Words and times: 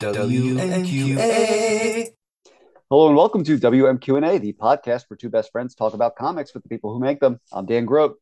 WMQA. 0.00 1.24
Hello 2.90 3.06
and 3.08 3.16
welcome 3.16 3.42
to 3.44 3.56
WMQ&A, 3.56 4.36
the 4.38 4.52
podcast 4.52 5.04
where 5.08 5.16
two 5.16 5.30
best 5.30 5.50
friends 5.50 5.74
talk 5.74 5.94
about 5.94 6.16
comics 6.16 6.52
with 6.52 6.62
the 6.64 6.68
people 6.68 6.92
who 6.92 7.00
make 7.00 7.18
them. 7.18 7.40
I'm 7.50 7.64
Dan 7.64 7.86
Grote, 7.86 8.20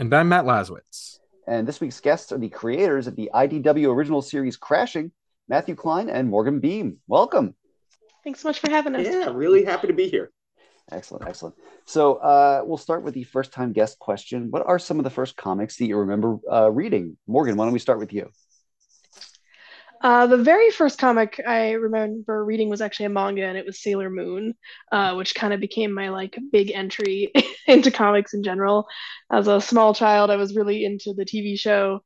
And 0.00 0.12
I'm 0.12 0.28
Matt 0.28 0.44
Laswitz. 0.44 1.20
and 1.46 1.68
this 1.68 1.80
week's 1.80 2.00
guests 2.00 2.32
are 2.32 2.38
the 2.38 2.48
creators 2.48 3.06
of 3.06 3.14
the 3.14 3.30
IDW 3.32 3.94
original 3.94 4.22
series 4.22 4.56
Crashing, 4.56 5.12
Matthew 5.48 5.76
Klein 5.76 6.10
and 6.10 6.28
Morgan 6.28 6.58
Beem. 6.58 6.96
Welcome. 7.06 7.54
Thanks 8.24 8.40
so 8.40 8.48
much 8.48 8.58
for 8.58 8.68
having 8.68 8.96
us. 8.96 9.06
Yeah, 9.06 9.30
really 9.32 9.64
happy 9.64 9.86
to 9.86 9.92
be 9.92 10.08
here. 10.08 10.32
Excellent, 10.90 11.28
excellent. 11.28 11.54
So 11.86 12.14
uh, 12.16 12.62
we'll 12.64 12.76
start 12.76 13.04
with 13.04 13.14
the 13.14 13.22
first 13.22 13.52
time 13.52 13.72
guest 13.72 14.00
question. 14.00 14.50
What 14.50 14.66
are 14.66 14.80
some 14.80 14.98
of 14.98 15.04
the 15.04 15.10
first 15.10 15.36
comics 15.36 15.76
that 15.76 15.86
you 15.86 15.96
remember 15.96 16.38
uh, 16.50 16.72
reading? 16.72 17.16
Morgan, 17.28 17.56
why 17.56 17.66
don't 17.66 17.72
we 17.72 17.78
start 17.78 18.00
with 18.00 18.12
you? 18.12 18.30
Uh, 20.04 20.26
the 20.26 20.36
very 20.36 20.70
first 20.70 20.98
comic 20.98 21.40
I 21.48 21.70
remember 21.72 22.44
reading 22.44 22.68
was 22.68 22.82
actually 22.82 23.06
a 23.06 23.08
manga, 23.08 23.46
and 23.46 23.56
it 23.56 23.64
was 23.64 23.82
Sailor 23.82 24.10
Moon, 24.10 24.54
uh, 24.92 25.14
which 25.14 25.34
kind 25.34 25.54
of 25.54 25.60
became 25.60 25.94
my 25.94 26.10
like 26.10 26.38
big 26.52 26.70
entry 26.72 27.32
into 27.66 27.90
comics 27.90 28.34
in 28.34 28.42
general. 28.42 28.86
As 29.32 29.48
a 29.48 29.62
small 29.62 29.94
child, 29.94 30.30
I 30.30 30.36
was 30.36 30.54
really 30.54 30.84
into 30.84 31.14
the 31.14 31.24
TV 31.24 31.58
show, 31.58 32.04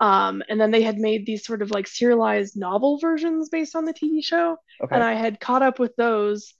um, 0.00 0.42
and 0.48 0.60
then 0.60 0.72
they 0.72 0.82
had 0.82 0.98
made 0.98 1.24
these 1.24 1.46
sort 1.46 1.62
of 1.62 1.70
like 1.70 1.86
serialized 1.86 2.56
novel 2.56 2.98
versions 2.98 3.48
based 3.48 3.76
on 3.76 3.84
the 3.84 3.94
TV 3.94 4.24
show, 4.24 4.56
Okay. 4.82 4.92
and 4.92 5.04
I 5.04 5.14
had 5.14 5.38
caught 5.38 5.62
up 5.62 5.78
with 5.78 5.94
those. 5.94 6.52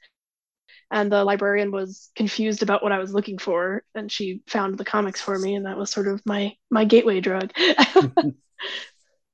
And 0.88 1.10
the 1.10 1.24
librarian 1.24 1.72
was 1.72 2.10
confused 2.14 2.62
about 2.62 2.84
what 2.84 2.92
I 2.92 3.00
was 3.00 3.12
looking 3.12 3.38
for, 3.38 3.82
and 3.96 4.10
she 4.10 4.42
found 4.46 4.78
the 4.78 4.84
comics 4.84 5.20
for 5.20 5.36
me, 5.36 5.56
and 5.56 5.66
that 5.66 5.76
was 5.76 5.90
sort 5.90 6.06
of 6.06 6.24
my 6.24 6.54
my 6.70 6.84
gateway 6.84 7.18
drug. 7.18 7.50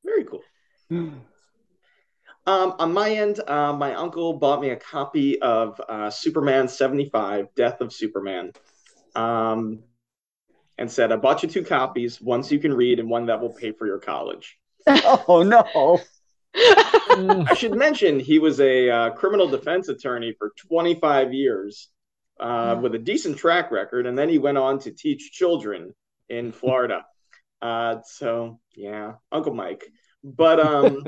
Very 0.02 0.24
cool. 0.24 0.43
Um, 2.45 2.74
on 2.78 2.92
my 2.92 3.10
end, 3.10 3.41
uh, 3.46 3.73
my 3.73 3.95
uncle 3.95 4.34
bought 4.34 4.60
me 4.60 4.70
a 4.70 4.77
copy 4.77 5.41
of 5.41 5.80
uh, 5.88 6.10
Superman 6.10 6.66
75, 6.66 7.54
Death 7.54 7.80
of 7.80 7.93
Superman, 7.93 8.52
um, 9.15 9.84
and 10.76 10.90
said, 10.90 11.12
I 11.12 11.16
bought 11.16 11.45
you 11.45 11.49
two 11.49 11.62
copies, 11.62 12.21
one 12.21 12.43
so 12.43 12.54
you 12.54 12.60
can 12.60 12.74
read 12.74 12.99
and 12.99 13.09
one 13.09 13.26
that 13.26 13.40
will 13.40 13.52
pay 13.52 13.71
for 13.71 13.87
your 13.87 14.01
college. 14.01 14.59
oh, 14.88 15.45
no. 15.46 16.01
I 17.46 17.54
should 17.54 17.74
mention 17.74 18.18
he 18.18 18.40
was 18.40 18.60
a 18.60 18.90
uh, 18.90 19.10
criminal 19.10 19.49
defense 19.49 19.88
attorney 19.88 20.34
for 20.37 20.52
25 20.68 21.32
years 21.32 21.88
uh, 22.40 22.77
with 22.80 22.95
a 22.96 22.99
decent 22.99 23.38
track 23.38 23.71
record, 23.71 24.06
and 24.06 24.18
then 24.18 24.29
he 24.29 24.38
went 24.38 24.59
on 24.59 24.80
to 24.80 24.90
teach 24.90 25.30
children 25.32 25.95
in 26.29 26.52
Florida. 26.52 27.04
Uh, 27.62 28.02
so, 28.04 28.59
yeah, 28.74 29.12
Uncle 29.30 29.54
Mike. 29.54 29.84
But 30.24 30.59
um, 30.59 31.04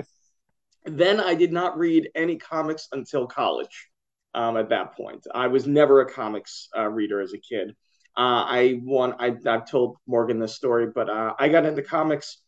then 0.85 1.21
I 1.21 1.35
did 1.35 1.53
not 1.53 1.79
read 1.79 2.11
any 2.15 2.37
comics 2.37 2.89
until 2.93 3.27
college. 3.27 3.89
Um, 4.35 4.57
at 4.57 4.71
that 4.71 4.97
point, 4.97 5.27
I 5.33 5.47
was 5.47 5.67
never 5.67 6.01
a 6.01 6.11
comics 6.11 6.69
uh, 6.77 6.89
reader 6.89 7.21
as 7.21 7.35
a 7.35 7.39
kid. 7.39 7.71
Uh, 8.17 8.43
I 8.47 8.81
won. 8.83 9.15
I, 9.19 9.37
I've 9.47 9.69
told 9.69 9.97
Morgan 10.07 10.39
this 10.41 10.57
story, 10.57 10.89
but 10.93 11.09
uh, 11.09 11.35
I 11.39 11.49
got 11.49 11.65
into 11.67 11.83
comics 11.83 12.39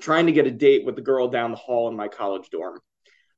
trying 0.00 0.26
to 0.26 0.32
get 0.32 0.46
a 0.46 0.50
date 0.50 0.84
with 0.84 0.96
the 0.96 1.02
girl 1.02 1.28
down 1.28 1.50
the 1.50 1.56
hall 1.56 1.88
in 1.88 1.96
my 1.96 2.08
college 2.08 2.48
dorm. 2.50 2.80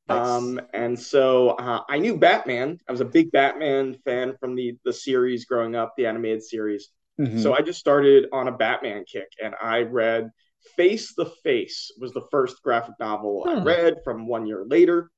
Nice. 0.08 0.27
Um, 0.27 0.61
and 0.72 0.98
so 0.98 1.50
uh, 1.50 1.81
I 1.88 1.98
knew 1.98 2.16
Batman. 2.16 2.78
I 2.88 2.92
was 2.92 3.00
a 3.00 3.06
big 3.06 3.33
Batman 3.33 3.97
fan 4.05 4.36
from 4.38 4.55
the 4.55 4.77
the 4.84 4.92
series 4.92 5.47
growing 5.47 5.75
up, 5.75 5.94
the 5.97 6.06
animated 6.06 6.42
series. 6.42 6.91
Mhm. 7.20 7.41
So 7.42 7.55
I 7.55 7.61
just 7.62 7.78
started 7.78 8.27
on 8.33 8.48
a 8.48 8.53
Batman 8.53 9.05
kick, 9.05 9.28
and 9.42 9.55
I 9.61 9.83
read 9.83 10.31
Face 10.77 11.15
the 11.15 11.27
Face 11.27 11.91
was 11.98 12.12
the 12.12 12.27
first 12.31 12.62
graphic 12.62 12.95
novel 13.01 13.47
I 13.48 13.55
Hmm. 13.55 13.65
read 13.65 13.95
from 14.05 14.27
one 14.27 14.47
year 14.47 14.65
later, 14.65 15.11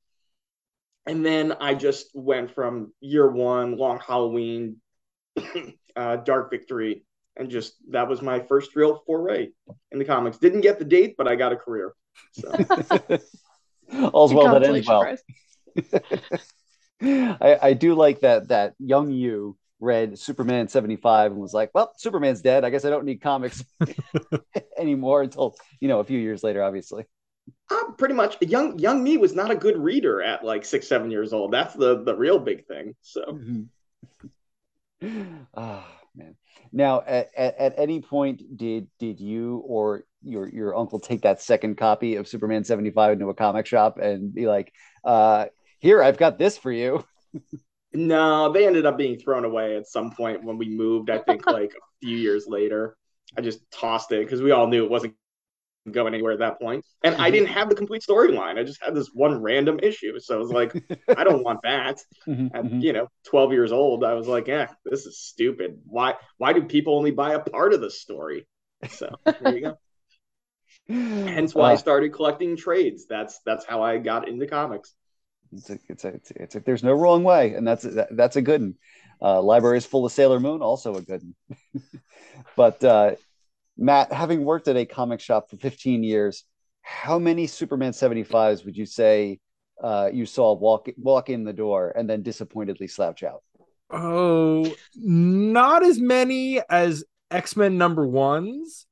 and 1.07 1.25
then 1.25 1.53
I 1.61 1.75
just 1.75 2.11
went 2.15 2.51
from 2.51 2.93
year 3.01 3.31
one, 3.31 3.77
Long 3.77 4.01
Halloween, 4.01 4.81
uh, 5.97 6.17
Dark 6.17 6.51
Victory, 6.51 7.05
and 7.37 7.51
just 7.51 7.75
that 7.91 8.09
was 8.09 8.23
my 8.23 8.41
first 8.41 8.75
real 8.75 9.03
foray 9.07 9.49
in 9.93 9.99
the 9.99 10.05
comics. 10.05 10.39
Didn't 10.39 10.63
get 10.63 10.79
the 10.79 10.85
date, 10.85 11.15
but 11.17 11.29
I 11.29 11.37
got 11.37 11.53
a 11.53 11.57
career. 11.57 11.95
So 12.33 12.57
All's 14.13 14.33
well 14.33 14.49
that 14.49 14.63
ends 14.65 14.87
well. 14.87 15.17
I, 17.03 17.59
I 17.63 17.73
do 17.75 17.95
like 17.95 18.21
that 18.21 18.49
that 18.49 18.75
young 18.79 19.11
you 19.11 19.57
read 19.81 20.19
Superman 20.19 20.69
75 20.69 21.33
and 21.33 21.41
was 21.41 21.53
like, 21.55 21.71
well, 21.75 21.93
Superman's 21.97 22.41
dead. 22.41 22.65
I 22.65 22.71
guess 22.71 22.85
I 22.85 22.91
don't 22.91 23.05
need 23.05 23.21
comics 23.21 23.65
anymore 24.79 25.23
until, 25.23 25.57
you 25.81 25.89
know, 25.89 26.01
a 26.01 26.05
few 26.05 26.19
years 26.19 26.43
later, 26.43 26.63
obviously. 26.63 27.05
uh, 27.71 27.93
pretty 27.99 28.15
much, 28.15 28.37
young 28.41 28.79
young 28.79 29.03
me 29.03 29.17
was 29.17 29.35
not 29.35 29.51
a 29.51 29.57
good 29.57 29.77
reader 29.79 30.23
at 30.23 30.45
like 30.45 30.65
six 30.65 30.89
seven 30.89 31.11
years 31.11 31.33
old. 31.33 31.53
That's 31.53 31.75
the 31.75 32.03
the 32.03 32.15
real 32.15 32.39
big 32.39 32.67
thing. 32.67 32.95
So. 33.03 33.39
Ah, 35.55 35.87
man. 36.17 36.37
Now, 36.73 37.03
at, 37.07 37.31
at, 37.37 37.59
at 37.59 37.75
any 37.77 38.01
point, 38.01 38.57
did 38.57 38.89
did 38.99 39.21
you 39.21 39.59
or 39.67 40.05
your 40.23 40.49
your 40.49 40.77
uncle 40.77 40.99
take 40.99 41.23
that 41.23 41.43
second 41.43 41.77
copy 41.77 42.17
of 42.17 42.27
Superman 42.27 42.65
75 42.65 43.13
into 43.13 43.29
a 43.29 43.35
comic 43.35 43.67
shop 43.67 43.99
and 43.99 44.35
be 44.35 44.47
like, 44.47 44.73
uh, 45.05 45.47
here, 45.79 46.03
I've 46.03 46.17
got 46.17 46.39
this 46.39 46.57
for 46.57 46.73
you? 46.73 47.05
No, 47.97 48.53
they 48.53 48.67
ended 48.67 48.87
up 48.87 48.99
being 48.99 49.19
thrown 49.19 49.45
away 49.45 49.77
at 49.77 49.87
some 49.87 50.11
point 50.13 50.45
when 50.45 50.59
we 50.59 50.69
moved. 50.69 51.11
I 51.11 51.19
think 51.19 51.45
like 51.49 51.71
a 51.77 51.81
few 52.03 52.17
years 52.19 52.47
later. 52.47 52.97
I 53.39 53.43
just 53.43 53.61
tossed 53.71 54.13
it 54.13 54.25
because 54.25 54.43
we 54.43 54.51
all 54.53 54.67
knew 54.67 54.85
it 54.85 54.91
wasn't 54.91 55.15
going 55.91 56.15
anywhere 56.15 56.33
at 56.33 56.41
that 56.41 56.61
point. 56.61 56.85
And 57.05 57.17
I 57.17 57.31
didn't 57.31 57.49
have 57.51 57.69
the 57.71 57.77
complete 57.77 58.03
storyline. 58.09 58.59
I 58.59 58.65
just 58.65 58.83
had 58.85 58.95
this 58.95 59.11
one 59.15 59.43
random 59.43 59.81
issue. 59.83 60.19
So 60.21 60.37
I 60.37 60.39
was 60.39 60.51
like, 60.51 60.75
I 61.17 61.25
don't 61.25 61.45
want 61.45 61.61
that. 61.65 61.99
Mhm, 62.27 62.51
At 62.55 62.65
mhm. 62.65 62.81
you 62.81 62.93
know, 62.95 63.09
12 63.27 63.53
years 63.53 63.73
old, 63.73 64.05
I 64.05 64.15
was 64.15 64.29
like, 64.29 64.49
yeah, 64.49 64.69
this 64.85 65.07
is 65.07 65.21
stupid. 65.21 65.81
Why 65.87 66.15
why 66.39 66.53
do 66.55 66.65
people 66.65 66.97
only 66.97 67.13
buy 67.13 67.35
a 67.35 67.41
part 67.41 67.75
of 67.75 67.81
the 67.83 67.91
story? 67.91 68.47
So 68.89 69.17
there 69.41 69.51
you 69.57 69.63
go. 69.63 69.79
Hence 71.25 71.55
why 71.55 71.73
I 71.73 71.75
Uh, 71.75 71.77
started 71.77 72.13
collecting 72.15 72.57
trades. 72.57 73.07
That's 73.07 73.41
that's 73.45 73.65
how 73.67 73.83
I 73.83 73.99
got 73.99 74.29
into 74.29 74.47
comics. 74.47 74.95
It's 75.53 75.71
a, 75.71 75.79
it's 75.89 76.05
a, 76.05 76.21
it's 76.37 76.55
a, 76.55 76.61
there's 76.61 76.83
no 76.83 76.93
wrong 76.93 77.25
way, 77.25 77.55
and 77.55 77.67
that's 77.67 77.85
a, 77.85 78.07
that's 78.11 78.37
a 78.37 78.43
good 78.43 78.61
one. 78.61 78.75
Uh, 79.21 79.41
library 79.41 79.79
is 79.79 79.87
full 79.87 80.05
of 80.05 80.13
Sailor 80.13 80.41
Moon, 80.41 80.61
also 80.61 80.95
a 80.95 81.03
good 81.03 81.23
one. 81.23 81.83
but 82.57 82.83
uh, 82.85 83.13
Matt, 83.79 84.13
having 84.13 84.45
worked 84.45 84.69
at 84.69 84.77
a 84.77 84.85
comic 84.85 85.21
shop 85.21 85.51
for 85.51 85.57
15 85.57 86.03
years, 86.03 86.45
how 86.83 87.19
many 87.19 87.47
Superman 87.47 87.93
75s 87.93 88.65
would 88.65 88.77
you 88.77 88.87
say 88.87 89.41
uh, 89.83 90.09
you 90.13 90.27
saw 90.27 90.55
walk 90.55 90.89
walk 90.97 91.29
in 91.29 91.45
the 91.45 91.53
door 91.53 91.93
and 91.97 92.09
then 92.09 92.23
disappointedly 92.23 92.89
slouch 92.89 93.23
out? 93.23 93.43
Oh, 93.91 94.75
not 94.95 95.85
as 95.85 95.99
many 95.99 96.61
as 96.69 97.05
X 97.31 97.57
Men 97.57 97.79
number 97.79 98.07
ones, 98.07 98.87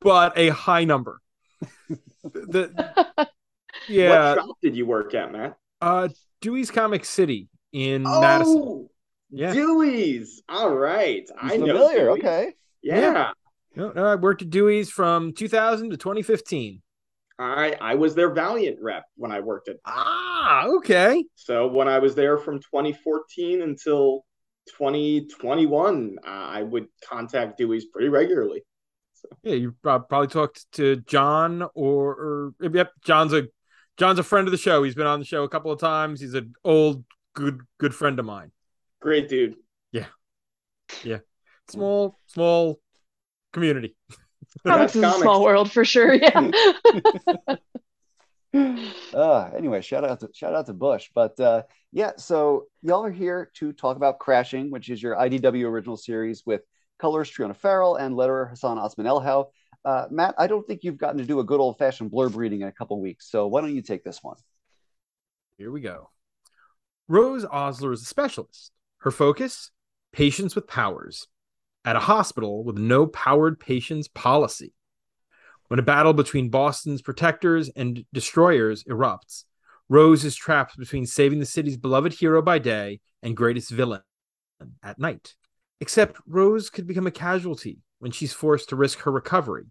but 0.00 0.36
a 0.36 0.48
high 0.50 0.84
number. 0.84 1.20
the 2.24 3.28
yeah, 3.88 4.34
What 4.34 4.38
shop 4.44 4.56
did 4.62 4.76
you 4.76 4.86
work 4.86 5.14
at, 5.14 5.32
Matt? 5.32 5.56
uh, 5.80 6.08
Dewey's 6.40 6.70
Comic 6.70 7.04
City 7.04 7.48
in 7.72 8.02
Madison. 8.02 8.58
Oh, 8.58 8.90
Yeah, 9.30 9.52
Dewey's. 9.52 10.42
All 10.48 10.74
right. 10.74 11.28
I 11.40 11.56
know. 11.56 11.66
familiar. 11.66 12.06
Dewey's. 12.06 12.18
Okay. 12.18 12.54
Yeah. 12.82 13.32
no, 13.76 13.92
no, 13.92 14.04
I 14.04 14.14
worked 14.16 14.42
at 14.42 14.50
Dewey's 14.50 14.90
from 14.90 15.32
2000 15.32 15.90
to 15.90 15.96
2015. 15.96 16.82
I 17.38 17.76
I 17.80 17.94
was 17.94 18.14
their 18.14 18.30
Valiant 18.30 18.78
rep 18.80 19.04
when 19.16 19.32
I 19.32 19.40
worked 19.40 19.68
at. 19.68 19.76
Ah, 19.86 20.66
okay. 20.66 21.24
So 21.34 21.66
when 21.66 21.88
I 21.88 21.98
was 21.98 22.14
there 22.14 22.36
from 22.38 22.58
2014 22.58 23.62
until 23.62 24.24
2021, 24.78 26.18
uh, 26.24 26.28
I 26.28 26.62
would 26.62 26.86
contact 27.08 27.58
Dewey's 27.58 27.86
pretty 27.86 28.08
regularly. 28.08 28.62
Yeah, 29.42 29.54
you 29.54 29.74
probably 29.82 30.26
talked 30.26 30.70
to 30.72 30.96
John 30.96 31.62
or, 31.74 32.52
or 32.60 32.68
yep, 32.72 32.90
John's 33.04 33.32
a 33.32 33.48
John's 33.98 34.18
a 34.18 34.22
friend 34.22 34.48
of 34.48 34.52
the 34.52 34.58
show. 34.58 34.82
He's 34.82 34.94
been 34.94 35.06
on 35.06 35.18
the 35.18 35.24
show 35.24 35.44
a 35.44 35.48
couple 35.48 35.70
of 35.70 35.78
times. 35.80 36.20
He's 36.20 36.34
an 36.34 36.54
old 36.64 37.04
good 37.34 37.60
good 37.78 37.94
friend 37.94 38.18
of 38.18 38.24
mine. 38.24 38.50
Great 39.00 39.28
dude. 39.28 39.56
Yeah. 39.90 40.06
Yeah. 41.02 41.18
Small 41.68 42.18
small 42.26 42.80
community. 43.52 43.96
comics 44.66 44.96
is 44.96 45.02
a 45.02 45.12
small 45.12 45.42
world 45.42 45.70
for 45.70 45.84
sure. 45.84 46.14
Yeah. 46.14 46.50
uh, 49.14 49.50
anyway, 49.56 49.80
shout 49.80 50.04
out 50.04 50.20
to 50.20 50.28
shout 50.32 50.54
out 50.54 50.66
to 50.66 50.72
Bush. 50.72 51.10
But 51.14 51.38
uh, 51.40 51.62
yeah, 51.92 52.12
so 52.16 52.66
y'all 52.82 53.04
are 53.04 53.10
here 53.10 53.50
to 53.54 53.72
talk 53.72 53.96
about 53.96 54.18
Crashing, 54.18 54.70
which 54.70 54.88
is 54.90 55.02
your 55.02 55.16
IDW 55.16 55.64
original 55.64 55.96
series 55.96 56.44
with 56.44 56.62
colors 56.98 57.30
Triona 57.30 57.56
Farrell 57.56 57.96
and 57.96 58.14
letterer 58.14 58.50
Hassan 58.50 58.78
Otsmane-Elhaou. 58.78 59.46
Uh, 59.84 60.06
Matt, 60.10 60.34
I 60.38 60.46
don't 60.46 60.66
think 60.66 60.84
you've 60.84 60.98
gotten 60.98 61.18
to 61.18 61.24
do 61.24 61.40
a 61.40 61.44
good 61.44 61.60
old 61.60 61.78
fashioned 61.78 62.10
blurb 62.10 62.36
reading 62.36 62.60
in 62.62 62.68
a 62.68 62.72
couple 62.72 63.00
weeks, 63.00 63.28
so 63.28 63.46
why 63.46 63.60
don't 63.60 63.74
you 63.74 63.82
take 63.82 64.04
this 64.04 64.22
one? 64.22 64.36
Here 65.58 65.70
we 65.70 65.80
go. 65.80 66.10
Rose 67.08 67.44
Osler 67.44 67.92
is 67.92 68.02
a 68.02 68.06
specialist. 68.06 68.72
Her 68.98 69.10
focus 69.10 69.70
patients 70.12 70.54
with 70.54 70.68
powers 70.68 71.26
at 71.84 71.96
a 71.96 72.00
hospital 72.00 72.62
with 72.62 72.78
no 72.78 73.06
powered 73.06 73.58
patients 73.58 74.08
policy. 74.08 74.72
When 75.68 75.80
a 75.80 75.82
battle 75.82 76.12
between 76.12 76.50
Boston's 76.50 77.02
protectors 77.02 77.68
and 77.70 78.04
destroyers 78.12 78.84
erupts, 78.84 79.44
Rose 79.88 80.24
is 80.24 80.36
trapped 80.36 80.78
between 80.78 81.06
saving 81.06 81.40
the 81.40 81.46
city's 81.46 81.76
beloved 81.76 82.12
hero 82.12 82.40
by 82.40 82.58
day 82.58 83.00
and 83.22 83.36
greatest 83.36 83.70
villain 83.70 84.02
at 84.82 84.98
night. 84.98 85.34
Except 85.80 86.20
Rose 86.26 86.70
could 86.70 86.86
become 86.86 87.06
a 87.06 87.10
casualty 87.10 87.78
when 88.02 88.10
she's 88.10 88.32
forced 88.32 88.68
to 88.68 88.74
risk 88.74 88.98
her 89.02 89.12
recovery. 89.12 89.66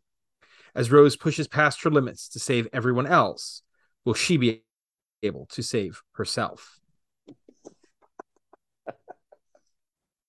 As 0.74 0.89
Rose 0.89 1.18
pushes 1.18 1.50
past 1.50 1.83
her 1.83 1.89
limits 1.89 2.30
to 2.30 2.39
save 2.39 2.66
everyone 2.72 3.06
else, 3.06 3.62
will 4.06 4.13
she 4.13 4.38
be 4.38 4.63
able 5.22 5.48
to 5.48 5.62
save 5.62 6.01
herself? 6.13 6.80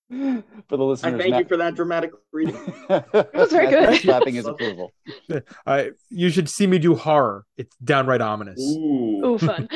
For 0.09 0.77
the 0.77 0.83
listeners, 0.83 1.13
I 1.13 1.17
thank 1.17 1.31
Matt- 1.31 1.43
you 1.43 1.47
for 1.47 1.57
that 1.57 1.73
dramatic 1.75 2.11
reading. 2.31 2.55
it 2.89 3.33
was 3.33 3.51
very 3.51 3.67
good. 3.67 4.01
Clapping 4.01 4.35
his 4.35 4.45
approval. 4.45 4.91
I 5.65 5.91
you 6.09 6.29
should 6.29 6.49
see 6.49 6.67
me 6.67 6.77
do 6.77 6.93
horror. 6.93 7.45
It's 7.57 7.75
downright 7.77 8.21
ominous. 8.21 8.59
Ooh. 8.61 9.25
Ooh, 9.25 9.37
fun. 9.39 9.67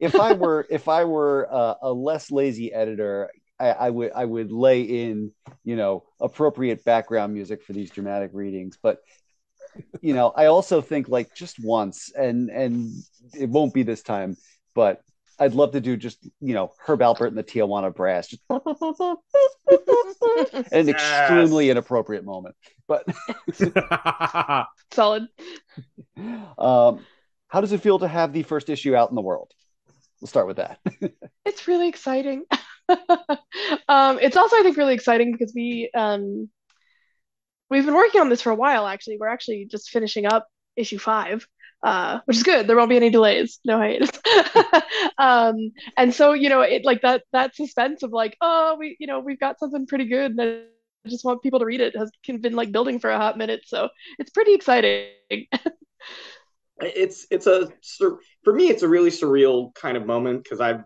if 0.00 0.16
I 0.16 0.32
were 0.32 0.66
if 0.70 0.88
I 0.88 1.04
were 1.04 1.46
uh, 1.52 1.74
a 1.82 1.92
less 1.92 2.32
lazy 2.32 2.72
editor, 2.72 3.30
I, 3.58 3.68
I 3.70 3.90
would 3.90 4.12
I 4.12 4.24
would 4.24 4.52
lay 4.52 4.82
in 4.82 5.32
you 5.64 5.76
know 5.76 6.04
appropriate 6.20 6.84
background 6.84 7.34
music 7.34 7.62
for 7.62 7.72
these 7.72 7.90
dramatic 7.90 8.30
readings. 8.32 8.78
But 8.82 8.98
you 10.00 10.14
know, 10.14 10.32
I 10.34 10.46
also 10.46 10.80
think 10.80 11.08
like 11.08 11.34
just 11.34 11.56
once, 11.62 12.12
and 12.16 12.50
and 12.50 12.92
it 13.38 13.48
won't 13.48 13.74
be 13.74 13.82
this 13.82 14.02
time, 14.02 14.36
but 14.74 15.02
I'd 15.38 15.54
love 15.54 15.72
to 15.72 15.80
do 15.80 15.96
just 15.96 16.18
you 16.40 16.54
know 16.54 16.72
Herb 16.86 17.00
Alpert 17.00 17.28
and 17.28 17.38
the 17.38 17.44
Tijuana 17.44 17.94
Brass, 17.94 18.28
just 18.28 18.42
an 20.72 20.86
Yes. 20.86 20.88
extremely 20.88 21.70
inappropriate 21.70 22.24
moment. 22.24 22.54
But 22.86 23.06
Solid. 24.92 25.28
um, 26.58 27.00
how 27.48 27.60
does 27.60 27.72
it 27.72 27.80
feel 27.80 27.98
to 28.00 28.08
have 28.08 28.32
the 28.32 28.42
first 28.42 28.68
issue 28.68 28.94
out 28.94 29.10
in 29.10 29.14
the 29.14 29.22
world? 29.22 29.50
We'll 30.20 30.28
start 30.28 30.46
with 30.46 30.56
that. 30.56 30.78
It's 31.44 31.68
really 31.68 31.88
exciting. 31.88 32.44
um, 33.88 34.18
it's 34.20 34.36
also, 34.36 34.56
I 34.56 34.62
think, 34.62 34.76
really 34.76 34.94
exciting 34.94 35.32
because 35.32 35.52
we 35.54 35.90
um, 35.94 36.48
we've 37.70 37.84
been 37.84 37.94
working 37.94 38.20
on 38.20 38.28
this 38.28 38.42
for 38.42 38.50
a 38.50 38.56
while. 38.56 38.86
Actually, 38.86 39.18
we're 39.18 39.28
actually 39.28 39.66
just 39.70 39.90
finishing 39.90 40.26
up 40.26 40.46
issue 40.76 40.98
five, 40.98 41.46
uh, 41.82 42.20
which 42.24 42.36
is 42.36 42.42
good. 42.42 42.66
There 42.66 42.76
won't 42.76 42.90
be 42.90 42.96
any 42.96 43.10
delays, 43.10 43.60
no 43.64 43.78
hiatus. 43.78 44.10
um, 45.18 45.72
and 45.96 46.14
so, 46.14 46.32
you 46.32 46.48
know, 46.48 46.60
it 46.60 46.84
like 46.84 47.02
that 47.02 47.22
that 47.32 47.54
suspense 47.54 48.02
of 48.02 48.12
like, 48.12 48.36
oh, 48.40 48.76
we, 48.78 48.96
you 48.98 49.06
know, 49.06 49.20
we've 49.20 49.40
got 49.40 49.58
something 49.58 49.86
pretty 49.86 50.06
good, 50.06 50.32
and 50.32 50.40
I 50.40 51.08
just 51.08 51.24
want 51.24 51.42
people 51.42 51.58
to 51.58 51.66
read 51.66 51.80
it 51.80 51.96
has 51.96 52.10
been 52.26 52.54
like 52.54 52.72
building 52.72 52.98
for 52.98 53.10
a 53.10 53.18
hot 53.18 53.38
minute. 53.38 53.62
So 53.66 53.88
it's 54.18 54.30
pretty 54.30 54.54
exciting. 54.54 55.08
it's 56.80 57.26
it's 57.30 57.46
a 57.46 57.68
for 58.42 58.52
me 58.52 58.68
it's 58.68 58.82
a 58.82 58.88
really 58.88 59.10
surreal 59.10 59.74
kind 59.74 59.96
of 59.96 60.06
moment 60.06 60.42
because 60.42 60.60
I've 60.60 60.84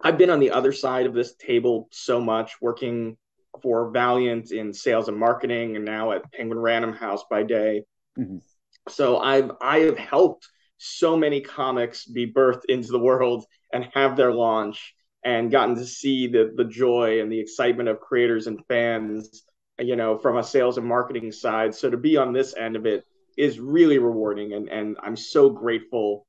I've 0.00 0.18
been 0.18 0.30
on 0.30 0.40
the 0.40 0.50
other 0.50 0.72
side 0.72 1.06
of 1.06 1.14
this 1.14 1.34
table 1.36 1.88
so 1.90 2.20
much 2.20 2.60
working 2.60 3.16
for 3.62 3.90
Valiant 3.90 4.52
in 4.52 4.72
sales 4.72 5.08
and 5.08 5.18
marketing 5.18 5.76
and 5.76 5.84
now 5.84 6.12
at 6.12 6.30
Penguin 6.32 6.58
Random 6.58 6.92
House 6.92 7.24
by 7.30 7.42
day. 7.42 7.84
Mhm. 8.18 8.42
So 8.88 9.18
I've 9.18 9.50
I 9.60 9.80
have 9.80 9.98
helped 9.98 10.48
so 10.78 11.16
many 11.16 11.40
comics 11.40 12.04
be 12.04 12.30
birthed 12.30 12.66
into 12.68 12.92
the 12.92 12.98
world 12.98 13.46
and 13.72 13.84
have 13.94 14.16
their 14.16 14.32
launch 14.32 14.94
and 15.24 15.50
gotten 15.50 15.74
to 15.76 15.84
see 15.84 16.26
the 16.26 16.52
the 16.54 16.64
joy 16.64 17.20
and 17.20 17.32
the 17.32 17.40
excitement 17.40 17.88
of 17.88 18.00
creators 18.00 18.46
and 18.46 18.64
fans 18.66 19.44
you 19.78 19.96
know 19.96 20.18
from 20.18 20.36
a 20.36 20.44
sales 20.44 20.78
and 20.78 20.86
marketing 20.86 21.32
side 21.32 21.74
so 21.74 21.90
to 21.90 21.96
be 21.96 22.16
on 22.16 22.32
this 22.32 22.54
end 22.56 22.76
of 22.76 22.86
it 22.86 23.04
is 23.36 23.58
really 23.58 23.98
rewarding 23.98 24.52
and 24.52 24.68
and 24.68 24.96
I'm 25.02 25.16
so 25.16 25.50
grateful 25.50 26.26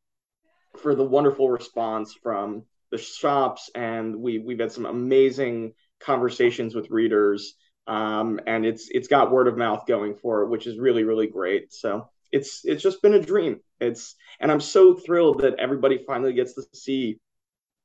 for 0.77 0.95
the 0.95 1.03
wonderful 1.03 1.49
response 1.49 2.13
from 2.13 2.63
the 2.91 2.97
shops 2.97 3.69
and 3.75 4.15
we 4.15 4.39
we've 4.39 4.59
had 4.59 4.71
some 4.71 4.85
amazing 4.85 5.73
conversations 5.99 6.75
with 6.75 6.89
readers 6.89 7.55
um, 7.87 8.39
and 8.47 8.65
it's 8.65 8.89
it's 8.91 9.07
got 9.07 9.31
word 9.31 9.47
of 9.47 9.57
mouth 9.57 9.85
going 9.87 10.15
for 10.15 10.43
it 10.43 10.49
which 10.49 10.67
is 10.67 10.77
really 10.77 11.03
really 11.03 11.27
great 11.27 11.73
so 11.73 12.09
it's 12.31 12.61
it's 12.65 12.83
just 12.83 13.01
been 13.01 13.13
a 13.13 13.21
dream 13.21 13.59
it's 13.79 14.15
and 14.39 14.51
I'm 14.51 14.59
so 14.59 14.93
thrilled 14.93 15.41
that 15.41 15.59
everybody 15.59 16.03
finally 16.05 16.33
gets 16.33 16.53
to 16.55 16.63
see 16.73 17.19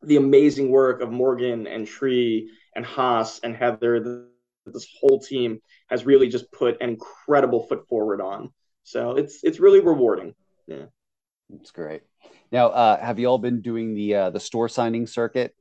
the 0.03 0.17
amazing 0.17 0.71
work 0.71 1.01
of 1.01 1.13
Morgan 1.13 1.67
and 1.67 1.87
Tree 1.87 2.51
and 2.75 2.85
Haas 2.85 3.39
and 3.41 3.55
Heather 3.55 4.01
the, 4.01 4.29
this 4.67 4.89
whole 5.01 5.21
team 5.21 5.61
has 5.89 6.05
really 6.05 6.29
just 6.29 6.51
put 6.53 6.81
an 6.81 6.91
incredible 6.91 7.67
foot 7.67 7.87
forward 7.89 8.21
on 8.21 8.51
so 8.85 9.17
it's 9.17 9.41
it's 9.43 9.61
really 9.61 9.81
rewarding. 9.81 10.35
Yeah. 10.67 10.87
it's 11.55 11.71
great. 11.71 12.03
Now, 12.51 12.69
uh, 12.69 13.01
have 13.01 13.19
you 13.19 13.27
all 13.27 13.39
been 13.39 13.61
doing 13.61 13.95
the 13.95 14.15
uh, 14.15 14.31
the 14.31 14.41
store 14.41 14.69
signing 14.69 15.07
circuit? 15.07 15.55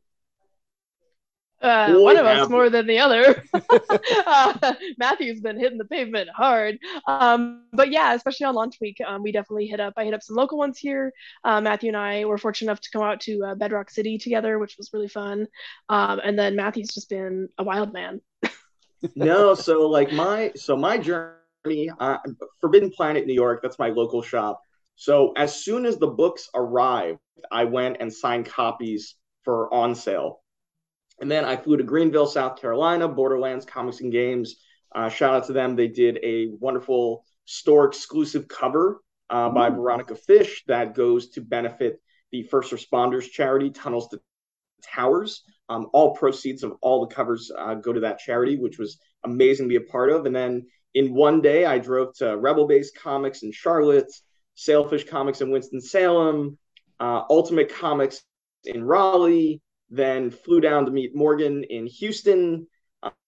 Uh, 1.61 1.93
Boy, 1.93 2.01
one 2.01 2.17
of 2.17 2.25
us 2.25 2.49
more 2.49 2.69
than 2.69 2.87
the 2.87 2.97
other. 2.97 3.43
uh, 3.53 4.73
Matthew's 4.97 5.41
been 5.41 5.59
hitting 5.59 5.77
the 5.77 5.85
pavement 5.85 6.27
hard. 6.35 6.79
Um, 7.07 7.65
but 7.71 7.91
yeah, 7.91 8.15
especially 8.15 8.47
on 8.47 8.55
launch 8.55 8.77
week, 8.81 8.97
um, 9.05 9.21
we 9.21 9.31
definitely 9.31 9.67
hit 9.67 9.79
up. 9.79 9.93
I 9.95 10.05
hit 10.05 10.15
up 10.15 10.23
some 10.23 10.35
local 10.35 10.57
ones 10.57 10.79
here. 10.79 11.13
Uh, 11.43 11.61
Matthew 11.61 11.89
and 11.89 11.97
I 11.97 12.25
were 12.25 12.39
fortunate 12.39 12.71
enough 12.71 12.81
to 12.81 12.89
come 12.91 13.03
out 13.03 13.21
to 13.21 13.43
uh, 13.45 13.55
Bedrock 13.55 13.91
City 13.91 14.17
together, 14.17 14.57
which 14.57 14.75
was 14.77 14.89
really 14.91 15.07
fun. 15.07 15.45
Um, 15.87 16.19
and 16.23 16.37
then 16.37 16.55
Matthew's 16.55 16.93
just 16.93 17.09
been 17.09 17.47
a 17.59 17.63
wild 17.63 17.93
man. 17.93 18.21
no, 19.15 19.53
so 19.53 19.87
like 19.87 20.11
my 20.11 20.51
so 20.55 20.75
my 20.75 20.97
journey, 20.97 21.91
uh, 21.99 22.17
Forbidden 22.59 22.89
Planet, 22.89 23.27
New 23.27 23.33
York. 23.33 23.61
That's 23.61 23.77
my 23.77 23.89
local 23.89 24.23
shop. 24.23 24.61
So 25.01 25.33
as 25.35 25.63
soon 25.63 25.87
as 25.87 25.97
the 25.97 26.05
books 26.05 26.47
arrived, 26.53 27.17
I 27.51 27.63
went 27.63 27.97
and 28.01 28.13
signed 28.13 28.45
copies 28.45 29.15
for 29.41 29.73
on 29.73 29.95
sale, 29.95 30.43
and 31.19 31.31
then 31.31 31.43
I 31.43 31.57
flew 31.57 31.77
to 31.77 31.83
Greenville, 31.83 32.27
South 32.27 32.61
Carolina, 32.61 33.07
Borderlands 33.07 33.65
Comics 33.65 34.01
and 34.01 34.11
Games. 34.11 34.57
Uh, 34.93 35.09
shout 35.09 35.33
out 35.33 35.47
to 35.47 35.53
them; 35.53 35.75
they 35.75 35.87
did 35.87 36.19
a 36.21 36.49
wonderful 36.59 37.25
store 37.45 37.87
exclusive 37.87 38.47
cover 38.47 39.01
uh, 39.31 39.49
by 39.49 39.69
Ooh. 39.69 39.75
Veronica 39.77 40.13
Fish 40.13 40.63
that 40.67 40.93
goes 40.93 41.29
to 41.29 41.41
benefit 41.41 41.99
the 42.31 42.43
first 42.43 42.71
responders 42.71 43.27
charity, 43.27 43.71
Tunnels 43.71 44.07
to 44.09 44.21
Towers. 44.83 45.41
Um, 45.67 45.87
all 45.93 46.13
proceeds 46.13 46.61
of 46.61 46.73
all 46.83 47.07
the 47.07 47.15
covers 47.15 47.51
uh, 47.57 47.73
go 47.73 47.91
to 47.91 48.01
that 48.01 48.19
charity, 48.19 48.55
which 48.55 48.77
was 48.77 48.99
amazing 49.23 49.65
to 49.65 49.79
be 49.79 49.83
a 49.83 49.89
part 49.89 50.11
of. 50.11 50.27
And 50.27 50.35
then 50.35 50.67
in 50.93 51.15
one 51.15 51.41
day, 51.41 51.65
I 51.65 51.79
drove 51.79 52.13
to 52.17 52.37
Rebel 52.37 52.67
Base 52.67 52.91
Comics 52.91 53.41
in 53.41 53.51
Charlotte, 53.51 54.11
Sailfish 54.61 55.05
Comics 55.05 55.41
in 55.41 55.49
Winston-Salem, 55.49 56.57
uh, 56.99 57.23
Ultimate 57.29 57.73
Comics 57.73 58.21
in 58.63 58.83
Raleigh, 58.83 59.59
then 59.89 60.29
flew 60.29 60.61
down 60.61 60.85
to 60.85 60.91
meet 60.91 61.15
Morgan 61.15 61.63
in 61.63 61.87
Houston. 61.87 62.67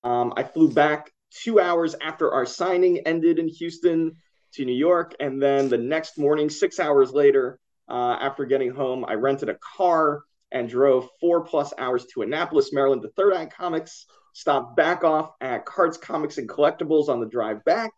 Um, 0.03 0.33
I 0.37 0.43
flew 0.43 0.71
back 0.71 1.11
two 1.31 1.59
hours 1.59 1.95
after 1.99 2.31
our 2.31 2.45
signing 2.45 2.99
ended 2.99 3.39
in 3.39 3.47
Houston 3.47 4.17
to 4.53 4.63
New 4.63 4.75
York. 4.75 5.15
And 5.19 5.41
then 5.41 5.69
the 5.69 5.77
next 5.77 6.19
morning, 6.19 6.51
six 6.51 6.79
hours 6.79 7.11
later, 7.11 7.59
uh, 7.89 8.17
after 8.21 8.45
getting 8.45 8.71
home, 8.71 9.03
I 9.03 9.15
rented 9.15 9.49
a 9.49 9.57
car 9.77 10.21
and 10.51 10.69
drove 10.69 11.09
four 11.19 11.43
plus 11.43 11.73
hours 11.79 12.05
to 12.13 12.21
Annapolis, 12.21 12.71
Maryland 12.71 13.01
to 13.01 13.09
Third 13.09 13.33
Eye 13.33 13.47
Comics, 13.47 14.05
stopped 14.33 14.77
back 14.77 15.03
off 15.03 15.31
at 15.41 15.65
Cards 15.65 15.97
Comics 15.97 16.37
and 16.37 16.47
Collectibles 16.47 17.09
on 17.09 17.19
the 17.19 17.25
drive 17.25 17.65
back. 17.65 17.91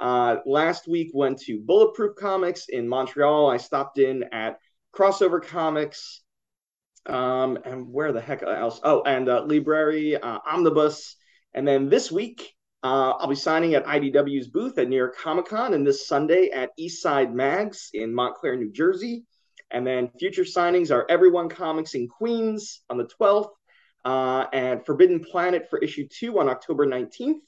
Uh, 0.00 0.36
last 0.46 0.86
week 0.86 1.10
went 1.12 1.38
to 1.40 1.60
Bulletproof 1.60 2.16
Comics 2.16 2.66
in 2.68 2.88
Montreal. 2.88 3.50
I 3.50 3.56
stopped 3.56 3.98
in 3.98 4.24
at 4.32 4.58
Crossover 4.94 5.42
Comics. 5.42 6.22
Um, 7.06 7.58
and 7.64 7.90
where 7.90 8.12
the 8.12 8.20
heck 8.20 8.42
else? 8.42 8.80
Oh, 8.84 9.02
and 9.02 9.28
uh, 9.28 9.44
Library, 9.46 10.16
uh, 10.16 10.38
Omnibus. 10.46 11.16
And 11.54 11.66
then 11.66 11.88
this 11.88 12.12
week, 12.12 12.54
uh, 12.84 13.12
I'll 13.18 13.28
be 13.28 13.34
signing 13.34 13.74
at 13.74 13.86
IDW's 13.86 14.48
booth 14.48 14.78
at 14.78 14.88
New 14.88 14.96
York 14.96 15.16
Comic 15.16 15.46
Con, 15.46 15.74
and 15.74 15.86
this 15.86 16.06
Sunday 16.06 16.50
at 16.50 16.70
Eastside 16.78 17.32
Mags 17.32 17.90
in 17.92 18.14
Montclair, 18.14 18.56
New 18.56 18.70
Jersey. 18.70 19.24
And 19.70 19.86
then 19.86 20.10
future 20.18 20.44
signings 20.44 20.90
are 20.90 21.06
Everyone 21.08 21.48
Comics 21.48 21.94
in 21.94 22.08
Queens 22.08 22.82
on 22.88 22.98
the 22.98 23.08
12th, 23.20 23.50
uh, 24.04 24.46
and 24.52 24.84
Forbidden 24.86 25.20
Planet 25.20 25.68
for 25.68 25.78
issue 25.78 26.06
two 26.08 26.38
on 26.38 26.48
October 26.48 26.86
19th, 26.86 27.40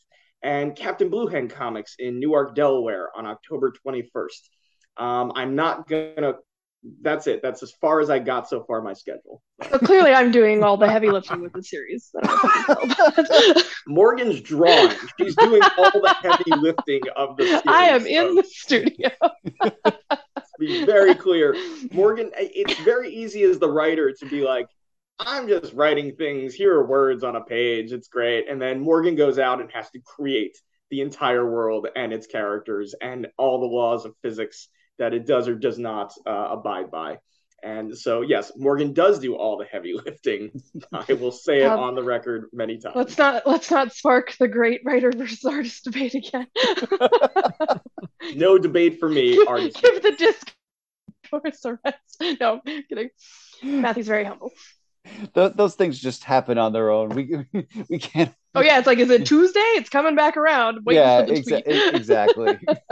and 0.42 0.74
Captain 0.74 1.08
Blue 1.08 1.26
Hen 1.26 1.48
Comics 1.48 1.96
in 1.98 2.20
Newark, 2.20 2.54
Delaware 2.54 3.08
on 3.16 3.26
October 3.26 3.72
21st. 3.86 4.48
Um, 4.96 5.32
I'm 5.34 5.54
not 5.54 5.88
gonna. 5.88 6.34
That's 7.02 7.26
it. 7.26 7.42
That's 7.42 7.62
as 7.62 7.72
far 7.72 8.00
as 8.00 8.08
I 8.08 8.18
got 8.18 8.48
so 8.48 8.64
far. 8.64 8.80
My 8.80 8.94
schedule. 8.94 9.42
So 9.70 9.78
clearly, 9.78 10.12
I'm 10.12 10.30
doing 10.30 10.62
all 10.62 10.78
the 10.78 10.88
heavy 10.88 11.10
lifting 11.10 11.42
with 11.42 11.52
the 11.52 11.62
series. 11.62 12.10
I 12.22 12.26
don't 12.26 12.68
know 12.68 12.74
if 12.82 12.88
you 12.88 13.24
can 13.24 13.54
tell, 13.54 13.62
Morgan's 13.86 14.40
drawing. 14.40 14.96
She's 15.18 15.36
doing 15.36 15.62
all 15.76 15.90
the 15.90 16.16
heavy 16.22 16.62
lifting 16.62 17.02
of 17.16 17.36
the. 17.36 17.44
Series, 17.44 17.62
I 17.66 17.84
am 17.84 18.06
in 18.06 18.34
the 18.34 18.44
studio. 18.44 19.10
be 20.60 20.84
very 20.84 21.14
clear. 21.14 21.54
Morgan, 21.92 22.30
it's 22.36 22.78
very 22.80 23.12
easy 23.12 23.42
as 23.42 23.58
the 23.58 23.68
writer 23.68 24.12
to 24.12 24.26
be 24.26 24.42
like, 24.42 24.66
I'm 25.26 25.48
just 25.48 25.72
writing 25.74 26.16
things. 26.16 26.54
Here 26.54 26.74
are 26.74 26.86
words 26.86 27.24
on 27.24 27.36
a 27.36 27.40
page. 27.42 27.92
It's 27.92 28.08
great. 28.08 28.48
And 28.48 28.60
then 28.60 28.80
Morgan 28.80 29.16
goes 29.16 29.38
out 29.38 29.60
and 29.60 29.70
has 29.72 29.90
to 29.90 30.00
create 30.00 30.56
the 30.90 31.02
entire 31.02 31.48
world 31.48 31.86
and 31.94 32.12
its 32.12 32.26
characters 32.26 32.94
and 33.00 33.28
all 33.36 33.60
the 33.60 33.66
laws 33.66 34.04
of 34.04 34.14
physics 34.22 34.68
that 34.98 35.14
it 35.14 35.26
does 35.26 35.46
or 35.48 35.54
does 35.54 35.78
not 35.78 36.12
uh, 36.26 36.48
abide 36.50 36.90
by. 36.90 37.18
And 37.62 37.96
so, 37.96 38.22
yes, 38.22 38.52
Morgan 38.56 38.94
does 38.94 39.18
do 39.18 39.34
all 39.34 39.58
the 39.58 39.66
heavy 39.66 39.92
lifting. 40.04 40.50
I 40.92 41.12
will 41.12 41.30
say 41.32 41.60
it 41.62 41.66
um, 41.66 41.78
on 41.78 41.94
the 41.94 42.02
record 42.02 42.46
many 42.52 42.78
times. 42.78 42.96
Let's 42.96 43.18
not 43.18 43.46
let's 43.46 43.70
not 43.70 43.92
spark 43.92 44.34
the 44.38 44.48
great 44.48 44.80
writer 44.84 45.12
versus 45.14 45.44
artist 45.44 45.84
debate 45.84 46.14
again. 46.14 46.46
no 48.34 48.56
debate 48.56 48.98
for 48.98 49.10
me. 49.10 49.38
Artist. 49.46 49.82
Give 49.82 50.02
the 50.02 50.12
disc 50.12 50.54
a 51.32 51.40
rest. 51.84 52.38
No, 52.40 52.60
kidding. 52.88 53.10
Matthew's 53.62 54.08
very 54.08 54.24
humble. 54.24 54.52
Th- 55.34 55.52
those 55.54 55.74
things 55.74 55.98
just 55.98 56.24
happen 56.24 56.58
on 56.58 56.72
their 56.72 56.90
own. 56.90 57.10
We 57.10 57.46
we 57.88 57.98
can't. 57.98 58.34
Oh 58.54 58.60
yeah, 58.60 58.78
it's 58.78 58.86
like 58.86 58.98
is 58.98 59.10
it 59.10 59.26
Tuesday? 59.26 59.60
It's 59.60 59.88
coming 59.88 60.14
back 60.14 60.36
around. 60.36 60.80
Wait 60.84 60.96
yeah, 60.96 61.22
exa- 61.24 61.62
exactly. 61.66 62.58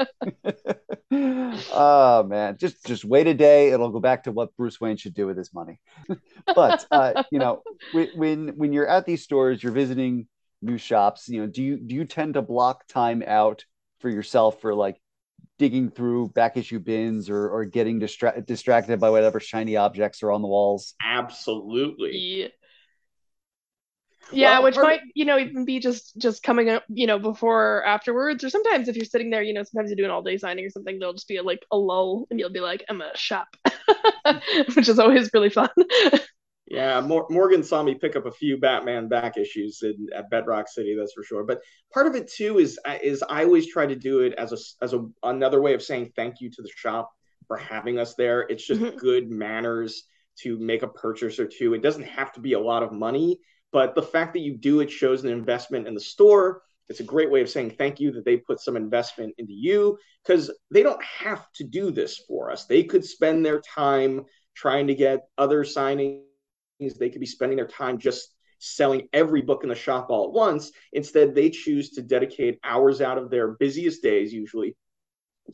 oh 1.11 2.25
man, 2.29 2.57
just 2.59 2.85
just 2.87 3.05
wait 3.05 3.27
a 3.27 3.35
day. 3.35 3.71
It'll 3.71 3.91
go 3.91 4.01
back 4.01 4.25
to 4.25 4.33
what 4.33 4.57
Bruce 4.57 4.81
Wayne 4.81 4.97
should 4.97 5.15
do 5.15 5.27
with 5.27 5.37
his 5.37 5.53
money. 5.53 5.81
but 6.55 6.87
uh, 6.91 7.23
you 7.31 7.39
know, 7.39 7.63
when 8.15 8.49
when 8.57 8.73
you're 8.73 8.87
at 8.87 9.07
these 9.07 9.23
stores, 9.25 9.63
you're 9.63 9.73
visiting 9.73 10.29
new 10.63 10.79
shops. 10.79 11.29
You 11.29 11.43
know, 11.43 11.47
do 11.47 11.63
you 11.63 11.79
do 11.79 11.95
you 11.95 12.05
tend 12.05 12.35
to 12.35 12.43
block 12.43 12.87
time 12.89 13.23
out 13.27 13.65
for 14.01 14.09
yourself 14.09 14.61
for 14.61 14.75
like 14.75 15.01
digging 15.59 15.91
through 15.91 16.29
back 16.29 16.57
issue 16.57 16.79
bins 16.79 17.29
or, 17.29 17.49
or 17.49 17.65
getting 17.65 18.01
distra- 18.01 18.45
distracted 18.47 19.01
by 19.01 19.11
whatever 19.11 19.41
shiny 19.41 19.77
objects 19.77 20.23
are 20.23 20.33
on 20.33 20.43
the 20.43 20.49
walls. 20.49 20.95
Absolutely. 21.03 22.39
Yeah. 22.41 22.49
Yeah, 24.31 24.59
well, 24.59 24.65
which 24.65 24.77
might, 24.77 25.01
you 25.15 25.25
know, 25.25 25.39
even 25.39 25.65
be 25.65 25.81
just 25.81 26.17
just 26.19 26.43
coming 26.43 26.69
up, 26.69 26.85
you 26.89 27.07
know, 27.07 27.19
before 27.19 27.79
or 27.79 27.87
afterwards. 27.87 28.45
Or 28.45 28.51
sometimes 28.51 28.89
if 28.89 28.97
you're 28.97 29.07
sitting 29.07 29.31
there, 29.31 29.43
you 29.43 29.55
know, 29.55 29.63
sometimes 29.63 29.91
you 29.91 29.97
do 29.97 30.05
an 30.05 30.11
all 30.11 30.23
day 30.23 30.37
signing 30.37 30.67
or 30.67 30.71
something, 30.71 30.99
there'll 30.99 31.15
just 31.15 31.29
be 31.29 31.39
a, 31.39 31.43
like 31.43 31.65
a 31.73 31.77
lull 31.79 32.27
and 32.31 32.39
you'll 32.39 32.53
be 32.53 32.61
like, 32.61 32.85
I'm 32.91 33.01
a 33.01 33.17
shop, 33.17 33.49
which 34.75 34.89
is 34.89 34.99
always 34.99 35.31
really 35.33 35.51
fun. 35.51 35.71
Yeah, 36.71 37.01
Morgan 37.01 37.63
saw 37.63 37.83
me 37.83 37.95
pick 37.95 38.15
up 38.15 38.27
a 38.27 38.31
few 38.31 38.59
Batman 38.59 39.09
back 39.09 39.39
issues 39.39 39.81
in, 39.83 40.09
at 40.15 40.29
Bedrock 40.29 40.69
City, 40.69 40.95
that's 40.99 41.15
for 41.15 41.23
sure. 41.23 41.43
But 41.43 41.63
part 41.95 42.07
of 42.07 42.15
it 42.15 42.31
too 42.31 42.59
is 42.59 42.79
is 43.03 43.25
I 43.27 43.45
always 43.45 43.73
try 43.73 43.87
to 43.87 43.97
do 43.97 44.21
it 44.21 44.35
as 44.35 44.53
a 44.53 44.85
as 44.85 44.93
a 44.93 45.07
another 45.23 45.63
way 45.63 45.73
of 45.73 45.83
saying 45.83 46.13
thank 46.15 46.43
you 46.43 46.51
to 46.51 46.63
the 46.63 46.69
shop 46.77 47.11
for 47.47 47.57
having 47.57 47.99
us 47.99 48.15
there. 48.17 48.43
It's 48.43 48.67
just 48.67 48.83
mm-hmm. 48.83 48.99
good 48.99 49.31
manners 49.31 50.05
to 50.41 50.59
make 50.59 50.83
a 50.83 50.89
purchase 50.89 51.39
or 51.39 51.47
two. 51.47 51.73
It 51.73 51.83
doesn't 51.83 52.07
have 52.07 52.35
to 52.35 52.41
be 52.41 52.53
a 52.53 52.61
lot 52.61 52.83
of 52.83 52.93
money, 52.93 53.41
but 53.73 53.95
the 53.95 54.03
fact 54.03 54.35
that 54.35 54.41
you 54.41 54.59
do 54.59 54.81
it 54.81 54.91
shows 54.91 55.25
an 55.25 55.31
investment 55.31 55.87
in 55.87 55.95
the 55.95 56.01
store. 56.01 56.63
It's 56.91 57.01
a 57.01 57.05
great 57.05 57.31
way 57.31 57.41
of 57.43 57.51
saying 57.51 57.77
thank 57.77 57.99
you 58.01 58.13
that 58.13 58.25
they 58.25 58.39
put 58.39 58.61
some 58.61 58.77
investment 58.77 59.35
into 59.39 59.53
you 59.53 59.99
because 60.23 60.51
they 60.71 60.83
don't 60.83 61.03
have 61.05 61.47
to 61.57 61.65
do 61.65 61.91
this 61.91 62.19
for 62.27 62.51
us. 62.51 62.67
They 62.67 62.83
could 62.83 63.05
spend 63.05 63.45
their 63.45 63.61
time 63.61 64.25
trying 64.55 64.87
to 64.87 64.95
get 64.95 65.29
other 65.37 65.65
signings 65.65 66.23
they 66.79 67.11
could 67.11 67.21
be 67.21 67.27
spending 67.27 67.57
their 67.57 67.67
time 67.67 67.99
just 67.99 68.35
selling 68.61 69.09
every 69.13 69.41
book 69.41 69.63
in 69.63 69.69
the 69.69 69.75
shop 69.75 70.09
all 70.11 70.25
at 70.25 70.33
once. 70.33 70.73
Instead, 70.93 71.35
they 71.35 71.51
choose 71.51 71.91
to 71.91 72.03
dedicate 72.03 72.59
hours 72.65 73.01
out 73.01 73.19
of 73.19 73.31
their 73.31 73.53
busiest 73.53 74.03
days, 74.03 74.33
usually, 74.33 74.77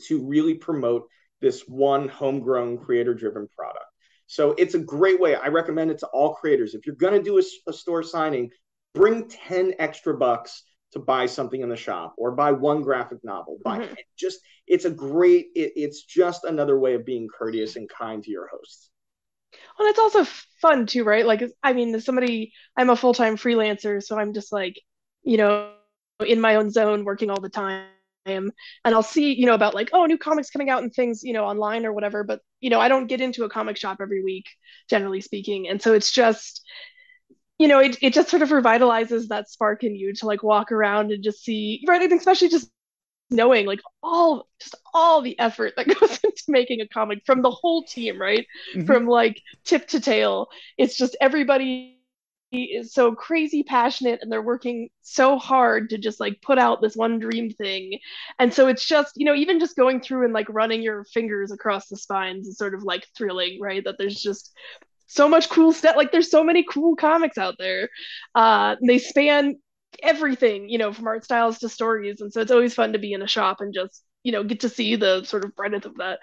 to 0.06 0.26
really 0.26 0.54
promote 0.54 1.06
this 1.40 1.62
one 1.68 2.08
homegrown 2.08 2.78
creator 2.78 3.14
driven 3.14 3.46
product. 3.54 3.84
So 4.26 4.52
it's 4.56 4.74
a 4.74 4.78
great 4.78 5.20
way. 5.20 5.34
I 5.34 5.48
recommend 5.48 5.90
it 5.90 5.98
to 5.98 6.06
all 6.08 6.34
creators. 6.34 6.74
If 6.74 6.86
you're 6.86 6.94
going 6.94 7.12
to 7.14 7.22
do 7.22 7.38
a, 7.38 7.42
a, 7.68 7.72
store 7.72 8.02
signing, 8.02 8.50
bring 8.94 9.28
10 9.28 9.74
extra 9.78 10.16
bucks 10.16 10.62
to 10.92 10.98
buy 10.98 11.26
something 11.26 11.60
in 11.60 11.68
the 11.68 11.76
shop 11.76 12.14
or 12.16 12.32
buy 12.32 12.52
one 12.52 12.80
graphic 12.80 13.18
novel. 13.22 13.58
Buy 13.62 13.80
mm-hmm. 13.80 13.92
it. 13.92 14.06
Just 14.16 14.40
it's 14.66 14.86
a 14.86 14.90
great 14.90 15.48
it, 15.54 15.72
it's 15.76 16.04
just 16.04 16.44
another 16.44 16.78
way 16.78 16.94
of 16.94 17.04
being 17.04 17.28
courteous 17.28 17.76
and 17.76 17.88
kind 17.88 18.22
to 18.24 18.30
your 18.30 18.48
hosts. 18.48 18.90
Well, 19.78 19.88
it's 19.88 19.98
also 19.98 20.24
fun 20.60 20.86
too, 20.86 21.04
right? 21.04 21.26
Like, 21.26 21.42
I 21.62 21.72
mean, 21.72 21.98
somebody, 22.00 22.52
I'm 22.76 22.90
a 22.90 22.96
full 22.96 23.14
time 23.14 23.36
freelancer, 23.36 24.02
so 24.02 24.18
I'm 24.18 24.32
just 24.32 24.52
like, 24.52 24.80
you 25.22 25.36
know, 25.36 25.72
in 26.26 26.40
my 26.40 26.56
own 26.56 26.70
zone 26.70 27.04
working 27.04 27.30
all 27.30 27.40
the 27.40 27.48
time. 27.48 27.86
And 28.26 28.52
I'll 28.84 29.02
see, 29.02 29.34
you 29.34 29.44
know, 29.46 29.54
about 29.54 29.74
like, 29.74 29.90
oh, 29.92 30.06
new 30.06 30.16
comics 30.16 30.50
coming 30.50 30.70
out 30.70 30.82
and 30.82 30.92
things, 30.92 31.22
you 31.22 31.34
know, 31.34 31.44
online 31.44 31.84
or 31.84 31.92
whatever. 31.92 32.24
But, 32.24 32.40
you 32.60 32.70
know, 32.70 32.80
I 32.80 32.88
don't 32.88 33.06
get 33.06 33.20
into 33.20 33.44
a 33.44 33.50
comic 33.50 33.76
shop 33.76 33.98
every 34.00 34.22
week, 34.24 34.46
generally 34.88 35.20
speaking. 35.20 35.68
And 35.68 35.82
so 35.82 35.92
it's 35.92 36.10
just, 36.10 36.62
you 37.58 37.68
know, 37.68 37.78
it, 37.80 37.96
it 38.02 38.14
just 38.14 38.30
sort 38.30 38.42
of 38.42 38.48
revitalizes 38.50 39.28
that 39.28 39.48
spark 39.48 39.84
in 39.84 39.94
you 39.94 40.12
to 40.14 40.26
like 40.26 40.42
walk 40.42 40.72
around 40.72 41.12
and 41.12 41.22
just 41.22 41.44
see, 41.44 41.84
right? 41.86 42.02
And 42.02 42.12
especially 42.12 42.48
just 42.48 42.70
knowing 43.30 43.66
like 43.66 43.80
all 44.02 44.46
just 44.60 44.74
all 44.92 45.22
the 45.22 45.38
effort 45.38 45.72
that 45.76 45.86
goes 46.00 46.18
into 46.22 46.44
making 46.48 46.80
a 46.80 46.88
comic 46.88 47.20
from 47.26 47.42
the 47.42 47.50
whole 47.50 47.82
team 47.82 48.20
right? 48.20 48.46
Mm-hmm. 48.74 48.86
from 48.86 49.06
like 49.06 49.40
tip 49.64 49.86
to 49.88 50.00
tail. 50.00 50.48
It's 50.78 50.96
just 50.96 51.16
everybody 51.20 51.98
is 52.52 52.92
so 52.92 53.12
crazy 53.14 53.64
passionate 53.64 54.20
and 54.22 54.30
they're 54.30 54.42
working 54.42 54.88
so 55.02 55.38
hard 55.38 55.90
to 55.90 55.98
just 55.98 56.20
like 56.20 56.40
put 56.40 56.58
out 56.58 56.80
this 56.80 56.94
one 56.94 57.18
dream 57.18 57.50
thing. 57.50 57.98
And 58.38 58.52
so 58.52 58.68
it's 58.68 58.86
just 58.86 59.12
you 59.16 59.24
know 59.24 59.34
even 59.34 59.58
just 59.58 59.76
going 59.76 60.00
through 60.00 60.24
and 60.24 60.34
like 60.34 60.46
running 60.48 60.82
your 60.82 61.04
fingers 61.04 61.50
across 61.50 61.88
the 61.88 61.96
spines 61.96 62.46
is 62.46 62.58
sort 62.58 62.74
of 62.74 62.82
like 62.84 63.06
thrilling 63.16 63.58
right? 63.60 63.82
That 63.84 63.96
there's 63.98 64.20
just 64.20 64.52
so 65.06 65.28
much 65.28 65.48
cool 65.50 65.72
stuff 65.72 65.96
like 65.96 66.12
there's 66.12 66.30
so 66.30 66.42
many 66.42 66.64
cool 66.64 66.96
comics 66.96 67.38
out 67.38 67.56
there. 67.58 67.88
Uh 68.34 68.76
they 68.86 68.98
span 68.98 69.56
everything, 70.02 70.68
you 70.68 70.78
know, 70.78 70.92
from 70.92 71.06
art 71.06 71.24
styles 71.24 71.58
to 71.60 71.68
stories. 71.68 72.20
And 72.20 72.32
so 72.32 72.40
it's 72.40 72.50
always 72.50 72.74
fun 72.74 72.92
to 72.92 72.98
be 72.98 73.12
in 73.12 73.22
a 73.22 73.26
shop 73.26 73.60
and 73.60 73.72
just, 73.72 74.02
you 74.22 74.32
know, 74.32 74.44
get 74.44 74.60
to 74.60 74.68
see 74.68 74.96
the 74.96 75.24
sort 75.24 75.44
of 75.44 75.54
breadth 75.54 75.84
of 75.84 75.96
that. 75.96 76.18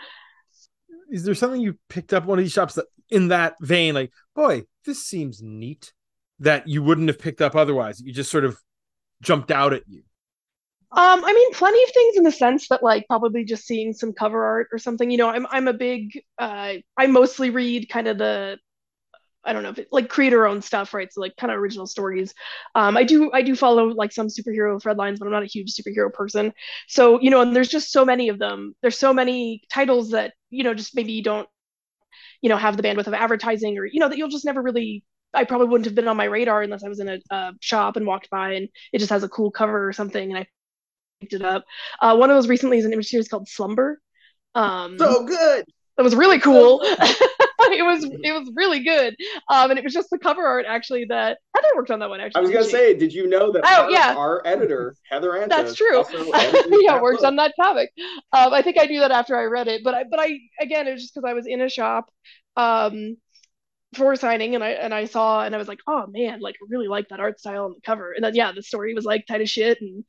Is 1.09 1.23
there 1.23 1.35
something 1.35 1.61
you 1.61 1.77
picked 1.89 2.13
up 2.13 2.25
one 2.25 2.39
of 2.39 2.45
these 2.45 2.53
shops 2.53 2.75
that 2.75 2.85
in 3.09 3.29
that 3.29 3.55
vein, 3.61 3.93
like, 3.93 4.11
boy, 4.35 4.63
this 4.85 5.05
seems 5.05 5.41
neat 5.41 5.93
that 6.39 6.67
you 6.67 6.81
wouldn't 6.81 7.09
have 7.09 7.19
picked 7.19 7.41
up 7.41 7.55
otherwise? 7.55 8.01
You 8.01 8.13
just 8.13 8.31
sort 8.31 8.45
of 8.45 8.57
jumped 9.21 9.51
out 9.51 9.73
at 9.73 9.83
you. 9.87 10.03
Um, 10.93 11.23
I 11.23 11.33
mean, 11.33 11.53
plenty 11.53 11.81
of 11.83 11.89
things 11.91 12.17
in 12.17 12.23
the 12.23 12.31
sense 12.31 12.67
that, 12.67 12.83
like, 12.83 13.07
probably 13.07 13.45
just 13.45 13.65
seeing 13.65 13.93
some 13.93 14.11
cover 14.11 14.43
art 14.43 14.67
or 14.73 14.77
something. 14.77 15.09
You 15.09 15.17
know, 15.17 15.29
I'm 15.29 15.47
I'm 15.49 15.69
a 15.69 15.73
big. 15.73 16.21
Uh, 16.37 16.73
I 16.97 17.07
mostly 17.07 17.49
read 17.49 17.87
kind 17.87 18.09
of 18.09 18.17
the 18.17 18.57
I 19.43 19.53
don't 19.53 19.63
know 19.63 19.69
if 19.69 19.79
it 19.79 19.87
like 19.91 20.09
creator 20.09 20.45
owned 20.45 20.63
stuff, 20.63 20.93
right? 20.93 21.11
So 21.11 21.21
like 21.21 21.35
kind 21.35 21.51
of 21.51 21.57
original 21.59 21.87
stories. 21.87 22.33
Um, 22.75 22.95
I 22.97 23.03
do 23.03 23.31
I 23.33 23.41
do 23.41 23.55
follow 23.55 23.87
like 23.87 24.11
some 24.11 24.27
superhero 24.27 24.81
thread 24.81 24.97
lines, 24.97 25.19
but 25.19 25.25
I'm 25.25 25.31
not 25.31 25.43
a 25.43 25.47
huge 25.47 25.73
superhero 25.73 26.11
person. 26.13 26.53
So 26.87 27.19
you 27.21 27.29
know, 27.29 27.41
and 27.41 27.55
there's 27.55 27.69
just 27.69 27.91
so 27.91 28.05
many 28.05 28.29
of 28.29 28.39
them. 28.39 28.75
There's 28.81 28.97
so 28.97 29.13
many 29.13 29.63
titles 29.71 30.11
that 30.11 30.33
you 30.49 30.63
know 30.63 30.73
just 30.73 30.95
maybe 30.95 31.13
you 31.13 31.23
don't 31.23 31.47
you 32.41 32.49
know 32.49 32.57
have 32.57 32.77
the 32.77 32.83
bandwidth 32.83 33.07
of 33.07 33.13
advertising 33.13 33.77
or 33.77 33.85
you 33.85 33.99
know 33.99 34.09
that 34.09 34.17
you'll 34.17 34.29
just 34.29 34.45
never 34.45 34.61
really. 34.61 35.03
I 35.33 35.45
probably 35.45 35.67
wouldn't 35.67 35.85
have 35.85 35.95
been 35.95 36.09
on 36.09 36.17
my 36.17 36.25
radar 36.25 36.61
unless 36.61 36.83
I 36.83 36.89
was 36.89 36.99
in 36.99 37.07
a, 37.07 37.19
a 37.29 37.53
shop 37.61 37.95
and 37.95 38.05
walked 38.05 38.29
by 38.29 38.55
and 38.55 38.67
it 38.91 38.99
just 38.99 39.11
has 39.11 39.23
a 39.23 39.29
cool 39.29 39.49
cover 39.49 39.87
or 39.87 39.93
something 39.93 40.29
and 40.29 40.37
I 40.37 40.45
picked 41.21 41.31
it 41.31 41.41
up. 41.41 41.63
Uh, 42.01 42.17
one 42.17 42.29
of 42.29 42.35
those 42.35 42.49
recently 42.49 42.79
is 42.79 42.85
an 42.85 42.91
image 42.91 43.07
series 43.07 43.29
called 43.29 43.47
Slumber. 43.47 44.01
Um, 44.55 44.97
so 44.97 45.25
good. 45.25 45.63
That 45.95 46.03
was 46.03 46.15
really 46.15 46.39
cool. 46.39 46.83
it 47.71 47.83
was 47.83 48.03
it 48.03 48.31
was 48.31 48.51
really 48.55 48.83
good. 48.83 49.15
Um, 49.49 49.71
and 49.71 49.77
it 49.77 49.83
was 49.83 49.93
just 49.93 50.09
the 50.09 50.17
cover 50.17 50.45
art 50.45 50.65
actually 50.67 51.05
that 51.05 51.37
Heather 51.55 51.67
worked 51.75 51.91
on 51.91 51.99
that 51.99 52.09
one. 52.09 52.19
Actually, 52.19 52.39
I 52.39 52.41
was 52.41 52.51
gonna 52.51 52.65
say, 52.65 52.97
did 52.97 53.13
you 53.13 53.27
know 53.27 53.51
that? 53.51 53.63
Oh 53.65 53.83
our, 53.83 53.91
yeah, 53.91 54.15
our 54.17 54.41
editor 54.45 54.95
Heather 55.09 55.31
Antos 55.31 55.49
That's 55.49 55.75
true. 55.75 56.03
yeah, 56.81 57.01
worked 57.01 57.19
book. 57.19 57.27
on 57.27 57.35
that 57.37 57.53
comic. 57.59 57.91
Um, 58.33 58.53
I 58.53 58.61
think 58.61 58.77
I 58.79 58.85
knew 58.85 58.99
that 59.01 59.11
after 59.11 59.37
I 59.37 59.43
read 59.45 59.67
it, 59.67 59.83
but 59.83 59.93
I 59.93 60.03
but 60.09 60.19
I 60.19 60.39
again 60.59 60.87
it 60.87 60.93
was 60.93 61.01
just 61.01 61.13
because 61.13 61.29
I 61.29 61.33
was 61.33 61.45
in 61.47 61.61
a 61.61 61.69
shop. 61.69 62.09
Um, 62.57 63.17
for 63.95 64.15
signing 64.15 64.55
and 64.55 64.63
I 64.63 64.69
and 64.69 64.93
I 64.93 65.05
saw 65.05 65.43
and 65.43 65.53
I 65.53 65.57
was 65.57 65.67
like, 65.67 65.79
oh 65.87 66.05
man, 66.07 66.39
like 66.39 66.55
I 66.55 66.65
really 66.69 66.87
like 66.87 67.09
that 67.09 67.19
art 67.19 67.39
style 67.39 67.65
on 67.65 67.73
the 67.73 67.81
cover. 67.81 68.13
And 68.13 68.23
then 68.23 68.35
yeah, 68.35 68.51
the 68.53 68.63
story 68.63 68.93
was 68.93 69.05
like 69.05 69.25
tight 69.27 69.41
as 69.41 69.49
shit 69.49 69.79
and 69.81 70.05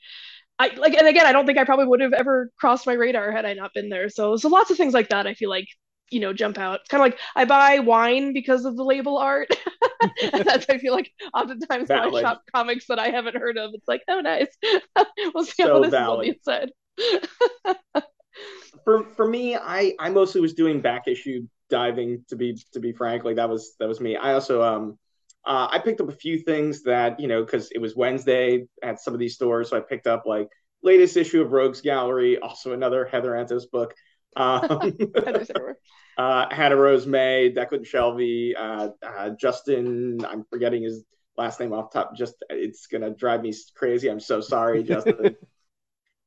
I 0.58 0.68
like 0.76 0.94
and 0.94 1.08
again 1.08 1.26
I 1.26 1.32
don't 1.32 1.46
think 1.46 1.58
I 1.58 1.64
probably 1.64 1.86
would 1.86 2.00
have 2.00 2.12
ever 2.12 2.50
crossed 2.58 2.86
my 2.86 2.92
radar 2.92 3.32
had 3.32 3.44
I 3.44 3.54
not 3.54 3.74
been 3.74 3.88
there. 3.88 4.08
So 4.08 4.36
so 4.36 4.48
lots 4.48 4.70
of 4.70 4.76
things 4.76 4.94
like 4.94 5.08
that 5.08 5.26
I 5.26 5.34
feel 5.34 5.50
like 5.50 5.66
you 6.12 6.20
know 6.20 6.32
jump 6.32 6.58
out. 6.58 6.80
It's 6.80 6.88
kind 6.88 7.02
of 7.02 7.10
like 7.10 7.18
i 7.34 7.44
buy 7.44 7.78
wine 7.78 8.32
because 8.32 8.64
of 8.64 8.76
the 8.76 8.84
label 8.84 9.18
art. 9.18 9.48
That's 10.32 10.66
i 10.68 10.78
feel 10.78 10.92
like 10.92 11.12
oftentimes 11.32 11.88
when 11.88 11.98
i 11.98 12.20
shop 12.20 12.42
comics 12.54 12.86
that 12.88 12.98
i 12.98 13.08
haven't 13.08 13.36
heard 13.36 13.56
of 13.56 13.70
it's 13.74 13.86
like 13.88 14.02
oh 14.08 14.20
nice. 14.20 14.48
We'll 15.34 15.44
see 15.44 15.62
so 15.62 15.74
how 15.74 15.80
this 15.80 15.90
valid. 15.90 16.28
is 16.28 16.48
on 16.48 16.68
the 16.96 17.72
inside 17.72 18.02
for 18.84 19.04
for 19.04 19.26
me 19.26 19.56
i 19.56 19.94
i 19.98 20.10
mostly 20.10 20.40
was 20.40 20.54
doing 20.54 20.80
back 20.80 21.06
issue 21.06 21.46
diving 21.72 22.24
to 22.28 22.36
be 22.36 22.56
to 22.74 22.78
be 22.78 22.92
frank. 22.92 23.24
Like 23.24 23.36
that 23.36 23.48
was 23.48 23.74
that 23.80 23.88
was 23.88 23.98
me. 23.98 24.14
I 24.14 24.34
also 24.34 24.62
um 24.62 24.98
uh, 25.44 25.66
I 25.72 25.80
picked 25.80 26.00
up 26.00 26.08
a 26.08 26.12
few 26.12 26.38
things 26.38 26.84
that 26.84 27.18
you 27.18 27.26
know 27.26 27.42
because 27.44 27.72
it 27.72 27.80
was 27.80 27.96
Wednesday 27.96 28.66
at 28.80 29.00
some 29.00 29.12
of 29.12 29.18
these 29.18 29.34
stores, 29.34 29.70
so 29.70 29.76
I 29.76 29.80
picked 29.80 30.06
up 30.06 30.24
like 30.24 30.48
latest 30.84 31.16
issue 31.16 31.42
of 31.42 31.50
Rogues 31.50 31.80
Gallery, 31.80 32.38
also 32.38 32.72
another 32.72 33.04
Heather 33.06 33.32
Antos 33.32 33.68
book. 33.68 33.92
Um, 34.34 34.96
uh, 36.16 36.46
Hannah 36.50 36.76
Rose 36.76 37.06
May, 37.06 37.52
Declan 37.52 37.86
Shalvey, 37.86 38.54
uh, 38.58 38.90
uh, 39.04 39.30
Justin. 39.30 40.24
I'm 40.24 40.44
forgetting 40.50 40.82
his 40.82 41.04
last 41.36 41.60
name 41.60 41.72
off 41.72 41.92
top. 41.92 42.14
Just 42.16 42.34
it's 42.50 42.86
gonna 42.86 43.10
drive 43.10 43.42
me 43.42 43.52
crazy. 43.74 44.08
I'm 44.08 44.20
so 44.20 44.40
sorry, 44.40 44.82
Justin. 44.84 45.36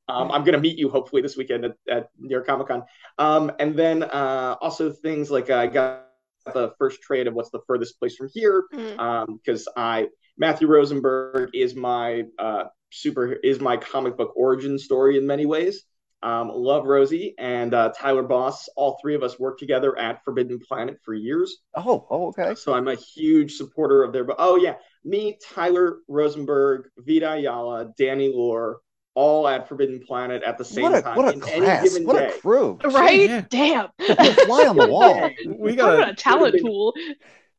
um, 0.08 0.32
I'm 0.32 0.44
gonna 0.44 0.60
meet 0.60 0.78
you 0.78 0.90
hopefully 0.90 1.22
this 1.22 1.38
weekend 1.38 1.66
at, 1.66 1.76
at 1.90 2.10
New 2.18 2.30
York 2.32 2.48
Comic 2.48 2.68
Con. 2.68 2.84
Um, 3.18 3.52
and 3.60 3.76
then 3.76 4.04
uh, 4.04 4.56
also 4.62 4.92
things 4.92 5.30
like 5.32 5.50
uh, 5.50 5.58
I 5.58 5.68
got 5.68 6.08
the 6.54 6.74
first 6.78 7.02
trade 7.02 7.28
of 7.28 7.34
what's 7.34 7.50
the 7.50 7.62
furthest 7.66 8.00
place 8.00 8.16
from 8.16 8.30
here 8.34 8.66
because 8.72 9.68
I 9.76 10.08
Matthew 10.38 10.68
Rosenberg 10.68 11.52
is 11.54 11.76
my 11.76 12.24
uh, 12.38 12.66
super 12.92 13.34
is 13.34 13.60
my 13.60 13.78
comic 13.78 14.18
book 14.18 14.34
origin 14.36 14.78
story 14.78 15.18
in 15.18 15.26
many 15.26 15.46
ways. 15.46 15.84
Um, 16.24 16.50
love 16.50 16.86
Rosie 16.86 17.36
and 17.38 17.74
uh, 17.74 17.94
Tyler 17.96 18.24
Boss. 18.24 18.68
All 18.76 18.98
three 19.02 19.14
of 19.16 19.22
us 19.22 19.40
worked 19.40 19.60
together 19.60 19.98
at 20.00 20.24
Forbidden 20.24 20.60
Planet 20.60 20.98
for 21.04 21.14
years, 21.14 21.58
Oh, 21.76 22.08
oh, 22.10 22.28
okay. 22.30 22.56
so 22.56 22.74
I'm 22.74 22.88
a 22.88 22.96
huge 22.96 23.54
supporter 23.54 24.04
of 24.04 24.12
their. 24.12 24.24
But 24.24 24.38
oh 24.40 24.56
yeah, 24.56 24.76
me, 25.04 25.38
Tyler 25.54 25.98
Rosenberg, 26.08 26.88
Vita 26.98 27.34
Ayala, 27.34 27.92
Danny 27.98 28.32
Lore, 28.34 28.80
all 29.14 29.48
at 29.48 29.68
Forbidden 29.68 30.00
Planet 30.06 30.42
at 30.44 30.58
the 30.58 30.66
same 30.66 30.84
What 30.84 30.96
a 30.96 31.02
time 31.04 31.16
what 31.18 31.28
a 31.28 31.34
in 31.34 31.40
class! 31.42 31.54
any 31.80 31.90
given 31.90 32.08
What 32.08 32.18
day. 32.18 32.30
a 32.36 32.40
crew! 32.42 32.80
Right? 32.84 33.30
Yeah. 33.30 33.46
Damn. 33.50 33.88
Fly 34.00 34.66
on 34.68 34.78
the 34.78 34.88
wall. 34.90 35.30
We 35.60 35.76
Talk 35.76 35.86
about 35.94 36.00
got 36.00 36.10
a 36.10 36.14
talent 36.16 36.54
been- 36.54 36.64
pool. 36.64 36.94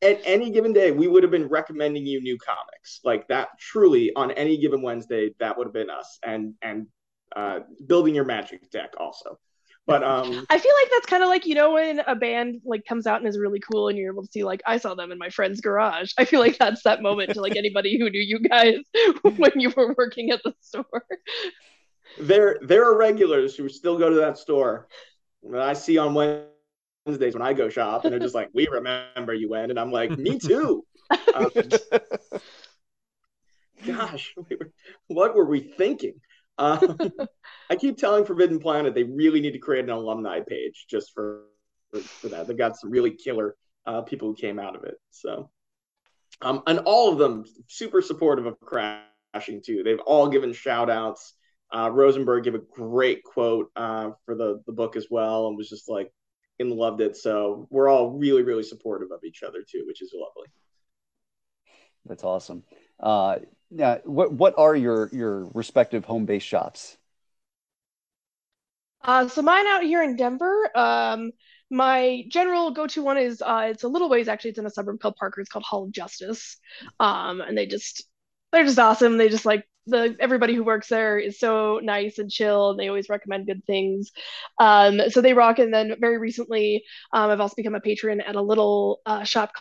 at 0.01 0.19
any 0.25 0.49
given 0.51 0.73
day, 0.73 0.91
we 0.91 1.07
would 1.07 1.23
have 1.23 1.31
been 1.31 1.47
recommending 1.47 2.05
you 2.05 2.21
new 2.21 2.37
comics 2.37 2.99
like 3.05 3.27
that. 3.29 3.47
Truly, 3.59 4.11
on 4.15 4.31
any 4.31 4.57
given 4.57 4.81
Wednesday, 4.81 5.29
that 5.39 5.57
would 5.57 5.67
have 5.67 5.73
been 5.73 5.89
us, 5.89 6.19
and 6.23 6.53
and 6.61 6.87
uh, 7.35 7.59
building 7.85 8.15
your 8.15 8.25
magic 8.25 8.69
deck 8.71 8.93
also. 8.99 9.39
But 9.85 10.03
um, 10.03 10.45
I 10.49 10.59
feel 10.59 10.73
like 10.81 10.91
that's 10.91 11.05
kind 11.05 11.23
of 11.23 11.29
like 11.29 11.45
you 11.45 11.55
know 11.55 11.73
when 11.73 12.01
a 12.05 12.15
band 12.15 12.61
like 12.65 12.85
comes 12.85 13.07
out 13.07 13.19
and 13.19 13.27
is 13.27 13.39
really 13.39 13.59
cool 13.59 13.87
and 13.87 13.97
you're 13.97 14.11
able 14.11 14.23
to 14.23 14.31
see 14.31 14.43
like 14.43 14.61
I 14.65 14.77
saw 14.77 14.93
them 14.93 15.11
in 15.11 15.17
my 15.17 15.29
friend's 15.29 15.61
garage. 15.61 16.11
I 16.17 16.25
feel 16.25 16.41
like 16.41 16.57
that's 16.57 16.83
that 16.83 17.01
moment 17.01 17.31
to 17.33 17.41
like 17.41 17.55
anybody 17.57 17.97
who 17.97 18.09
knew 18.09 18.21
you 18.21 18.39
guys 18.39 18.77
when 19.37 19.53
you 19.55 19.73
were 19.75 19.95
working 19.97 20.31
at 20.31 20.43
the 20.43 20.53
store. 20.59 21.05
there 22.19 22.59
there 22.61 22.83
are 22.83 22.97
regulars 22.97 23.55
who 23.55 23.69
still 23.69 23.97
go 23.97 24.09
to 24.09 24.17
that 24.17 24.37
store 24.37 24.87
that 25.43 25.61
I 25.61 25.73
see 25.73 25.97
on 25.97 26.13
Wednesdays 26.13 27.33
when 27.33 27.41
I 27.41 27.53
go 27.53 27.69
shop, 27.69 28.03
and 28.03 28.11
they're 28.11 28.19
just 28.19 28.35
like, 28.35 28.49
"We 28.53 28.67
remember 28.67 29.33
you 29.33 29.49
when," 29.49 29.69
and 29.69 29.79
I'm 29.79 29.91
like, 29.91 30.17
"Me 30.17 30.37
too." 30.37 30.83
Um, 31.33 31.49
gosh, 33.85 34.33
we 34.49 34.57
were, 34.57 34.71
what 35.07 35.35
were 35.35 35.45
we 35.45 35.61
thinking? 35.61 36.15
Um, 36.57 36.97
I 37.69 37.75
keep 37.75 37.97
telling 37.97 38.25
Forbidden 38.25 38.59
Planet 38.59 38.93
they 38.93 39.03
really 39.03 39.41
need 39.41 39.53
to 39.53 39.59
create 39.59 39.83
an 39.83 39.91
alumni 39.91 40.39
page 40.39 40.85
just 40.89 41.13
for 41.13 41.43
for, 41.91 41.99
for 41.99 42.27
that. 42.29 42.47
They've 42.47 42.57
got 42.57 42.77
some 42.77 42.91
really 42.91 43.11
killer 43.11 43.55
uh, 43.85 44.01
people 44.01 44.29
who 44.29 44.35
came 44.35 44.59
out 44.59 44.75
of 44.75 44.83
it. 44.83 44.95
So, 45.11 45.49
um, 46.41 46.61
and 46.67 46.79
all 46.79 47.11
of 47.11 47.17
them 47.17 47.45
super 47.67 48.01
supportive 48.01 48.45
of 48.45 48.59
crashing 48.59 49.61
too. 49.65 49.83
They've 49.83 49.99
all 49.99 50.27
given 50.27 50.53
shout 50.53 50.89
outs. 50.89 51.33
Uh, 51.73 51.89
Rosenberg 51.91 52.45
gave 52.45 52.55
a 52.55 52.59
great 52.59 53.23
quote 53.23 53.71
uh, 53.75 54.11
for 54.25 54.35
the 54.35 54.61
the 54.65 54.73
book 54.73 54.95
as 54.95 55.07
well, 55.09 55.47
and 55.47 55.57
was 55.57 55.69
just 55.69 55.89
like, 55.89 56.11
and 56.59 56.71
loved 56.71 57.01
it. 57.01 57.17
So 57.17 57.67
we're 57.69 57.89
all 57.89 58.11
really 58.11 58.43
really 58.43 58.63
supportive 58.63 59.11
of 59.11 59.23
each 59.23 59.43
other 59.43 59.59
too, 59.69 59.83
which 59.85 60.01
is 60.01 60.13
lovely. 60.15 60.49
That's 62.05 62.23
awesome. 62.23 62.63
Uh, 62.99 63.39
yeah, 63.69 63.99
what 64.05 64.31
what 64.33 64.53
are 64.57 64.75
your 64.75 65.09
your 65.13 65.49
respective 65.53 66.05
home 66.05 66.25
base 66.25 66.43
shops? 66.43 66.97
Uh, 69.03 69.27
so 69.27 69.41
mine 69.41 69.67
out 69.67 69.83
here 69.83 70.03
in 70.03 70.15
Denver. 70.15 70.69
Um, 70.77 71.31
my 71.69 72.23
general 72.29 72.71
go-to 72.71 73.03
one 73.03 73.17
is 73.17 73.41
uh, 73.41 73.67
it's 73.69 73.83
a 73.83 73.87
little 73.87 74.09
ways 74.09 74.27
actually. 74.27 74.51
It's 74.51 74.59
in 74.59 74.65
a 74.65 74.69
suburb 74.69 74.99
called 74.99 75.15
Parker. 75.15 75.41
It's 75.41 75.49
called 75.49 75.65
Hall 75.65 75.83
of 75.85 75.91
Justice. 75.91 76.57
Um, 76.99 77.41
and 77.41 77.57
they 77.57 77.65
just 77.65 78.03
they're 78.51 78.63
just 78.65 78.79
awesome. 78.79 79.17
They 79.17 79.29
just 79.29 79.45
like 79.45 79.65
the 79.85 80.15
everybody 80.19 80.53
who 80.55 80.63
works 80.63 80.87
there 80.89 81.17
is 81.19 81.39
so 81.39 81.79
nice 81.81 82.19
and 82.19 82.29
chill, 82.29 82.71
and 82.71 82.79
they 82.79 82.87
always 82.87 83.09
recommend 83.09 83.47
good 83.47 83.65
things. 83.65 84.11
Um, 84.59 85.01
so 85.09 85.21
they 85.21 85.33
rock. 85.33 85.59
And 85.59 85.73
then 85.73 85.95
very 85.99 86.17
recently, 86.17 86.83
um, 87.13 87.29
I've 87.29 87.41
also 87.41 87.55
become 87.55 87.75
a 87.75 87.81
patron 87.81 88.21
at 88.21 88.35
a 88.35 88.41
little 88.41 89.01
uh, 89.05 89.23
shop 89.23 89.51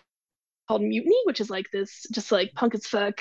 called 0.68 0.82
Mutiny, 0.82 1.20
which 1.24 1.40
is 1.40 1.50
like 1.50 1.70
this 1.72 2.06
just 2.12 2.32
like 2.32 2.52
punk 2.54 2.74
as 2.74 2.86
fuck. 2.86 3.20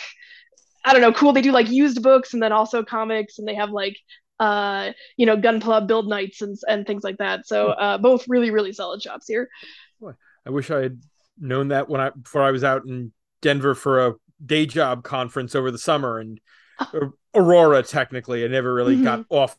I 0.85 0.93
don't 0.93 1.01
know, 1.01 1.11
cool. 1.11 1.33
They 1.33 1.41
do 1.41 1.51
like 1.51 1.69
used 1.69 2.01
books 2.03 2.33
and 2.33 2.41
then 2.43 2.51
also 2.51 2.83
comics, 2.83 3.39
and 3.39 3.48
they 3.48 3.55
have 3.55 3.71
like 3.71 3.98
uh 4.39 4.91
you 5.17 5.25
know 5.25 5.37
gunpla 5.37 5.87
build 5.87 6.07
nights 6.09 6.41
and 6.41 6.57
and 6.67 6.85
things 6.85 7.03
like 7.03 7.17
that. 7.17 7.48
So 7.48 7.69
uh 7.69 7.98
both 7.98 8.25
really 8.27 8.51
really 8.51 8.74
solid 8.74 9.01
shops 9.01 9.27
here. 9.27 9.50
I 10.48 10.51
wish 10.51 10.69
I 10.69 10.81
had 10.81 11.01
known 11.39 11.69
that 11.69 11.89
when 11.89 12.00
I 12.00 12.11
before 12.11 12.43
I 12.43 12.51
was 12.51 12.63
out 12.63 12.85
in 12.85 13.11
Denver 13.41 13.74
for 13.74 14.05
a 14.07 14.13
day 14.45 14.65
job 14.67 15.03
conference 15.03 15.55
over 15.55 15.71
the 15.71 15.79
summer 15.79 16.19
and 16.19 16.39
or 16.93 17.13
Aurora 17.33 17.81
technically. 17.81 18.43
I 18.43 18.48
never 18.48 18.74
really 18.74 19.01
got 19.01 19.25
off 19.29 19.57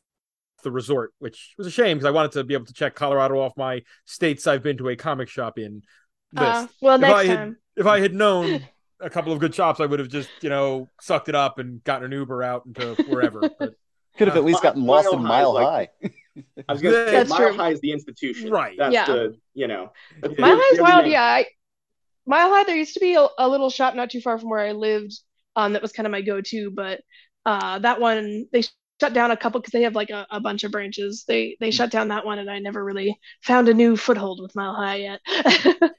the 0.62 0.70
resort 0.70 1.12
which 1.18 1.54
was 1.58 1.66
a 1.66 1.70
shame 1.70 1.96
because 1.96 2.06
I 2.06 2.10
wanted 2.12 2.32
to 2.32 2.44
be 2.44 2.54
able 2.54 2.66
to 2.66 2.72
check 2.72 2.94
Colorado 2.94 3.38
off 3.40 3.56
my 3.56 3.82
states 4.04 4.46
I've 4.46 4.62
been 4.62 4.76
to 4.78 4.88
a 4.90 4.96
comic 4.96 5.28
shop 5.28 5.58
in 5.58 5.82
list. 6.32 6.46
uh, 6.46 6.66
well 6.80 6.94
If 6.96 7.00
next 7.00 7.14
I 7.14 7.24
had- 7.24 7.36
time. 7.36 7.56
if 7.76 7.86
I 7.86 8.00
had 8.00 8.14
known 8.14 8.60
a 9.00 9.10
couple 9.10 9.32
of 9.32 9.38
good 9.38 9.54
shops 9.54 9.80
I 9.80 9.86
would 9.86 9.98
have 9.98 10.08
just 10.08 10.28
you 10.40 10.48
know 10.48 10.88
sucked 11.00 11.28
it 11.28 11.34
up 11.34 11.58
and 11.58 11.82
gotten 11.84 12.06
an 12.06 12.12
Uber 12.12 12.42
out 12.42 12.64
into 12.66 12.94
wherever 13.04 13.40
but 13.58 13.74
Could 14.16 14.28
have 14.28 14.36
at 14.36 14.44
least 14.44 14.62
gotten 14.62 14.84
lost 14.84 15.12
in 15.12 15.22
Mile 15.22 15.52
Mile 15.52 15.64
High 15.64 15.88
High. 16.02 16.10
is 16.34 16.64
I 16.68 16.72
was 16.72 16.82
gonna 16.82 16.94
say 17.06 17.10
That's 17.12 17.30
Mile 17.30 17.38
true. 17.38 17.56
High 17.56 17.70
is 17.72 17.80
the 17.80 17.92
institution, 17.92 18.50
Right. 18.50 18.76
That's 18.78 18.92
Yeah. 18.94 19.06
the 19.06 19.36
you 19.54 19.66
know. 19.68 19.92
Mile 20.38 20.56
High's 20.60 20.74
They're 20.76 20.82
wild, 20.82 21.02
main- 21.04 21.12
yeah. 21.12 21.22
I, 21.22 21.46
Mile 22.26 22.48
High, 22.50 22.64
there 22.64 22.76
used 22.76 22.94
to 22.94 23.00
be 23.00 23.14
a, 23.14 23.26
a 23.38 23.48
little 23.48 23.70
shop 23.70 23.94
not 23.94 24.10
too 24.10 24.20
far 24.20 24.38
from 24.38 24.50
where 24.50 24.60
I 24.60 24.72
lived. 24.72 25.12
Um, 25.54 25.72
that 25.74 25.82
was 25.82 25.92
kind 25.92 26.06
of 26.06 26.10
my 26.10 26.22
go-to, 26.22 26.70
but 26.70 27.00
uh, 27.46 27.78
that 27.78 28.00
one 28.00 28.46
they 28.52 28.62
shut 29.00 29.12
down 29.12 29.30
a 29.30 29.36
couple 29.36 29.60
because 29.60 29.72
they 29.72 29.82
have 29.82 29.94
like 29.94 30.10
a, 30.10 30.26
a 30.30 30.40
bunch 30.40 30.64
of 30.64 30.72
branches. 30.72 31.24
They 31.26 31.56
they 31.60 31.70
shut 31.70 31.90
down 31.90 32.08
that 32.08 32.24
one, 32.24 32.38
and 32.38 32.50
I 32.50 32.58
never 32.58 32.84
really 32.84 33.18
found 33.42 33.68
a 33.68 33.74
new 33.74 33.96
foothold 33.96 34.40
with 34.42 34.54
Mile 34.56 34.74
High 34.74 34.96
yet. 34.96 35.20
I 35.28 35.92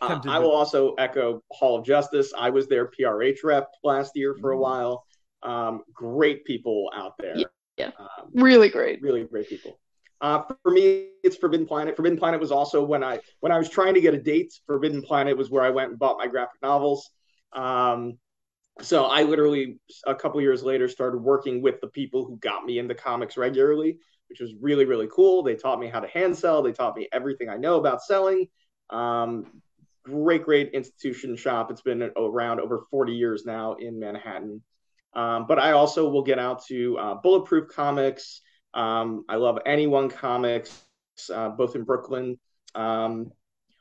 Uh, 0.00 0.20
I 0.26 0.38
will 0.38 0.50
also 0.50 0.94
echo 0.94 1.42
Hall 1.52 1.78
of 1.78 1.84
Justice. 1.84 2.32
I 2.36 2.50
was 2.50 2.66
their 2.68 2.86
PRH 2.88 3.44
rep 3.44 3.68
last 3.84 4.12
year 4.14 4.34
for 4.40 4.52
a 4.52 4.56
Mm. 4.56 4.60
while. 4.60 5.04
Um, 5.42 5.82
great 5.92 6.44
people 6.44 6.90
out 6.94 7.14
there. 7.18 7.36
Yeah, 7.36 7.44
yeah. 7.76 7.90
Um, 7.98 8.30
really 8.34 8.68
great. 8.68 9.00
really 9.02 9.24
great 9.24 9.48
people. 9.48 9.78
Uh, 10.20 10.42
for 10.64 10.72
me, 10.72 11.10
it's 11.22 11.36
Forbidden 11.36 11.66
Planet. 11.66 11.94
Forbidden 11.94 12.18
Planet 12.18 12.40
was 12.40 12.50
also 12.50 12.84
when 12.84 13.04
I 13.04 13.20
when 13.40 13.52
I 13.52 13.58
was 13.58 13.68
trying 13.68 13.94
to 13.94 14.00
get 14.00 14.14
a 14.14 14.18
date. 14.20 14.52
Forbidden 14.66 15.00
Planet 15.02 15.36
was 15.36 15.48
where 15.50 15.62
I 15.62 15.70
went 15.70 15.90
and 15.90 15.98
bought 15.98 16.18
my 16.18 16.26
graphic 16.26 16.60
novels. 16.60 17.08
Um, 17.52 18.18
so 18.80 19.04
I 19.04 19.22
literally 19.22 19.78
a 20.06 20.14
couple 20.14 20.40
years 20.40 20.62
later 20.62 20.88
started 20.88 21.18
working 21.18 21.62
with 21.62 21.80
the 21.80 21.88
people 21.88 22.24
who 22.24 22.36
got 22.36 22.64
me 22.64 22.78
into 22.78 22.94
comics 22.94 23.36
regularly, 23.36 23.98
which 24.28 24.40
was 24.40 24.54
really 24.60 24.84
really 24.84 25.08
cool. 25.12 25.42
They 25.42 25.56
taught 25.56 25.80
me 25.80 25.88
how 25.88 26.00
to 26.00 26.08
hand 26.08 26.36
sell. 26.36 26.62
They 26.62 26.72
taught 26.72 26.96
me 26.96 27.08
everything 27.12 27.48
I 27.48 27.56
know 27.56 27.76
about 27.76 28.02
selling. 28.02 28.48
Um, 28.90 29.46
great 30.04 30.44
great 30.44 30.72
institution 30.72 31.36
shop. 31.36 31.70
It's 31.70 31.82
been 31.82 32.10
around 32.16 32.60
over 32.60 32.84
40 32.90 33.12
years 33.12 33.44
now 33.44 33.74
in 33.74 33.98
Manhattan. 33.98 34.62
Um, 35.14 35.46
but 35.46 35.58
I 35.58 35.72
also 35.72 36.08
will 36.08 36.22
get 36.22 36.38
out 36.38 36.64
to 36.66 36.98
uh, 36.98 37.14
Bulletproof 37.14 37.68
Comics. 37.68 38.40
Um, 38.74 39.24
I 39.28 39.36
love 39.36 39.58
Anyone 39.66 40.08
Comics, 40.08 40.84
uh, 41.34 41.48
both 41.48 41.74
in 41.74 41.84
Brooklyn. 41.84 42.38
Um, 42.74 43.32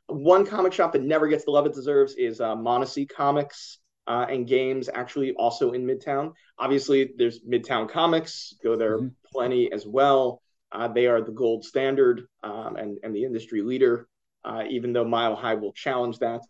one 0.07 0.45
comic 0.45 0.71
shop 0.71 0.93
that 0.93 1.03
never 1.03 1.27
gets 1.27 1.43
the 1.43 1.51
love 1.51 1.65
it 1.65 1.73
deserves 1.73 2.15
is 2.15 2.39
uh, 2.39 2.55
Monacy 2.55 3.07
Comics 3.07 3.79
uh, 4.07 4.25
and 4.29 4.47
Games, 4.47 4.89
actually 4.93 5.33
also 5.33 5.71
in 5.71 5.85
Midtown. 5.85 6.33
Obviously, 6.57 7.11
there's 7.17 7.41
Midtown 7.41 7.89
Comics, 7.89 8.53
go 8.63 8.75
there 8.75 8.99
Mhm. 8.99 9.11
plenty 9.31 9.71
as 9.71 9.85
well. 9.85 10.41
Uh, 10.71 10.87
they 10.87 11.07
are 11.07 11.21
the 11.21 11.31
gold 11.31 11.63
standard 11.63 12.27
um, 12.43 12.75
and, 12.75 12.97
and 13.03 13.15
the 13.15 13.23
industry 13.23 13.61
leader, 13.61 14.07
uh, 14.43 14.63
even 14.69 14.93
though 14.93 15.05
Mile 15.05 15.35
High 15.35 15.55
will 15.55 15.73
challenge 15.73 16.19
that. 16.19 16.41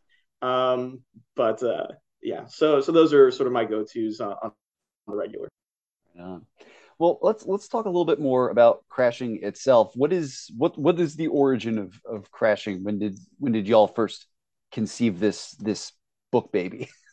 Um, 0.42 1.02
but 1.36 1.62
uh, 1.64 1.88
yeah, 2.22 2.46
so 2.48 2.82
so 2.82 2.92
those 2.92 3.14
are 3.14 3.32
sort 3.32 3.48
of 3.48 3.54
my 3.54 3.66
go 3.66 3.84
tos 3.84 4.20
uh, 4.22 4.36
on 4.42 4.52
the 5.08 5.16
regular. 5.16 5.48
Yeah. 6.16 6.40
Well, 7.00 7.20
let's 7.22 7.46
let's 7.46 7.68
talk 7.68 7.86
a 7.86 7.90
little 7.90 8.06
bit 8.06 8.20
more 8.20 8.50
about 8.50 8.84
crashing 8.90 9.44
itself. 9.44 9.92
What 9.96 10.12
is 10.12 10.52
what 10.58 10.78
what 10.78 11.00
is 11.00 11.16
the 11.16 11.28
origin 11.28 11.78
of 11.78 12.00
of 12.06 12.32
crashing? 12.32 12.84
When 12.84 13.00
did 13.00 13.20
when 13.38 13.52
did 13.52 13.68
y'all 13.68 13.88
first 13.88 14.26
conceive 14.72 15.20
this 15.20 15.52
this 15.54 15.92
book 16.32 16.52
baby? 16.52 16.90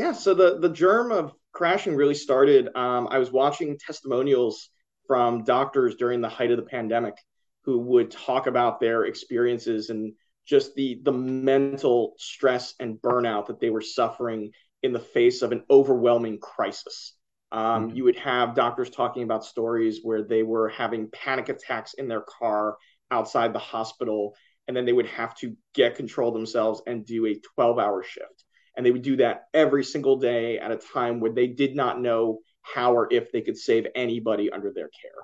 Yeah, 0.00 0.12
so 0.12 0.32
the 0.34 0.58
the 0.58 0.70
germ 0.70 1.12
of 1.12 1.34
crashing 1.52 1.94
really 1.94 2.14
started. 2.14 2.74
Um, 2.74 3.08
I 3.10 3.18
was 3.18 3.30
watching 3.30 3.78
testimonials 3.78 4.70
from 5.06 5.44
doctors 5.44 5.96
during 5.96 6.20
the 6.22 6.28
height 6.28 6.50
of 6.50 6.56
the 6.56 6.62
pandemic 6.62 7.16
who 7.64 7.78
would 7.80 8.10
talk 8.10 8.46
about 8.46 8.80
their 8.80 9.04
experiences 9.04 9.90
and 9.90 10.14
just 10.46 10.74
the 10.74 11.00
the 11.02 11.12
mental 11.12 12.14
stress 12.18 12.74
and 12.80 13.00
burnout 13.02 13.46
that 13.48 13.60
they 13.60 13.68
were 13.70 13.82
suffering 13.82 14.52
in 14.82 14.92
the 14.94 15.00
face 15.16 15.42
of 15.42 15.52
an 15.52 15.64
overwhelming 15.68 16.38
crisis. 16.40 17.14
Um, 17.52 17.90
Mhm. 17.90 17.96
You 17.96 18.04
would 18.04 18.16
have 18.16 18.54
doctors 18.54 18.88
talking 18.90 19.22
about 19.24 19.44
stories 19.44 20.00
where 20.02 20.22
they 20.22 20.42
were 20.42 20.68
having 20.70 21.10
panic 21.10 21.48
attacks 21.50 21.92
in 21.94 22.08
their 22.08 22.22
car 22.22 22.78
outside 23.10 23.52
the 23.52 23.58
hospital, 23.58 24.34
and 24.66 24.74
then 24.76 24.86
they 24.86 24.94
would 24.94 25.08
have 25.08 25.34
to 25.40 25.56
get 25.74 25.96
control 25.96 26.32
themselves 26.32 26.80
and 26.86 27.04
do 27.04 27.26
a 27.26 27.34
12 27.54 27.78
hour 27.78 28.02
shift. 28.02 28.39
And 28.80 28.86
they 28.86 28.92
would 28.92 29.02
do 29.02 29.16
that 29.16 29.48
every 29.52 29.84
single 29.84 30.16
day 30.16 30.58
at 30.58 30.72
a 30.72 30.76
time 30.76 31.20
where 31.20 31.30
they 31.30 31.48
did 31.48 31.76
not 31.76 32.00
know 32.00 32.38
how 32.62 32.94
or 32.94 33.12
if 33.12 33.30
they 33.30 33.42
could 33.42 33.58
save 33.58 33.86
anybody 33.94 34.50
under 34.50 34.72
their 34.72 34.88
care. 34.88 35.20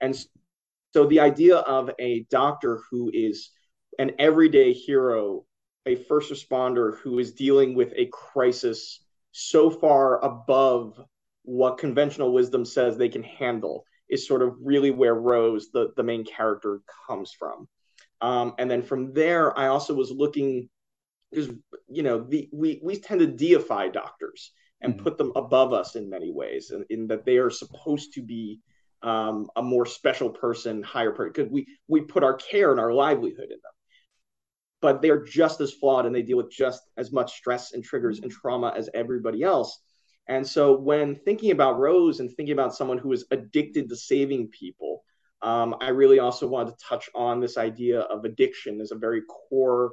And 0.00 0.16
so 0.94 1.06
the 1.06 1.18
idea 1.18 1.56
of 1.56 1.90
a 1.98 2.24
doctor 2.30 2.80
who 2.88 3.10
is 3.12 3.50
an 3.98 4.12
everyday 4.20 4.72
hero, 4.72 5.44
a 5.86 5.96
first 5.96 6.30
responder 6.30 6.98
who 6.98 7.18
is 7.18 7.32
dealing 7.32 7.74
with 7.74 7.92
a 7.96 8.08
crisis 8.12 9.04
so 9.32 9.70
far 9.70 10.24
above 10.24 11.04
what 11.42 11.78
conventional 11.78 12.32
wisdom 12.32 12.64
says 12.64 12.96
they 12.96 13.08
can 13.08 13.24
handle 13.24 13.84
is 14.08 14.24
sort 14.24 14.40
of 14.40 14.54
really 14.62 14.92
where 14.92 15.16
Rose, 15.16 15.72
the, 15.72 15.88
the 15.96 16.04
main 16.04 16.24
character, 16.24 16.80
comes 17.08 17.32
from. 17.36 17.66
Um, 18.20 18.54
and 18.60 18.70
then 18.70 18.82
from 18.82 19.12
there, 19.12 19.58
I 19.58 19.66
also 19.66 19.94
was 19.94 20.12
looking 20.12 20.68
because 21.30 21.50
you 21.88 22.02
know 22.02 22.22
the, 22.22 22.48
we 22.52 22.80
we 22.82 22.96
tend 22.96 23.20
to 23.20 23.26
deify 23.26 23.88
doctors 23.88 24.52
and 24.80 24.94
mm-hmm. 24.94 25.02
put 25.02 25.18
them 25.18 25.32
above 25.36 25.72
us 25.72 25.96
in 25.96 26.08
many 26.08 26.30
ways, 26.32 26.70
in, 26.70 26.84
in 26.90 27.06
that 27.08 27.24
they 27.24 27.36
are 27.36 27.50
supposed 27.50 28.14
to 28.14 28.22
be 28.22 28.60
um, 29.02 29.48
a 29.56 29.62
more 29.62 29.86
special 29.86 30.30
person, 30.30 30.82
higher 30.82 31.12
person. 31.12 31.32
Because 31.32 31.52
we 31.52 31.66
we 31.88 32.00
put 32.00 32.24
our 32.24 32.34
care 32.34 32.70
and 32.70 32.80
our 32.80 32.92
livelihood 32.92 33.44
in 33.44 33.58
them, 33.62 33.72
but 34.80 35.02
they're 35.02 35.24
just 35.24 35.60
as 35.60 35.72
flawed 35.72 36.06
and 36.06 36.14
they 36.14 36.22
deal 36.22 36.36
with 36.36 36.50
just 36.50 36.82
as 36.96 37.12
much 37.12 37.36
stress 37.36 37.72
and 37.72 37.84
triggers 37.84 38.20
and 38.20 38.30
trauma 38.30 38.72
as 38.76 38.88
everybody 38.94 39.42
else. 39.42 39.80
And 40.28 40.46
so, 40.46 40.76
when 40.78 41.16
thinking 41.16 41.50
about 41.50 41.78
Rose 41.78 42.20
and 42.20 42.30
thinking 42.30 42.52
about 42.52 42.74
someone 42.74 42.98
who 42.98 43.12
is 43.12 43.24
addicted 43.30 43.88
to 43.88 43.96
saving 43.96 44.48
people, 44.48 45.02
um, 45.42 45.74
I 45.80 45.88
really 45.88 46.18
also 46.18 46.46
wanted 46.46 46.70
to 46.70 46.84
touch 46.84 47.08
on 47.14 47.40
this 47.40 47.56
idea 47.56 48.00
of 48.02 48.24
addiction 48.24 48.80
as 48.80 48.92
a 48.92 48.96
very 48.96 49.22
core 49.22 49.92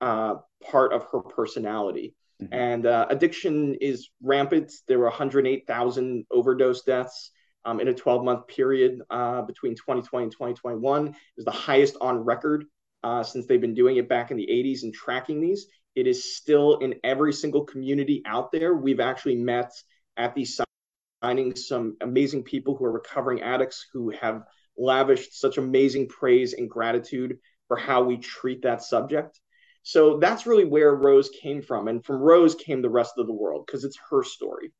uh, 0.00 0.36
part 0.70 0.92
of 0.92 1.06
her 1.12 1.20
personality. 1.20 2.14
Mm-hmm. 2.42 2.54
And 2.54 2.86
uh, 2.86 3.06
addiction 3.08 3.76
is 3.80 4.10
rampant. 4.22 4.72
There 4.88 4.98
were 4.98 5.06
108,000 5.06 6.26
overdose 6.30 6.82
deaths 6.82 7.30
um, 7.64 7.80
in 7.80 7.88
a 7.88 7.94
12 7.94 8.24
month 8.24 8.46
period 8.46 9.00
uh, 9.10 9.42
between 9.42 9.74
2020 9.74 10.24
and 10.24 10.32
2021. 10.32 11.08
It 11.08 11.14
was 11.36 11.44
the 11.44 11.50
highest 11.50 11.96
on 12.00 12.18
record 12.18 12.64
uh, 13.02 13.22
since 13.22 13.46
they've 13.46 13.60
been 13.60 13.74
doing 13.74 13.96
it 13.96 14.08
back 14.08 14.30
in 14.30 14.36
the 14.36 14.46
80s 14.46 14.82
and 14.82 14.92
tracking 14.92 15.40
these. 15.40 15.66
It 15.94 16.06
is 16.06 16.36
still 16.36 16.78
in 16.78 16.96
every 17.04 17.32
single 17.32 17.64
community 17.64 18.22
out 18.26 18.52
there. 18.52 18.74
We've 18.74 19.00
actually 19.00 19.36
met 19.36 19.72
at 20.18 20.34
these 20.34 20.60
signings 21.24 21.58
some 21.58 21.96
amazing 22.02 22.42
people 22.42 22.76
who 22.76 22.84
are 22.84 22.92
recovering 22.92 23.40
addicts 23.40 23.86
who 23.92 24.10
have 24.10 24.42
lavished 24.76 25.38
such 25.40 25.56
amazing 25.56 26.08
praise 26.08 26.52
and 26.52 26.68
gratitude 26.68 27.38
for 27.68 27.76
how 27.76 28.02
we 28.02 28.18
treat 28.18 28.62
that 28.62 28.82
subject. 28.82 29.40
So 29.86 30.18
that's 30.18 30.46
really 30.46 30.64
where 30.64 30.96
Rose 30.96 31.30
came 31.30 31.62
from. 31.62 31.86
And 31.86 32.04
from 32.04 32.16
Rose 32.16 32.56
came 32.56 32.82
the 32.82 32.90
rest 32.90 33.12
of 33.18 33.28
the 33.28 33.32
world 33.32 33.64
because 33.64 33.84
it's 33.84 33.96
her 34.10 34.24
story. 34.24 34.72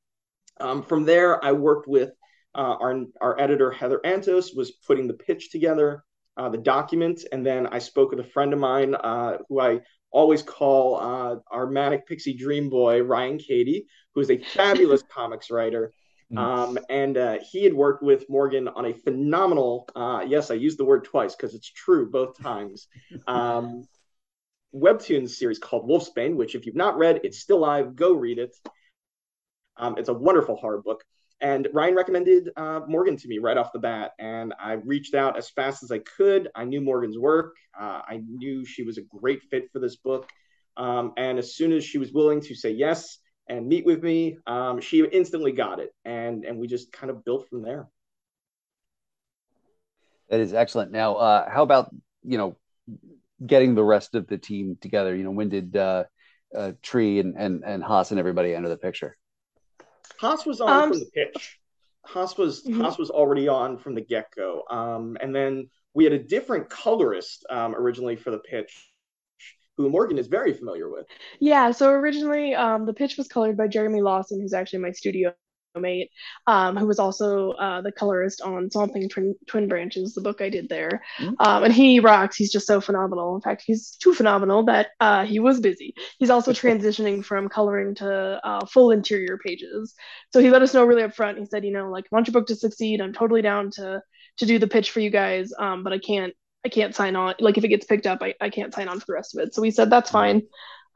Um, 0.58 0.82
from 0.82 1.04
there, 1.04 1.42
I 1.44 1.52
worked 1.52 1.86
with 1.86 2.10
uh, 2.56 2.74
our, 2.80 3.04
our 3.20 3.40
editor, 3.40 3.70
Heather 3.70 4.00
Antos, 4.04 4.56
was 4.56 4.72
putting 4.84 5.06
the 5.06 5.14
pitch 5.14 5.52
together, 5.52 6.02
uh, 6.36 6.48
the 6.48 6.58
document. 6.58 7.24
And 7.30 7.46
then 7.46 7.68
I 7.68 7.78
spoke 7.78 8.10
with 8.10 8.18
a 8.18 8.24
friend 8.24 8.52
of 8.52 8.58
mine 8.58 8.96
uh, 8.96 9.38
who 9.48 9.60
I 9.60 9.82
always 10.10 10.42
call 10.42 10.96
uh, 10.96 11.36
our 11.52 11.68
manic 11.68 12.08
pixie 12.08 12.36
dream 12.36 12.68
boy, 12.68 13.00
Ryan 13.04 13.38
Cady, 13.38 13.86
who 14.12 14.22
is 14.22 14.30
a 14.32 14.38
fabulous 14.38 15.04
comics 15.08 15.52
writer. 15.52 15.92
Um, 16.36 16.78
and 16.90 17.16
uh, 17.16 17.38
he 17.48 17.62
had 17.62 17.74
worked 17.74 18.02
with 18.02 18.28
Morgan 18.28 18.66
on 18.66 18.86
a 18.86 18.92
phenomenal, 18.92 19.88
uh, 19.94 20.24
yes, 20.26 20.50
I 20.50 20.54
used 20.54 20.78
the 20.78 20.84
word 20.84 21.04
twice 21.04 21.36
because 21.36 21.54
it's 21.54 21.70
true 21.70 22.10
both 22.10 22.36
times, 22.42 22.88
um, 23.28 23.84
webtoon 24.76 25.28
series 25.28 25.58
called 25.58 25.88
Wolfsbane, 25.88 26.36
which 26.36 26.54
if 26.54 26.66
you've 26.66 26.76
not 26.76 26.98
read, 26.98 27.20
it's 27.24 27.38
still 27.38 27.60
live. 27.60 27.96
Go 27.96 28.12
read 28.12 28.38
it. 28.38 28.56
Um, 29.76 29.96
it's 29.98 30.08
a 30.08 30.14
wonderful 30.14 30.56
horror 30.56 30.82
book. 30.82 31.02
And 31.40 31.68
Ryan 31.72 31.94
recommended 31.94 32.50
uh, 32.56 32.80
Morgan 32.88 33.16
to 33.18 33.28
me 33.28 33.38
right 33.38 33.58
off 33.58 33.72
the 33.72 33.78
bat. 33.78 34.12
And 34.18 34.54
I 34.58 34.72
reached 34.72 35.14
out 35.14 35.36
as 35.36 35.50
fast 35.50 35.82
as 35.82 35.90
I 35.90 35.98
could. 35.98 36.48
I 36.54 36.64
knew 36.64 36.80
Morgan's 36.80 37.18
work. 37.18 37.54
Uh, 37.78 38.00
I 38.08 38.22
knew 38.26 38.64
she 38.64 38.84
was 38.84 38.96
a 38.96 39.02
great 39.02 39.42
fit 39.50 39.64
for 39.72 39.78
this 39.78 39.96
book. 39.96 40.30
Um, 40.78 41.12
and 41.16 41.38
as 41.38 41.54
soon 41.54 41.72
as 41.72 41.84
she 41.84 41.98
was 41.98 42.12
willing 42.12 42.40
to 42.42 42.54
say 42.54 42.70
yes, 42.70 43.18
and 43.48 43.66
meet 43.66 43.84
with 43.84 44.02
me. 44.02 44.38
Um, 44.46 44.80
she 44.80 45.04
instantly 45.04 45.52
got 45.52 45.78
it, 45.78 45.94
and 46.04 46.44
and 46.44 46.58
we 46.58 46.66
just 46.66 46.92
kind 46.92 47.10
of 47.10 47.24
built 47.24 47.48
from 47.48 47.62
there. 47.62 47.88
That 50.28 50.40
is 50.40 50.52
excellent. 50.52 50.90
Now, 50.90 51.14
uh, 51.14 51.50
how 51.50 51.62
about 51.62 51.94
you 52.24 52.38
know 52.38 52.56
getting 53.44 53.74
the 53.74 53.84
rest 53.84 54.14
of 54.14 54.26
the 54.26 54.38
team 54.38 54.76
together? 54.80 55.14
You 55.14 55.24
know, 55.24 55.30
when 55.30 55.48
did 55.48 55.76
uh, 55.76 56.04
uh, 56.56 56.72
Tree 56.82 57.18
and 57.18 57.34
and 57.36 57.62
and 57.64 57.82
Haas 57.82 58.10
and 58.10 58.20
everybody 58.20 58.54
enter 58.54 58.68
the 58.68 58.76
picture? 58.76 59.16
Haas 60.18 60.46
was 60.46 60.60
on 60.60 60.70
um, 60.70 60.90
from 60.90 61.00
the 61.00 61.10
pitch. 61.12 61.58
Haas 62.04 62.38
was 62.38 62.64
mm-hmm. 62.64 62.80
Haas 62.80 62.98
was 62.98 63.10
already 63.10 63.48
on 63.48 63.78
from 63.78 63.94
the 63.94 64.00
get 64.00 64.26
go, 64.36 64.62
um, 64.70 65.16
and 65.20 65.34
then 65.34 65.68
we 65.94 66.04
had 66.04 66.12
a 66.12 66.22
different 66.22 66.68
colorist 66.68 67.44
um, 67.50 67.74
originally 67.74 68.16
for 68.16 68.30
the 68.30 68.38
pitch 68.38 68.92
who 69.76 69.90
Morgan 69.90 70.18
is 70.18 70.26
very 70.26 70.54
familiar 70.54 70.88
with. 70.90 71.06
Yeah, 71.38 71.70
so 71.70 71.90
originally 71.90 72.54
um, 72.54 72.86
the 72.86 72.94
pitch 72.94 73.16
was 73.16 73.28
colored 73.28 73.56
by 73.56 73.68
Jeremy 73.68 74.00
Lawson, 74.00 74.40
who's 74.40 74.54
actually 74.54 74.78
my 74.80 74.92
studio 74.92 75.34
mate, 75.80 76.10
um, 76.46 76.76
who 76.76 76.86
was 76.86 76.98
also 76.98 77.50
uh, 77.52 77.80
the 77.80 77.92
colorist 77.92 78.40
on 78.40 78.70
Swamp 78.70 78.92
Thing 78.92 79.08
Twin, 79.08 79.34
Twin 79.46 79.68
Branches, 79.68 80.14
the 80.14 80.20
book 80.20 80.40
I 80.40 80.48
did 80.48 80.68
there. 80.68 81.02
Mm-hmm. 81.18 81.34
Um, 81.40 81.64
and 81.64 81.72
he 81.72 82.00
rocks. 82.00 82.36
He's 82.36 82.52
just 82.52 82.66
so 82.66 82.80
phenomenal. 82.80 83.34
In 83.34 83.40
fact, 83.40 83.62
he's 83.66 83.92
too 83.92 84.14
phenomenal 84.14 84.64
that 84.66 84.88
uh, 85.00 85.24
he 85.24 85.38
was 85.38 85.60
busy. 85.60 85.94
He's 86.18 86.30
also 86.30 86.52
transitioning 86.52 87.24
from 87.24 87.48
coloring 87.48 87.94
to 87.96 88.40
uh, 88.44 88.66
full 88.66 88.90
interior 88.90 89.38
pages. 89.38 89.94
So 90.32 90.40
he 90.40 90.50
let 90.50 90.62
us 90.62 90.74
know 90.74 90.84
really 90.84 91.02
up 91.02 91.14
front. 91.14 91.38
He 91.38 91.46
said, 91.46 91.64
you 91.64 91.72
know, 91.72 91.90
like, 91.90 92.04
want 92.10 92.26
your 92.26 92.32
book 92.32 92.46
to 92.48 92.56
succeed. 92.56 93.00
I'm 93.00 93.12
totally 93.12 93.42
down 93.42 93.70
to 93.72 94.02
to 94.38 94.46
do 94.46 94.58
the 94.58 94.66
pitch 94.66 94.90
for 94.90 95.00
you 95.00 95.10
guys, 95.10 95.52
um, 95.58 95.82
but 95.82 95.92
I 95.92 95.98
can't 95.98 96.34
I 96.64 96.68
can't 96.68 96.94
sign 96.94 97.16
on. 97.16 97.34
Like 97.38 97.58
if 97.58 97.64
it 97.64 97.68
gets 97.68 97.86
picked 97.86 98.06
up, 98.06 98.18
I, 98.22 98.34
I 98.40 98.50
can't 98.50 98.74
sign 98.74 98.88
on 98.88 98.98
for 98.98 99.06
the 99.08 99.12
rest 99.14 99.36
of 99.36 99.46
it. 99.46 99.54
So 99.54 99.62
we 99.62 99.70
said 99.70 99.88
that's 99.88 100.10
fine. 100.10 100.42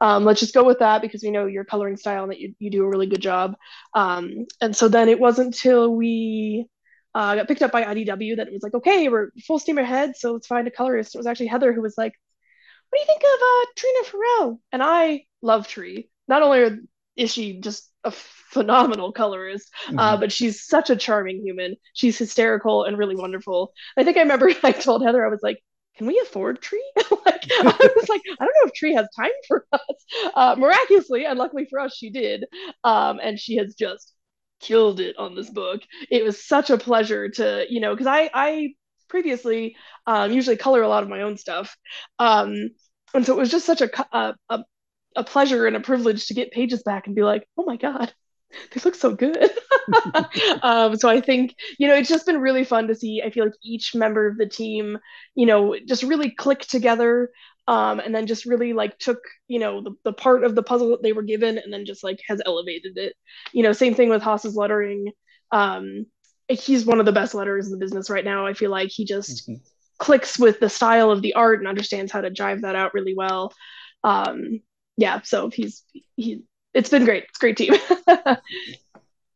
Um, 0.01 0.25
let's 0.25 0.39
just 0.39 0.53
go 0.53 0.63
with 0.63 0.79
that 0.79 1.01
because 1.01 1.23
we 1.23 1.29
know 1.29 1.45
your 1.45 1.63
coloring 1.63 1.95
style 1.95 2.23
and 2.23 2.31
that 2.31 2.39
you, 2.39 2.55
you 2.57 2.71
do 2.71 2.83
a 2.83 2.89
really 2.89 3.05
good 3.05 3.21
job. 3.21 3.55
Um, 3.93 4.47
and 4.59 4.75
so 4.75 4.87
then 4.87 5.07
it 5.07 5.19
wasn't 5.19 5.47
until 5.47 5.95
we 5.95 6.65
uh, 7.13 7.35
got 7.35 7.47
picked 7.47 7.61
up 7.61 7.71
by 7.71 7.83
IDW 7.83 8.37
that 8.37 8.47
it 8.47 8.53
was 8.53 8.63
like, 8.63 8.73
okay, 8.73 9.09
we're 9.09 9.29
full 9.45 9.59
steam 9.59 9.77
ahead. 9.77 10.17
So 10.17 10.33
let's 10.33 10.47
find 10.47 10.67
a 10.67 10.71
colorist. 10.71 11.13
It 11.13 11.19
was 11.19 11.27
actually 11.27 11.47
Heather 11.47 11.71
who 11.71 11.81
was 11.81 11.97
like, 11.97 12.13
what 12.89 12.97
do 12.97 13.01
you 13.01 13.05
think 13.05 13.21
of 13.21 13.41
uh, 13.41 13.65
Triona 13.77 14.05
Farrell? 14.05 14.61
And 14.71 14.83
I 14.83 15.25
love 15.41 15.67
Tree. 15.67 16.09
Not 16.27 16.41
only 16.41 16.79
is 17.15 17.31
she 17.31 17.59
just 17.59 17.89
a 18.03 18.11
phenomenal 18.11 19.11
colorist, 19.11 19.69
uh, 19.87 19.89
mm-hmm. 19.89 19.99
uh, 19.99 20.17
but 20.17 20.31
she's 20.31 20.65
such 20.65 20.89
a 20.89 20.95
charming 20.95 21.41
human. 21.41 21.75
She's 21.93 22.17
hysterical 22.17 22.83
and 22.83 22.97
really 22.97 23.15
wonderful. 23.15 23.73
I 23.97 24.03
think 24.03 24.17
I 24.17 24.21
remember 24.21 24.51
I 24.63 24.71
told 24.71 25.03
Heather, 25.03 25.25
I 25.25 25.29
was 25.29 25.41
like, 25.43 25.63
can 25.97 26.07
we 26.07 26.19
afford 26.23 26.61
Tree? 26.61 26.83
like, 27.25 27.43
I 27.51 27.89
was 27.95 28.09
like, 28.09 28.21
I 28.25 28.45
don't 28.45 28.55
know 28.55 28.67
if 28.67 28.73
Tree 28.73 28.93
has 28.93 29.07
time 29.15 29.31
for 29.47 29.65
us. 29.71 30.05
Uh, 30.33 30.55
miraculously, 30.57 31.25
and 31.25 31.37
luckily 31.37 31.65
for 31.69 31.79
us, 31.79 31.95
she 31.95 32.09
did. 32.09 32.45
Um, 32.83 33.19
and 33.21 33.39
she 33.39 33.57
has 33.57 33.75
just 33.75 34.13
killed 34.61 34.99
it 34.99 35.17
on 35.17 35.35
this 35.35 35.49
book. 35.49 35.81
It 36.09 36.23
was 36.23 36.43
such 36.45 36.69
a 36.69 36.77
pleasure 36.77 37.29
to, 37.29 37.65
you 37.69 37.81
know, 37.81 37.93
because 37.93 38.07
I, 38.07 38.29
I 38.33 38.69
previously 39.09 39.75
um, 40.07 40.31
usually 40.31 40.57
color 40.57 40.81
a 40.81 40.87
lot 40.87 41.03
of 41.03 41.09
my 41.09 41.21
own 41.21 41.37
stuff. 41.37 41.75
Um, 42.19 42.69
and 43.13 43.25
so 43.25 43.33
it 43.33 43.39
was 43.39 43.51
just 43.51 43.65
such 43.65 43.81
a, 43.81 43.89
a, 44.15 44.35
a, 44.49 44.63
a 45.17 45.23
pleasure 45.23 45.67
and 45.67 45.75
a 45.75 45.81
privilege 45.81 46.27
to 46.27 46.33
get 46.33 46.51
pages 46.51 46.83
back 46.83 47.07
and 47.07 47.15
be 47.15 47.23
like, 47.23 47.45
oh 47.57 47.65
my 47.65 47.75
God, 47.77 48.13
they 48.71 48.81
look 48.83 48.95
so 48.95 49.13
good. 49.13 49.51
um, 50.63 50.95
so 50.95 51.09
I 51.09 51.21
think, 51.21 51.55
you 51.77 51.87
know, 51.87 51.95
it's 51.95 52.09
just 52.09 52.25
been 52.25 52.39
really 52.39 52.63
fun 52.63 52.87
to 52.87 52.95
see. 52.95 53.21
I 53.23 53.29
feel 53.29 53.45
like 53.45 53.53
each 53.63 53.95
member 53.95 54.27
of 54.27 54.37
the 54.37 54.47
team, 54.47 54.97
you 55.35 55.45
know, 55.45 55.75
just 55.87 56.03
really 56.03 56.31
click 56.31 56.61
together 56.61 57.31
um, 57.67 57.99
and 57.99 58.13
then 58.13 58.27
just 58.27 58.45
really 58.45 58.73
like 58.73 58.97
took, 58.97 59.19
you 59.47 59.59
know, 59.59 59.81
the, 59.81 59.91
the 60.03 60.13
part 60.13 60.43
of 60.43 60.55
the 60.55 60.63
puzzle 60.63 60.89
that 60.89 61.03
they 61.03 61.13
were 61.13 61.21
given 61.21 61.57
and 61.57 61.71
then 61.71 61.85
just 61.85 62.03
like 62.03 62.19
has 62.27 62.41
elevated 62.45 62.97
it. 62.97 63.13
You 63.53 63.63
know, 63.63 63.73
same 63.73 63.93
thing 63.93 64.09
with 64.09 64.21
Haas's 64.21 64.55
lettering. 64.55 65.11
Um, 65.51 66.05
he's 66.49 66.85
one 66.85 66.99
of 66.99 67.05
the 67.05 67.11
best 67.11 67.33
letterers 67.33 67.65
in 67.65 67.71
the 67.71 67.77
business 67.77 68.09
right 68.09 68.25
now. 68.25 68.45
I 68.45 68.53
feel 68.53 68.71
like 68.71 68.89
he 68.89 69.05
just 69.05 69.47
mm-hmm. 69.47 69.63
clicks 69.99 70.37
with 70.39 70.59
the 70.59 70.69
style 70.69 71.11
of 71.11 71.21
the 71.21 71.33
art 71.33 71.59
and 71.59 71.67
understands 71.67 72.11
how 72.11 72.21
to 72.21 72.29
drive 72.29 72.61
that 72.61 72.75
out 72.75 72.93
really 72.93 73.15
well. 73.15 73.53
Um, 74.03 74.61
yeah, 74.97 75.21
so 75.21 75.49
he's 75.49 75.83
he 76.15 76.43
it's 76.73 76.89
been 76.89 77.05
great. 77.05 77.25
It's 77.25 77.37
great 77.37 77.57
team. 77.57 77.73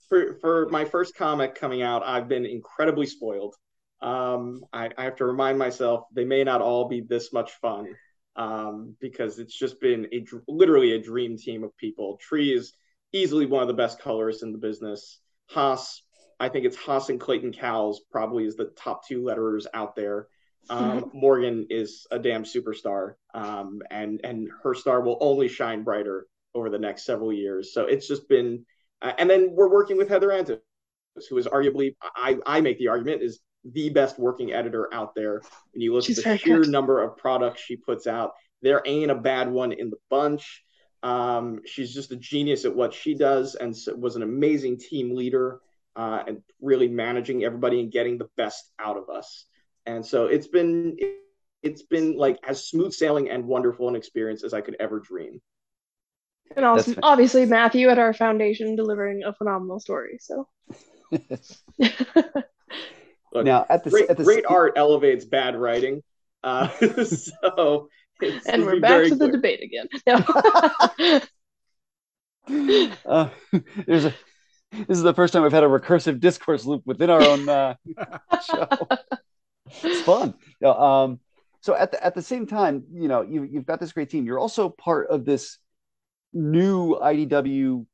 for 0.10 0.36
for 0.41 0.68
my 0.70 0.86
first 0.86 1.15
comic 1.15 1.56
coming 1.56 1.82
out, 1.82 2.04
I've 2.04 2.28
been 2.28 2.46
incredibly 2.46 3.06
spoiled. 3.06 3.56
Um, 4.02 4.63
I, 4.74 4.89
I, 4.98 5.06
have 5.06 5.15
to 5.18 5.26
remind 5.26 5.58
myself 5.58 6.04
they 6.13 6.26
may 6.26 6.44
not 6.44 6.62
all 6.62 6.88
be 6.88 7.02
this 7.02 7.32
much 7.32 7.52
fun 7.54 7.96
um, 8.36 8.96
because 9.00 9.39
it's 9.39 9.58
just 9.58 9.80
been 9.80 10.08
a 10.13 10.26
literally 10.48 10.91
a 10.91 11.02
dream 11.02 11.38
team 11.38 11.63
of 11.63 11.76
people. 11.78 12.18
Tree 12.18 12.54
is 12.54 12.74
easily 13.13 13.46
one 13.46 13.62
of 13.62 13.68
the 13.68 13.74
best 13.74 14.02
colorists 14.02 14.44
in 14.44 14.52
the 14.52 14.58
business. 14.58 15.20
Haas, 15.50 16.04
I 16.39 16.50
think 16.50 16.65
it's 16.65 16.76
Haas 16.76 17.10
and 17.10 17.20
Clayton 17.20 17.54
Cowles 17.54 18.02
probably 18.12 18.46
is 18.46 18.58
the 18.58 18.72
top 18.76 19.08
two 19.08 19.22
letterers 19.22 19.65
out 19.74 19.96
there. 19.96 20.28
Um, 20.70 21.12
Morgan 21.13 21.68
is 21.70 22.08
a 22.12 22.20
damn 22.20 22.44
superstar, 22.44 23.13
um, 23.34 23.82
and 23.91 24.20
and 24.24 24.50
her 24.63 24.74
star 24.74 25.02
will 25.02 25.18
only 25.22 25.48
shine 25.48 25.84
brighter 25.84 26.28
over 26.56 26.70
the 26.70 26.80
next 26.80 27.06
several 27.06 27.32
years. 27.32 27.74
So 27.74 27.86
it's 27.86 28.08
just 28.08 28.28
been, 28.28 28.65
uh, 29.06 29.13
and 29.20 29.30
then 29.30 29.52
we're 29.52 29.70
working 29.70 29.98
with 29.98 30.10
Heather 30.10 30.30
Antos, 30.30 30.60
who 31.30 31.38
is 31.38 31.46
arguably, 31.46 31.96
I, 32.15 32.38
I 32.46 32.62
make 32.62 32.80
the 32.80 32.88
argument, 32.88 33.22
is 33.22 33.39
the 33.63 33.89
best 33.89 34.18
working 34.18 34.52
editor 34.52 34.91
out 34.91 35.13
there. 35.13 35.41
When 35.74 35.82
you 35.82 35.94
look 35.94 36.06
She's 36.06 36.18
at 36.20 36.24
the 36.24 36.38
sheer 36.38 36.62
good. 36.62 36.70
number 36.70 37.04
of 37.04 37.15
products 37.18 37.62
she 37.62 37.76
puts 37.76 38.08
out, 38.08 38.34
there 38.63 38.82
ain't 38.86 39.12
a 39.12 39.15
bad 39.15 39.52
one 39.52 39.72
in 39.74 39.91
the 39.91 39.98
bunch. 40.10 40.63
Um, 41.04 41.60
she's 41.65 41.94
just 41.94 42.12
a 42.12 42.15
genius 42.15 42.65
at 42.65 42.76
what 42.76 42.94
she 42.94 43.13
does 43.13 43.54
and 43.54 43.76
was 43.96 44.15
an 44.15 44.24
amazing 44.24 44.80
team 44.80 45.15
leader 45.15 45.60
uh, 45.96 46.24
and 46.28 46.41
really 46.60 46.88
managing 46.88 47.44
everybody 47.44 47.80
and 47.80 47.91
getting 47.91 48.18
the 48.18 48.30
best 48.38 48.72
out 48.80 48.98
of 48.98 49.10
us. 49.10 49.46
And 49.86 50.04
so 50.04 50.26
it's 50.26 50.48
been 50.48 50.98
it's 51.62 51.84
been 51.84 52.18
like 52.18 52.39
as 52.48 52.68
smooth 52.68 52.91
sailing 52.91 53.30
and 53.30 53.46
wonderful 53.46 53.88
an 53.88 53.96
experience 53.96 54.44
as 54.44 54.56
I 54.56 54.62
could 54.62 54.78
ever 54.80 55.00
dream. 55.00 55.41
And 56.56 56.66
also, 56.66 56.92
That's 56.92 56.96
fa- 56.96 57.00
obviously, 57.04 57.46
Matthew 57.46 57.90
at 57.90 58.00
our 58.00 58.14
foundation 58.14 58.76
delivering 58.76 59.24
a 59.24 59.34
phenomenal 59.34 59.80
story. 59.80 60.18
So, 60.20 60.48
Look, 61.12 61.22
now 63.46 63.66
at 63.70 63.84
the 63.84 63.90
great, 63.90 64.10
at 64.10 64.18
the 64.18 64.24
great 64.24 64.46
art 64.48 64.74
elevates 64.76 65.26
bad 65.26 65.56
writing. 65.56 66.04
Uh, 66.44 66.70
so 67.06 67.90
it's, 68.22 68.48
and 68.48 68.64
we're 68.64 68.80
back 68.80 68.90
very 68.90 69.10
to 69.10 69.16
the 69.16 69.32
debate 69.32 69.62
again. 69.64 69.88
No. 72.48 72.84
uh, 73.06 73.30
there's 73.88 74.06
a 74.06 74.14
this 74.72 74.98
is 74.98 75.04
the 75.04 75.14
first 75.14 75.34
time 75.34 75.44
we've 75.44 75.52
had 75.52 75.64
a 75.64 75.68
recursive 75.68 76.20
discourse 76.20 76.66
loop 76.66 76.84
within 76.86 77.10
our 77.10 77.24
own 77.24 77.48
uh, 77.48 77.76
show. 78.46 78.68
It's 79.84 80.02
fun. 80.02 80.34
Yeah, 80.62 80.74
um, 80.78 81.20
so 81.62 81.76
at 81.76 81.92
the 81.92 82.06
at 82.06 82.14
the 82.14 82.22
same 82.22 82.46
time, 82.46 82.84
you 82.94 83.08
know, 83.08 83.22
you 83.22 83.44
you've 83.44 83.66
got 83.66 83.80
this 83.80 83.92
great 83.94 84.10
team. 84.10 84.26
You're 84.26 84.40
also 84.40 84.70
part 84.70 85.10
of 85.10 85.26
this 85.26 85.58
new 86.36 86.95
IDW 86.95 87.86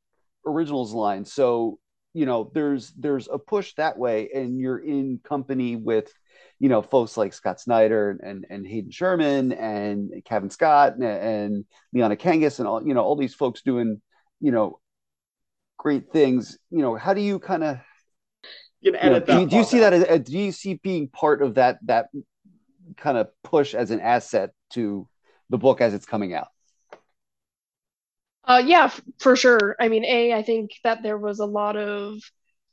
originals 0.44 0.92
line. 0.92 1.24
So 1.24 1.78
you 2.14 2.26
know, 2.26 2.50
there's 2.52 2.92
there's 2.92 3.28
a 3.32 3.38
push 3.38 3.72
that 3.74 3.96
way, 3.96 4.28
and 4.34 4.60
you're 4.60 4.78
in 4.78 5.20
company 5.24 5.76
with 5.76 6.12
you 6.58 6.68
know 6.68 6.82
folks 6.82 7.16
like 7.16 7.32
Scott 7.32 7.58
Snyder 7.58 8.18
and 8.22 8.44
and 8.50 8.66
Hayden 8.66 8.90
Sherman 8.90 9.52
and 9.52 10.12
Kevin 10.26 10.50
Scott 10.50 10.96
and, 10.96 11.04
and 11.04 11.64
Liana 11.94 12.16
Kangas 12.16 12.58
and 12.58 12.68
all 12.68 12.86
you 12.86 12.92
know 12.92 13.02
all 13.02 13.16
these 13.16 13.34
folks 13.34 13.62
doing 13.62 14.02
you 14.40 14.52
know 14.52 14.78
great 15.78 16.12
things. 16.12 16.58
You 16.70 16.82
know, 16.82 16.96
how 16.96 17.14
do 17.14 17.22
you 17.22 17.38
kind 17.38 17.64
of 17.64 17.78
You 19.04 19.10
know, 19.10 19.20
do, 19.20 19.40
you, 19.40 19.46
do 19.46 19.56
you 19.56 19.64
see 19.64 19.78
that 19.78 19.92
as 19.92 20.04
uh, 20.04 20.18
do 20.18 20.38
you 20.38 20.52
see 20.52 20.74
being 20.74 21.08
part 21.08 21.40
of 21.40 21.54
that 21.54 21.78
that 21.86 22.08
kind 22.96 23.16
of 23.16 23.28
push 23.42 23.74
as 23.74 23.90
an 23.90 24.00
asset 24.00 24.50
to 24.70 25.08
the 25.48 25.58
book 25.58 25.80
as 25.80 25.94
it's 25.94 26.04
coming 26.04 26.34
out? 26.34 26.48
Uh, 28.44 28.62
yeah, 28.64 28.84
f- 28.84 29.00
for 29.18 29.36
sure. 29.36 29.76
I 29.80 29.88
mean, 29.88 30.04
A, 30.04 30.32
I 30.32 30.42
think 30.42 30.72
that 30.84 31.02
there 31.02 31.18
was 31.18 31.38
a 31.38 31.46
lot 31.46 31.76
of 31.76 32.18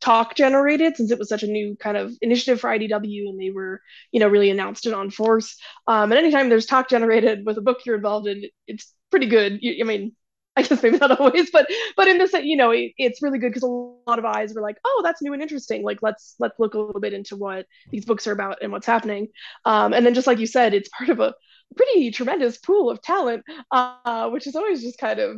talk 0.01 0.33
generated 0.35 0.95
since 0.95 1.11
it 1.11 1.19
was 1.19 1.29
such 1.29 1.43
a 1.43 1.47
new 1.47 1.75
kind 1.75 1.97
of 1.97 2.13
initiative 2.21 2.61
for 2.61 2.69
IDW 2.69 3.29
and 3.29 3.39
they 3.39 3.51
were, 3.51 3.81
you 4.11 4.19
know, 4.19 4.27
really 4.27 4.49
announced 4.49 4.85
it 4.85 4.93
on 4.93 5.11
force. 5.11 5.57
Um, 5.87 6.11
and 6.11 6.19
anytime 6.19 6.49
there's 6.49 6.65
talk 6.65 6.89
generated 6.89 7.45
with 7.45 7.57
a 7.57 7.61
book 7.61 7.79
you're 7.85 7.95
involved 7.95 8.27
in, 8.27 8.43
it's 8.67 8.93
pretty 9.11 9.27
good. 9.27 9.59
You, 9.61 9.83
I 9.83 9.87
mean, 9.87 10.13
I 10.55 10.63
guess 10.63 10.81
maybe 10.81 10.97
not 10.97 11.19
always, 11.19 11.51
but 11.51 11.67
but 11.95 12.07
in 12.07 12.17
this, 12.17 12.33
you 12.33 12.57
know, 12.57 12.71
it, 12.71 12.93
it's 12.97 13.21
really 13.21 13.39
good 13.39 13.49
because 13.49 13.63
a 13.63 13.67
lot 13.67 14.19
of 14.19 14.25
eyes 14.25 14.53
were 14.53 14.61
like, 14.61 14.77
oh, 14.85 15.01
that's 15.03 15.21
new 15.21 15.33
and 15.33 15.41
interesting. 15.41 15.83
Like 15.83 15.99
let's 16.01 16.35
let's 16.39 16.57
look 16.59 16.73
a 16.73 16.79
little 16.79 17.01
bit 17.01 17.13
into 17.13 17.35
what 17.35 17.65
these 17.91 18.05
books 18.05 18.25
are 18.25 18.31
about 18.31 18.59
and 18.63 18.71
what's 18.71 18.87
happening. 18.87 19.27
Um, 19.65 19.93
and 19.93 20.05
then 20.05 20.13
just 20.15 20.27
like 20.27 20.39
you 20.39 20.47
said, 20.47 20.73
it's 20.73 20.89
part 20.97 21.09
of 21.09 21.19
a 21.19 21.33
pretty 21.75 22.11
tremendous 22.11 22.57
pool 22.57 22.89
of 22.89 23.01
talent, 23.01 23.43
uh, 23.71 24.29
which 24.29 24.47
is 24.47 24.55
always 24.55 24.81
just 24.81 24.99
kind 24.99 25.19
of 25.19 25.37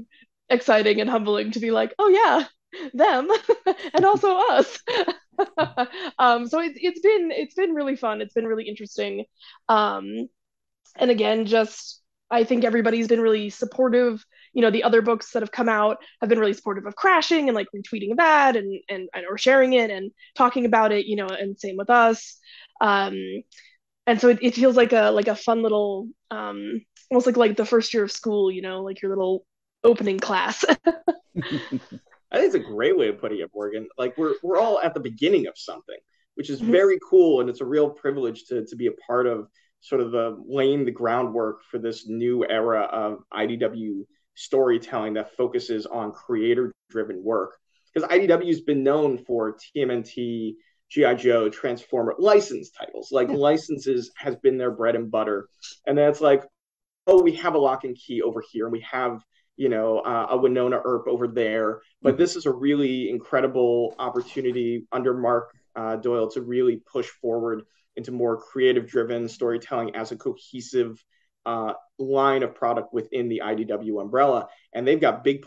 exciting 0.50 1.02
and 1.02 1.10
humbling 1.10 1.52
to 1.52 1.60
be 1.60 1.72
like, 1.72 1.94
oh 2.00 2.10
yeah, 2.10 2.46
them 2.94 3.30
and 3.94 4.06
also 4.06 4.38
us. 4.38 4.80
um, 6.20 6.48
so 6.48 6.60
it's 6.60 6.78
it's 6.82 7.00
been 7.02 7.32
it's 7.32 7.56
been 7.56 7.74
really 7.74 7.96
fun. 7.96 8.22
It's 8.22 8.34
been 8.34 8.48
really 8.48 8.67
interesting. 8.67 9.26
Um, 9.70 10.28
and 10.98 11.12
again, 11.12 11.46
just 11.46 12.02
I 12.30 12.44
think 12.44 12.63
everybody's 12.63 13.08
been 13.08 13.22
really 13.22 13.50
supportive. 13.50 14.24
You 14.54 14.62
know, 14.62 14.72
the 14.72 14.84
other 14.84 15.02
books 15.02 15.32
that 15.32 15.41
have 15.41 15.52
come 15.52 15.70
out 15.70 15.98
have 16.20 16.30
been 16.30 16.39
really 16.39 16.54
supportive 16.54 16.86
of 16.86 16.96
crashing 16.96 17.50
and 17.50 17.56
like 17.56 17.67
retweeting 17.76 18.17
that 18.17 18.56
and 18.56 18.82
and 18.89 19.10
or 19.30 19.38
sharing 19.38 19.74
it 19.74 19.89
and 19.89 20.12
talking 20.36 20.65
about 20.65 20.91
it. 20.91 21.06
You 21.06 21.17
know, 21.17 21.28
and 21.28 21.60
same 21.60 21.78
with 21.78 21.89
us. 21.89 22.38
Um, 22.80 23.15
and 24.08 24.20
so 24.20 24.30
it, 24.30 24.40
it 24.42 24.56
feels 24.56 24.76
like 24.76 24.94
a 24.94 25.12
like 25.12 25.28
a 25.28 25.36
fun 25.36 25.62
little 25.62 26.08
um 26.32 26.82
almost 27.10 27.28
like 27.28 27.38
like 27.38 27.58
the 27.58 27.66
first 27.66 27.94
year 27.94 28.04
of 28.04 28.12
school. 28.12 28.52
You 28.52 28.62
know, 28.62 28.82
like 28.84 29.02
your 29.02 29.10
little 29.12 29.46
opening 29.84 30.20
class. 30.20 30.66
I 32.32 32.38
think 32.38 32.48
it's 32.48 32.56
a 32.56 32.60
great 32.60 32.98
way 32.98 33.10
of 33.10 33.20
putting 33.20 33.40
it, 33.40 33.50
Morgan. 33.54 33.88
Like 33.98 34.18
we're 34.18 34.36
we're 34.42 34.58
all 34.60 34.80
at 34.80 34.94
the 34.94 35.00
beginning 35.00 35.48
of 35.48 35.58
something, 35.58 35.98
which 36.36 36.50
is 36.50 36.62
Mhm. 36.62 36.72
very 36.72 37.00
cool, 37.10 37.42
and 37.42 37.50
it's 37.50 37.62
a 37.62 37.66
real 37.66 37.90
privilege 37.90 38.46
to 38.46 38.66
to 38.66 38.76
be 38.76 38.88
a 38.88 38.92
part 39.08 39.28
of 39.28 39.48
sort 39.82 40.02
of 40.02 40.12
the 40.12 40.38
laying 40.48 40.86
the 40.86 40.92
groundwork 40.92 41.64
for 41.70 41.78
this 41.80 42.08
new 42.08 42.46
era 42.48 42.82
of 42.84 43.24
IDW 43.32 44.06
storytelling 44.36 45.14
that 45.16 45.36
focuses 45.36 45.86
on 45.86 46.12
creator 46.12 46.72
driven 46.90 47.22
work. 47.24 47.58
Because 47.94 48.10
IDW's 48.10 48.62
been 48.62 48.84
known 48.84 49.18
for 49.26 49.58
TMNT, 49.76 50.56
GI 50.92 51.16
Joe, 51.16 51.50
Transformer 51.50 52.16
license 52.20 52.70
titles. 52.72 53.10
Like 53.12 53.30
licenses 53.30 54.12
has 54.18 54.36
been 54.38 54.58
their 54.58 54.72
bread 54.72 54.96
and 54.96 55.10
butter, 55.10 55.48
and 55.88 55.98
then 55.98 56.10
it's 56.10 56.22
like, 56.22 56.44
oh, 57.08 57.22
we 57.22 57.36
have 57.36 57.56
a 57.56 57.60
Locke 57.60 57.86
and 57.86 57.96
Key 57.96 58.22
over 58.22 58.44
here, 58.52 58.66
and 58.66 58.74
we 58.74 58.82
have 58.82 59.24
you 59.58 59.70
know, 59.70 60.00
uh, 60.00 60.26
a 60.32 60.38
Wynonna 60.40 60.82
Earp 60.84 61.08
over 61.08 61.28
there. 61.28 61.82
But 62.02 62.18
this 62.18 62.36
is 62.36 62.48
a 62.48 62.52
really 62.52 63.12
incredible 63.12 63.94
opportunity 64.00 64.88
under 64.92 65.16
Mark 65.16 65.56
uh, 65.76 65.98
Doyle 65.98 66.32
to 66.32 66.42
really 66.42 66.82
push 66.92 67.08
forward 67.08 67.62
into 67.96 68.12
more 68.12 68.38
creative 68.38 68.88
driven 68.88 69.28
storytelling 69.28 69.96
as 69.96 70.12
a 70.12 70.16
cohesive 70.16 71.04
uh, 71.46 71.74
line 72.00 72.44
of 72.44 72.56
product 72.56 72.94
within 72.94 73.30
the 73.30 73.42
IDW 73.44 74.02
umbrella. 74.02 74.48
And 74.74 74.88
they've 74.88 75.00
got 75.00 75.24
big 75.24 75.46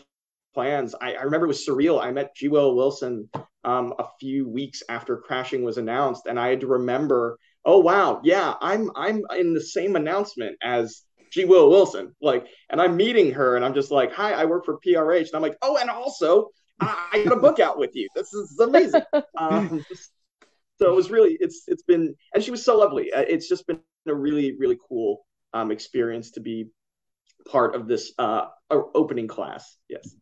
plans. 0.55 0.95
I, 0.99 1.13
I 1.13 1.21
remember 1.23 1.45
it 1.45 1.49
was 1.49 1.67
surreal. 1.67 2.01
I 2.01 2.11
met 2.11 2.35
G. 2.35 2.47
Willow 2.47 2.73
Wilson 2.73 3.29
um, 3.63 3.93
a 3.99 4.05
few 4.19 4.47
weeks 4.49 4.81
after 4.89 5.17
Crashing 5.17 5.63
was 5.63 5.77
announced, 5.77 6.25
and 6.27 6.39
I 6.39 6.47
had 6.47 6.61
to 6.61 6.67
remember, 6.67 7.37
oh 7.65 7.79
wow, 7.79 8.21
yeah, 8.23 8.55
I'm 8.61 8.89
I'm 8.95 9.21
in 9.37 9.53
the 9.53 9.61
same 9.61 9.95
announcement 9.95 10.57
as 10.63 11.03
G. 11.31 11.45
Willow 11.45 11.69
Wilson. 11.69 12.15
Like, 12.21 12.47
and 12.69 12.81
I'm 12.81 12.95
meeting 12.95 13.33
her, 13.33 13.57
and 13.57 13.65
I'm 13.65 13.73
just 13.75 13.91
like, 13.91 14.13
hi, 14.13 14.31
I 14.31 14.45
work 14.45 14.65
for 14.65 14.79
PRH, 14.79 15.27
and 15.27 15.35
I'm 15.35 15.41
like, 15.41 15.57
oh, 15.61 15.77
and 15.77 15.89
also 15.89 16.49
I, 16.79 17.09
I 17.13 17.23
got 17.23 17.37
a 17.37 17.41
book 17.41 17.59
out 17.59 17.77
with 17.77 17.91
you. 17.93 18.07
This 18.15 18.33
is 18.33 18.59
amazing. 18.59 19.03
Um, 19.37 19.85
so 20.79 20.91
it 20.91 20.95
was 20.95 21.11
really, 21.11 21.37
it's 21.39 21.63
it's 21.67 21.83
been, 21.83 22.15
and 22.33 22.43
she 22.43 22.51
was 22.51 22.63
so 22.63 22.77
lovely. 22.77 23.11
Uh, 23.11 23.21
It's 23.27 23.47
just 23.49 23.67
been 23.67 23.79
a 24.07 24.15
really 24.15 24.55
really 24.57 24.77
cool 24.87 25.25
um, 25.53 25.71
experience 25.71 26.31
to 26.31 26.39
be 26.39 26.69
part 27.45 27.75
of 27.75 27.87
this 27.87 28.13
uh, 28.17 28.47
opening 28.69 29.27
class. 29.27 29.77
Yes. 29.89 30.15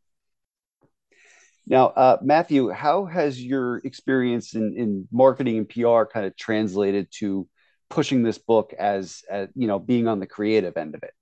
Now, 1.65 1.88
uh, 1.88 2.17
Matthew, 2.21 2.69
how 2.69 3.06
has 3.06 3.41
your 3.41 3.78
experience 3.78 4.56
in, 4.56 4.76
in 4.78 5.08
marketing 5.12 5.58
and 5.58 5.69
PR 5.69 6.04
kind 6.04 6.26
of 6.26 6.36
translated 6.36 7.08
to 7.19 7.47
pushing 7.89 8.23
this 8.23 8.38
book 8.38 8.73
as, 8.78 9.21
as 9.30 9.49
you 9.56 9.67
know 9.67 9.80
being 9.80 10.08
on 10.08 10.19
the 10.19 10.28
creative 10.28 10.76
end 10.78 10.95
of 10.95 11.04
it? 11.04 11.13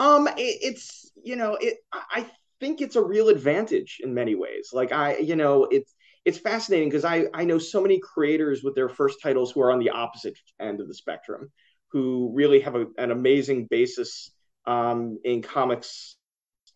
Um, 0.00 0.26
it, 0.28 0.58
it's 0.62 1.12
you 1.22 1.36
know, 1.36 1.56
it. 1.60 1.78
I 1.92 2.26
think 2.58 2.80
it's 2.80 2.96
a 2.96 3.02
real 3.02 3.28
advantage 3.28 3.98
in 4.02 4.14
many 4.14 4.34
ways. 4.34 4.70
Like 4.72 4.92
I, 4.92 5.18
you 5.18 5.36
know, 5.36 5.64
it's 5.64 5.94
it's 6.24 6.38
fascinating 6.38 6.88
because 6.88 7.04
I 7.04 7.26
I 7.32 7.44
know 7.44 7.58
so 7.58 7.80
many 7.80 8.00
creators 8.00 8.62
with 8.64 8.74
their 8.74 8.88
first 8.88 9.18
titles 9.22 9.52
who 9.52 9.60
are 9.60 9.70
on 9.70 9.78
the 9.78 9.90
opposite 9.90 10.38
end 10.58 10.80
of 10.80 10.88
the 10.88 10.94
spectrum, 10.94 11.52
who 11.92 12.32
really 12.34 12.60
have 12.60 12.74
a, 12.74 12.86
an 12.98 13.12
amazing 13.12 13.66
basis 13.66 14.32
um, 14.66 15.18
in 15.24 15.40
comics 15.40 16.16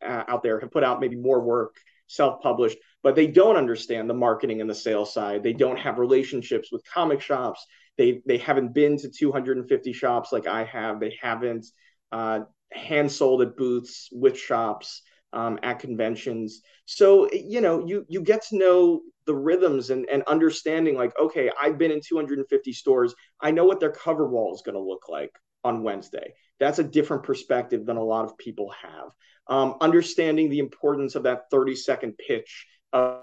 uh, 0.06 0.24
out 0.28 0.42
there, 0.42 0.60
have 0.60 0.70
put 0.70 0.84
out 0.84 1.00
maybe 1.00 1.16
more 1.16 1.40
work 1.40 1.74
self-published, 2.06 2.78
but 3.02 3.14
they 3.14 3.26
don't 3.26 3.56
understand 3.56 4.08
the 4.08 4.14
marketing 4.14 4.60
and 4.60 4.68
the 4.68 4.74
sales 4.74 5.12
side. 5.12 5.42
They 5.42 5.52
don't 5.52 5.78
have 5.78 5.98
relationships 5.98 6.70
with 6.72 6.84
comic 6.84 7.20
shops. 7.20 7.64
They 7.96 8.22
they 8.26 8.38
haven't 8.38 8.74
been 8.74 8.96
to 8.98 9.08
250 9.08 9.92
shops 9.92 10.32
like 10.32 10.46
I 10.46 10.64
have. 10.64 11.00
They 11.00 11.16
haven't 11.20 11.66
uh, 12.12 12.40
hand 12.72 13.10
sold 13.10 13.42
at 13.42 13.56
booths 13.56 14.08
with 14.12 14.38
shops 14.38 15.02
um, 15.32 15.58
at 15.62 15.78
conventions. 15.78 16.62
So 16.86 17.30
you 17.32 17.60
know 17.60 17.86
you 17.86 18.04
you 18.08 18.22
get 18.22 18.42
to 18.48 18.58
know 18.58 19.02
the 19.26 19.34
rhythms 19.34 19.90
and, 19.90 20.06
and 20.10 20.22
understanding 20.24 20.96
like 20.96 21.12
okay 21.18 21.50
I've 21.60 21.78
been 21.78 21.90
in 21.90 22.00
250 22.06 22.72
stores. 22.72 23.14
I 23.40 23.50
know 23.50 23.64
what 23.64 23.80
their 23.80 23.92
cover 23.92 24.28
wall 24.28 24.54
is 24.54 24.62
going 24.62 24.76
to 24.76 24.80
look 24.80 25.08
like 25.08 25.32
on 25.62 25.82
Wednesday. 25.82 26.34
That's 26.60 26.78
a 26.78 26.84
different 26.84 27.24
perspective 27.24 27.84
than 27.86 27.96
a 27.96 28.04
lot 28.04 28.24
of 28.24 28.38
people 28.38 28.72
have. 28.82 29.10
Um, 29.46 29.76
understanding 29.80 30.48
the 30.48 30.60
importance 30.60 31.14
of 31.14 31.24
that 31.24 31.50
30 31.50 31.74
second 31.74 32.16
pitch 32.16 32.66
of 32.92 33.22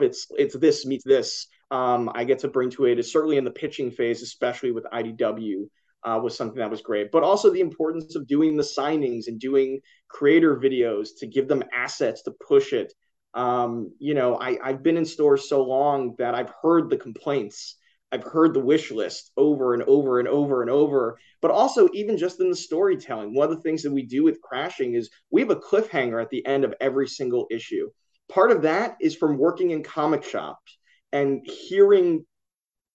it's 0.00 0.26
it's 0.30 0.56
this 0.56 0.86
meets 0.86 1.04
this. 1.04 1.46
Um, 1.70 2.10
I 2.14 2.24
get 2.24 2.40
to 2.40 2.48
bring 2.48 2.70
to 2.70 2.86
it 2.86 2.98
is 2.98 3.12
certainly 3.12 3.36
in 3.36 3.44
the 3.44 3.50
pitching 3.50 3.90
phase, 3.90 4.22
especially 4.22 4.72
with 4.72 4.84
IDW, 4.92 5.68
uh, 6.04 6.20
was 6.22 6.36
something 6.36 6.58
that 6.58 6.70
was 6.70 6.82
great. 6.82 7.10
But 7.10 7.22
also 7.22 7.50
the 7.50 7.60
importance 7.60 8.14
of 8.16 8.26
doing 8.26 8.56
the 8.56 8.62
signings 8.62 9.26
and 9.26 9.40
doing 9.40 9.80
creator 10.08 10.56
videos 10.56 11.08
to 11.18 11.26
give 11.26 11.48
them 11.48 11.64
assets 11.72 12.22
to 12.22 12.34
push 12.46 12.72
it. 12.72 12.92
Um, 13.32 13.92
you 13.98 14.14
know, 14.14 14.36
I, 14.36 14.58
I've 14.62 14.82
been 14.82 14.96
in 14.96 15.04
stores 15.04 15.48
so 15.48 15.64
long 15.64 16.14
that 16.18 16.34
I've 16.34 16.52
heard 16.62 16.88
the 16.88 16.96
complaints 16.96 17.76
I've 18.14 18.22
heard 18.22 18.54
the 18.54 18.60
wish 18.60 18.92
list 18.92 19.32
over 19.36 19.74
and 19.74 19.82
over 19.82 20.20
and 20.20 20.28
over 20.28 20.62
and 20.62 20.70
over. 20.70 21.18
But 21.42 21.50
also, 21.50 21.88
even 21.92 22.16
just 22.16 22.38
in 22.38 22.48
the 22.48 22.54
storytelling, 22.54 23.34
one 23.34 23.50
of 23.50 23.56
the 23.56 23.62
things 23.62 23.82
that 23.82 23.92
we 23.92 24.06
do 24.06 24.22
with 24.22 24.40
Crashing 24.40 24.94
is 24.94 25.10
we 25.32 25.40
have 25.40 25.50
a 25.50 25.56
cliffhanger 25.56 26.22
at 26.22 26.30
the 26.30 26.46
end 26.46 26.62
of 26.62 26.74
every 26.80 27.08
single 27.08 27.48
issue. 27.50 27.90
Part 28.28 28.52
of 28.52 28.62
that 28.62 28.96
is 29.00 29.16
from 29.16 29.36
working 29.36 29.72
in 29.72 29.82
comic 29.82 30.22
shops 30.22 30.78
and 31.12 31.42
hearing 31.44 32.24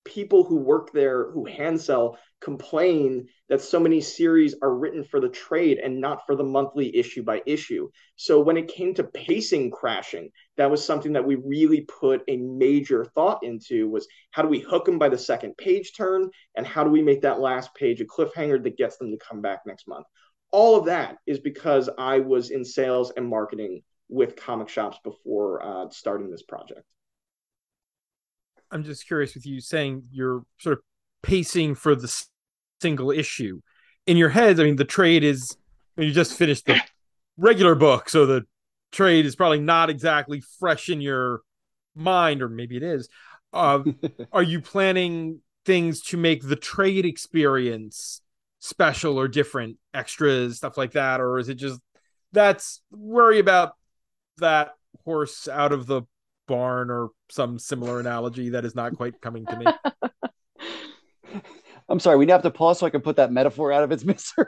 people 0.06 0.46
who 0.46 0.56
work 0.56 0.94
there 0.94 1.30
who 1.32 1.44
hand 1.44 1.82
sell 1.82 2.18
complain 2.42 3.28
that 3.50 3.62
so 3.62 3.80
many 3.80 4.00
series 4.00 4.56
are 4.62 4.74
written 4.74 5.04
for 5.04 5.20
the 5.20 5.30
trade 5.30 5.80
and 5.80 6.00
not 6.00 6.26
for 6.26 6.36
the 6.36 6.44
monthly 6.44 6.96
issue 6.96 7.24
by 7.24 7.42
issue. 7.46 7.90
So 8.16 8.40
when 8.40 8.58
it 8.58 8.68
came 8.68 8.94
to 8.96 9.04
pacing 9.04 9.72
crashing, 9.72 10.30
that 10.58 10.72
was 10.72 10.84
something 10.84 11.14
that 11.14 11.26
we 11.26 11.36
really 11.36 11.82
put 11.82 12.24
a 12.28 12.38
major 12.38 13.06
thought 13.06 13.44
into 13.44 13.90
was 13.90 14.08
how 14.32 14.42
do 14.42 14.48
we 14.48 14.60
hook 14.60 14.86
them 14.86 15.00
by 15.00 15.10
the 15.10 15.18
second 15.18 15.58
page 15.58 15.96
turn 15.96 16.30
and 16.56 16.66
how 16.66 16.84
do 16.84 16.90
we 16.90 17.02
make 17.02 17.22
that 17.22 17.42
last 17.42 17.74
page 17.76 18.02
a 18.02 18.06
cliffhanger 18.06 18.64
that 18.64 18.78
gets 18.78 18.98
them 18.98 19.12
to 19.12 19.18
come 19.18 19.42
back 19.42 19.62
next 19.66 19.88
month. 19.88 20.06
All 20.52 20.78
of 20.78 20.86
that 20.86 21.18
is 21.28 21.40
because 21.40 21.90
I 21.98 22.20
was 22.20 22.50
in 22.50 22.64
sales 22.64 23.12
and 23.16 23.28
marketing 23.28 23.84
with 24.08 24.36
comic 24.36 24.70
shops 24.70 24.98
before 25.04 25.62
uh, 25.64 25.90
starting 25.92 26.32
this 26.32 26.44
project. 26.44 26.84
I'm 28.72 28.84
just 28.84 29.08
curious 29.08 29.34
with 29.34 29.46
you 29.46 29.62
saying 29.62 30.04
you're 30.12 30.44
sort 30.60 30.78
of 30.78 30.84
pacing 31.22 31.76
for 31.76 31.96
the 31.96 32.26
single 32.82 33.12
issue. 33.12 33.62
In 34.08 34.18
your 34.18 34.30
head, 34.30 34.60
I 34.60 34.64
mean, 34.64 34.76
the 34.76 34.86
trade 34.86 35.24
is 35.24 35.58
you 35.98 36.12
just 36.12 36.34
finished 36.34 36.66
the 36.66 36.82
regular 37.38 37.76
book, 37.76 38.10
so 38.10 38.26
the 38.26 38.46
trade 38.92 39.26
is 39.26 39.36
probably 39.36 39.60
not 39.60 39.90
exactly 39.90 40.42
fresh 40.60 40.90
in 40.90 41.02
your 41.02 41.42
mind, 41.96 42.42
or 42.42 42.50
maybe 42.50 42.78
it 42.78 42.84
is. 42.84 43.10
Uh, 43.54 43.84
are 44.32 44.44
you 44.44 44.62
planning 44.62 45.42
things 45.66 46.02
to 46.02 46.18
make 46.18 46.42
the 46.42 46.56
trade 46.56 47.06
experience 47.06 48.22
special 48.60 49.20
or 49.20 49.28
different, 49.28 49.78
extras, 49.94 50.58
stuff 50.58 50.78
like 50.78 50.94
that, 50.94 51.22
or 51.22 51.40
is 51.40 51.50
it 51.50 51.56
just 51.56 51.80
that's 52.32 52.82
worry 52.92 53.40
about 53.40 53.74
that 54.38 54.76
horse 55.04 55.48
out 55.48 55.72
of 55.72 55.88
the 55.88 56.04
barn 56.48 56.90
or 56.90 57.10
some 57.30 57.60
similar 57.60 58.00
analogy 58.00 58.50
that 58.50 58.66
is 58.66 58.76
not 58.76 58.96
quite 58.98 59.22
coming 59.22 59.46
to 59.46 59.58
me. 59.58 59.66
I'm 61.90 62.00
sorry, 62.00 62.18
we 62.18 62.28
have 62.28 62.44
to 62.44 62.52
pause 62.52 62.80
so 62.80 62.86
I 62.86 62.92
can 62.92 63.02
put 63.02 63.16
that 63.16 63.32
metaphor 63.32 63.72
out 63.72 63.84
of 63.84 63.92
its 63.92 64.04
misery. 64.06 64.46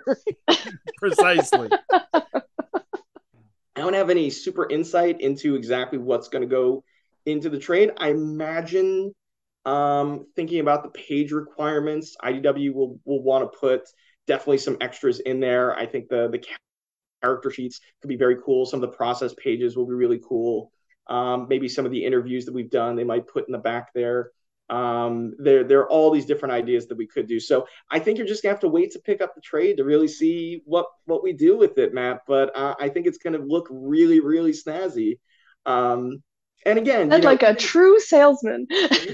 Precisely. 0.98 1.70
I 2.14 2.22
don't 3.76 3.94
have 3.94 4.10
any 4.10 4.30
super 4.30 4.70
insight 4.70 5.22
into 5.22 5.56
exactly 5.56 5.98
what's 5.98 6.28
going 6.28 6.44
to 6.44 6.48
go 6.48 6.84
into 7.26 7.50
the 7.50 7.58
trade. 7.58 7.92
I 7.98 8.10
imagine 8.10 9.14
um, 9.66 10.28
thinking 10.36 10.60
about 10.60 10.84
the 10.84 10.90
page 10.90 11.32
requirements, 11.32 12.16
IDW 12.24 12.74
will 12.74 13.00
will 13.06 13.24
want 13.24 13.52
to 13.52 13.58
put 13.58 13.82
definitely 14.28 14.58
some 14.58 14.78
extras 14.82 15.20
in 15.20 15.40
there. 15.40 15.76
I 15.76 15.86
think 15.86 16.10
the 16.10 16.30
the 16.30 16.44
character 17.22 17.52
sheets 17.52 17.80
could 18.02 18.08
be 18.08 18.18
very 18.18 18.38
cool. 18.44 18.66
Some 18.66 18.84
of 18.84 18.90
the 18.90 18.96
process 18.96 19.34
pages 19.34 19.76
will 19.76 19.88
be 19.88 19.94
really 19.94 20.22
cool. 20.28 20.72
Um, 21.08 21.48
maybe 21.50 21.68
some 21.68 21.86
of 21.86 21.92
the 21.92 22.06
interviews 22.06 22.46
that 22.46 22.54
we've 22.54 22.70
done, 22.70 22.96
they 22.96 23.04
might 23.04 23.28
put 23.28 23.48
in 23.48 23.52
the 23.52 23.58
back 23.58 23.94
there. 23.94 24.32
Um, 24.72 25.34
there, 25.38 25.66
there 25.66 25.80
are 25.82 25.90
all 25.90 26.12
these 26.12 26.26
different 26.26 26.54
ideas 26.54 26.88
that 26.88 26.98
we 26.98 27.06
could 27.06 27.28
do. 27.28 27.40
So 27.40 27.68
I 27.92 28.00
think 28.00 28.18
you're 28.18 28.28
just 28.28 28.42
gonna 28.42 28.54
have 28.54 28.62
to 28.62 28.70
wait 28.70 28.92
to 28.92 29.00
pick 29.00 29.22
up 29.22 29.36
the 29.36 29.42
trade 29.42 29.78
to 29.78 29.84
really 29.84 30.08
see 30.08 30.62
what 30.66 30.86
what 31.06 31.24
we 31.24 31.34
do 31.34 31.58
with 31.58 31.78
it, 31.78 31.94
Matt. 31.94 32.22
But 32.26 32.56
uh, 32.56 32.76
I 32.80 32.90
think 32.90 33.06
it's 33.06 33.18
gonna 33.18 33.38
look 33.38 33.68
really, 33.70 34.22
really 34.22 34.54
snazzy. 34.54 35.20
Um, 35.66 36.24
and 36.66 36.78
again, 36.78 37.10
like 37.10 37.44
a 37.44 37.54
true 37.56 38.00
salesman. 38.00 38.68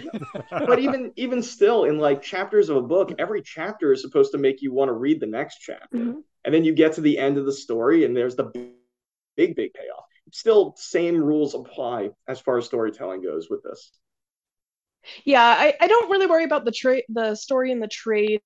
but 0.52 0.80
even 0.80 1.12
even 1.16 1.42
still, 1.42 1.86
in 1.86 1.98
like 1.98 2.22
chapters 2.22 2.70
of 2.70 2.78
a 2.78 2.82
book, 2.82 3.14
every 3.18 3.42
chapter 3.42 3.92
is 3.92 4.02
supposed 4.02 4.34
to 4.34 4.38
make 4.38 4.62
you 4.62 4.72
want 4.72 4.90
to 4.90 4.94
read 4.94 5.20
the 5.20 5.28
next 5.28 5.60
chapter, 5.60 5.98
mm-hmm. 5.98 6.20
and 6.46 6.54
then 6.54 6.64
you 6.64 6.74
get 6.74 6.94
to 6.94 7.02
the 7.02 7.18
end 7.18 7.38
of 7.38 7.46
the 7.46 7.54
story, 7.54 8.06
and 8.06 8.16
there's 8.16 8.36
the 8.36 8.52
big, 9.36 9.56
big 9.56 9.74
payoff 9.74 10.04
still 10.32 10.74
same 10.78 11.18
rules 11.18 11.56
apply 11.56 12.10
as 12.28 12.40
far 12.40 12.58
as 12.58 12.66
storytelling 12.66 13.22
goes 13.22 13.50
with 13.50 13.64
this. 13.64 13.92
Yeah, 15.26 15.44
I, 15.44 15.74
I 15.80 15.88
don't 15.88 16.10
really 16.10 16.28
worry 16.28 16.44
about 16.44 16.66
the 16.66 16.72
trade 16.72 17.04
the 17.10 17.36
story 17.36 17.72
and 17.72 17.82
the 17.82 17.88
trade 17.88 18.42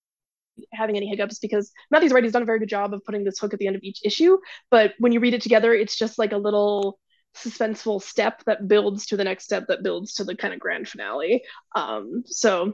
having 0.73 0.97
any 0.97 1.07
hiccups 1.07 1.39
because 1.39 1.71
Matthew's 1.89 2.11
right, 2.11 2.23
he's 2.23 2.33
done 2.33 2.41
a 2.41 2.45
very 2.45 2.59
good 2.59 2.69
job 2.69 2.93
of 2.93 3.03
putting 3.03 3.23
this 3.23 3.39
hook 3.39 3.53
at 3.53 3.59
the 3.59 3.67
end 3.67 3.75
of 3.75 3.83
each 3.83 3.99
issue. 4.03 4.37
But 4.69 4.93
when 4.99 5.11
you 5.11 5.19
read 5.19 5.33
it 5.33 5.41
together, 5.41 5.73
it's 5.73 5.97
just 5.97 6.19
like 6.19 6.33
a 6.33 6.37
little 6.37 6.99
suspenseful 7.35 8.01
step 8.01 8.43
that 8.45 8.67
builds 8.67 9.05
to 9.07 9.17
the 9.17 9.23
next 9.23 9.45
step 9.45 9.67
that 9.67 9.83
builds 9.83 10.15
to 10.15 10.23
the 10.23 10.35
kind 10.35 10.53
of 10.53 10.59
grand 10.59 10.87
finale. 10.87 11.43
Um, 11.75 12.23
so 12.25 12.73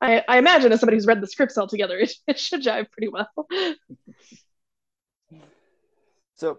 I, 0.00 0.22
I 0.28 0.38
imagine 0.38 0.72
as 0.72 0.80
somebody 0.80 0.96
who's 0.96 1.06
read 1.06 1.20
the 1.20 1.26
scripts 1.26 1.58
all 1.58 1.66
together, 1.66 1.98
it, 1.98 2.12
it 2.26 2.38
should 2.38 2.62
jive 2.62 2.90
pretty 2.90 3.08
well. 3.08 3.32
so 6.36 6.58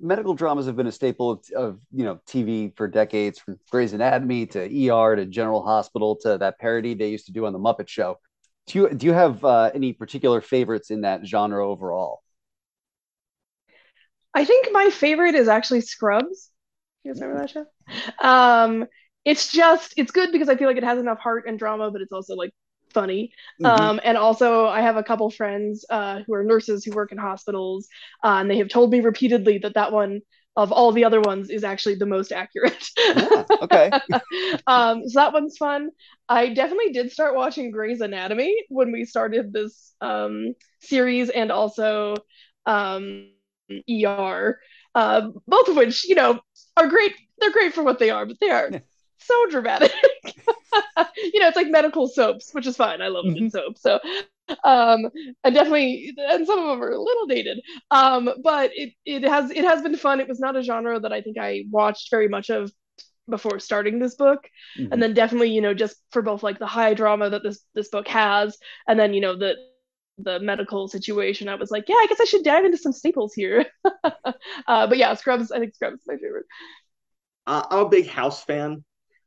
medical 0.00 0.34
dramas 0.34 0.66
have 0.66 0.76
been 0.76 0.86
a 0.86 0.92
staple 0.92 1.30
of, 1.30 1.44
of, 1.54 1.80
you 1.92 2.04
know 2.04 2.20
TV 2.26 2.74
for 2.76 2.88
decades, 2.88 3.38
from 3.38 3.58
Grey's 3.70 3.92
Anatomy 3.92 4.46
to 4.46 4.90
ER 4.90 5.16
to 5.16 5.26
General 5.26 5.62
Hospital 5.62 6.16
to 6.22 6.38
that 6.38 6.58
parody 6.58 6.94
they 6.94 7.08
used 7.08 7.26
to 7.26 7.32
do 7.32 7.46
on 7.46 7.52
the 7.52 7.58
Muppet 7.58 7.88
Show. 7.88 8.18
Do 8.66 8.78
you 8.78 8.94
do 8.94 9.06
you 9.06 9.12
have 9.12 9.44
uh, 9.44 9.70
any 9.74 9.92
particular 9.92 10.40
favorites 10.40 10.90
in 10.90 11.02
that 11.02 11.26
genre 11.26 11.66
overall? 11.66 12.22
I 14.34 14.44
think 14.44 14.68
my 14.72 14.90
favorite 14.90 15.34
is 15.34 15.48
actually 15.48 15.82
Scrubs. 15.82 16.50
You 17.04 17.12
guys 17.12 17.20
remember 17.20 17.42
that 17.42 17.50
show? 17.50 17.66
Um, 18.26 18.86
it's 19.24 19.52
just 19.52 19.94
it's 19.96 20.10
good 20.10 20.32
because 20.32 20.48
I 20.48 20.56
feel 20.56 20.68
like 20.68 20.76
it 20.76 20.84
has 20.84 20.98
enough 20.98 21.18
heart 21.18 21.44
and 21.46 21.58
drama, 21.58 21.90
but 21.90 22.00
it's 22.00 22.12
also 22.12 22.34
like 22.34 22.50
funny. 22.92 23.32
Mm-hmm. 23.60 23.82
Um, 23.82 24.00
and 24.04 24.16
also, 24.16 24.66
I 24.66 24.82
have 24.82 24.96
a 24.96 25.02
couple 25.02 25.30
friends 25.30 25.84
uh, 25.90 26.20
who 26.26 26.34
are 26.34 26.44
nurses 26.44 26.84
who 26.84 26.92
work 26.92 27.12
in 27.12 27.18
hospitals, 27.18 27.88
uh, 28.22 28.38
and 28.40 28.50
they 28.50 28.58
have 28.58 28.68
told 28.68 28.90
me 28.90 29.00
repeatedly 29.00 29.58
that 29.58 29.74
that 29.74 29.92
one 29.92 30.20
of 30.54 30.70
all 30.70 30.92
the 30.92 31.04
other 31.04 31.20
ones 31.20 31.48
is 31.48 31.64
actually 31.64 31.94
the 31.94 32.06
most 32.06 32.30
accurate. 32.30 32.86
yeah, 32.98 33.44
okay. 33.62 33.90
um, 34.66 35.08
so 35.08 35.20
that 35.20 35.32
one's 35.32 35.56
fun. 35.56 35.90
I 36.28 36.52
definitely 36.52 36.92
did 36.92 37.10
start 37.10 37.34
watching 37.34 37.70
Grey's 37.70 38.00
Anatomy 38.00 38.64
when 38.68 38.92
we 38.92 39.04
started 39.04 39.52
this 39.52 39.94
um, 40.00 40.54
series, 40.80 41.30
and 41.30 41.50
also 41.50 42.16
um, 42.66 43.30
ER. 43.90 44.60
Uh, 44.94 45.30
both 45.46 45.68
of 45.68 45.76
which, 45.76 46.06
you 46.06 46.14
know, 46.14 46.38
are 46.76 46.88
great. 46.88 47.14
They're 47.38 47.50
great 47.50 47.74
for 47.74 47.82
what 47.82 47.98
they 47.98 48.10
are, 48.10 48.26
but 48.26 48.38
they 48.40 48.50
are 48.50 48.70
so 49.18 49.46
dramatic. 49.50 49.92
you 51.16 51.40
know, 51.40 51.48
it's 51.48 51.56
like 51.56 51.68
medical 51.68 52.08
soaps, 52.08 52.52
which 52.52 52.66
is 52.66 52.76
fine. 52.76 53.02
I 53.02 53.08
love 53.08 53.24
mm-hmm. 53.24 53.44
good 53.44 53.52
soap. 53.52 53.78
So, 53.78 54.00
um, 54.64 55.08
and 55.44 55.54
definitely, 55.54 56.14
and 56.16 56.46
some 56.46 56.58
of 56.58 56.66
them 56.66 56.82
are 56.82 56.92
a 56.92 57.00
little 57.00 57.26
dated. 57.26 57.60
Um, 57.90 58.30
but 58.42 58.70
it 58.74 58.94
it 59.04 59.24
has 59.24 59.50
it 59.50 59.64
has 59.64 59.82
been 59.82 59.96
fun. 59.96 60.20
It 60.20 60.28
was 60.28 60.40
not 60.40 60.56
a 60.56 60.62
genre 60.62 60.98
that 61.00 61.12
I 61.12 61.20
think 61.20 61.38
I 61.38 61.64
watched 61.70 62.10
very 62.10 62.28
much 62.28 62.50
of 62.50 62.72
before 63.28 63.58
starting 63.58 63.98
this 63.98 64.14
book 64.14 64.48
mm-hmm. 64.78 64.92
and 64.92 65.02
then 65.02 65.14
definitely 65.14 65.50
you 65.50 65.60
know 65.60 65.74
just 65.74 65.96
for 66.10 66.22
both 66.22 66.42
like 66.42 66.58
the 66.58 66.66
high 66.66 66.92
drama 66.92 67.30
that 67.30 67.42
this 67.42 67.60
this 67.74 67.88
book 67.88 68.08
has 68.08 68.58
and 68.88 68.98
then 68.98 69.14
you 69.14 69.20
know 69.20 69.36
the 69.36 69.54
the 70.18 70.40
medical 70.40 70.88
situation 70.88 71.48
i 71.48 71.54
was 71.54 71.70
like 71.70 71.84
yeah 71.88 71.94
i 71.94 72.06
guess 72.08 72.20
i 72.20 72.24
should 72.24 72.44
dive 72.44 72.64
into 72.64 72.76
some 72.76 72.92
staples 72.92 73.32
here 73.32 73.64
uh, 74.04 74.86
but 74.86 74.98
yeah 74.98 75.14
scrubs 75.14 75.52
i 75.52 75.58
think 75.58 75.74
scrubs 75.74 76.00
is 76.00 76.06
my 76.06 76.16
favorite 76.16 76.46
uh, 77.46 77.64
i'm 77.70 77.86
a 77.86 77.88
big 77.88 78.08
house 78.08 78.44
fan 78.44 78.84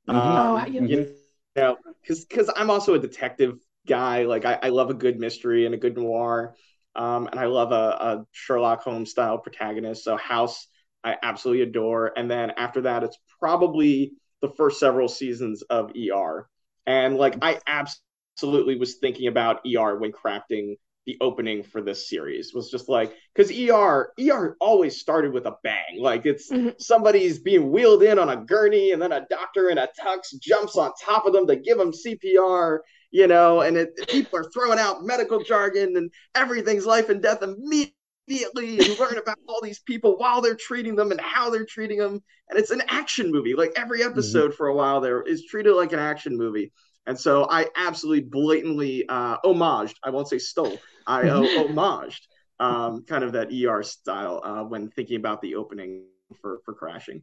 mm-hmm. 0.08 0.18
um, 0.18 0.62
oh, 0.62 0.66
you 0.68 1.16
know, 1.56 1.78
because 2.02 2.26
because 2.26 2.50
I'm 2.56 2.70
also 2.70 2.94
a 2.94 3.00
detective 3.00 3.60
guy. 3.88 4.24
Like 4.24 4.46
I, 4.46 4.60
I 4.62 4.70
love 4.70 4.90
a 4.90 4.94
good 4.94 5.20
mystery 5.20 5.66
and 5.66 5.76
a 5.76 5.78
good 5.78 5.98
noir, 5.98 6.56
um, 6.96 7.28
and 7.28 7.40
I 7.40 7.46
love 7.46 7.72
a, 7.72 7.76
a 7.76 8.26
Sherlock 8.32 8.82
Holmes 8.82 9.12
style 9.12 9.38
protagonist. 9.38 10.04
So 10.04 10.18
House, 10.18 10.68
I 11.04 11.16
absolutely 11.22 11.64
adore. 11.64 12.12
And 12.18 12.30
then 12.30 12.52
after 12.52 12.82
that, 12.82 13.04
it's 13.04 13.18
probably 13.40 14.14
the 14.42 14.50
first 14.50 14.80
several 14.80 15.08
seasons 15.08 15.62
of 15.64 15.92
ER. 15.96 16.48
And 16.86 17.18
like 17.18 17.38
I 17.42 17.60
absolutely 17.68 18.78
was 18.78 18.96
thinking 18.96 19.28
about 19.28 19.62
ER 19.66 19.98
when 19.98 20.12
crafting 20.12 20.78
the 21.06 21.18
opening 21.22 21.64
for 21.64 21.82
this 21.82 22.10
series 22.10 22.54
was 22.54 22.70
just 22.70 22.90
like 22.90 23.14
because 23.34 23.52
ER 23.52 24.12
ER 24.20 24.58
always 24.60 25.00
started 25.00 25.34
with 25.34 25.46
a 25.46 25.56
bang. 25.64 26.00
Like 26.00 26.26
it's 26.26 26.52
mm-hmm. 26.52 26.70
somebody's 26.80 27.40
being 27.40 27.72
wheeled 27.72 28.04
in 28.04 28.18
on 28.18 28.30
a 28.30 28.38
gurney, 28.38 28.92
and 28.92 29.02
then 29.02 29.12
a 29.12 29.26
doctor 29.30 29.70
in 29.70 29.78
a 29.78 29.88
tux 30.00 30.40
jumps 30.40 30.76
on 30.78 30.92
top 31.02 31.26
of 31.26 31.34
them 31.34 31.48
to 31.48 31.56
give 31.56 31.78
them 31.78 31.92
CPR. 31.92 32.80
You 33.12 33.28
know, 33.28 33.62
and 33.62 33.78
it, 33.78 33.96
people 34.10 34.40
are 34.40 34.50
throwing 34.52 34.80
out 34.80 35.04
medical 35.04 35.42
jargon, 35.42 35.96
and 35.96 36.12
everything's 36.34 36.86
life 36.86 37.10
and 37.10 37.22
death 37.22 37.44
immediately. 37.44 37.94
And 38.28 39.00
learn 39.00 39.18
about 39.20 39.38
all 39.48 39.62
these 39.62 39.80
people 39.80 40.18
while 40.18 40.42
they're 40.42 40.56
treating 40.56 40.96
them 40.96 41.12
and 41.12 41.22
how 41.22 41.52
they're 41.52 41.66
treating 41.66 42.00
them. 42.00 42.24
And 42.50 42.60
it's 42.60 42.72
an 42.72 42.82
action 42.88 43.32
movie. 43.32 43.54
Like 43.56 43.74
every 43.76 44.00
mm-hmm. 44.00 44.10
episode 44.10 44.50
mm-hmm. 44.50 44.58
for 44.58 44.68
a 44.68 44.76
while 44.76 45.00
there 45.00 45.22
is 45.22 45.46
treated 45.46 45.74
like 45.74 45.94
an 45.94 46.00
action 46.00 46.36
movie. 46.36 46.72
And 47.08 47.20
so 47.20 47.48
I 47.50 47.68
absolutely 47.76 48.24
blatantly 48.24 49.06
uh, 49.08 49.38
homaged, 49.46 49.96
I 50.04 50.10
won't 50.10 50.28
say 50.28 50.40
stole, 50.40 50.80
I 51.06 51.28
uh, 51.28 51.42
homaged 51.58 52.22
um, 52.60 53.04
kind 53.04 53.24
of 53.24 53.34
that 53.34 53.50
ER 53.54 53.84
style 53.84 54.42
uh, 54.44 54.64
when 54.64 54.90
thinking 54.90 55.18
about 55.18 55.42
the 55.42 55.56
opening 55.56 56.06
for, 56.42 56.60
for 56.66 56.74
Crashing. 56.74 57.22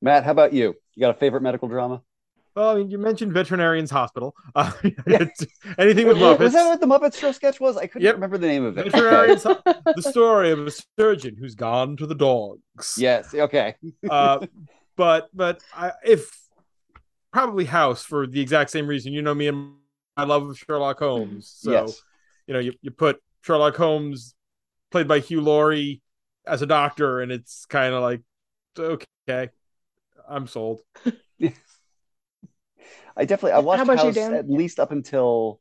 Matt, 0.00 0.24
how 0.24 0.30
about 0.30 0.52
you? 0.52 0.74
You 0.94 1.00
got 1.00 1.10
a 1.10 1.18
favorite 1.18 1.42
medical 1.42 1.66
drama? 1.66 2.02
Well, 2.54 2.70
I 2.70 2.74
mean, 2.76 2.90
you 2.90 2.98
mentioned 2.98 3.32
Veterinarians 3.32 3.90
Hospital. 3.90 4.34
Uh, 4.54 4.72
anything 5.78 6.06
with 6.08 6.16
Muppets. 6.16 6.38
Was 6.40 6.52
that 6.54 6.66
what 6.66 6.80
the 6.80 6.86
Muppet 6.86 7.16
Show 7.16 7.30
sketch 7.32 7.60
was? 7.60 7.76
I 7.76 7.86
couldn't 7.86 8.04
Yep. 8.04 8.14
remember 8.14 8.38
the 8.38 8.46
name 8.48 8.64
of 8.64 8.76
it. 8.78 8.84
Veterinarians, 8.90 9.42
the 9.96 10.02
story 10.02 10.50
of 10.50 10.66
a 10.66 10.72
surgeon 10.98 11.36
who's 11.38 11.54
gone 11.54 11.96
to 11.98 12.06
the 12.06 12.14
dogs. 12.14 12.94
yes. 12.96 13.32
Okay. 13.34 13.74
Uh, 14.08 14.46
but 14.96 15.28
but 15.32 15.62
I, 15.74 15.92
if 16.04 16.30
probably 17.32 17.64
House 17.64 18.04
for 18.04 18.26
the 18.26 18.40
exact 18.40 18.70
same 18.70 18.86
reason. 18.86 19.12
You 19.12 19.22
know 19.22 19.34
me 19.34 19.48
and 19.48 19.74
my 20.16 20.24
love 20.24 20.48
of 20.48 20.58
Sherlock 20.58 20.96
mm-hmm. 20.96 21.04
Holmes. 21.04 21.52
So 21.56 21.70
yes. 21.70 22.02
you 22.46 22.54
know 22.54 22.60
you, 22.60 22.72
you 22.82 22.90
put 22.90 23.20
Sherlock 23.42 23.76
Holmes 23.76 24.34
played 24.90 25.08
by 25.08 25.20
Hugh 25.20 25.40
Laurie 25.40 26.02
as 26.46 26.62
a 26.62 26.66
doctor, 26.66 27.20
and 27.20 27.30
it's 27.30 27.66
kind 27.66 27.94
of 27.94 28.02
like 28.02 28.22
okay, 28.78 29.50
I'm 30.28 30.46
sold. 30.46 30.80
I 33.16 33.24
definitely 33.24 33.52
I 33.52 33.58
watched 33.58 33.78
How 33.78 33.84
about 33.84 34.14
you, 34.14 34.22
House 34.22 34.32
at 34.32 34.48
least 34.48 34.78
up 34.78 34.92
until 34.92 35.60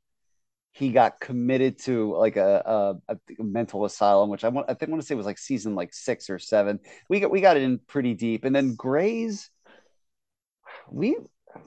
he 0.71 0.91
got 0.91 1.19
committed 1.19 1.79
to 1.79 2.15
like 2.15 2.37
a, 2.37 2.99
a, 3.09 3.15
a 3.15 3.43
mental 3.43 3.83
asylum, 3.83 4.29
which 4.29 4.43
I 4.43 4.49
want 4.49 4.69
I 4.69 4.75
think 4.75 4.89
I 4.89 4.91
want 4.91 5.01
to 5.01 5.07
say 5.07 5.15
was 5.15 5.25
like 5.25 5.39
season 5.39 5.73
like 5.73 5.93
six 5.93 6.29
or 6.29 6.37
seven. 6.37 6.79
We 7.09 7.19
got 7.19 7.31
we 7.31 7.41
got 7.41 7.57
it 7.57 7.63
in 7.63 7.79
pretty 7.79 8.13
deep, 8.13 8.45
and 8.45 8.55
then 8.55 8.75
Grey's 8.75 9.49
We 10.91 11.17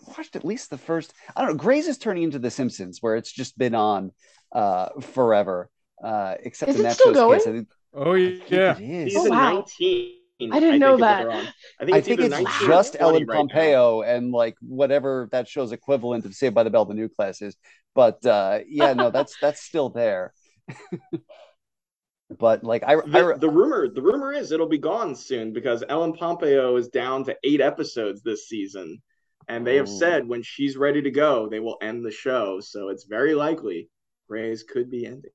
watched 0.07 0.37
at 0.37 0.45
least 0.45 0.70
the 0.70 0.78
first. 0.78 1.12
I 1.35 1.43
don't 1.43 1.53
know. 1.53 1.57
Grey's 1.57 1.89
is 1.89 1.99
turning 1.99 2.22
into 2.24 2.39
The 2.39 2.51
Simpsons, 2.51 2.99
where 3.01 3.16
it's 3.16 3.33
just 3.33 3.57
been 3.59 3.74
on 3.74 4.12
uh, 4.53 4.89
forever. 5.01 5.70
Uh, 6.03 6.35
except 6.41 6.70
Is 6.70 6.76
in 6.76 6.81
it 6.81 6.85
that 6.85 6.95
still 6.95 7.14
show's 7.14 7.45
case. 7.45 7.47
I 7.47 7.53
think, 7.53 7.68
Oh 7.93 8.14
I 8.14 8.39
think 8.39 8.51
yeah, 8.51 8.78
it 8.78 8.83
is. 8.83 9.12
Season 9.12 9.33
Oh, 9.33 9.37
wow. 9.37 9.53
19. 9.78 10.14
I 10.53 10.61
didn't 10.61 10.81
know 10.81 10.93
think, 10.93 11.01
that. 11.01 11.28
I 11.28 11.85
think 11.85 11.95
I 11.95 11.99
it's, 11.99 12.09
think 12.09 12.20
either 12.20 12.37
it's 12.37 12.45
19 12.45 12.68
just 12.68 12.95
20 12.95 13.03
Ellen 13.03 13.26
right 13.26 13.35
now. 13.35 13.35
Pompeo 13.35 14.03
and 14.03 14.33
like 14.33 14.57
whatever 14.62 15.28
that 15.33 15.49
show's 15.49 15.72
equivalent 15.72 16.24
of 16.24 16.35
Saved 16.35 16.55
by 16.55 16.62
the 16.62 16.70
Bell, 16.70 16.87
the 16.87 16.95
new 16.95 17.09
class 17.09 17.43
is. 17.43 17.57
But 17.95 18.24
uh, 18.24 18.61
yeah, 18.66 18.95
no, 18.95 19.11
that's 19.11 19.37
that's 19.43 19.61
still 19.61 19.91
there. 19.91 20.33
but 22.39 22.64
like 22.64 22.85
I, 22.85 22.95
I 22.95 23.01
The, 23.03 23.37
the 23.39 23.51
rumor, 23.51 23.89
the 23.89 24.01
rumor 24.01 24.33
is 24.33 24.51
it'll 24.53 24.68
be 24.68 24.78
gone 24.78 25.14
soon 25.14 25.53
because 25.53 25.85
Ellen 25.89 26.14
Pompeo 26.14 26.76
is 26.76 26.89
down 26.89 27.24
to 27.24 27.37
eight 27.45 27.61
episodes 27.61 28.22
this 28.22 28.49
season, 28.49 29.03
and 29.51 29.67
they 29.67 29.77
have 29.77 29.89
Ooh. 29.89 29.99
said 29.99 30.29
when 30.29 30.43
she's 30.43 30.77
ready 30.77 31.03
to 31.03 31.11
go, 31.11 31.49
they 31.49 31.59
will 31.59 31.77
end 31.83 32.05
the 32.05 32.13
show. 32.13 32.61
So 32.61 32.89
it's 32.89 33.05
very 33.05 33.35
likely 33.35 33.91
Grey's 34.29 34.63
could 34.63 34.89
be 34.89 35.05
ending. 35.05 35.33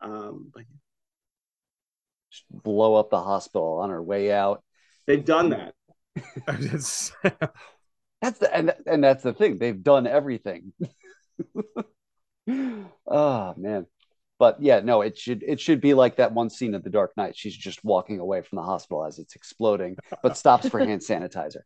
Um, 0.00 0.50
but 0.52 0.64
blow 2.50 2.96
up 2.96 3.10
the 3.10 3.22
hospital 3.22 3.78
on 3.80 3.90
her 3.90 4.02
way 4.02 4.32
out. 4.32 4.64
they've 5.06 5.24
done 5.24 5.50
that. 5.50 5.74
That's 8.20 8.38
the 8.38 8.54
and 8.54 8.74
and 8.86 9.04
that's 9.04 9.22
the 9.22 9.34
thing. 9.34 9.58
They've 9.58 9.82
done 9.82 10.06
everything. 10.06 10.72
oh 13.06 13.54
man. 13.58 13.86
But 14.38 14.62
yeah, 14.62 14.80
no, 14.80 15.02
it 15.02 15.18
should 15.18 15.42
it 15.42 15.60
should 15.60 15.82
be 15.82 15.92
like 15.92 16.16
that 16.16 16.32
one 16.32 16.48
scene 16.48 16.74
of 16.74 16.82
The 16.82 16.90
Dark 16.90 17.12
Knight. 17.18 17.36
She's 17.36 17.56
just 17.56 17.84
walking 17.84 18.20
away 18.20 18.40
from 18.40 18.56
the 18.56 18.62
hospital 18.62 19.04
as 19.04 19.18
it's 19.18 19.36
exploding, 19.36 19.96
but 20.22 20.38
stops 20.38 20.68
for 20.68 20.80
hand 20.80 21.00
sanitizer. 21.08 21.60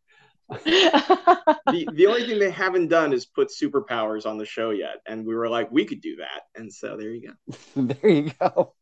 the 0.65 1.87
the 1.93 2.07
only 2.07 2.25
thing 2.25 2.39
they 2.39 2.49
haven't 2.49 2.87
done 2.87 3.13
is 3.13 3.25
put 3.25 3.49
superpowers 3.49 4.25
on 4.25 4.39
the 4.39 4.45
show 4.45 4.71
yet, 4.71 4.97
and 5.05 5.25
we 5.25 5.35
were 5.35 5.47
like, 5.47 5.71
we 5.71 5.85
could 5.85 6.01
do 6.01 6.15
that, 6.17 6.41
and 6.55 6.73
so 6.73 6.97
there 6.97 7.11
you 7.11 7.29
go. 7.29 7.53
there 7.75 8.09
you 8.09 8.31
go. 8.39 8.73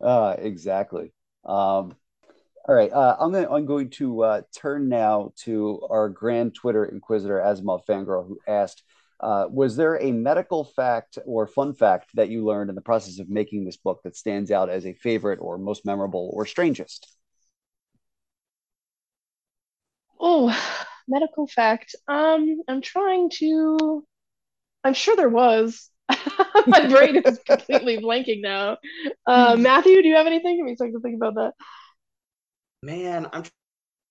Uh, 0.00 0.36
exactly. 0.38 1.12
Um, 1.44 1.94
all 2.66 2.74
right. 2.74 2.90
Uh, 2.90 3.16
I'm 3.20 3.32
going. 3.32 3.46
I'm 3.50 3.66
going 3.66 3.90
to 3.90 4.22
uh, 4.22 4.42
turn 4.56 4.88
now 4.88 5.32
to 5.42 5.86
our 5.90 6.08
grand 6.08 6.54
Twitter 6.54 6.86
inquisitor 6.86 7.38
Asimov 7.38 7.84
fangirl, 7.86 8.26
who 8.26 8.38
asked, 8.48 8.82
uh, 9.20 9.46
"Was 9.50 9.76
there 9.76 10.00
a 10.00 10.12
medical 10.12 10.64
fact 10.64 11.18
or 11.26 11.46
fun 11.46 11.74
fact 11.74 12.08
that 12.14 12.30
you 12.30 12.46
learned 12.46 12.70
in 12.70 12.74
the 12.74 12.80
process 12.80 13.18
of 13.18 13.28
making 13.28 13.66
this 13.66 13.76
book 13.76 14.00
that 14.04 14.16
stands 14.16 14.50
out 14.50 14.70
as 14.70 14.86
a 14.86 14.94
favorite 14.94 15.40
or 15.42 15.58
most 15.58 15.84
memorable 15.84 16.30
or 16.32 16.46
strangest?" 16.46 17.14
Oh, 20.20 20.56
medical 21.08 21.46
fact. 21.46 21.94
Um, 22.08 22.62
I'm 22.68 22.80
trying 22.80 23.30
to. 23.38 24.04
I'm 24.82 24.94
sure 24.94 25.16
there 25.16 25.28
was. 25.28 25.90
My 26.66 26.86
brain 26.88 27.16
is 27.24 27.38
completely 27.46 27.98
blanking 28.02 28.42
now. 28.42 28.78
Uh, 29.26 29.56
Matthew, 29.58 30.02
do 30.02 30.08
you 30.08 30.16
have 30.16 30.26
anything? 30.26 30.56
Give 30.56 30.66
me 30.66 30.72
a 30.72 30.76
second 30.76 30.94
to 30.94 31.00
think 31.00 31.16
about 31.16 31.34
that. 31.36 31.52
Man, 32.82 33.26
I'm 33.32 33.44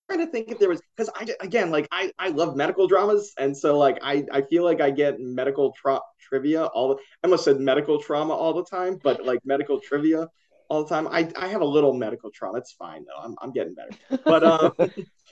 trying 0.08 0.26
to 0.26 0.32
think 0.32 0.50
if 0.50 0.58
there 0.58 0.68
was 0.68 0.80
because 0.96 1.10
I 1.14 1.26
again 1.40 1.70
like 1.70 1.86
I 1.92 2.12
I 2.18 2.28
love 2.28 2.56
medical 2.56 2.88
dramas, 2.88 3.32
and 3.38 3.56
so 3.56 3.78
like 3.78 3.98
I 4.02 4.24
I 4.32 4.42
feel 4.42 4.64
like 4.64 4.80
I 4.80 4.90
get 4.90 5.20
medical 5.20 5.72
tra- 5.72 6.00
trivia 6.20 6.64
all 6.66 6.88
the. 6.88 6.94
I 6.96 7.26
almost 7.26 7.44
said 7.44 7.60
medical 7.60 8.00
trauma 8.00 8.34
all 8.34 8.52
the 8.52 8.64
time, 8.64 8.98
but 9.02 9.24
like 9.24 9.38
medical 9.44 9.80
trivia 9.80 10.28
all 10.68 10.82
the 10.82 10.88
time. 10.88 11.06
I 11.08 11.30
I 11.36 11.48
have 11.48 11.60
a 11.60 11.66
little 11.66 11.94
medical 11.94 12.30
trauma. 12.32 12.58
It's 12.58 12.72
fine 12.72 13.04
though. 13.04 13.22
I'm 13.22 13.36
I'm 13.40 13.52
getting 13.52 13.74
better. 13.74 14.20
But 14.24 14.44
um, 14.44 14.72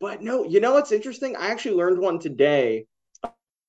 but 0.00 0.22
no, 0.22 0.44
you 0.44 0.60
know 0.60 0.74
what's 0.74 0.92
interesting? 0.92 1.36
I 1.36 1.48
actually 1.48 1.76
learned 1.76 1.98
one 1.98 2.18
today 2.18 2.86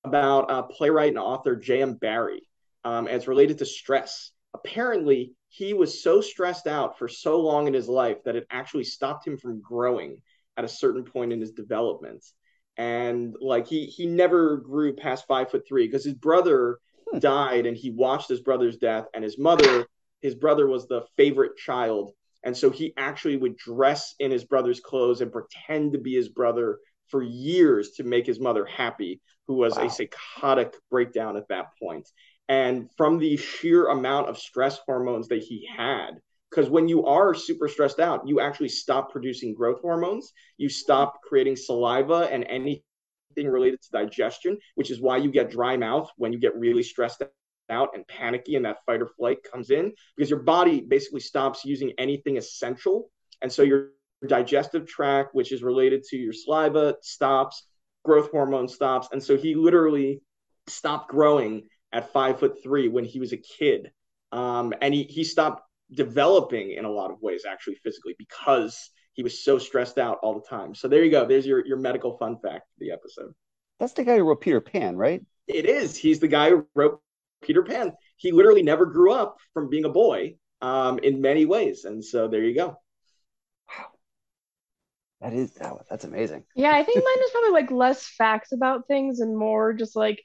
about 0.04 0.50
uh, 0.50 0.62
playwright 0.62 1.10
and 1.10 1.18
author 1.18 1.56
J.M. 1.56 1.94
Barrie. 1.94 2.48
Um, 2.84 3.06
and 3.06 3.16
it's 3.16 3.28
related 3.28 3.58
to 3.58 3.66
stress. 3.66 4.30
Apparently, 4.54 5.32
he 5.48 5.74
was 5.74 6.02
so 6.02 6.20
stressed 6.20 6.66
out 6.66 6.98
for 6.98 7.08
so 7.08 7.40
long 7.40 7.66
in 7.66 7.74
his 7.74 7.88
life 7.88 8.18
that 8.24 8.36
it 8.36 8.46
actually 8.50 8.84
stopped 8.84 9.26
him 9.26 9.36
from 9.36 9.60
growing 9.60 10.22
at 10.56 10.64
a 10.64 10.68
certain 10.68 11.04
point 11.04 11.32
in 11.32 11.40
his 11.40 11.52
development. 11.52 12.24
And 12.76 13.34
like 13.40 13.66
he 13.66 13.86
he 13.86 14.06
never 14.06 14.56
grew 14.58 14.94
past 14.94 15.26
five 15.26 15.50
foot 15.50 15.64
three 15.66 15.86
because 15.86 16.04
his 16.04 16.14
brother 16.14 16.78
Hmm. 17.10 17.18
died 17.18 17.66
and 17.66 17.76
he 17.76 17.90
watched 17.90 18.28
his 18.28 18.40
brother's 18.40 18.76
death 18.76 19.06
and 19.14 19.24
his 19.24 19.38
mother 19.38 19.86
his 20.20 20.34
brother 20.34 20.66
was 20.66 20.86
the 20.86 21.02
favorite 21.16 21.56
child 21.56 22.12
and 22.44 22.56
so 22.56 22.70
he 22.70 22.92
actually 22.96 23.36
would 23.36 23.56
dress 23.56 24.14
in 24.18 24.30
his 24.30 24.44
brother's 24.44 24.80
clothes 24.80 25.20
and 25.20 25.32
pretend 25.32 25.92
to 25.92 25.98
be 25.98 26.14
his 26.14 26.28
brother 26.28 26.78
for 27.08 27.22
years 27.22 27.92
to 27.92 28.04
make 28.04 28.26
his 28.26 28.40
mother 28.40 28.64
happy 28.64 29.20
who 29.46 29.54
was 29.54 29.76
Wow. 29.76 29.86
a 29.86 29.90
psychotic 29.90 30.74
breakdown 30.90 31.36
at 31.36 31.48
that 31.48 31.66
point. 31.80 32.08
and 32.48 32.88
from 32.96 33.18
the 33.18 33.36
sheer 33.36 33.86
amount 33.88 34.28
of 34.28 34.38
stress 34.38 34.78
hormones 34.86 35.28
that 35.28 35.42
he 35.42 35.66
had 35.66 36.12
because 36.50 36.70
when 36.70 36.88
you 36.88 37.04
are 37.04 37.34
super 37.34 37.68
stressed 37.68 38.00
out 38.00 38.26
you 38.26 38.40
actually 38.40 38.68
stop 38.68 39.10
producing 39.12 39.54
growth 39.54 39.80
hormones 39.80 40.32
you 40.56 40.68
stop 40.68 41.20
creating 41.22 41.56
saliva 41.56 42.28
and 42.32 42.44
anything 42.48 42.82
related 43.36 43.80
to 43.82 43.90
digestion 43.90 44.58
which 44.76 44.90
is 44.90 45.00
why 45.00 45.16
you 45.16 45.30
get 45.30 45.50
dry 45.50 45.76
mouth 45.76 46.10
when 46.16 46.32
you 46.32 46.38
get 46.38 46.56
really 46.56 46.82
stressed 46.82 47.22
out 47.70 47.90
and 47.94 48.06
panicky 48.06 48.56
and 48.56 48.64
that 48.64 48.78
fight 48.86 49.02
or 49.02 49.08
flight 49.08 49.38
comes 49.50 49.70
in 49.70 49.92
because 50.16 50.30
your 50.30 50.40
body 50.40 50.80
basically 50.80 51.20
stops 51.20 51.64
using 51.64 51.92
anything 51.98 52.36
essential. 52.36 53.10
And 53.42 53.52
so 53.52 53.62
your 53.62 53.90
digestive 54.26 54.84
tract 54.86 55.32
which 55.32 55.52
is 55.52 55.62
related 55.62 56.02
to 56.02 56.16
your 56.16 56.32
saliva 56.32 56.96
stops 57.02 57.68
growth 58.04 58.30
hormone 58.30 58.68
stops. 58.68 59.08
And 59.12 59.22
so 59.22 59.36
he 59.36 59.54
literally 59.54 60.22
stopped 60.66 61.10
growing 61.10 61.68
at 61.92 62.12
five 62.12 62.38
foot 62.38 62.62
three 62.62 62.88
when 62.88 63.04
he 63.04 63.20
was 63.20 63.32
a 63.32 63.36
kid. 63.36 63.90
Um, 64.32 64.74
and 64.80 64.92
he, 64.92 65.04
he 65.04 65.24
stopped 65.24 65.62
developing 65.92 66.72
in 66.72 66.84
a 66.84 66.90
lot 66.90 67.10
of 67.10 67.20
ways 67.22 67.44
actually 67.48 67.76
physically 67.76 68.14
because 68.18 68.90
he 69.12 69.22
was 69.22 69.42
so 69.42 69.58
stressed 69.58 69.98
out 69.98 70.18
all 70.22 70.34
the 70.34 70.46
time. 70.48 70.74
So 70.74 70.86
there 70.88 71.04
you 71.04 71.10
go. 71.10 71.26
There's 71.26 71.46
your, 71.46 71.66
your 71.66 71.78
medical 71.78 72.16
fun 72.18 72.38
fact 72.42 72.68
for 72.72 72.78
the 72.78 72.92
episode. 72.92 73.32
That's 73.80 73.92
the 73.92 74.04
guy 74.04 74.16
who 74.16 74.24
wrote 74.24 74.40
Peter 74.40 74.60
Pan, 74.60 74.96
right? 74.96 75.22
it 75.48 75.64
is. 75.66 75.96
He's 75.96 76.20
the 76.20 76.28
guy 76.28 76.50
who 76.50 76.66
wrote 76.74 77.00
peter 77.42 77.62
pan 77.62 77.92
he 78.16 78.32
literally 78.32 78.62
never 78.62 78.86
grew 78.86 79.12
up 79.12 79.36
from 79.54 79.68
being 79.68 79.84
a 79.84 79.88
boy 79.88 80.34
um, 80.60 80.98
in 81.00 81.20
many 81.20 81.44
ways 81.46 81.84
and 81.84 82.04
so 82.04 82.28
there 82.28 82.42
you 82.42 82.54
go 82.54 82.76
That 85.20 85.32
is. 85.32 85.56
Oh, 85.60 85.80
that's 85.90 86.04
amazing. 86.04 86.44
Yeah, 86.54 86.72
I 86.72 86.82
think 86.84 87.04
mine 87.04 87.24
is 87.24 87.30
probably 87.30 87.50
like 87.50 87.70
less 87.70 88.06
facts 88.06 88.52
about 88.52 88.86
things 88.88 89.20
and 89.20 89.36
more 89.36 89.72
just 89.72 89.96
like 89.96 90.20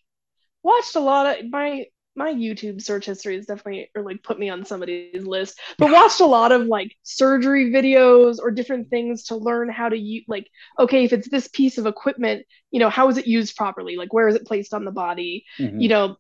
watched 0.64 0.96
a 0.96 1.00
lot 1.02 1.28
of 1.40 1.50
my 1.52 1.86
my 2.16 2.34
YouTube 2.34 2.82
search 2.82 3.06
history 3.08 3.38
is 3.38 3.48
definitely 3.48 3.90
or 3.96 4.04
like 4.04 4.24
put 4.24 4.40
me 4.40 4.50
on 4.50 4.66
somebody's 4.66 5.26
list, 5.26 5.60
but 5.80 5.92
watched 5.92 6.22
a 6.22 6.26
lot 6.26 6.52
of 6.52 6.68
like 6.68 6.96
surgery 7.04 7.72
videos 7.72 8.40
or 8.42 8.52
different 8.52 8.90
things 8.90 9.26
to 9.26 9.36
learn 9.38 9.70
how 9.70 9.90
to 9.90 9.98
use 9.98 10.26
like 10.28 10.48
okay, 10.80 11.06
if 11.06 11.14
it's 11.14 11.30
this 11.30 11.48
piece 11.50 11.78
of 11.78 11.88
equipment, 11.88 12.46
you 12.72 12.80
know, 12.80 12.90
how 12.90 13.10
is 13.10 13.18
it 13.18 13.28
used 13.28 13.56
properly? 13.56 13.98
Like 13.98 14.14
where 14.14 14.28
is 14.28 14.36
it 14.36 14.46
placed 14.48 14.74
on 14.74 14.86
the 14.86 14.92
body? 14.92 15.46
Mhm. 15.60 15.80
You 15.80 15.90
know, 15.90 16.18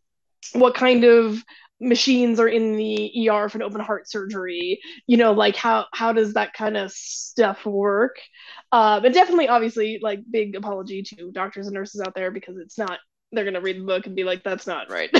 what 0.53 0.75
kind 0.75 1.03
of 1.03 1.43
machines 1.79 2.39
are 2.39 2.47
in 2.47 2.75
the 2.77 3.29
ER 3.29 3.49
for 3.49 3.57
an 3.57 3.63
open 3.63 3.81
heart 3.81 4.09
surgery? 4.09 4.79
You 5.07 5.17
know, 5.17 5.33
like 5.33 5.55
how 5.55 5.85
how 5.93 6.13
does 6.13 6.33
that 6.33 6.53
kind 6.53 6.77
of 6.77 6.91
stuff 6.91 7.65
work? 7.65 8.17
Uh, 8.71 8.99
but 8.99 9.13
definitely, 9.13 9.47
obviously, 9.47 9.99
like 10.01 10.19
big 10.29 10.55
apology 10.55 11.03
to 11.03 11.31
doctors 11.31 11.67
and 11.67 11.73
nurses 11.73 12.01
out 12.01 12.15
there 12.15 12.31
because 12.31 12.57
it's 12.57 12.77
not 12.77 12.99
they're 13.31 13.45
gonna 13.45 13.61
read 13.61 13.79
the 13.79 13.85
book 13.85 14.05
and 14.05 14.15
be 14.15 14.23
like, 14.23 14.43
"That's 14.43 14.67
not 14.67 14.91
right." 14.91 15.09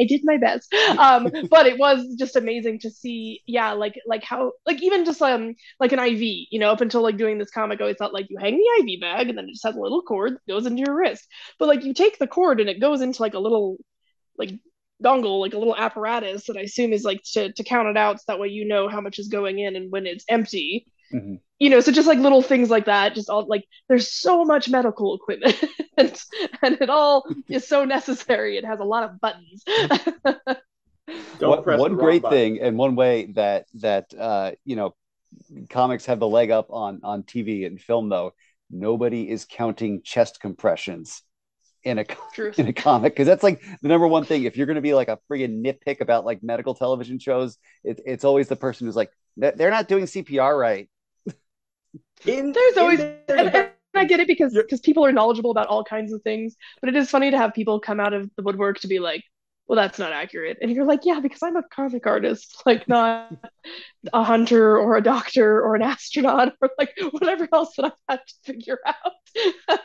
I 0.00 0.04
did 0.06 0.22
my 0.24 0.36
best, 0.38 0.72
um, 0.98 1.30
but 1.50 1.66
it 1.66 1.78
was 1.78 2.16
just 2.18 2.36
amazing 2.36 2.78
to 2.80 2.90
see. 2.90 3.42
Yeah, 3.46 3.72
like 3.72 3.94
like 4.06 4.24
how 4.24 4.52
like 4.66 4.82
even 4.82 5.04
just 5.04 5.20
um 5.22 5.54
like 5.78 5.92
an 5.92 5.98
IV. 5.98 6.20
You 6.50 6.58
know, 6.58 6.70
up 6.70 6.80
until 6.80 7.02
like 7.02 7.16
doing 7.16 7.38
this 7.38 7.50
comic, 7.50 7.80
I 7.80 7.84
always 7.84 7.96
thought 7.96 8.14
like 8.14 8.26
you 8.30 8.38
hang 8.38 8.56
the 8.56 8.84
IV 8.92 9.00
bag 9.00 9.28
and 9.28 9.36
then 9.38 9.46
it 9.46 9.52
just 9.52 9.64
has 9.64 9.76
a 9.76 9.80
little 9.80 10.02
cord 10.02 10.34
that 10.34 10.52
goes 10.52 10.66
into 10.66 10.82
your 10.82 10.94
wrist. 10.94 11.26
But 11.58 11.68
like 11.68 11.84
you 11.84 11.94
take 11.94 12.18
the 12.18 12.26
cord 12.26 12.60
and 12.60 12.70
it 12.70 12.80
goes 12.80 13.00
into 13.00 13.22
like 13.22 13.34
a 13.34 13.38
little 13.38 13.76
like 14.40 14.50
dongle, 15.02 15.40
like 15.40 15.54
a 15.54 15.58
little 15.58 15.76
apparatus 15.76 16.46
that 16.46 16.56
I 16.56 16.62
assume 16.62 16.92
is 16.92 17.04
like 17.04 17.22
to 17.32 17.52
to 17.52 17.64
count 17.64 17.88
it 17.88 17.96
out, 17.96 18.18
so 18.18 18.24
that 18.28 18.40
way 18.40 18.48
you 18.48 18.66
know 18.66 18.88
how 18.88 19.00
much 19.00 19.18
is 19.18 19.28
going 19.28 19.58
in 19.58 19.76
and 19.76 19.90
when 19.90 20.06
it's 20.06 20.24
empty. 20.28 20.86
Mm-hmm. 21.14 21.36
You 21.58 21.70
know, 21.70 21.80
so 21.80 21.92
just 21.92 22.08
like 22.08 22.18
little 22.18 22.40
things 22.40 22.70
like 22.70 22.86
that, 22.86 23.14
just 23.14 23.28
all 23.28 23.46
like 23.46 23.64
there's 23.88 24.12
so 24.12 24.44
much 24.44 24.68
medical 24.68 25.14
equipment 25.14 25.62
and, 25.98 26.22
and 26.62 26.80
it 26.80 26.88
all 26.88 27.26
is 27.48 27.68
so 27.68 27.84
necessary. 27.84 28.56
It 28.56 28.64
has 28.64 28.80
a 28.80 28.84
lot 28.84 29.04
of 29.04 29.20
buttons. 29.20 29.64
one, 31.38 31.78
one 31.78 31.96
great 31.96 32.22
button. 32.22 32.38
thing 32.38 32.60
and 32.60 32.78
one 32.78 32.94
way 32.96 33.26
that 33.34 33.66
that 33.74 34.12
uh, 34.18 34.52
you 34.64 34.76
know 34.76 34.94
comics 35.68 36.06
have 36.06 36.20
the 36.20 36.28
leg 36.28 36.50
up 36.50 36.70
on 36.70 37.00
on 37.02 37.22
TV 37.22 37.66
and 37.66 37.80
film 37.80 38.08
though 38.08 38.32
nobody 38.70 39.28
is 39.28 39.46
counting 39.48 40.02
chest 40.02 40.40
compressions 40.40 41.22
in 41.82 41.98
a 41.98 42.04
Truth. 42.32 42.58
in 42.58 42.68
a 42.68 42.72
comic 42.72 43.12
because 43.14 43.26
that's 43.26 43.42
like 43.42 43.62
the 43.82 43.88
number 43.88 44.06
one 44.06 44.24
thing. 44.24 44.44
If 44.44 44.56
you're 44.56 44.66
going 44.66 44.76
to 44.76 44.82
be 44.82 44.94
like 44.94 45.08
a 45.08 45.18
friggin' 45.30 45.64
nitpick 45.64 46.00
about 46.00 46.24
like 46.24 46.42
medical 46.42 46.74
television 46.74 47.18
shows, 47.18 47.58
it, 47.84 48.00
it's 48.04 48.24
always 48.24 48.48
the 48.48 48.56
person 48.56 48.86
who's 48.86 48.96
like 48.96 49.10
they're 49.36 49.70
not 49.70 49.88
doing 49.88 50.04
CPR 50.04 50.58
right. 50.58 50.88
In, 52.26 52.52
There's 52.52 52.76
always. 52.76 53.00
In 53.00 53.16
and, 53.28 53.54
and 53.54 53.70
I 53.94 54.04
get 54.04 54.20
it 54.20 54.28
because 54.28 54.54
because 54.54 54.80
people 54.80 55.04
are 55.04 55.12
knowledgeable 55.12 55.50
about 55.50 55.68
all 55.68 55.84
kinds 55.84 56.12
of 56.12 56.22
things, 56.22 56.56
but 56.80 56.88
it 56.88 56.96
is 56.96 57.10
funny 57.10 57.30
to 57.30 57.36
have 57.36 57.54
people 57.54 57.80
come 57.80 58.00
out 58.00 58.12
of 58.12 58.30
the 58.36 58.42
woodwork 58.42 58.80
to 58.80 58.88
be 58.88 58.98
like, 58.98 59.24
well, 59.70 59.76
that's 59.76 60.00
not 60.00 60.10
accurate. 60.10 60.58
And 60.60 60.72
you're 60.72 60.84
like, 60.84 61.02
yeah, 61.04 61.20
because 61.20 61.44
I'm 61.44 61.54
a 61.54 61.62
comic 61.62 62.04
artist, 62.04 62.60
like 62.66 62.88
not 62.88 63.32
a 64.12 64.24
hunter 64.24 64.76
or 64.76 64.96
a 64.96 65.00
doctor 65.00 65.62
or 65.62 65.76
an 65.76 65.82
astronaut 65.82 66.54
or 66.60 66.70
like 66.76 66.90
whatever 67.12 67.46
else 67.52 67.76
that 67.76 67.84
I've 67.84 67.92
had 68.08 68.20
to 68.26 68.34
figure 68.52 68.80
out. 68.84 69.12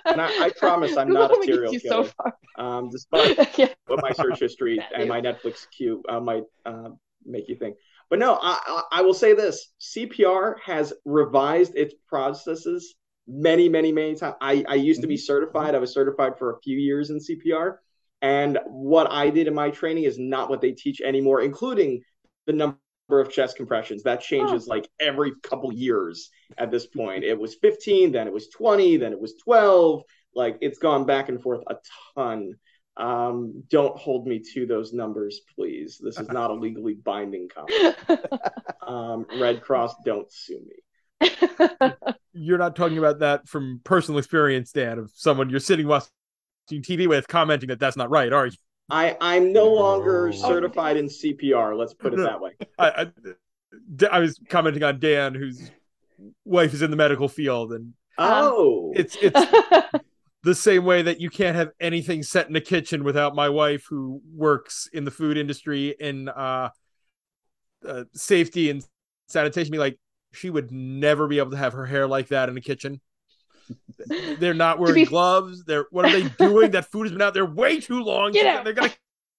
and 0.05 0.19
I, 0.19 0.45
I 0.45 0.51
promise 0.57 0.97
I'm 0.97 1.09
not 1.13 1.29
a 1.29 1.43
serial 1.43 1.71
killer. 1.71 2.07
So 2.07 2.31
um, 2.57 2.89
despite 2.89 3.37
yeah. 3.59 3.67
what 3.85 4.01
my 4.01 4.11
search 4.11 4.39
history 4.39 4.83
and 4.95 5.07
my 5.07 5.21
Netflix 5.21 5.67
queue 5.69 6.01
uh, 6.09 6.19
might 6.19 6.45
uh, 6.65 6.89
make 7.23 7.47
you 7.47 7.55
think. 7.55 7.75
But 8.09 8.17
no, 8.17 8.39
I, 8.41 8.81
I 8.91 9.01
will 9.03 9.13
say 9.13 9.33
this: 9.33 9.71
CPR 9.79 10.55
has 10.65 10.93
revised 11.05 11.75
its 11.75 11.93
processes 12.07 12.95
many, 13.27 13.69
many, 13.69 13.91
many 13.91 14.15
times. 14.15 14.35
I, 14.41 14.65
I 14.67 14.75
used 14.75 15.01
to 15.01 15.07
be 15.07 15.13
mm-hmm. 15.13 15.25
certified. 15.25 15.75
I 15.75 15.79
was 15.79 15.93
certified 15.93 16.39
for 16.39 16.53
a 16.53 16.59
few 16.61 16.79
years 16.79 17.11
in 17.11 17.19
CPR. 17.19 17.77
And 18.25 18.57
what 18.65 19.11
I 19.11 19.29
did 19.29 19.45
in 19.45 19.53
my 19.53 19.69
training 19.69 20.05
is 20.05 20.17
not 20.17 20.49
what 20.49 20.59
they 20.59 20.71
teach 20.71 20.99
anymore, 20.99 21.41
including 21.41 22.01
the 22.47 22.53
number 22.53 22.79
of 23.11 23.31
chest 23.31 23.55
compressions. 23.55 24.01
That 24.01 24.21
changes 24.21 24.67
oh. 24.67 24.71
like 24.71 24.89
every 24.99 25.33
couple 25.43 25.71
years 25.71 26.31
at 26.57 26.71
this 26.71 26.87
point. 26.87 27.23
It 27.23 27.39
was 27.39 27.53
15, 27.53 28.13
then 28.13 28.25
it 28.25 28.33
was 28.33 28.47
20, 28.49 28.97
then 28.97 29.13
it 29.13 29.21
was 29.21 29.35
12. 29.43 30.01
Like 30.33 30.57
it's 30.61 30.79
gone 30.79 31.05
back 31.05 31.29
and 31.29 31.39
forth 31.39 31.61
a 31.69 31.75
ton. 32.15 32.55
Um, 32.97 33.63
don't 33.69 33.95
hold 33.95 34.25
me 34.25 34.41
to 34.53 34.65
those 34.65 34.91
numbers, 34.91 35.41
please. 35.53 36.01
This 36.03 36.19
is 36.19 36.27
not 36.27 36.49
a 36.49 36.55
legally 36.55 36.95
binding 36.95 37.47
comment. 37.47 37.95
um, 38.81 39.27
Red 39.39 39.61
Cross, 39.61 39.97
don't 40.03 40.31
sue 40.31 40.61
me. 41.21 41.29
you're 42.33 42.57
not 42.57 42.75
talking 42.75 42.97
about 42.97 43.19
that 43.19 43.47
from 43.47 43.81
personal 43.83 44.17
experience, 44.17 44.71
Dan, 44.71 44.97
of 44.97 45.11
someone 45.13 45.51
you're 45.51 45.59
sitting 45.59 45.87
watching 45.87 46.09
TV 46.69 47.07
with 47.07 47.27
commenting 47.27 47.69
that 47.69 47.79
that's 47.79 47.97
not 47.97 48.09
right, 48.09 48.31
are 48.31 48.47
you? 48.47 48.53
I 48.89 49.17
I'm 49.19 49.51
no 49.51 49.65
longer 49.73 50.31
certified 50.31 50.97
in 50.97 51.07
CPR. 51.07 51.77
Let's 51.77 51.93
put 51.93 52.13
it 52.13 52.17
that 52.17 52.39
way. 52.39 52.51
I, 52.77 52.89
I, 52.89 54.07
I 54.11 54.19
was 54.19 54.39
commenting 54.49 54.83
on 54.83 54.99
Dan, 54.99 55.33
whose 55.33 55.71
wife 56.43 56.73
is 56.73 56.81
in 56.81 56.91
the 56.91 56.97
medical 56.97 57.27
field, 57.27 57.73
and 57.73 57.93
oh, 58.17 58.93
it's 58.95 59.17
it's 59.21 59.39
the 60.43 60.55
same 60.55 60.85
way 60.85 61.01
that 61.01 61.19
you 61.19 61.29
can't 61.29 61.55
have 61.55 61.71
anything 61.79 62.21
set 62.21 62.47
in 62.47 62.55
a 62.55 62.61
kitchen 62.61 63.03
without 63.03 63.35
my 63.35 63.49
wife, 63.49 63.85
who 63.89 64.21
works 64.33 64.87
in 64.93 65.03
the 65.03 65.11
food 65.11 65.37
industry 65.37 65.95
in 65.99 66.29
uh, 66.29 66.69
uh 67.87 68.03
safety 68.13 68.69
and 68.69 68.85
sanitation. 69.27 69.71
Be 69.71 69.79
like, 69.79 69.97
she 70.33 70.51
would 70.51 70.71
never 70.71 71.27
be 71.27 71.39
able 71.39 71.51
to 71.51 71.57
have 71.57 71.73
her 71.73 71.85
hair 71.87 72.07
like 72.07 72.27
that 72.27 72.49
in 72.49 72.57
a 72.57 72.61
kitchen. 72.61 73.01
They're 74.39 74.53
not 74.53 74.79
wearing 74.79 74.95
be... 74.95 75.05
gloves. 75.05 75.63
They're 75.65 75.85
what 75.91 76.05
are 76.05 76.11
they 76.11 76.29
doing? 76.37 76.71
that 76.71 76.91
food 76.91 77.03
has 77.03 77.11
been 77.11 77.21
out 77.21 77.33
there 77.33 77.45
way 77.45 77.79
too 77.79 78.03
long. 78.03 78.31
They're 78.33 78.73
gonna 78.73 78.91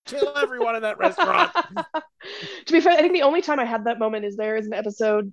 kill 0.06 0.32
everyone 0.36 0.76
in 0.76 0.82
that 0.82 0.98
restaurant. 0.98 1.52
to 2.66 2.72
be 2.72 2.80
fair, 2.80 2.92
I 2.92 3.00
think 3.00 3.12
the 3.12 3.22
only 3.22 3.42
time 3.42 3.60
I 3.60 3.64
had 3.64 3.84
that 3.84 3.98
moment 3.98 4.24
is 4.24 4.36
there 4.36 4.56
is 4.56 4.66
an 4.66 4.72
episode. 4.72 5.32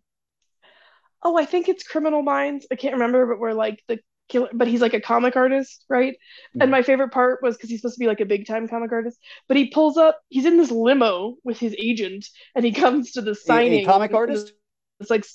Oh, 1.23 1.37
I 1.37 1.45
think 1.45 1.69
it's 1.69 1.83
Criminal 1.83 2.21
Minds. 2.21 2.67
I 2.71 2.75
can't 2.75 2.95
remember, 2.95 3.25
but 3.25 3.39
we're 3.39 3.53
like 3.53 3.81
the 3.87 3.99
killer, 4.27 4.49
but 4.53 4.67
he's 4.67 4.81
like 4.81 4.93
a 4.93 4.99
comic 4.99 5.35
artist, 5.35 5.85
right? 5.89 6.13
Mm-hmm. 6.13 6.61
And 6.61 6.71
my 6.71 6.81
favorite 6.81 7.11
part 7.11 7.39
was 7.41 7.55
because 7.55 7.69
he's 7.69 7.79
supposed 7.79 7.95
to 7.95 7.99
be 7.99 8.07
like 8.07 8.19
a 8.19 8.25
big 8.25 8.45
time 8.45 8.67
comic 8.67 8.91
artist, 8.91 9.17
but 9.47 9.55
he 9.55 9.69
pulls 9.69 9.97
up. 9.97 10.19
He's 10.29 10.45
in 10.45 10.57
this 10.57 10.71
limo 10.71 11.35
with 11.43 11.59
his 11.59 11.75
agent, 11.79 12.25
and 12.55 12.65
he 12.65 12.73
comes 12.73 13.13
to 13.13 13.21
the 13.21 13.35
signing. 13.35 13.81
A, 13.81 13.83
a 13.83 13.85
comic 13.85 14.13
artist. 14.13 14.53
It's 14.99 15.09
like 15.09 15.25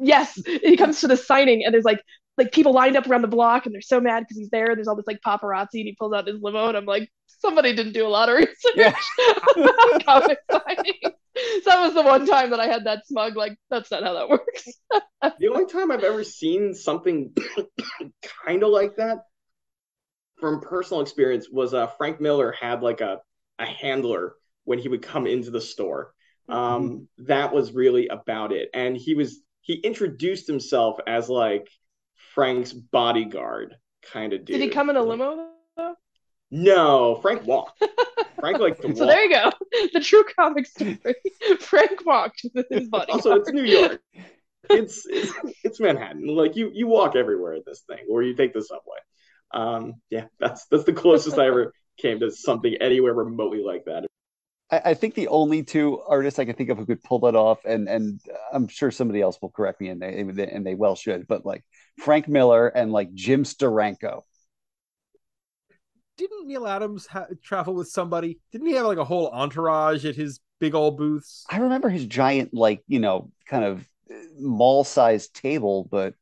yes 0.00 0.40
he 0.44 0.76
comes 0.76 1.00
to 1.00 1.06
the 1.06 1.16
signing 1.16 1.64
and 1.64 1.72
there's 1.72 1.84
like 1.84 2.02
like 2.36 2.52
people 2.52 2.72
lined 2.72 2.96
up 2.96 3.06
around 3.06 3.22
the 3.22 3.28
block 3.28 3.66
and 3.66 3.74
they're 3.74 3.80
so 3.80 4.00
mad 4.00 4.20
because 4.20 4.36
he's 4.36 4.50
there. 4.50 4.74
There's 4.74 4.88
all 4.88 4.96
this 4.96 5.06
like 5.06 5.20
paparazzi 5.24 5.74
and 5.74 5.86
he 5.86 5.96
pulls 5.98 6.12
out 6.12 6.26
his 6.26 6.40
limo 6.40 6.68
and 6.68 6.76
I'm 6.76 6.86
like, 6.86 7.10
somebody 7.26 7.74
didn't 7.74 7.92
do 7.92 8.06
a 8.06 8.08
lot 8.08 8.28
of 8.28 8.36
research 8.36 8.54
yeah. 8.74 8.94
about 9.56 10.04
comic 10.04 10.38
signing. 10.50 11.00
So 11.04 11.70
that 11.70 11.80
was 11.80 11.94
the 11.94 12.02
one 12.02 12.26
time 12.26 12.50
that 12.50 12.60
I 12.60 12.66
had 12.66 12.84
that 12.84 13.06
smug, 13.06 13.36
like, 13.36 13.56
that's 13.68 13.90
not 13.90 14.04
how 14.04 14.14
that 14.14 14.28
works. 14.28 14.68
the 15.40 15.48
only 15.48 15.66
time 15.66 15.90
I've 15.90 16.04
ever 16.04 16.22
seen 16.22 16.74
something 16.74 17.34
kind 18.46 18.62
of 18.62 18.70
like 18.70 18.96
that 18.96 19.24
from 20.38 20.60
personal 20.60 21.00
experience 21.00 21.48
was 21.50 21.74
uh, 21.74 21.86
Frank 21.86 22.20
Miller 22.20 22.52
had 22.52 22.82
like 22.82 23.00
a, 23.00 23.18
a 23.58 23.66
handler 23.66 24.34
when 24.64 24.78
he 24.78 24.88
would 24.88 25.02
come 25.02 25.26
into 25.26 25.50
the 25.50 25.60
store. 25.60 26.12
Um, 26.48 26.56
mm-hmm. 26.58 27.24
That 27.26 27.52
was 27.52 27.72
really 27.72 28.08
about 28.08 28.52
it. 28.52 28.68
And 28.72 28.96
he 28.96 29.14
was, 29.14 29.40
he 29.60 29.74
introduced 29.74 30.46
himself 30.46 30.98
as 31.06 31.28
like, 31.28 31.68
Frank's 32.34 32.72
bodyguard 32.72 33.76
kind 34.12 34.32
of 34.32 34.44
dude. 34.44 34.58
Did 34.58 34.62
he 34.62 34.68
come 34.68 34.90
in 34.90 34.96
a 34.96 35.02
limo 35.02 35.48
though? 35.76 35.94
No, 36.50 37.16
Frank 37.16 37.44
walked. 37.46 37.82
Frank 38.40 38.58
like 38.58 38.82
walk. 38.82 38.96
So 38.96 39.06
there 39.06 39.24
you 39.24 39.30
go. 39.30 39.50
The 39.92 40.00
true 40.00 40.24
comic 40.36 40.66
story. 40.66 40.98
Frank 41.60 42.06
walked 42.06 42.42
with 42.54 42.66
his 42.70 42.88
body. 42.88 43.12
Also, 43.12 43.32
it's 43.32 43.50
New 43.50 43.64
York. 43.64 44.00
It's, 44.70 45.04
it's 45.06 45.32
it's 45.62 45.80
Manhattan. 45.80 46.26
Like 46.26 46.56
you 46.56 46.70
you 46.72 46.86
walk 46.86 47.16
everywhere 47.16 47.54
at 47.54 47.66
this 47.66 47.80
thing, 47.80 48.06
or 48.08 48.22
you 48.22 48.34
take 48.34 48.54
the 48.54 48.62
subway. 48.62 48.98
Um, 49.52 49.94
yeah, 50.10 50.26
that's 50.38 50.66
that's 50.66 50.84
the 50.84 50.92
closest 50.92 51.38
I 51.38 51.46
ever 51.46 51.72
came 51.98 52.20
to 52.20 52.30
something 52.30 52.74
anywhere 52.80 53.14
remotely 53.14 53.62
like 53.62 53.84
that. 53.86 54.06
I, 54.74 54.90
I, 54.90 54.94
think 54.94 55.14
the 55.14 55.28
only 55.28 55.62
two 55.62 56.00
artists 56.00 56.38
I 56.38 56.44
can 56.44 56.54
think 56.54 56.70
of 56.70 56.78
who 56.78 56.86
could 56.86 57.02
pull 57.02 57.20
that 57.20 57.36
off, 57.36 57.64
and 57.64 57.88
and 57.88 58.20
I'm 58.52 58.68
sure 58.68 58.90
somebody 58.90 59.20
else 59.20 59.38
will 59.40 59.50
correct 59.50 59.80
me, 59.80 59.88
and 59.88 60.02
they 60.02 60.18
and 60.18 60.66
they 60.66 60.74
well 60.74 60.96
should, 60.96 61.26
but 61.26 61.46
like 61.46 61.64
Frank 62.00 62.28
Miller 62.28 62.68
and 62.68 62.92
like 62.92 63.12
Jim 63.14 63.44
Steranko. 63.44 64.22
Didn't 66.16 66.46
Neal 66.46 66.66
Adams 66.66 67.06
ha- 67.06 67.26
travel 67.42 67.74
with 67.74 67.88
somebody? 67.88 68.38
Didn't 68.52 68.68
he 68.68 68.74
have 68.74 68.86
like 68.86 68.98
a 68.98 69.04
whole 69.04 69.28
entourage 69.30 70.04
at 70.04 70.14
his 70.14 70.40
big 70.60 70.74
old 70.74 70.96
booths? 70.96 71.44
I 71.50 71.58
remember 71.58 71.88
his 71.88 72.06
giant, 72.06 72.54
like 72.54 72.82
you 72.86 73.00
know, 73.00 73.30
kind 73.46 73.64
of 73.64 73.88
uh, 74.10 74.14
mall-sized 74.38 75.34
table, 75.34 75.88
but 75.90 76.14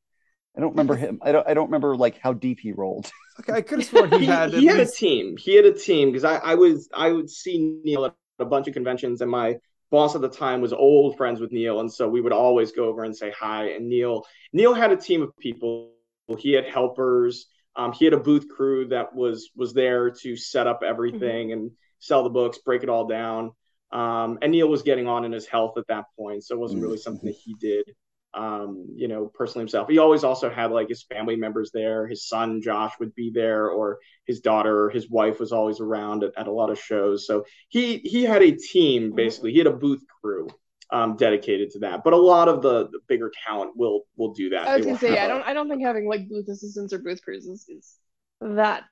I 0.57 0.61
don't 0.61 0.71
remember 0.71 0.95
him. 0.97 1.21
I 1.23 1.33
don't. 1.33 1.47
I 1.49 1.55
don't 1.55 1.67
remember 1.67 1.97
like 1.97 2.19
how 2.19 2.35
deep 2.35 2.61
he 2.61 2.73
rolled. 2.73 3.11
Okay, 3.41 3.55
I 3.55 3.63
could 3.63 3.79
have 3.79 3.89
sworn 3.89 4.13
he 4.21 4.27
had. 4.27 4.53
he, 4.53 4.61
he 4.61 4.67
had 4.67 4.79
least... 4.79 4.95
a 4.95 4.97
team. 4.99 5.37
He 5.39 5.57
had 5.57 5.65
a 5.65 5.73
team 5.73 6.11
because 6.11 6.25
I, 6.25 6.37
I 6.37 6.55
was 6.55 6.91
I 6.93 7.11
would 7.11 7.31
see 7.31 7.79
Neal 7.83 8.05
at 8.05 8.15
a 8.39 8.45
bunch 8.45 8.69
of 8.69 8.75
conventions, 8.75 9.21
and 9.21 9.31
my 9.31 9.57
boss 9.91 10.15
at 10.15 10.21
the 10.21 10.29
time 10.29 10.61
was 10.61 10.73
old 10.73 11.17
friends 11.17 11.41
with 11.41 11.53
Neal, 11.53 11.81
and 11.81 11.93
so 11.93 12.09
we 12.09 12.21
would 12.21 12.33
always 12.33 12.73
go 12.73 12.87
over 12.87 13.05
and 13.05 13.17
say 13.17 13.31
hi. 13.31 13.71
And 13.71 13.89
Neil, 13.89 14.25
Neal 14.53 14.75
had 14.75 14.93
a 14.93 14.97
team 14.97 15.23
of 15.23 15.37
people. 15.39 15.93
He 16.39 16.53
had 16.53 16.67
helpers. 16.67 17.47
Um, 17.77 17.93
he 17.93 18.05
had 18.05 18.15
a 18.15 18.19
booth 18.19 18.49
crew 18.49 18.89
that 18.89 19.15
was 19.15 19.51
was 19.55 19.73
there 19.73 20.11
to 20.11 20.37
set 20.37 20.67
up 20.67 20.83
everything 20.85 21.49
mm-hmm. 21.49 21.53
and 21.53 21.71
sell 21.99 22.23
the 22.23 22.31
books, 22.31 22.59
break 22.59 22.83
it 22.83 22.89
all 22.89 23.07
down. 23.07 23.53
Um, 23.93 24.39
and 24.41 24.53
Neal 24.53 24.69
was 24.69 24.83
getting 24.83 25.07
on 25.07 25.25
in 25.25 25.33
his 25.33 25.47
health 25.47 25.77
at 25.77 25.87
that 25.89 26.05
point, 26.19 26.45
so 26.45 26.55
it 26.55 26.59
wasn't 26.59 26.83
really 26.83 26.97
something 26.97 27.27
that 27.27 27.37
he 27.37 27.55
did 27.55 27.95
um, 28.35 28.87
you 28.95 29.09
know, 29.09 29.31
personally 29.35 29.63
himself. 29.63 29.89
He 29.89 29.99
always 29.99 30.25
also 30.25 30.51
had 30.51 30.71
like 30.71 30.89
his 30.89 31.03
family 31.03 31.37
members 31.37 31.71
there. 31.73 32.07
His 32.07 32.27
son 32.27 32.63
Josh 32.63 32.93
would 33.01 33.15
be 33.15 33.31
there, 33.35 33.69
or 33.69 33.99
his 34.27 34.41
daughter, 34.41 34.91
his 34.91 35.11
wife 35.11 35.41
was 35.41 35.53
always 35.53 35.81
around 35.81 36.25
at, 36.25 36.33
at 36.37 36.47
a 36.47 36.53
lot 36.53 36.71
of 36.71 36.79
shows. 36.79 37.27
So 37.27 37.45
he 37.69 37.99
he 37.99 38.23
had 38.25 38.43
a 38.43 38.53
team 38.53 39.15
basically. 39.15 39.53
He 39.53 39.59
had 39.59 39.67
a 39.67 39.73
booth 39.73 40.03
crew 40.21 40.49
um, 40.91 41.17
dedicated 41.17 41.71
to 41.71 41.81
that. 41.81 42.05
But 42.05 42.13
a 42.13 42.19
lot 42.19 42.49
of 42.49 42.63
the, 42.63 42.89
the 42.89 43.01
bigger 43.09 43.31
talent 43.47 43.73
will 43.77 44.03
will 44.17 44.33
do 44.33 44.51
that. 44.51 44.69
I 44.69 44.77
was 44.77 44.87
gonna 44.87 44.99
say, 44.99 45.15
yeah, 45.15 45.25
I 45.25 45.29
don't 45.29 45.43
I 45.43 45.55
don't 45.55 45.69
think 45.69 45.83
having 45.83 46.09
like 46.09 46.29
booth 46.29 46.49
assistants 46.49 46.93
or 46.93 46.99
booth 46.99 47.23
crews 47.23 47.47
is, 47.47 47.67
is 47.69 47.97
that 48.41 48.85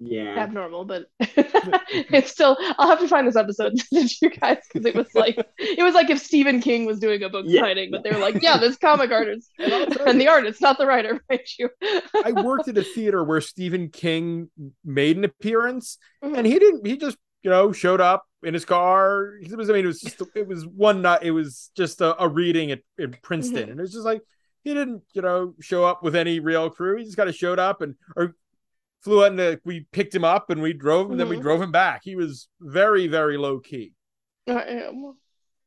Yeah. 0.00 0.38
abnormal, 0.38 0.84
but 0.84 1.06
it's 1.20 2.30
still. 2.30 2.56
I'll 2.78 2.88
have 2.88 3.00
to 3.00 3.08
find 3.08 3.26
this 3.26 3.36
episode 3.36 3.72
and 3.72 3.80
to 4.08 4.14
you 4.22 4.30
guys 4.30 4.58
because 4.72 4.86
it 4.86 4.94
was 4.94 5.12
like 5.14 5.36
it 5.58 5.82
was 5.82 5.94
like 5.94 6.08
if 6.10 6.20
Stephen 6.20 6.60
King 6.60 6.86
was 6.86 7.00
doing 7.00 7.22
a 7.22 7.28
book 7.28 7.44
Yeah. 7.48 7.62
signing, 7.62 7.90
but 7.90 8.04
they 8.04 8.10
were 8.10 8.18
like, 8.18 8.40
"Yeah, 8.42 8.58
this 8.58 8.76
comic 8.76 9.10
artist 9.10 9.50
And 9.58 9.96
and 10.00 10.20
the 10.20 10.28
artist, 10.28 10.60
not 10.60 10.78
the 10.78 10.86
writer, 10.86 11.20
mind 11.28 11.40
you." 11.58 11.68
I 12.24 12.32
worked 12.32 12.68
at 12.68 12.78
a 12.78 12.84
theater 12.84 13.24
where 13.24 13.40
Stephen 13.40 13.88
King 13.88 14.50
made 14.84 15.16
an 15.16 15.24
appearance, 15.24 15.98
Mhm. 16.22 16.38
and 16.38 16.46
he 16.46 16.58
didn't. 16.58 16.86
He 16.86 16.96
just 16.96 17.16
you 17.42 17.50
know 17.50 17.72
showed 17.72 18.00
up 18.00 18.24
in 18.44 18.54
his 18.54 18.64
car. 18.64 19.34
It 19.42 19.56
was. 19.56 19.68
I 19.68 19.72
mean, 19.72 19.84
it 19.84 19.88
was 19.88 20.00
just. 20.00 20.22
It 20.36 20.46
was 20.46 20.64
one 20.66 21.02
night. 21.02 21.22
It 21.22 21.32
was 21.32 21.70
just 21.76 22.00
a, 22.00 22.20
a 22.22 22.28
reading 22.28 22.70
at, 22.70 22.80
in 22.98 23.16
Princeton, 23.22 23.66
Mhm. 23.66 23.70
and 23.72 23.80
it 23.80 23.82
was 23.82 23.92
just 23.92 24.04
like 24.04 24.22
he 24.62 24.74
didn't 24.74 25.02
you 25.12 25.22
know 25.22 25.54
show 25.60 25.84
up 25.84 26.02
with 26.04 26.14
any 26.14 26.38
real 26.38 26.70
crew. 26.70 26.98
He 26.98 27.04
just 27.04 27.16
kind 27.16 27.28
of 27.28 27.34
showed 27.34 27.58
up 27.58 27.80
and 27.80 27.94
or 28.16 28.36
flew 29.02 29.24
out 29.24 29.32
and 29.32 29.40
uh, 29.40 29.56
we 29.64 29.86
picked 29.92 30.14
him 30.14 30.24
up 30.24 30.50
and 30.50 30.60
we 30.60 30.72
drove 30.72 31.06
him. 31.06 31.12
And 31.12 31.20
then 31.20 31.28
we 31.28 31.36
Mhm. 31.36 31.42
drove 31.42 31.62
him 31.62 31.72
back. 31.72 32.02
He 32.04 32.16
was 32.16 32.48
very 32.60 33.06
very 33.06 33.36
low 33.36 33.60
key. 33.60 33.94
Yeah, 34.46 34.90
well, 34.92 35.16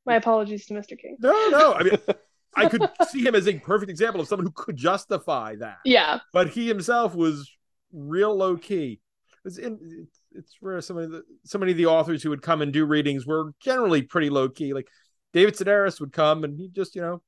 My 0.05 0.15
apologies 0.15 0.65
to 0.67 0.73
Mr. 0.73 0.97
King. 0.97 1.17
No, 1.19 1.49
no. 1.49 1.73
I 1.73 1.83
mean, 1.83 1.97
I 2.55 2.67
could 2.67 2.89
see 3.09 3.23
him 3.25 3.35
as 3.35 3.47
a 3.47 3.57
perfect 3.59 3.89
example 3.89 4.19
of 4.21 4.27
someone 4.27 4.45
who 4.47 4.51
could 4.51 4.75
justify 4.75 5.55
that. 5.57 5.77
Yeah, 5.85 6.19
but 6.33 6.49
he 6.49 6.67
himself 6.67 7.15
was 7.15 7.49
real 7.93 8.35
low 8.35 8.57
key. 8.57 8.99
It's, 9.45 9.57
in, 9.57 10.07
it's, 10.33 10.57
rare. 10.61 10.81
So 10.81 10.93
many, 10.93 11.05
of 11.05 11.11
the, 11.11 11.23
so 11.45 11.57
many 11.57 11.71
of 11.71 11.77
the 11.77 11.87
authors 11.87 12.21
who 12.21 12.29
would 12.29 12.41
come 12.43 12.61
and 12.61 12.71
do 12.71 12.85
readings 12.85 13.25
were 13.25 13.53
generally 13.59 14.01
pretty 14.03 14.29
low 14.29 14.49
key. 14.49 14.73
Like 14.73 14.87
David 15.33 15.55
Sedaris 15.55 15.99
would 15.99 16.11
come 16.13 16.43
and 16.43 16.55
he'd 16.59 16.75
just, 16.75 16.95
you 16.95 17.01
know, 17.01 17.21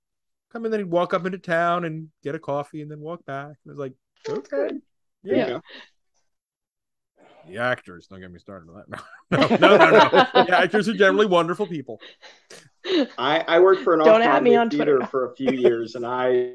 come 0.52 0.66
and 0.66 0.74
then 0.74 0.82
he'd 0.82 0.92
walk 0.92 1.14
up 1.14 1.26
into 1.26 1.40
town 1.40 1.86
and 1.86 2.10
get 2.24 2.36
a 2.36 2.40
coffee 2.40 2.82
and 2.82 2.92
then 2.92 3.00
walk 3.00 3.26
back. 3.26 3.52
It 3.66 3.70
was 3.70 3.80
like, 3.80 3.94
okay, 4.30 4.76
There 5.24 5.36
yeah. 5.36 5.60
The 7.48 7.58
actors, 7.58 8.08
don't 8.08 8.22
get 8.22 8.32
me 8.32 8.40
started 8.40 8.70
on 8.70 8.84
that. 8.90 9.04
No, 9.60 9.78
no, 9.78 9.78
no, 9.78 9.90
no. 9.90 10.10
no. 10.34 10.46
The 10.46 10.58
actors 10.58 10.88
are 10.88 10.94
generally 10.94 11.26
wonderful 11.26 11.68
people. 11.68 12.00
I, 13.18 13.44
I 13.48 13.60
worked 13.60 13.84
for 13.84 13.94
an 13.96 14.00
Don't 14.06 14.22
at 14.22 14.44
me 14.44 14.56
off-Broadway 14.56 14.56
on 14.56 14.70
theater 14.70 14.96
Twitter. 14.98 15.10
for 15.10 15.32
a 15.32 15.36
few 15.36 15.52
years, 15.52 15.96
and 15.96 16.06
I 16.06 16.54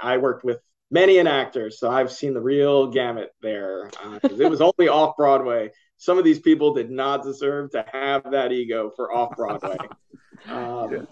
I 0.00 0.18
worked 0.18 0.44
with 0.44 0.58
many 0.90 1.18
an 1.18 1.26
actor, 1.26 1.70
so 1.70 1.90
I've 1.90 2.12
seen 2.12 2.34
the 2.34 2.40
real 2.40 2.88
gamut 2.88 3.32
there. 3.40 3.90
Uh, 4.02 4.18
'cause 4.18 4.40
it 4.40 4.50
was 4.50 4.60
only 4.60 4.88
off 4.88 5.16
Broadway. 5.16 5.70
Some 5.96 6.18
of 6.18 6.24
these 6.24 6.40
people 6.40 6.74
did 6.74 6.90
not 6.90 7.22
deserve 7.22 7.70
to 7.70 7.84
have 7.90 8.30
that 8.30 8.52
ego 8.52 8.90
for 8.96 9.12
off 9.12 9.36
Broadway. 9.36 9.76
Um, 10.48 11.06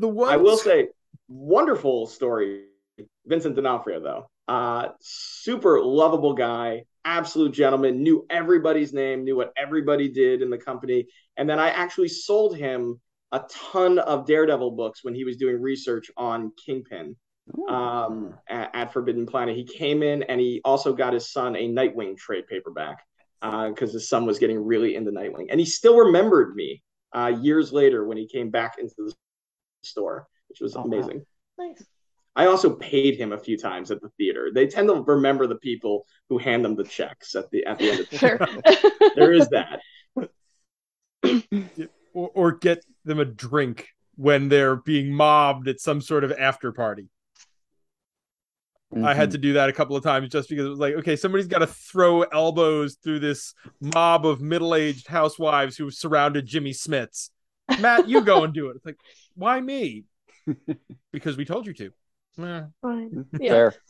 The 0.00 0.08
one 0.08 0.30
I 0.32 0.38
will 0.38 0.56
say, 0.56 0.88
wonderful 1.28 2.06
story. 2.06 2.64
Vincent 3.26 3.56
D'Onofrio, 3.56 4.00
though, 4.00 4.30
uh, 4.48 4.88
super 5.00 5.82
lovable 5.82 6.32
guy, 6.34 6.84
absolute 7.04 7.52
gentleman, 7.52 8.02
knew 8.02 8.26
everybody's 8.30 8.92
name, 8.92 9.24
knew 9.24 9.36
what 9.36 9.52
everybody 9.56 10.08
did 10.08 10.42
in 10.42 10.50
the 10.50 10.58
company, 10.58 11.06
and 11.36 11.48
then 11.48 11.58
I 11.58 11.68
actually 11.70 12.08
sold 12.08 12.56
him 12.56 13.00
a 13.32 13.42
ton 13.50 13.98
of 13.98 14.26
Daredevil 14.26 14.70
books 14.72 15.04
when 15.04 15.14
he 15.14 15.24
was 15.24 15.36
doing 15.36 15.60
research 15.60 16.10
on 16.16 16.50
Kingpin 16.64 17.14
um, 17.68 18.34
at, 18.48 18.70
at 18.74 18.92
Forbidden 18.92 19.26
Planet. 19.26 19.54
He 19.54 19.64
came 19.64 20.02
in 20.02 20.22
and 20.24 20.40
he 20.40 20.62
also 20.64 20.94
got 20.94 21.12
his 21.12 21.30
son 21.30 21.54
a 21.54 21.68
Nightwing 21.68 22.16
trade 22.16 22.46
paperback 22.48 23.04
because 23.42 23.92
his 23.92 24.08
son 24.08 24.24
was 24.26 24.38
getting 24.38 24.58
really 24.64 24.94
into 24.96 25.10
Nightwing, 25.10 25.48
and 25.50 25.60
he 25.60 25.66
still 25.66 25.96
remembered 25.96 26.54
me 26.56 26.82
uh, 27.14 27.32
years 27.40 27.72
later 27.72 28.06
when 28.06 28.16
he 28.16 28.26
came 28.26 28.50
back 28.50 28.76
into 28.78 28.94
the 28.98 29.14
store, 29.82 30.26
which 30.48 30.60
was 30.60 30.74
Oh, 30.74 30.80
wow. 30.80 30.86
amazing. 30.86 31.24
nice. 31.58 31.84
I 32.38 32.46
also 32.46 32.70
paid 32.70 33.16
him 33.16 33.32
a 33.32 33.38
few 33.38 33.58
times 33.58 33.90
at 33.90 34.00
the 34.00 34.10
theater. 34.10 34.50
They 34.54 34.68
tend 34.68 34.88
to 34.88 35.02
remember 35.02 35.48
the 35.48 35.56
people 35.56 36.06
who 36.28 36.38
hand 36.38 36.64
them 36.64 36.76
the 36.76 36.84
checks 36.84 37.34
at 37.34 37.50
the 37.50 37.66
at 37.66 37.80
the 37.80 37.90
end 37.90 38.00
of 38.00 38.10
the 38.10 38.16
Sure. 38.16 38.38
There 39.16 39.32
is 39.32 39.48
that. 39.48 39.80
or, 42.14 42.30
or 42.34 42.52
get 42.52 42.84
them 43.04 43.18
a 43.18 43.24
drink 43.24 43.88
when 44.14 44.48
they're 44.48 44.76
being 44.76 45.12
mobbed 45.12 45.66
at 45.66 45.80
some 45.80 46.00
sort 46.00 46.22
of 46.22 46.30
after 46.30 46.70
party. 46.70 47.08
I 48.94 49.14
had 49.14 49.28
mm-hmm. 49.28 49.32
to 49.32 49.38
do 49.38 49.52
that 49.54 49.68
a 49.68 49.72
couple 49.72 49.96
of 49.96 50.04
times 50.04 50.30
just 50.30 50.48
because 50.48 50.64
it 50.64 50.70
was 50.70 50.78
like, 50.78 50.94
okay, 50.94 51.16
somebody's 51.16 51.48
got 51.48 51.58
to 51.58 51.66
throw 51.66 52.22
elbows 52.22 52.96
through 53.02 53.18
this 53.18 53.52
mob 53.80 54.24
of 54.24 54.40
middle-aged 54.40 55.08
housewives 55.08 55.76
who 55.76 55.90
surrounded 55.90 56.46
Jimmy 56.46 56.70
Smits. 56.70 57.30
Matt, 57.80 58.08
you 58.08 58.22
go 58.22 58.44
and 58.44 58.54
do 58.54 58.70
it. 58.70 58.76
It's 58.76 58.86
like, 58.86 58.98
why 59.34 59.60
me? 59.60 60.04
because 61.12 61.36
we 61.36 61.44
told 61.44 61.66
you 61.66 61.74
to. 61.74 61.90
Fine. 62.38 63.26
Yeah. 63.40 63.50
Fair. 63.50 63.74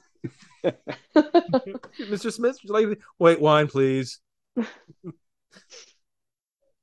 Mr. 0.64 2.30
Smits, 2.32 2.62
would 2.62 2.64
you 2.64 2.72
like 2.72 2.98
wait 3.18 3.40
wine, 3.40 3.68
please? 3.68 4.20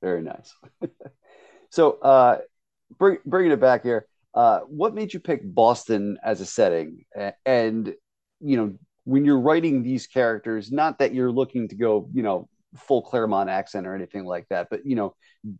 Very 0.02 0.22
nice. 0.22 0.54
so, 1.70 1.98
uh, 2.00 2.38
bring, 2.98 3.18
bringing 3.26 3.52
it 3.52 3.60
back 3.60 3.82
here, 3.82 4.06
uh, 4.34 4.60
what 4.60 4.94
made 4.94 5.12
you 5.12 5.20
pick 5.20 5.40
Boston 5.42 6.18
as 6.22 6.40
a 6.40 6.46
setting? 6.46 7.04
And, 7.44 7.94
you 8.40 8.56
know, 8.56 8.74
when 9.04 9.24
you're 9.24 9.40
writing 9.40 9.82
these 9.82 10.06
characters, 10.06 10.70
not 10.70 10.98
that 10.98 11.14
you're 11.14 11.32
looking 11.32 11.68
to 11.68 11.74
go, 11.74 12.08
you 12.12 12.22
know, 12.22 12.48
full 12.76 13.02
Claremont 13.02 13.48
accent 13.50 13.86
or 13.86 13.94
anything 13.94 14.24
like 14.24 14.46
that, 14.50 14.68
but, 14.70 14.84
you 14.84 14.94
know, 14.96 15.14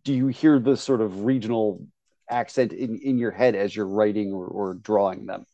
do 0.05 0.13
you 0.13 0.29
hear 0.29 0.59
the 0.59 0.77
sort 0.77 1.01
of 1.01 1.25
regional 1.25 1.85
accent 2.31 2.73
in, 2.73 2.99
in 2.99 3.19
your 3.19 3.31
head 3.31 3.55
as 3.55 3.75
you're 3.75 3.89
writing 3.89 4.33
or, 4.33 4.47
or 4.47 4.75
drawing 4.75 5.27
them? 5.27 5.47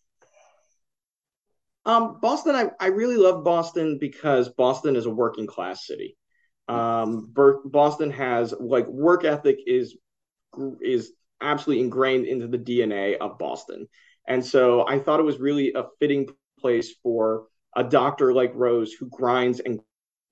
Um, 1.84 2.20
Boston, 2.20 2.54
I, 2.54 2.70
I 2.78 2.86
really 2.88 3.16
love 3.16 3.44
Boston 3.44 3.98
because 3.98 4.48
Boston 4.48 4.96
is 4.96 5.06
a 5.06 5.10
working 5.10 5.46
class 5.46 5.86
city. 5.86 6.16
Um, 6.68 7.34
Boston 7.64 8.10
has 8.12 8.54
like 8.58 8.86
work 8.86 9.24
ethic 9.24 9.58
is 9.66 9.96
is 10.80 11.12
absolutely 11.40 11.82
ingrained 11.82 12.26
into 12.26 12.46
the 12.46 12.58
DNA 12.58 13.16
of 13.18 13.38
Boston, 13.38 13.88
and 14.28 14.44
so 14.44 14.86
I 14.86 15.00
thought 15.00 15.20
it 15.20 15.24
was 15.24 15.40
really 15.40 15.72
a 15.74 15.86
fitting 15.98 16.28
place 16.60 16.94
for 17.02 17.46
a 17.74 17.82
doctor 17.82 18.32
like 18.32 18.52
Rose 18.54 18.92
who 18.92 19.08
grinds 19.08 19.60
and 19.60 19.80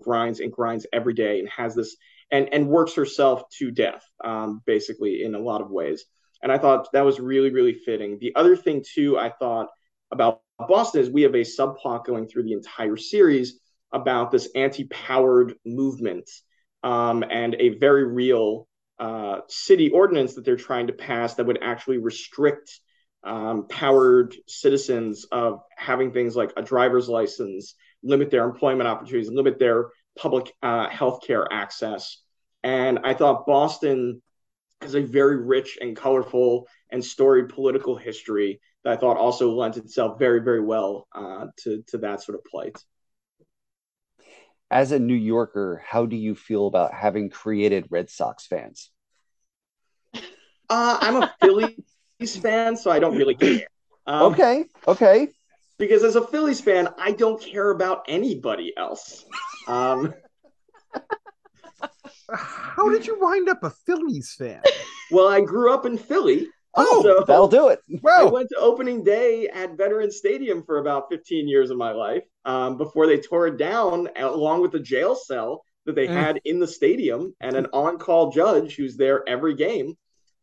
grinds 0.03 0.41
and 0.41 0.53
grinds 0.53 0.87
every 0.93 1.15
day 1.15 1.41
and 1.41 1.49
has 1.49 1.75
this 1.75 1.97
and 2.31 2.49
and 2.55 2.69
works 2.69 2.95
herself 2.95 3.43
to 3.59 3.73
death, 3.73 4.05
um, 4.25 4.63
basically 4.67 5.25
in 5.25 5.35
a 5.35 5.41
lot 5.41 5.61
of 5.63 5.71
ways. 5.71 6.05
And 6.43 6.53
I 6.53 6.59
thought 6.59 6.93
that 6.93 7.05
was 7.05 7.19
really 7.19 7.51
really 7.51 7.75
fitting. 7.75 8.19
The 8.21 8.35
other 8.37 8.57
thing 8.57 8.85
too, 8.87 9.19
I 9.19 9.31
thought 9.31 9.69
about 10.13 10.43
Boston 10.69 11.01
is 11.01 11.11
we 11.11 11.23
have 11.23 11.35
a 11.35 11.41
subplot 11.41 12.05
going 12.05 12.27
through 12.27 12.45
the 12.45 12.53
entire 12.53 12.97
series 12.97 13.61
about 13.93 14.31
this 14.31 14.49
anti-powered 14.55 15.55
movement 15.65 16.29
um, 16.83 17.25
and 17.29 17.57
a 17.59 17.71
very 17.71 18.05
real 18.05 18.69
uh, 18.99 19.41
city 19.49 19.91
ordinance 19.91 20.35
that 20.35 20.45
they're 20.45 20.57
trying 20.57 20.87
to 20.87 20.93
pass 20.93 21.35
that 21.35 21.47
would 21.47 21.63
actually 21.63 21.99
restrict 21.99 22.81
um, 23.25 23.67
powered 23.69 24.35
citizens 24.47 25.27
of 25.33 25.61
having 25.77 26.13
things 26.13 26.37
like 26.37 26.53
a 26.57 26.63
driver's 26.63 27.09
license, 27.09 27.75
limit 28.03 28.31
their 28.31 28.45
employment 28.45 28.89
opportunities, 28.89 29.31
limit 29.31 29.59
their 29.59 29.91
public 30.17 30.53
uh, 30.63 30.89
health 30.89 31.21
care 31.27 31.47
access. 31.53 32.19
And 32.63 33.01
I 33.05 33.15
thought 33.15 33.47
Boston 33.47 34.23
has 34.81 34.95
a 34.95 35.03
very 35.03 35.37
rich 35.37 35.79
and 35.81 35.97
colorful 35.97 36.67
and 36.91 37.05
storied 37.05 37.51
political 37.51 37.97
history 37.97 38.61
that 38.85 38.93
I 38.93 38.97
thought 38.97 39.17
also 39.17 39.53
lent 39.53 39.77
itself 39.77 40.19
very, 40.19 40.41
very 40.41 40.61
well 40.61 41.07
uh, 41.15 41.47
to 41.65 41.83
to 41.89 41.99
that 41.99 42.23
sort 42.23 42.37
of 42.39 42.45
plight. 42.45 42.83
As 44.71 44.93
a 44.93 44.99
New 44.99 45.15
Yorker, 45.15 45.83
how 45.85 46.07
do 46.07 46.17
you 46.17 46.35
feel 46.35 46.67
about 46.67 46.95
having 46.95 47.29
created 47.29 47.87
Red 47.91 48.09
Sox 48.09 48.47
fans? 48.47 48.91
Uh, 50.15 50.99
I'm 51.01 51.17
a 51.17 51.35
Phillies 51.43 52.37
fan, 52.41 52.77
so 52.77 52.91
I 52.91 53.01
don't 53.01 53.17
really 53.17 53.35
care. 53.35 53.67
Um, 54.07 54.33
okay, 54.33 54.65
okay. 54.87 55.29
Because 55.79 56.05
as 56.05 56.15
a 56.15 56.25
Phillies 56.25 56.61
fan, 56.61 56.89
I 56.99 57.11
don't 57.13 57.43
care 57.43 57.71
about 57.71 58.05
anybody 58.07 58.73
else. 58.77 59.25
Um, 59.67 60.15
How 62.31 62.89
did 62.89 63.07
you 63.07 63.19
wind 63.21 63.49
up 63.49 63.63
a 63.65 63.71
Phillies 63.71 64.35
fan? 64.39 64.63
well, 65.11 65.29
I 65.29 65.41
grew 65.41 65.73
up 65.73 65.87
in 65.87 65.99
Philly. 65.99 66.49
Oh, 66.75 67.03
So- 67.03 67.25
that'll 67.27 67.49
do 67.49 67.69
it. 67.69 67.81
I 68.07 68.25
went 68.25 68.49
to 68.51 68.57
opening 68.59 69.03
day 69.03 69.49
at 69.49 69.77
Veterans 69.77 70.17
Stadium 70.17 70.63
for 70.63 70.79
about 70.79 71.09
15 71.11 71.49
years 71.49 71.71
of 71.71 71.77
my 71.77 71.93
life 71.93 72.23
um, 72.45 72.77
before 72.77 73.07
they 73.07 73.19
tore 73.19 73.49
it 73.49 73.57
down, 73.57 74.09
along 74.17 74.63
with 74.63 74.73
the 74.73 74.81
jail 74.81 75.15
cell 75.17 75.65
that 75.87 75.95
they 75.95 76.07
Mm. 76.07 76.11
had 76.13 76.41
in 76.45 76.61
the 76.61 76.67
stadium 76.67 77.35
and 77.41 77.57
an 77.57 77.67
on-call 77.73 78.31
judge 78.31 78.77
who's 78.77 78.97
there 78.97 79.29
every 79.29 79.55
game 79.55 79.97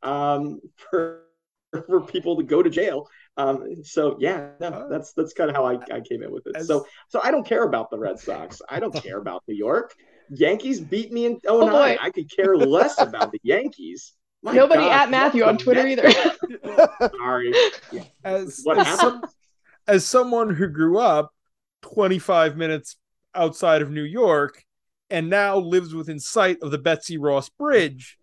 um, 0.03 0.59
for 0.75 1.23
for 1.85 2.01
people 2.01 2.37
to 2.37 2.43
go 2.43 2.63
to 2.63 2.69
jail. 2.69 3.07
Um, 3.35 3.83
so 3.83 4.17
yeah, 4.19 4.49
no, 4.59 4.67
Oh. 4.85 4.87
that's 4.89 5.13
that's 5.13 5.33
kind 5.33 5.49
of 5.49 5.55
how 5.55 5.65
I, 5.65 5.73
I 5.93 6.01
came 6.01 6.23
in 6.23 6.31
with 6.31 6.47
it. 6.47 6.55
As- 6.55 6.67
So 6.67 6.85
so 7.09 7.19
I 7.23 7.29
don't 7.31 7.45
care 7.45 7.63
about 7.63 7.89
the 7.91 7.99
Red 7.99 8.19
Sox. 8.19 8.61
I 8.69 8.79
don't 8.79 8.93
care 8.95 9.17
about 9.17 9.43
New 9.47 9.55
York. 9.55 9.93
Yankees 10.29 10.79
beat 10.81 11.11
me 11.13 11.25
in 11.25 11.33
09. 11.33 11.39
Oh, 11.47 11.69
boy. 11.69 11.97
I 12.01 12.09
could 12.09 12.29
care 12.35 12.57
less 12.57 12.99
about 12.99 13.31
the 13.31 13.39
Yankees. 13.43 14.13
My 14.43 14.53
Nobody 14.53 14.81
God, 14.83 14.91
at 14.91 15.09
Matthew 15.11 15.43
on 15.43 15.57
Twitter 15.57 15.83
Mets 15.83 16.01
either. 16.03 16.77
are. 17.01 17.11
Sorry. 17.17 17.53
as 18.23 18.61
What 18.63 18.77
as, 18.77 18.87
happened? 18.87 19.23
as 19.87 20.05
someone 20.05 20.53
who 20.53 20.67
grew 20.67 20.99
up 20.99 21.33
25 21.81 22.55
minutes 22.55 22.97
outside 23.33 23.81
of 23.81 23.91
New 23.91 24.03
York, 24.03 24.63
and 25.09 25.29
now 25.29 25.57
lives 25.57 25.93
within 25.93 26.19
sight 26.19 26.57
of 26.61 26.71
the 26.71 26.77
Betsy 26.77 27.17
Ross 27.17 27.49
Bridge, 27.49 28.17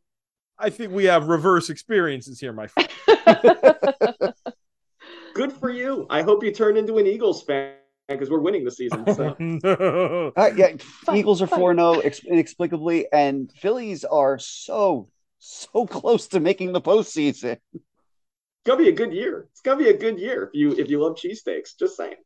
I 0.58 0.70
think 0.70 0.92
we 0.92 1.04
have 1.04 1.26
reverse 1.28 1.68
experiences 1.70 2.38
here, 2.38 2.52
my 2.52 2.68
friend. 2.68 2.88
Good 5.34 5.52
for 5.52 5.70
you. 5.70 6.06
I 6.10 6.22
hope 6.22 6.44
you 6.44 6.52
turn 6.52 6.76
into 6.76 6.98
an 6.98 7.06
Eagles 7.06 7.42
fan 7.42 7.74
because 8.08 8.30
we're 8.30 8.40
winning 8.40 8.64
the 8.64 8.70
season. 8.70 9.04
So. 9.14 9.34
Uh, 10.36 10.50
yeah, 10.56 10.72
Eagles 11.12 11.42
are 11.42 11.46
4 11.46 11.74
0 11.74 12.00
inexplicably, 12.26 13.06
and 13.12 13.50
Phillies 13.56 14.04
are 14.04 14.38
so, 14.38 15.08
so 15.44 15.86
close 15.86 16.28
to 16.28 16.40
making 16.40 16.72
the 16.72 16.80
postseason. 16.80 17.58
It's 17.74 18.64
gonna 18.64 18.82
be 18.82 18.88
a 18.88 18.92
good 18.92 19.12
year. 19.12 19.46
It's 19.50 19.60
gonna 19.60 19.76
be 19.76 19.90
a 19.90 19.96
good 19.96 20.18
year 20.18 20.44
if 20.44 20.50
you 20.54 20.72
if 20.72 20.88
you 20.88 21.00
love 21.00 21.16
cheesesteaks. 21.16 21.78
Just 21.78 21.96
saying. 21.96 22.16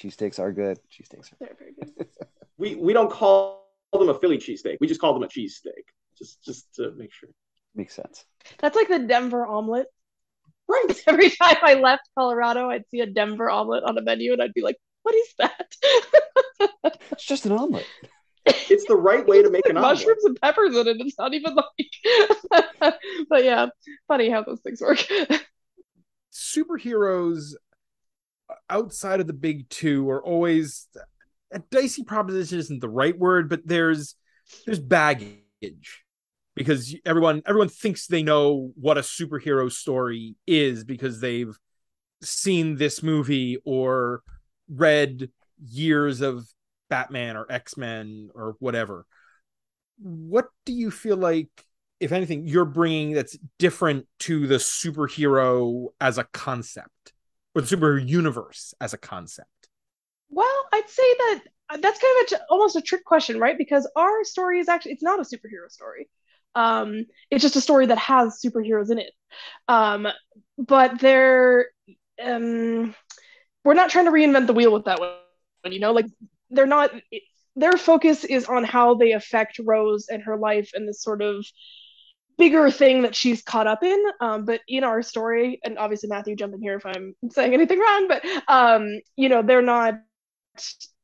Cheesesteaks 0.00 0.40
are 0.40 0.52
good. 0.52 0.80
Cheesesteaks 0.90 1.32
are 1.32 1.36
They're 1.40 1.56
very 1.58 1.72
good. 1.72 2.06
We 2.58 2.74
we 2.74 2.92
don't 2.92 3.10
call 3.10 3.64
them 3.92 4.10
a 4.10 4.14
Philly 4.14 4.36
cheesesteak. 4.36 4.76
We 4.80 4.86
just 4.86 5.00
call 5.00 5.14
them 5.14 5.22
a 5.22 5.28
cheesesteak. 5.28 5.84
Just 6.18 6.42
just 6.44 6.74
to 6.74 6.90
make 6.96 7.12
sure. 7.12 7.30
makes 7.74 7.94
sense. 7.94 8.26
That's 8.58 8.76
like 8.76 8.88
the 8.88 8.98
Denver 8.98 9.46
omelet. 9.46 9.86
Right. 10.68 11.02
Every 11.06 11.30
time 11.30 11.56
I 11.62 11.74
left 11.74 12.02
Colorado, 12.18 12.68
I'd 12.68 12.88
see 12.90 13.00
a 13.00 13.06
Denver 13.06 13.48
omelet 13.48 13.84
on 13.84 13.96
a 13.96 14.02
menu, 14.02 14.32
and 14.32 14.42
I'd 14.42 14.52
be 14.52 14.62
like, 14.62 14.76
"What 15.04 15.14
is 15.14 15.28
that?" 15.38 15.76
It's 17.12 17.24
just 17.24 17.46
an 17.46 17.52
omelet. 17.52 17.86
It's 18.70 18.86
the 18.86 18.96
right 18.96 19.26
way 19.26 19.42
to 19.42 19.50
make 19.50 19.64
Like 19.64 19.70
an 19.70 19.76
omelet. 19.76 19.98
mushrooms 19.98 20.24
and 20.24 20.40
peppers 20.40 20.76
in 20.76 20.88
it. 20.88 20.96
It's 21.00 21.18
not 21.18 21.34
even 21.34 21.54
like. 21.56 22.94
but 23.28 23.44
yeah, 23.44 23.66
funny 24.08 24.30
how 24.30 24.42
those 24.42 24.60
things 24.60 24.80
work. 24.80 25.04
superheroes 26.32 27.54
outside 28.68 29.20
of 29.20 29.26
the 29.26 29.32
big 29.32 29.68
two 29.68 30.08
are 30.10 30.24
always 30.24 30.88
a 31.52 31.58
dicey 31.70 32.04
proposition 32.04 32.58
isn't 32.58 32.80
the 32.80 32.88
right 32.88 33.18
word 33.18 33.48
but 33.48 33.60
there's 33.64 34.14
there's 34.66 34.80
baggage 34.80 36.04
because 36.56 36.94
everyone 37.04 37.42
everyone 37.46 37.68
thinks 37.68 38.06
they 38.06 38.22
know 38.22 38.72
what 38.74 38.98
a 38.98 39.02
superhero 39.02 39.70
story 39.70 40.34
is 40.46 40.84
because 40.84 41.20
they've 41.20 41.56
seen 42.22 42.76
this 42.76 43.02
movie 43.02 43.58
or 43.64 44.22
read 44.68 45.30
years 45.64 46.20
of 46.20 46.46
Batman 46.90 47.36
or 47.36 47.46
X-Men 47.50 48.30
or 48.34 48.56
whatever 48.58 49.06
what 50.02 50.48
do 50.64 50.72
you 50.72 50.90
feel 50.90 51.16
like 51.16 51.48
if 52.00 52.12
anything 52.12 52.46
you're 52.46 52.64
bringing 52.64 53.12
that's 53.12 53.36
different 53.58 54.06
to 54.18 54.46
the 54.46 54.56
superhero 54.56 55.88
as 56.00 56.18
a 56.18 56.24
concept 56.32 57.12
or 57.54 57.62
the 57.62 57.76
superhero 57.76 58.06
universe 58.06 58.74
as 58.80 58.94
a 58.94 58.98
concept 58.98 59.68
Well, 60.30 60.46
I'd 60.72 60.88
say 60.88 61.14
that 61.18 61.40
uh, 61.70 61.76
that's 61.76 62.00
kind 62.00 62.26
of 62.26 62.40
a, 62.40 62.44
almost 62.50 62.76
a 62.76 62.80
trick 62.82 63.04
question, 63.04 63.38
right? 63.38 63.56
Because 63.56 63.88
our 63.96 64.24
story 64.24 64.58
is 64.60 64.68
actually 64.68 64.92
it's 64.92 65.02
not 65.02 65.20
a 65.20 65.22
superhero 65.22 65.70
story. 65.70 66.08
Um, 66.54 67.06
it's 67.30 67.42
just 67.42 67.56
a 67.56 67.60
story 67.60 67.86
that 67.86 67.98
has 67.98 68.40
superheroes 68.44 68.90
in 68.90 68.98
it. 68.98 69.12
Um, 69.68 70.08
but 70.58 70.98
they're 70.98 71.66
um, 72.22 72.94
we're 73.64 73.74
not 73.74 73.90
trying 73.90 74.06
to 74.06 74.10
reinvent 74.10 74.46
the 74.46 74.52
wheel 74.52 74.72
with 74.72 74.86
that 74.86 74.98
one. 74.98 75.12
You 75.64 75.80
know, 75.80 75.92
like 75.92 76.06
they're 76.50 76.66
not. 76.66 76.90
Their 77.56 77.72
focus 77.72 78.24
is 78.24 78.46
on 78.46 78.64
how 78.64 78.94
they 78.94 79.12
affect 79.12 79.58
Rose 79.58 80.06
and 80.08 80.22
her 80.22 80.36
life 80.36 80.70
and 80.74 80.88
this 80.88 81.02
sort 81.02 81.20
of 81.20 81.44
bigger 82.38 82.70
thing 82.70 83.02
that 83.02 83.14
she's 83.14 83.42
caught 83.42 83.66
up 83.66 83.82
in. 83.82 84.02
Um, 84.20 84.44
but 84.44 84.60
in 84.66 84.84
our 84.84 85.02
story, 85.02 85.60
and 85.64 85.78
obviously 85.78 86.08
Matthew, 86.08 86.36
jump 86.36 86.54
in 86.54 86.62
here 86.62 86.76
if 86.76 86.86
I'm 86.86 87.14
saying 87.30 87.52
anything 87.52 87.78
wrong, 87.78 88.08
but 88.08 88.24
um, 88.48 89.00
you 89.16 89.28
know, 89.28 89.42
they're 89.42 89.62
not 89.62 90.00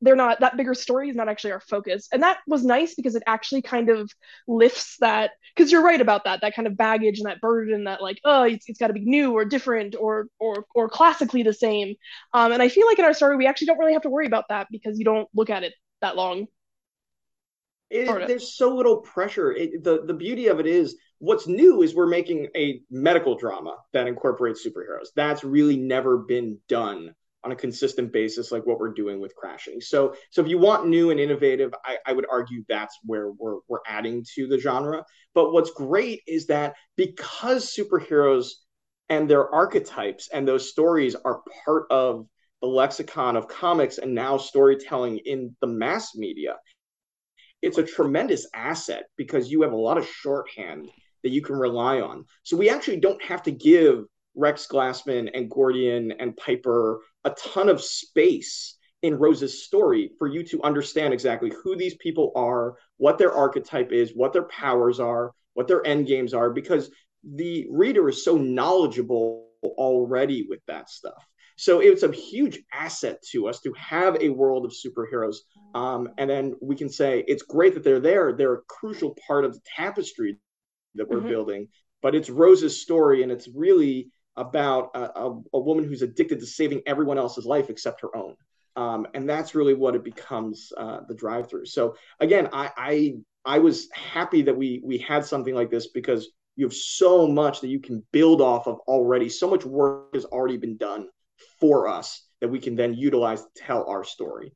they're 0.01 0.15
not 0.15 0.39
that 0.39 0.57
bigger 0.57 0.73
story 0.73 1.09
is 1.09 1.15
not 1.15 1.29
actually 1.29 1.51
our 1.51 1.59
focus 1.59 2.07
and 2.11 2.23
that 2.23 2.37
was 2.47 2.63
nice 2.63 2.95
because 2.95 3.15
it 3.15 3.23
actually 3.27 3.61
kind 3.61 3.89
of 3.89 4.11
lifts 4.47 4.97
that 4.99 5.31
because 5.55 5.71
you're 5.71 5.83
right 5.83 6.01
about 6.01 6.23
that 6.25 6.41
that 6.41 6.55
kind 6.55 6.67
of 6.67 6.77
baggage 6.77 7.19
and 7.19 7.27
that 7.27 7.41
burden 7.41 7.85
that 7.85 8.01
like 8.01 8.19
oh 8.25 8.43
it's, 8.43 8.67
it's 8.69 8.79
got 8.79 8.87
to 8.87 8.93
be 8.93 9.05
new 9.05 9.33
or 9.33 9.45
different 9.45 9.95
or 9.99 10.27
or 10.39 10.65
or 10.75 10.89
classically 10.89 11.43
the 11.43 11.53
same 11.53 11.95
um, 12.33 12.51
and 12.51 12.61
i 12.61 12.69
feel 12.69 12.85
like 12.87 12.99
in 12.99 13.05
our 13.05 13.13
story 13.13 13.37
we 13.37 13.47
actually 13.47 13.67
don't 13.67 13.79
really 13.79 13.93
have 13.93 14.01
to 14.03 14.09
worry 14.09 14.27
about 14.27 14.45
that 14.49 14.67
because 14.71 14.97
you 14.99 15.05
don't 15.05 15.27
look 15.33 15.49
at 15.49 15.63
it 15.63 15.73
that 16.01 16.15
long 16.15 16.47
It- 17.89 18.27
there's 18.27 18.53
so 18.55 18.75
little 18.75 18.97
pressure. 18.97 19.51
It, 19.51 19.83
the 19.83 20.03
the 20.03 20.13
beauty 20.13 20.47
of 20.47 20.59
it 20.59 20.67
is 20.67 20.97
what's 21.19 21.47
new 21.47 21.81
is 21.81 21.95
we're 21.95 22.05
making 22.07 22.49
a 22.55 22.81
medical 22.89 23.35
drama 23.37 23.77
that 23.93 24.07
incorporates 24.07 24.65
superheroes. 24.65 25.07
That's 25.15 25.43
really 25.43 25.77
never 25.77 26.17
been 26.17 26.59
done 26.67 27.15
on 27.47 27.53
a 27.53 27.55
consistent 27.55 28.11
basis 28.11 28.51
like 28.51 28.65
what 28.65 28.77
we're 28.77 28.93
doing 28.93 29.21
with 29.21 29.33
crashing. 29.33 29.79
So 29.79 30.13
so 30.31 30.41
if 30.41 30.49
you 30.49 30.57
want 30.57 30.89
new 30.89 31.11
and 31.11 31.19
innovative, 31.19 31.73
I, 31.85 31.97
I 32.05 32.11
would 32.11 32.25
argue 32.29 32.65
that's 32.67 32.99
where 33.05 33.31
we're 33.31 33.59
we're 33.69 33.79
adding 33.87 34.25
to 34.35 34.47
the 34.47 34.59
genre. 34.59 35.05
But 35.33 35.53
what's 35.53 35.71
great 35.71 36.23
is 36.27 36.47
that 36.47 36.75
because 36.97 37.73
superheroes 37.73 38.49
and 39.07 39.29
their 39.29 39.49
archetypes 39.49 40.27
and 40.33 40.45
those 40.45 40.69
stories 40.69 41.15
are 41.15 41.41
part 41.63 41.85
of 41.89 42.27
the 42.61 42.67
lexicon 42.67 43.37
of 43.37 43.47
comics 43.47 43.97
and 43.97 44.13
now 44.13 44.37
storytelling 44.37 45.19
in 45.19 45.55
the 45.61 45.67
mass 45.67 46.15
media 46.15 46.57
it's 47.61 47.77
a 47.77 47.83
tremendous 47.83 48.45
asset 48.53 49.05
because 49.17 49.49
you 49.49 49.63
have 49.63 49.71
a 49.71 49.77
lot 49.77 49.97
of 49.97 50.07
shorthand 50.07 50.87
that 51.23 51.31
you 51.31 51.41
can 51.41 51.55
rely 51.55 52.01
on. 52.01 52.25
So 52.43 52.55
we 52.55 52.69
actually 52.69 52.99
don't 52.99 53.23
have 53.23 53.41
to 53.43 53.51
give 53.51 54.05
Rex 54.37 54.67
Glassman 54.71 55.31
and 55.33 55.49
Gordian 55.49 56.11
and 56.11 56.37
Piper 56.37 56.99
a 57.27 57.35
ton 57.53 57.69
of 57.69 57.81
space 57.81 58.77
in 59.01 59.19
Rose's 59.19 59.63
story 59.65 60.11
for 60.17 60.27
you 60.27 60.43
to 60.43 60.63
understand 60.63 61.13
exactly 61.13 61.51
who 61.63 61.75
these 61.75 61.95
people 61.95 62.31
are, 62.35 62.75
what 62.97 63.17
their 63.17 63.33
archetype 63.33 63.91
is, 63.91 64.11
what 64.15 64.33
their 64.33 64.47
powers 64.63 64.99
are, 64.99 65.33
what 65.53 65.67
their 65.67 65.85
end 65.85 66.07
games 66.07 66.33
are, 66.33 66.49
because 66.49 66.89
the 67.23 67.67
reader 67.69 68.09
is 68.09 68.23
so 68.23 68.37
knowledgeable 68.37 69.49
already 69.63 70.45
with 70.49 70.61
that 70.67 70.89
stuff. 70.89 71.21
So 71.57 71.79
it's 71.79 72.03
a 72.03 72.11
huge 72.11 72.59
asset 72.71 73.17
to 73.31 73.47
us 73.49 73.61
to 73.61 73.73
have 73.73 74.17
a 74.21 74.29
world 74.29 74.65
of 74.65 74.71
superheroes 74.71 75.37
um, 75.73 76.09
and 76.17 76.29
then 76.29 76.55
we 76.61 76.75
can 76.75 76.89
say 76.89 77.23
it's 77.27 77.43
great 77.43 77.73
that 77.75 77.83
they're 77.83 77.99
there. 77.99 78.33
They're 78.33 78.55
a 78.55 78.61
crucial 78.67 79.15
part 79.27 79.45
of 79.45 79.53
the 79.53 79.61
tapestry 79.75 80.37
that 80.95 81.07
we're 81.09 81.21
Mhm. 81.21 81.27
building. 81.27 81.67
But 82.01 82.15
it's 82.15 82.29
Rose's 82.29 82.81
story, 82.81 83.23
and 83.23 83.31
it's 83.31 83.47
really 83.47 84.11
about 84.37 84.91
a, 84.93 85.19
a, 85.19 85.41
a 85.53 85.59
woman 85.59 85.83
who's 85.83 86.01
addicted 86.01 86.39
to 86.39 86.45
saving 86.45 86.81
everyone 86.85 87.17
else's 87.17 87.45
life 87.45 87.69
except 87.69 88.01
her 88.01 88.15
own. 88.15 88.35
Um, 88.75 89.07
and 89.15 89.27
that's 89.27 89.55
really 89.55 89.73
what 89.73 89.95
it 89.95 90.03
becomes 90.03 90.71
uh, 90.77 90.99
the 91.07 91.15
drive 91.15 91.49
through. 91.49 91.65
So 91.65 91.95
again, 92.19 92.47
I, 92.53 92.71
I 92.77 93.13
I 93.43 93.59
was 93.59 93.89
happy 93.91 94.43
that 94.43 94.55
we 94.55 94.81
we 94.83 94.99
had 94.99 95.25
something 95.25 95.55
like 95.55 95.71
this 95.71 95.87
because 95.87 96.29
you 96.55 96.65
have 96.65 96.73
so 96.73 97.27
much 97.27 97.61
that 97.61 97.69
you 97.69 97.79
can 97.79 98.03
build 98.11 98.41
off 98.41 98.67
of 98.67 98.79
already. 98.87 99.29
So 99.29 99.49
much 99.49 99.65
work 99.65 100.13
has 100.13 100.25
already 100.25 100.57
been 100.57 100.77
done 100.77 101.07
for 101.59 101.87
us 101.87 102.27
that 102.41 102.49
we 102.49 102.59
can 102.59 102.75
then 102.75 102.93
utilize 102.93 103.41
to 103.41 103.49
tell 103.55 103.87
our 103.87 104.03
story. 104.03 104.53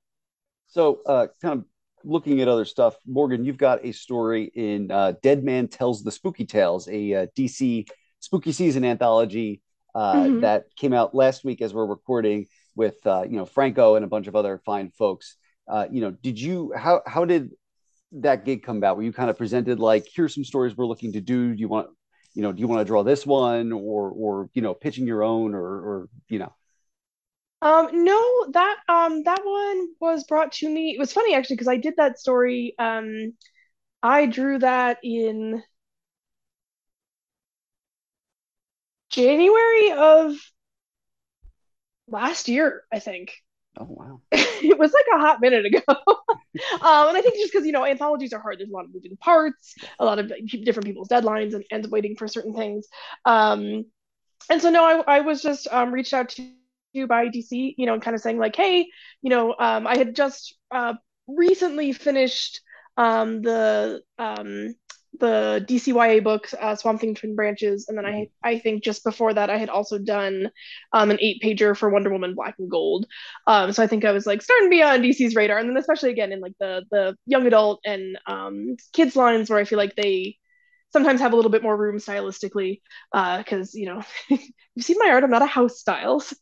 So, 0.67 0.99
uh, 1.05 1.27
kind 1.41 1.59
of 1.59 1.65
looking 2.03 2.41
at 2.41 2.47
other 2.47 2.65
stuff, 2.65 2.95
Morgan, 3.05 3.43
you've 3.43 3.57
got 3.57 3.85
a 3.85 3.91
story 3.91 4.51
in 4.53 4.91
uh, 4.91 5.13
Deadman 5.21 5.67
Tells 5.67 6.03
the 6.03 6.11
Spooky 6.11 6.45
Tales, 6.45 6.87
a 6.87 7.13
uh, 7.13 7.25
DC 7.37 7.87
spooky 8.19 8.51
season 8.51 8.85
anthology 8.85 9.61
uh, 9.95 10.29
Mhm. 10.29 10.39
that 10.39 10.65
came 10.77 10.93
out 10.93 11.15
last 11.15 11.43
week 11.43 11.61
as 11.61 11.73
we're 11.73 11.85
recording 11.85 12.47
with 12.75 13.05
uh, 13.05 13.23
you 13.23 13.37
know 13.37 13.45
Franco 13.45 13.95
and 13.95 14.05
a 14.05 14.07
bunch 14.07 14.27
of 14.27 14.35
other 14.35 14.59
fine 14.65 14.89
folks. 14.91 15.35
Uh, 15.67 15.87
you 15.91 16.01
know, 16.01 16.11
did 16.11 16.39
you 16.39 16.73
how 16.75 17.01
how 17.05 17.25
did 17.25 17.51
that 18.13 18.45
gig 18.45 18.63
come 18.63 18.77
about? 18.77 18.97
Were 18.97 19.03
you 19.03 19.13
kind 19.13 19.29
of 19.29 19.37
presented 19.37 19.79
like 19.79 20.07
here's 20.13 20.35
some 20.35 20.43
stories 20.45 20.75
we're 20.77 20.85
looking 20.87 21.13
to 21.13 21.21
do? 21.21 21.53
Do 21.55 21.59
you 21.61 21.69
want 21.69 21.89
you 22.35 22.41
know 22.43 22.51
do 22.51 22.61
you 22.61 22.67
want 22.67 22.81
to 22.81 22.85
draw 22.85 23.03
this 23.03 23.25
one 23.25 23.71
or 23.71 24.09
or 24.11 24.49
you 24.53 24.61
know 24.61 24.73
pitching 24.73 25.07
your 25.07 25.23
own 25.23 25.53
or 25.55 25.63
or 25.65 26.09
you 26.29 26.39
know 26.39 26.53
Um, 27.61 28.03
no, 28.03 28.47
that 28.53 28.77
um 28.89 29.23
that 29.23 29.41
one 29.45 29.89
was 29.99 30.23
brought 30.23 30.51
to 30.53 30.69
me. 30.69 30.91
It 30.95 30.99
was 30.99 31.13
funny 31.13 31.35
actually 31.35 31.57
because 31.57 31.67
I 31.67 31.77
did 31.77 31.95
that 31.97 32.19
story. 32.19 32.73
Um, 32.79 33.33
I 34.03 34.27
drew 34.27 34.59
that 34.59 34.99
in 35.03 35.63
January 39.11 39.91
of 39.91 40.35
last 42.07 42.47
year, 42.47 42.83
I 42.91 42.99
think. 42.99 43.33
oh 43.77 43.87
wow 43.89 44.21
It 44.31 44.77
was 44.77 44.93
like 44.93 45.05
a 45.15 45.19
hot 45.19 45.41
minute 45.41 45.65
ago. 45.65 45.81
Um, 46.81 47.07
and 47.07 47.17
I 47.17 47.21
think 47.21 47.35
just 47.37 47.53
because 47.53 47.65
you 47.65 47.71
know 47.71 47.85
anthologies 47.85 48.33
are 48.33 48.41
hard, 48.41 48.59
there's 48.59 48.69
a 48.69 48.73
lot 48.73 48.83
of 48.83 48.93
moving 48.93 49.15
parts, 49.15 49.73
a 49.99 50.03
lot 50.03 50.19
of 50.19 50.31
different 50.65 50.85
people's 50.85 51.07
deadlines, 51.07 51.53
and, 51.53 51.63
and 51.71 51.87
waiting 51.89 52.17
for 52.17 52.27
certain 52.27 52.53
things. 52.53 52.87
Um, 53.23 53.85
and 54.49 54.61
so 54.61 54.69
no, 54.69 54.83
I, 54.83 55.17
I 55.17 55.19
was 55.21 55.41
just 55.41 55.67
um, 55.71 55.93
reached 55.93 56.13
out 56.13 56.29
to 56.29 56.49
you 56.93 57.07
by 57.07 57.29
DC, 57.29 57.75
you 57.77 57.85
know, 57.85 57.93
and 57.93 58.01
kind 58.01 58.15
of 58.15 58.21
saying 58.21 58.37
like, 58.37 58.55
hey, 58.55 58.89
you 59.21 59.29
know, 59.29 59.55
um, 59.57 59.87
I 59.87 59.97
had 59.97 60.15
just 60.15 60.55
uh, 60.71 60.95
recently 61.27 61.93
finished 61.93 62.61
um, 62.97 63.41
the 63.41 64.01
um, 64.19 64.75
the 65.19 65.65
DCYA 65.67 66.23
book, 66.23 66.47
uh, 66.59 66.75
Swamp 66.75 67.01
Thing 67.01 67.15
Twin 67.15 67.35
Branches, 67.35 67.87
and 67.87 67.97
then 67.97 68.05
I 68.05 68.29
I 68.43 68.59
think 68.59 68.83
just 68.83 69.03
before 69.03 69.33
that 69.33 69.49
I 69.49 69.57
had 69.57 69.69
also 69.69 69.97
done 69.97 70.49
um, 70.93 71.11
an 71.11 71.17
eight 71.21 71.41
pager 71.43 71.75
for 71.75 71.89
Wonder 71.89 72.11
Woman 72.11 72.33
Black 72.35 72.55
and 72.59 72.69
Gold. 72.69 73.05
Um, 73.47 73.71
so 73.73 73.83
I 73.83 73.87
think 73.87 74.05
I 74.05 74.11
was 74.11 74.25
like 74.25 74.41
starting 74.41 74.67
to 74.67 74.69
be 74.69 74.83
on 74.83 75.01
DC's 75.01 75.35
radar, 75.35 75.57
and 75.57 75.69
then 75.69 75.77
especially 75.77 76.11
again 76.11 76.31
in 76.31 76.39
like 76.39 76.55
the 76.59 76.83
the 76.91 77.17
young 77.25 77.45
adult 77.45 77.81
and 77.85 78.17
um, 78.25 78.77
kids 78.93 79.15
lines 79.15 79.49
where 79.49 79.59
I 79.59 79.65
feel 79.65 79.77
like 79.77 79.95
they 79.95 80.37
sometimes 80.93 81.21
have 81.21 81.33
a 81.33 81.35
little 81.35 81.51
bit 81.51 81.63
more 81.63 81.77
room 81.77 81.97
stylistically 81.97 82.81
because 83.11 83.75
uh, 83.75 83.77
you 83.77 83.85
know 83.85 84.01
you've 84.29 84.85
seen 84.85 84.97
my 84.99 85.09
art 85.09 85.23
i'm 85.23 85.29
not 85.29 85.41
a 85.41 85.45
house 85.45 85.79
style 85.79 86.19
so 86.19 86.37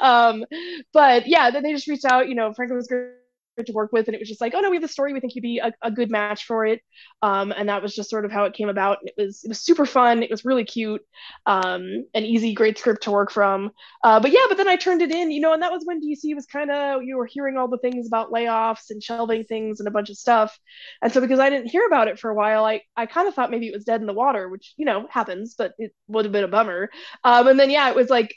um 0.00 0.44
but 0.92 1.26
yeah 1.26 1.50
then 1.50 1.62
they 1.62 1.72
just 1.72 1.88
reached 1.88 2.04
out 2.04 2.28
you 2.28 2.34
know 2.34 2.52
franklin 2.54 2.76
was 2.76 2.88
great 2.88 3.21
to 3.58 3.72
work 3.72 3.92
with 3.92 4.08
and 4.08 4.14
it 4.14 4.20
was 4.20 4.28
just 4.28 4.40
like 4.40 4.54
oh 4.54 4.60
no 4.60 4.70
we 4.70 4.76
have 4.76 4.82
the 4.82 4.88
story. 4.88 5.12
We 5.12 5.20
think 5.20 5.34
you'd 5.34 5.42
be 5.42 5.58
a, 5.58 5.72
a 5.82 5.90
good 5.90 6.10
match 6.10 6.44
for 6.46 6.64
it. 6.64 6.80
Um, 7.20 7.52
and 7.56 7.68
that 7.68 7.82
was 7.82 7.94
just 7.94 8.10
sort 8.10 8.24
of 8.24 8.32
how 8.32 8.44
it 8.44 8.54
came 8.54 8.68
about. 8.68 8.98
It 9.02 9.14
was 9.16 9.44
it 9.44 9.48
was 9.48 9.60
super 9.60 9.86
fun. 9.86 10.22
It 10.22 10.30
was 10.30 10.44
really 10.44 10.64
cute 10.64 11.02
um, 11.46 12.06
an 12.14 12.24
easy 12.24 12.54
great 12.54 12.78
script 12.78 13.04
to 13.04 13.10
work 13.10 13.30
from. 13.30 13.70
Uh, 14.02 14.20
but 14.20 14.30
yeah 14.32 14.44
but 14.48 14.56
then 14.56 14.68
i 14.68 14.76
turned 14.76 15.02
it 15.02 15.10
in 15.10 15.30
you 15.30 15.40
know 15.40 15.52
and 15.52 15.62
that 15.62 15.72
was 15.72 15.82
when 15.84 16.00
dc 16.00 16.34
was 16.34 16.46
kind 16.46 16.70
of 16.70 17.02
you 17.02 17.16
were 17.16 17.26
hearing 17.26 17.56
all 17.56 17.68
the 17.68 17.78
things 17.78 18.06
about 18.06 18.32
layoffs 18.32 18.90
and 18.90 19.02
shelving 19.02 19.44
things 19.44 19.80
and 19.80 19.88
a 19.88 19.90
bunch 19.90 20.10
of 20.10 20.16
stuff. 20.16 20.58
And 21.02 21.12
so 21.12 21.20
because 21.20 21.38
i 21.38 21.50
didn't 21.50 21.68
hear 21.68 21.86
about 21.86 22.08
it 22.08 22.18
for 22.18 22.30
a 22.30 22.34
while 22.34 22.64
i 22.64 22.82
i 22.96 23.06
kind 23.06 23.28
of 23.28 23.34
thought 23.34 23.50
maybe 23.50 23.68
it 23.68 23.74
was 23.74 23.84
dead 23.84 24.00
in 24.00 24.06
the 24.06 24.12
water 24.12 24.48
which 24.48 24.74
you 24.76 24.84
know 24.86 25.06
happens 25.10 25.54
but 25.56 25.72
it 25.78 25.94
would 26.08 26.24
have 26.24 26.32
been 26.32 26.44
a 26.44 26.48
bummer. 26.48 26.90
Um, 27.24 27.46
and 27.48 27.58
then 27.58 27.70
yeah 27.70 27.88
it 27.90 27.96
was 27.96 28.10
like 28.10 28.34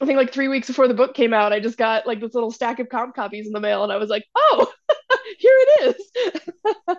I 0.00 0.06
think 0.06 0.16
like 0.16 0.32
three 0.32 0.48
weeks 0.48 0.66
before 0.66 0.88
the 0.88 0.94
book 0.94 1.14
came 1.14 1.34
out, 1.34 1.52
I 1.52 1.60
just 1.60 1.76
got 1.76 2.06
like 2.06 2.20
this 2.20 2.34
little 2.34 2.50
stack 2.50 2.78
of 2.78 2.88
comp 2.88 3.14
copies 3.14 3.46
in 3.46 3.52
the 3.52 3.60
mail, 3.60 3.82
and 3.84 3.92
I 3.92 3.96
was 3.96 4.08
like, 4.08 4.24
"Oh, 4.34 4.72
here 5.38 5.52
it 5.52 5.96
is." 5.96 6.76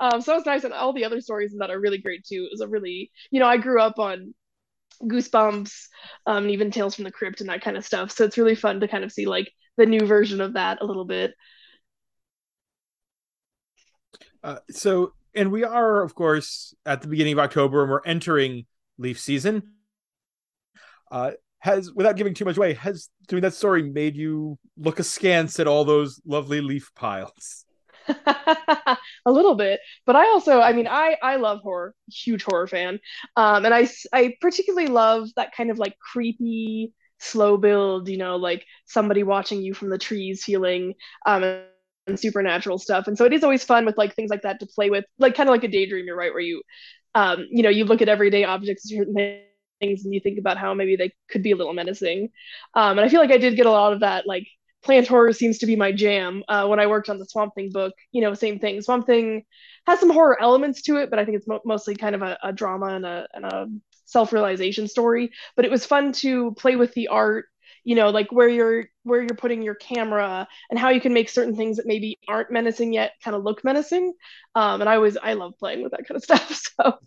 um, 0.00 0.20
so 0.20 0.36
it's 0.36 0.46
nice, 0.46 0.62
and 0.62 0.72
all 0.72 0.92
the 0.92 1.04
other 1.04 1.20
stories 1.20 1.52
in 1.52 1.58
that 1.58 1.70
are 1.70 1.80
really 1.80 1.98
great 1.98 2.24
too. 2.24 2.44
It 2.44 2.52
was 2.52 2.60
a 2.60 2.68
really, 2.68 3.10
you 3.32 3.40
know, 3.40 3.46
I 3.46 3.56
grew 3.56 3.80
up 3.80 3.98
on 3.98 4.34
Goosebumps, 5.02 5.88
um, 6.26 6.44
and 6.44 6.50
even 6.52 6.70
Tales 6.70 6.94
from 6.94 7.04
the 7.04 7.12
Crypt 7.12 7.40
and 7.40 7.50
that 7.50 7.62
kind 7.62 7.76
of 7.76 7.84
stuff. 7.84 8.12
So 8.12 8.24
it's 8.24 8.38
really 8.38 8.54
fun 8.54 8.80
to 8.80 8.88
kind 8.88 9.02
of 9.02 9.10
see 9.10 9.26
like 9.26 9.50
the 9.76 9.86
new 9.86 10.06
version 10.06 10.40
of 10.40 10.54
that 10.54 10.78
a 10.80 10.86
little 10.86 11.04
bit. 11.04 11.34
Uh, 14.44 14.58
so, 14.70 15.12
and 15.34 15.50
we 15.50 15.64
are, 15.64 16.02
of 16.02 16.14
course, 16.14 16.74
at 16.86 17.02
the 17.02 17.08
beginning 17.08 17.32
of 17.32 17.40
October, 17.40 17.82
and 17.82 17.90
we're 17.90 18.04
entering 18.04 18.66
leaf 18.96 19.18
season. 19.18 19.72
Uh, 21.10 21.32
has 21.60 21.92
without 21.92 22.16
giving 22.16 22.34
too 22.34 22.44
much 22.44 22.56
away 22.56 22.74
has 22.74 23.08
doing 23.26 23.42
that 23.42 23.54
story 23.54 23.82
made 23.82 24.16
you 24.16 24.58
look 24.76 24.98
askance 24.98 25.58
at 25.58 25.66
all 25.66 25.84
those 25.84 26.20
lovely 26.24 26.60
leaf 26.60 26.90
piles. 26.94 27.64
A 28.26 28.96
little 29.26 29.54
bit 29.54 29.80
but 30.06 30.16
i 30.16 30.24
also 30.28 30.60
i 30.60 30.72
mean 30.72 30.86
i 30.86 31.16
i 31.22 31.36
love 31.36 31.60
horror 31.60 31.94
huge 32.10 32.42
horror 32.42 32.66
fan. 32.66 33.00
Um 33.36 33.64
and 33.64 33.74
i 33.74 33.88
i 34.12 34.34
particularly 34.40 34.88
love 34.88 35.28
that 35.36 35.52
kind 35.54 35.70
of 35.70 35.78
like 35.78 35.98
creepy 35.98 36.94
slow 37.20 37.56
build 37.56 38.08
you 38.08 38.16
know 38.16 38.36
like 38.36 38.64
somebody 38.86 39.24
watching 39.24 39.60
you 39.60 39.74
from 39.74 39.90
the 39.90 39.98
trees 39.98 40.44
feeling 40.44 40.94
um 41.26 41.64
and 42.08 42.18
supernatural 42.18 42.78
stuff. 42.78 43.06
And 43.06 43.16
so 43.16 43.24
it 43.24 43.32
is 43.32 43.44
always 43.44 43.62
fun 43.62 43.84
with 43.84 43.96
like 43.96 44.14
things 44.14 44.30
like 44.30 44.42
that 44.42 44.60
to 44.60 44.66
play 44.66 44.90
with 44.90 45.04
like 45.18 45.34
kind 45.34 45.48
of 45.48 45.52
like 45.52 45.64
a 45.64 45.68
daydream 45.68 46.06
you're 46.06 46.16
right? 46.16 46.32
Where 46.32 46.40
you 46.42 46.62
um 47.14 47.46
you 47.50 47.62
know 47.62 47.68
you 47.70 47.84
look 47.84 48.02
at 48.02 48.08
everyday 48.08 48.44
objects 48.44 48.88
certain 48.88 49.14
things 49.80 50.04
and 50.04 50.14
you 50.14 50.20
think 50.20 50.38
about 50.38 50.58
how 50.58 50.74
maybe 50.74 50.96
they 50.96 51.12
could 51.30 51.42
be 51.42 51.52
a 51.52 51.56
little 51.56 51.72
menacing. 51.72 52.30
Um, 52.74 52.98
and 52.98 53.00
I 53.00 53.08
feel 53.08 53.20
like 53.20 53.32
I 53.32 53.38
did 53.38 53.56
get 53.56 53.66
a 53.66 53.70
lot 53.70 53.92
of 53.92 54.00
that. 54.00 54.26
Like 54.26 54.46
plant 54.82 55.08
horror 55.08 55.32
seems 55.32 55.58
to 55.58 55.66
be 55.66 55.76
my 55.76 55.92
jam. 55.92 56.42
Uh, 56.48 56.66
when 56.66 56.80
I 56.80 56.86
worked 56.86 57.08
on 57.08 57.18
the 57.18 57.26
Swamp 57.26 57.54
Thing 57.54 57.70
book, 57.72 57.92
you 58.12 58.20
know, 58.20 58.34
same 58.34 58.58
thing. 58.58 58.80
Swamp 58.80 59.06
Thing 59.06 59.44
has 59.86 60.00
some 60.00 60.10
horror 60.10 60.40
elements 60.40 60.82
to 60.82 60.96
it, 60.96 61.10
but 61.10 61.18
I 61.18 61.24
think 61.24 61.36
it's 61.36 61.48
mo- 61.48 61.60
mostly 61.64 61.94
kind 61.94 62.14
of 62.14 62.22
a, 62.22 62.38
a 62.42 62.52
drama 62.52 62.86
and 62.86 63.06
a, 63.06 63.26
and 63.34 63.44
a 63.44 63.66
self-realization 64.04 64.88
story. 64.88 65.30
But 65.56 65.64
it 65.64 65.70
was 65.70 65.86
fun 65.86 66.12
to 66.12 66.52
play 66.52 66.76
with 66.76 66.94
the 66.94 67.08
art 67.08 67.46
you 67.84 67.94
know 67.94 68.10
like 68.10 68.30
where 68.32 68.48
you're 68.48 68.84
where 69.04 69.22
you're 69.22 69.36
putting 69.36 69.62
your 69.62 69.74
camera 69.74 70.46
and 70.70 70.78
how 70.78 70.90
you 70.90 71.00
can 71.00 71.14
make 71.14 71.28
certain 71.28 71.56
things 71.56 71.76
that 71.76 71.86
maybe 71.86 72.18
aren't 72.28 72.50
menacing 72.50 72.92
yet 72.92 73.12
kind 73.22 73.34
of 73.36 73.42
look 73.42 73.64
menacing 73.64 74.12
um, 74.54 74.80
and 74.80 74.90
i 74.90 74.96
always 74.96 75.16
i 75.16 75.32
love 75.32 75.54
playing 75.58 75.82
with 75.82 75.92
that 75.92 76.06
kind 76.06 76.16
of 76.16 76.22
stuff 76.22 76.52
so 76.76 76.98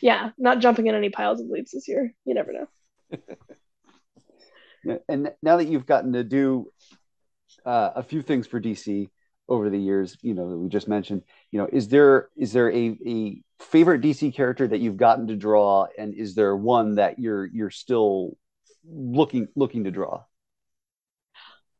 yeah, 0.00 0.30
not 0.38 0.60
jumping 0.60 0.86
in 0.86 0.94
any 0.94 1.10
piles 1.10 1.40
of 1.40 1.48
leaves 1.48 1.72
this 1.72 1.88
year. 1.88 2.14
You 2.24 2.34
never 2.34 2.52
know. 2.52 2.66
and 5.08 5.32
now 5.42 5.56
that 5.56 5.68
you've 5.68 5.86
gotten 5.86 6.12
to 6.12 6.24
do 6.24 6.70
uh, 7.64 7.90
a 7.96 8.02
few 8.02 8.22
things 8.22 8.46
for 8.46 8.60
DC 8.60 9.10
over 9.48 9.70
the 9.70 9.78
years, 9.78 10.16
you 10.22 10.34
know, 10.34 10.50
that 10.50 10.56
we 10.56 10.68
just 10.68 10.88
mentioned, 10.88 11.22
you 11.50 11.58
know, 11.58 11.68
is 11.72 11.88
there 11.88 12.28
is 12.36 12.52
there 12.52 12.72
a, 12.72 12.98
a 13.06 13.42
favorite 13.60 14.02
DC 14.02 14.34
character 14.34 14.66
that 14.66 14.80
you've 14.80 14.96
gotten 14.96 15.28
to 15.28 15.36
draw, 15.36 15.86
and 15.96 16.14
is 16.14 16.34
there 16.34 16.56
one 16.56 16.96
that 16.96 17.18
you're 17.18 17.46
you're 17.46 17.70
still 17.70 18.36
looking 18.84 19.48
looking 19.54 19.84
to 19.84 19.90
draw? 19.90 20.24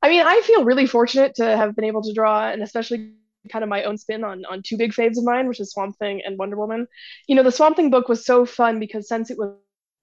I 0.02 0.08
mean, 0.08 0.22
I 0.24 0.40
feel 0.42 0.64
really 0.64 0.86
fortunate 0.86 1.34
to 1.36 1.56
have 1.56 1.74
been 1.74 1.84
able 1.84 2.02
to 2.02 2.12
draw, 2.12 2.48
and 2.48 2.62
especially 2.62 3.14
kind 3.50 3.62
of 3.62 3.68
my 3.68 3.84
own 3.84 3.98
spin 3.98 4.24
on 4.24 4.44
on 4.44 4.62
two 4.62 4.76
big 4.76 4.92
faves 4.92 5.18
of 5.18 5.24
mine, 5.24 5.48
which 5.48 5.60
is 5.60 5.70
Swamp 5.70 5.96
Thing 5.98 6.22
and 6.24 6.38
Wonder 6.38 6.56
Woman. 6.56 6.86
You 7.26 7.36
know, 7.36 7.42
the 7.42 7.52
Swamp 7.52 7.76
Thing 7.76 7.90
book 7.90 8.08
was 8.08 8.24
so 8.24 8.46
fun 8.46 8.80
because 8.80 9.08
since 9.08 9.30
it 9.30 9.38
was 9.38 9.52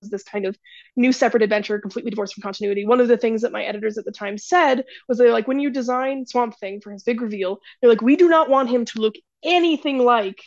this 0.09 0.23
kind 0.23 0.45
of 0.45 0.57
new 0.95 1.11
separate 1.11 1.43
adventure, 1.43 1.79
completely 1.79 2.11
divorced 2.11 2.33
from 2.33 2.41
continuity. 2.41 2.85
One 2.85 2.99
of 2.99 3.07
the 3.07 3.17
things 3.17 3.41
that 3.41 3.51
my 3.51 3.63
editors 3.63 3.97
at 3.97 4.05
the 4.05 4.11
time 4.11 4.37
said 4.37 4.85
was 5.07 5.17
they're 5.17 5.31
like, 5.31 5.47
when 5.47 5.59
you 5.59 5.69
design 5.69 6.25
Swamp 6.25 6.57
Thing 6.59 6.81
for 6.81 6.91
his 6.91 7.03
big 7.03 7.21
reveal, 7.21 7.59
they're 7.81 7.89
like, 7.89 8.01
we 8.01 8.15
do 8.15 8.27
not 8.27 8.49
want 8.49 8.69
him 8.69 8.85
to 8.85 8.99
look 8.99 9.15
anything 9.43 9.99
like 9.99 10.41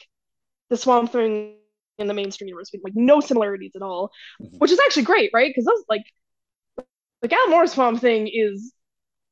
the 0.71 0.77
Swamp 0.77 1.13
Thing 1.13 1.57
in 1.99 2.07
the 2.07 2.15
mainstream 2.15 2.49
universe, 2.49 2.71
like 2.85 2.95
no 2.95 3.21
similarities 3.21 3.73
at 3.75 3.83
all, 3.83 4.11
mm-hmm. 4.41 4.59
which 4.59 4.71
is 4.71 4.79
actually 4.81 5.05
great, 5.05 5.31
right? 5.33 5.51
Because 5.51 5.65
those 5.65 5.85
like 5.89 6.05
like 7.23 7.33
Alan 7.33 7.51
Moore's 7.51 7.73
Swamp 7.73 8.01
Thing 8.01 8.29
is 8.29 8.73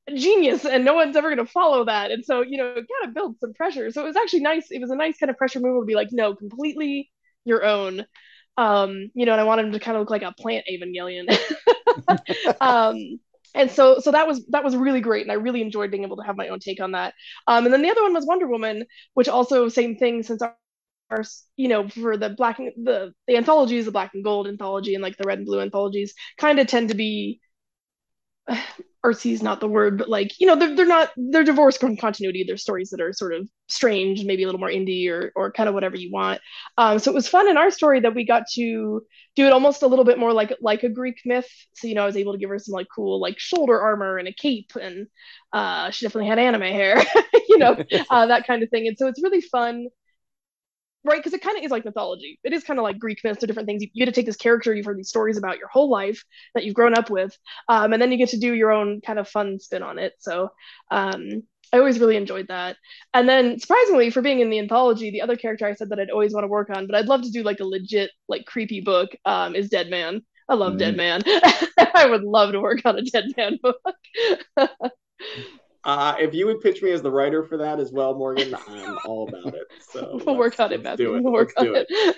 genius 0.08 0.64
and 0.64 0.84
no 0.84 0.94
one's 0.94 1.16
ever 1.16 1.34
going 1.34 1.44
to 1.46 1.50
follow 1.52 1.84
that. 1.86 2.10
And 2.10 2.24
so 2.24 2.42
you 2.42 2.58
know 2.58 2.74
of 3.04 3.14
builds 3.14 3.40
some 3.40 3.54
pressure. 3.54 3.90
So 3.90 4.02
it 4.02 4.06
was 4.06 4.16
actually 4.16 4.40
nice. 4.40 4.66
It 4.70 4.80
was 4.80 4.90
a 4.90 4.96
nice 4.96 5.16
kind 5.18 5.30
of 5.30 5.36
pressure 5.38 5.60
move 5.60 5.82
to 5.82 5.86
be 5.86 5.94
like 5.94 6.08
no 6.12 6.34
completely 6.34 7.10
your 7.44 7.64
own. 7.64 8.04
Um 8.56 9.10
you 9.14 9.26
know 9.26 9.32
and 9.32 9.40
i 9.40 9.44
wanted 9.44 9.66
him 9.66 9.72
to 9.72 9.80
kind 9.80 9.96
of 9.96 10.02
look 10.02 10.10
like 10.10 10.22
a 10.22 10.32
plant 10.32 10.66
evangelion. 10.70 11.26
Um 12.60 13.18
and 13.54 13.70
so 13.70 14.00
so 14.00 14.10
that 14.12 14.26
was 14.26 14.44
that 14.48 14.64
was 14.64 14.74
really 14.76 15.00
great 15.00 15.22
and 15.22 15.30
i 15.30 15.34
really 15.34 15.62
enjoyed 15.62 15.90
being 15.90 16.02
able 16.04 16.16
to 16.16 16.24
have 16.24 16.36
my 16.36 16.48
own 16.48 16.60
take 16.60 16.80
on 16.80 16.92
that. 16.92 17.14
Um 17.46 17.64
and 17.64 17.72
then 17.72 17.82
the 17.82 17.90
other 17.90 18.02
one 18.02 18.14
was 18.14 18.26
wonder 18.26 18.46
woman 18.46 18.84
which 19.14 19.28
also 19.28 19.68
same 19.68 19.96
thing 19.96 20.22
since 20.22 20.42
our, 20.42 20.56
our 21.10 21.24
you 21.56 21.68
know 21.68 21.88
for 21.88 22.16
the 22.16 22.30
black 22.30 22.58
and 22.58 22.72
the 22.84 23.12
the 23.28 23.36
anthologies 23.36 23.84
the 23.86 23.92
black 23.92 24.12
and 24.14 24.24
gold 24.24 24.46
anthology 24.48 24.94
and 24.94 25.02
like 25.02 25.16
the 25.16 25.24
red 25.26 25.38
and 25.38 25.46
blue 25.46 25.60
anthologies 25.60 26.14
kind 26.38 26.58
of 26.58 26.66
tend 26.66 26.88
to 26.90 26.94
be 26.94 27.40
artsy 29.04 29.32
is 29.32 29.42
not 29.42 29.60
the 29.60 29.68
word, 29.68 29.98
but 29.98 30.08
like 30.08 30.32
you 30.40 30.46
know 30.46 30.56
they're 30.56 30.74
they're 30.74 30.86
not 30.86 31.10
they're 31.16 31.44
divorced 31.44 31.80
from 31.80 31.96
continuity. 31.96 32.44
They're 32.46 32.56
stories 32.56 32.90
that 32.90 33.00
are 33.00 33.12
sort 33.12 33.34
of 33.34 33.48
strange, 33.68 34.24
maybe 34.24 34.42
a 34.42 34.46
little 34.46 34.60
more 34.60 34.70
indie 34.70 35.08
or 35.10 35.32
or 35.36 35.52
kind 35.52 35.68
of 35.68 35.74
whatever 35.74 35.96
you 35.96 36.10
want. 36.12 36.40
Um, 36.78 36.98
so 36.98 37.10
it 37.10 37.14
was 37.14 37.28
fun 37.28 37.48
in 37.48 37.56
our 37.56 37.70
story 37.70 38.00
that 38.00 38.14
we 38.14 38.24
got 38.24 38.44
to 38.54 39.02
do 39.36 39.46
it 39.46 39.52
almost 39.52 39.82
a 39.82 39.86
little 39.86 40.04
bit 40.04 40.18
more 40.18 40.32
like 40.32 40.54
like 40.60 40.82
a 40.82 40.88
Greek 40.88 41.16
myth. 41.24 41.48
So 41.74 41.86
you 41.86 41.94
know 41.94 42.02
I 42.02 42.06
was 42.06 42.16
able 42.16 42.32
to 42.32 42.38
give 42.38 42.50
her 42.50 42.58
some 42.58 42.72
like 42.72 42.86
cool 42.94 43.20
like 43.20 43.38
shoulder 43.38 43.80
armor 43.80 44.18
and 44.18 44.28
a 44.28 44.32
cape, 44.32 44.72
and 44.80 45.06
uh, 45.52 45.90
she 45.90 46.06
definitely 46.06 46.28
had 46.28 46.38
anime 46.38 46.62
hair, 46.62 47.02
you 47.48 47.58
know 47.58 47.76
uh, 48.10 48.26
that 48.26 48.46
kind 48.46 48.62
of 48.62 48.70
thing. 48.70 48.88
And 48.88 48.96
so 48.98 49.06
it's 49.06 49.22
really 49.22 49.40
fun 49.42 49.86
right? 51.04 51.18
Because 51.18 51.34
it 51.34 51.42
kind 51.42 51.58
of 51.58 51.64
is 51.64 51.70
like 51.70 51.84
mythology. 51.84 52.38
It 52.42 52.52
is 52.52 52.64
kind 52.64 52.78
of 52.78 52.82
like 52.82 52.98
Greek 52.98 53.20
myths 53.22 53.42
or 53.42 53.46
different 53.46 53.66
things. 53.66 53.82
You, 53.82 53.88
you, 53.92 54.04
get 54.04 54.12
to 54.12 54.18
take 54.18 54.26
this 54.26 54.36
character 54.36 54.74
you've 54.74 54.86
heard 54.86 54.98
these 54.98 55.08
stories 55.08 55.36
about 55.36 55.58
your 55.58 55.68
whole 55.68 55.90
life 55.90 56.24
that 56.54 56.64
you've 56.64 56.74
grown 56.74 56.94
up 56.94 57.10
with, 57.10 57.36
um, 57.68 57.92
and 57.92 58.00
then 58.00 58.10
you 58.10 58.18
get 58.18 58.30
to 58.30 58.38
do 58.38 58.54
your 58.54 58.72
own 58.72 59.00
kind 59.00 59.18
of 59.18 59.28
fun 59.28 59.60
spin 59.60 59.82
on 59.82 59.98
it. 59.98 60.14
So 60.18 60.50
um, 60.90 61.42
I 61.72 61.78
always 61.78 61.98
really 61.98 62.16
enjoyed 62.16 62.48
that. 62.48 62.76
And 63.12 63.28
then 63.28 63.58
surprisingly, 63.58 64.10
for 64.10 64.22
being 64.22 64.40
in 64.40 64.50
the 64.50 64.58
anthology, 64.58 65.10
the 65.10 65.22
other 65.22 65.36
character 65.36 65.66
I 65.66 65.74
said 65.74 65.90
that 65.90 66.00
I'd 66.00 66.10
always 66.10 66.32
want 66.32 66.44
to 66.44 66.48
work 66.48 66.70
on, 66.70 66.86
but 66.86 66.94
I'd 66.94 67.06
love 67.06 67.22
to 67.22 67.30
do 67.30 67.42
like 67.42 67.60
a 67.60 67.64
legit 67.64 68.10
like 68.28 68.46
creepy 68.46 68.80
book 68.80 69.10
um, 69.24 69.54
is 69.54 69.68
Deadman. 69.68 70.24
I 70.48 70.54
love 70.54 70.74
mm. 70.74 70.78
Deadman. 70.78 71.22
I 71.94 72.06
would 72.06 72.22
love 72.22 72.52
to 72.52 72.60
work 72.60 72.82
on 72.84 72.98
a 72.98 73.02
Dead 73.02 73.24
Man 73.36 73.58
book. 73.62 73.80
Uh, 75.84 76.14
if 76.18 76.32
you 76.32 76.46
would 76.46 76.60
pitch 76.62 76.82
me 76.82 76.90
as 76.92 77.02
the 77.02 77.10
writer 77.10 77.44
for 77.44 77.58
that 77.58 77.78
as 77.78 77.92
well, 77.92 78.14
Morgan, 78.14 78.54
I'm 78.68 78.98
all 79.04 79.28
about 79.28 79.54
it. 79.54 79.66
So 79.90 80.18
we'll 80.26 80.36
work 80.36 80.58
on 80.58 80.72
it, 80.72 80.82
Matthew. 80.82 81.12
We'll 81.12 81.32
work 81.32 81.52
let's 81.56 81.68
on 81.68 81.76
it. 81.76 81.86
it. 81.88 82.16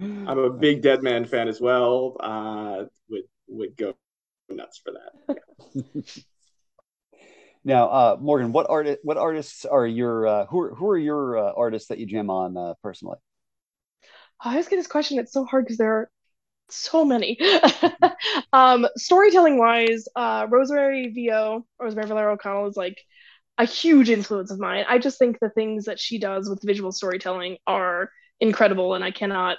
I'm 0.28 0.38
a 0.38 0.50
big 0.50 0.82
Deadman 0.82 1.26
fan 1.26 1.48
as 1.48 1.60
well. 1.60 2.16
Uh, 2.20 2.84
would 3.08 3.22
would 3.48 3.76
go 3.76 3.94
nuts 4.48 4.80
for 4.84 4.92
that. 4.92 6.22
now, 7.64 7.88
uh, 7.88 8.16
Morgan, 8.20 8.52
what 8.52 8.66
art 8.68 8.98
what 9.02 9.16
artists 9.16 9.64
are 9.64 9.86
your 9.86 10.26
uh, 10.26 10.46
who 10.46 10.60
are, 10.60 10.74
who 10.74 10.88
are 10.88 10.98
your 10.98 11.38
uh, 11.38 11.52
artists 11.56 11.88
that 11.88 11.98
you 11.98 12.06
jam 12.06 12.30
on 12.30 12.56
uh, 12.56 12.74
personally? 12.82 13.18
I 14.42 14.50
always 14.50 14.68
get 14.68 14.76
this 14.76 14.86
question. 14.86 15.18
It's 15.18 15.32
so 15.32 15.44
hard 15.44 15.64
because 15.64 15.78
there 15.78 15.92
are 15.92 16.10
so 16.72 17.04
many. 17.04 17.38
um, 18.52 18.86
storytelling 18.96 19.58
wise, 19.58 20.06
uh, 20.16 20.46
Rosemary 20.48 21.12
Vo, 21.14 21.66
Rosemary 21.80 22.08
Valero 22.08 22.32
O'Connell 22.34 22.68
is 22.68 22.76
like 22.76 22.96
a 23.58 23.64
huge 23.64 24.10
influence 24.10 24.50
of 24.50 24.58
mine. 24.58 24.84
I 24.88 24.98
just 24.98 25.18
think 25.18 25.38
the 25.40 25.50
things 25.50 25.84
that 25.84 26.00
she 26.00 26.18
does 26.18 26.48
with 26.48 26.62
visual 26.62 26.92
storytelling 26.92 27.58
are 27.66 28.10
incredible, 28.40 28.94
and 28.94 29.04
I 29.04 29.10
cannot 29.10 29.58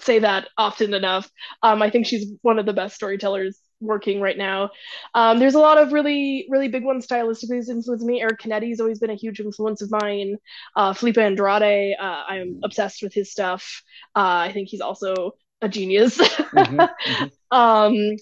say 0.00 0.18
that 0.18 0.48
often 0.58 0.92
enough. 0.92 1.30
Um, 1.62 1.80
I 1.82 1.90
think 1.90 2.06
she's 2.06 2.26
one 2.42 2.58
of 2.58 2.66
the 2.66 2.72
best 2.72 2.96
storytellers 2.96 3.58
working 3.80 4.20
right 4.20 4.36
now. 4.36 4.70
Um, 5.14 5.38
there's 5.38 5.54
a 5.54 5.60
lot 5.60 5.78
of 5.78 5.92
really, 5.92 6.46
really 6.50 6.68
big 6.68 6.84
ones 6.84 7.06
stylistically 7.06 7.64
that 7.64 7.72
influence 7.72 8.04
me. 8.04 8.20
Eric 8.20 8.40
Canete's 8.40 8.80
always 8.80 8.98
been 8.98 9.10
a 9.10 9.14
huge 9.14 9.40
influence 9.40 9.82
of 9.82 9.90
mine. 9.90 10.36
Uh, 10.76 10.92
Felipe 10.92 11.18
Andrade, 11.18 11.94
uh, 11.98 12.24
I'm 12.28 12.60
obsessed 12.64 13.02
with 13.02 13.14
his 13.14 13.30
stuff. 13.30 13.82
Uh, 14.16 14.48
I 14.48 14.52
think 14.52 14.68
he's 14.68 14.80
also 14.80 15.32
a 15.64 15.68
genius. 15.68 16.18
mm-hmm, 16.18 16.80
mm-hmm. 16.80 17.24
Um, 17.50 18.16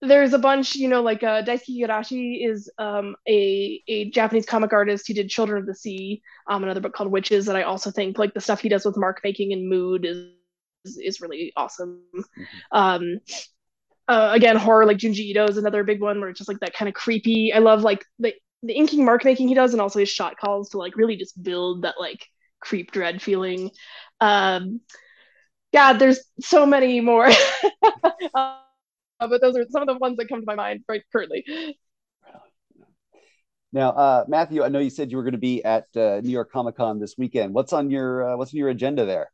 there's 0.00 0.32
a 0.32 0.38
bunch, 0.38 0.76
you 0.76 0.88
know, 0.88 1.02
like 1.02 1.22
uh, 1.22 1.42
Daisuke 1.42 1.80
Igarashi 1.80 2.48
is 2.48 2.70
um, 2.78 3.16
a 3.28 3.82
a 3.86 4.10
Japanese 4.10 4.46
comic 4.46 4.72
artist. 4.72 5.06
He 5.06 5.14
did 5.14 5.28
Children 5.28 5.60
of 5.60 5.66
the 5.66 5.74
Sea, 5.74 6.22
um, 6.48 6.62
another 6.62 6.80
book 6.80 6.94
called 6.94 7.10
Witches 7.10 7.46
that 7.46 7.56
I 7.56 7.62
also 7.62 7.90
think 7.90 8.18
like 8.18 8.32
the 8.34 8.40
stuff 8.40 8.60
he 8.60 8.68
does 8.68 8.84
with 8.84 8.96
mark 8.96 9.20
making 9.24 9.52
and 9.52 9.68
mood 9.68 10.06
is 10.06 10.30
is, 10.84 11.20
really 11.20 11.52
awesome. 11.56 12.02
Mm-hmm. 12.14 12.42
Um, 12.72 13.18
uh, 14.08 14.30
again, 14.32 14.56
horror 14.56 14.86
like 14.86 14.98
Junji 14.98 15.18
Ito 15.18 15.48
is 15.48 15.56
another 15.56 15.82
big 15.82 16.00
one 16.00 16.20
where 16.20 16.30
it's 16.30 16.38
just 16.38 16.48
like 16.48 16.60
that 16.60 16.74
kind 16.74 16.88
of 16.88 16.94
creepy. 16.94 17.52
I 17.52 17.58
love 17.58 17.82
like 17.82 18.04
the 18.18 18.34
the 18.62 18.74
inking 18.74 19.04
mark 19.04 19.24
making 19.24 19.48
he 19.48 19.54
does, 19.54 19.72
and 19.72 19.80
also 19.80 19.98
his 19.98 20.08
shot 20.08 20.36
calls 20.38 20.70
to 20.70 20.78
like 20.78 20.96
really 20.96 21.16
just 21.16 21.42
build 21.42 21.82
that 21.82 21.96
like 21.98 22.26
creep 22.60 22.92
dread 22.92 23.20
feeling. 23.20 23.70
Um, 24.20 24.80
God, 25.72 25.94
there's 25.94 26.20
so 26.40 26.64
many 26.64 27.00
more. 27.00 27.26
uh, 28.34 28.56
but 29.20 29.40
those 29.40 29.56
are 29.56 29.64
some 29.70 29.82
of 29.82 29.88
the 29.88 29.98
ones 29.98 30.16
that 30.18 30.28
come 30.28 30.40
to 30.40 30.46
my 30.46 30.54
mind 30.54 30.84
right 30.88 31.02
currently. 31.12 31.44
Now, 33.72 33.90
uh, 33.90 34.24
Matthew, 34.28 34.62
I 34.62 34.68
know 34.68 34.78
you 34.78 34.90
said 34.90 35.10
you 35.10 35.16
were 35.16 35.22
going 35.22 35.32
to 35.32 35.38
be 35.38 35.62
at 35.64 35.84
uh, 35.96 36.20
New 36.22 36.30
York 36.30 36.50
Comic 36.50 36.76
Con 36.76 36.98
this 36.98 37.16
weekend. 37.18 37.52
What's 37.52 37.72
on 37.72 37.90
your 37.90 38.30
uh, 38.30 38.36
What's 38.36 38.54
on 38.54 38.58
your 38.58 38.70
agenda 38.70 39.04
there? 39.04 39.30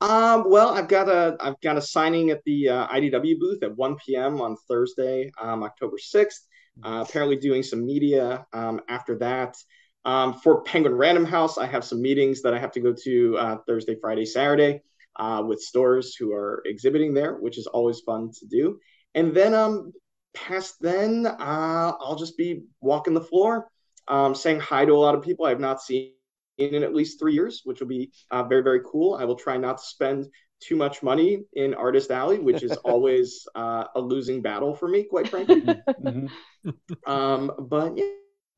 Um, 0.00 0.44
well, 0.48 0.68
I've 0.68 0.88
got 0.88 1.08
a 1.08 1.36
I've 1.40 1.60
got 1.60 1.76
a 1.76 1.80
signing 1.80 2.30
at 2.30 2.42
the 2.44 2.68
uh, 2.68 2.86
IDW 2.88 3.38
booth 3.40 3.62
at 3.62 3.76
1 3.76 3.96
p.m. 3.96 4.40
on 4.40 4.56
Thursday, 4.68 5.32
um, 5.40 5.62
October 5.62 5.96
6th. 5.96 6.40
Uh, 6.84 7.04
apparently, 7.08 7.36
doing 7.36 7.62
some 7.62 7.84
media 7.84 8.46
um, 8.52 8.80
after 8.88 9.16
that. 9.18 9.56
Um, 10.04 10.34
for 10.34 10.62
Penguin 10.62 10.94
Random 10.94 11.24
House, 11.24 11.58
I 11.58 11.66
have 11.66 11.84
some 11.84 12.00
meetings 12.00 12.42
that 12.42 12.54
I 12.54 12.60
have 12.60 12.70
to 12.72 12.80
go 12.80 12.92
to 12.92 13.38
uh, 13.38 13.56
Thursday, 13.66 13.96
Friday, 14.00 14.24
Saturday 14.24 14.82
uh, 15.18 15.42
with 15.46 15.60
stores 15.60 16.14
who 16.14 16.32
are 16.32 16.62
exhibiting 16.66 17.14
there, 17.14 17.34
which 17.34 17.58
is 17.58 17.66
always 17.66 18.00
fun 18.00 18.30
to 18.38 18.46
do. 18.46 18.78
And 19.14 19.34
then, 19.34 19.54
um, 19.54 19.92
past 20.34 20.76
then, 20.80 21.26
uh, 21.26 21.92
I'll 22.00 22.16
just 22.16 22.36
be 22.36 22.62
walking 22.80 23.14
the 23.14 23.20
floor, 23.20 23.68
um, 24.08 24.34
saying 24.34 24.60
hi 24.60 24.84
to 24.84 24.92
a 24.92 24.94
lot 24.94 25.14
of 25.14 25.22
people 25.22 25.46
I've 25.46 25.60
not 25.60 25.82
seen 25.82 26.12
in 26.58 26.82
at 26.82 26.94
least 26.94 27.18
three 27.18 27.34
years, 27.34 27.62
which 27.64 27.80
will 27.80 27.86
be 27.86 28.10
uh, 28.30 28.42
very, 28.44 28.62
very 28.62 28.80
cool. 28.84 29.14
I 29.14 29.24
will 29.24 29.34
try 29.36 29.56
not 29.56 29.78
to 29.78 29.84
spend 29.84 30.26
too 30.60 30.76
much 30.76 31.02
money 31.02 31.42
in 31.54 31.74
Artist 31.74 32.10
Alley, 32.10 32.38
which 32.38 32.62
is 32.62 32.72
always 32.84 33.46
uh, 33.54 33.84
a 33.94 34.00
losing 34.00 34.42
battle 34.42 34.74
for 34.74 34.88
me, 34.88 35.04
quite 35.04 35.28
frankly. 35.28 35.62
Mm-hmm. 35.62 36.70
um, 37.10 37.52
but 37.58 37.96
yeah, 37.96 38.04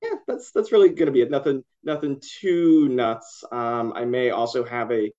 yeah, 0.03 0.15
that's 0.27 0.53
that's 0.53 0.71
really 0.71 0.91
going 0.91 1.07
to 1.07 1.13
be 1.13 1.23
it. 1.23 1.31
Nothing, 1.31 1.65
nothing 1.83 2.21
too 2.41 2.89
nuts. 2.89 3.43
Um, 3.51 3.93
I 3.97 4.05
may 4.05 4.31
also 4.31 4.65
have 4.65 4.93
a 4.93 5.11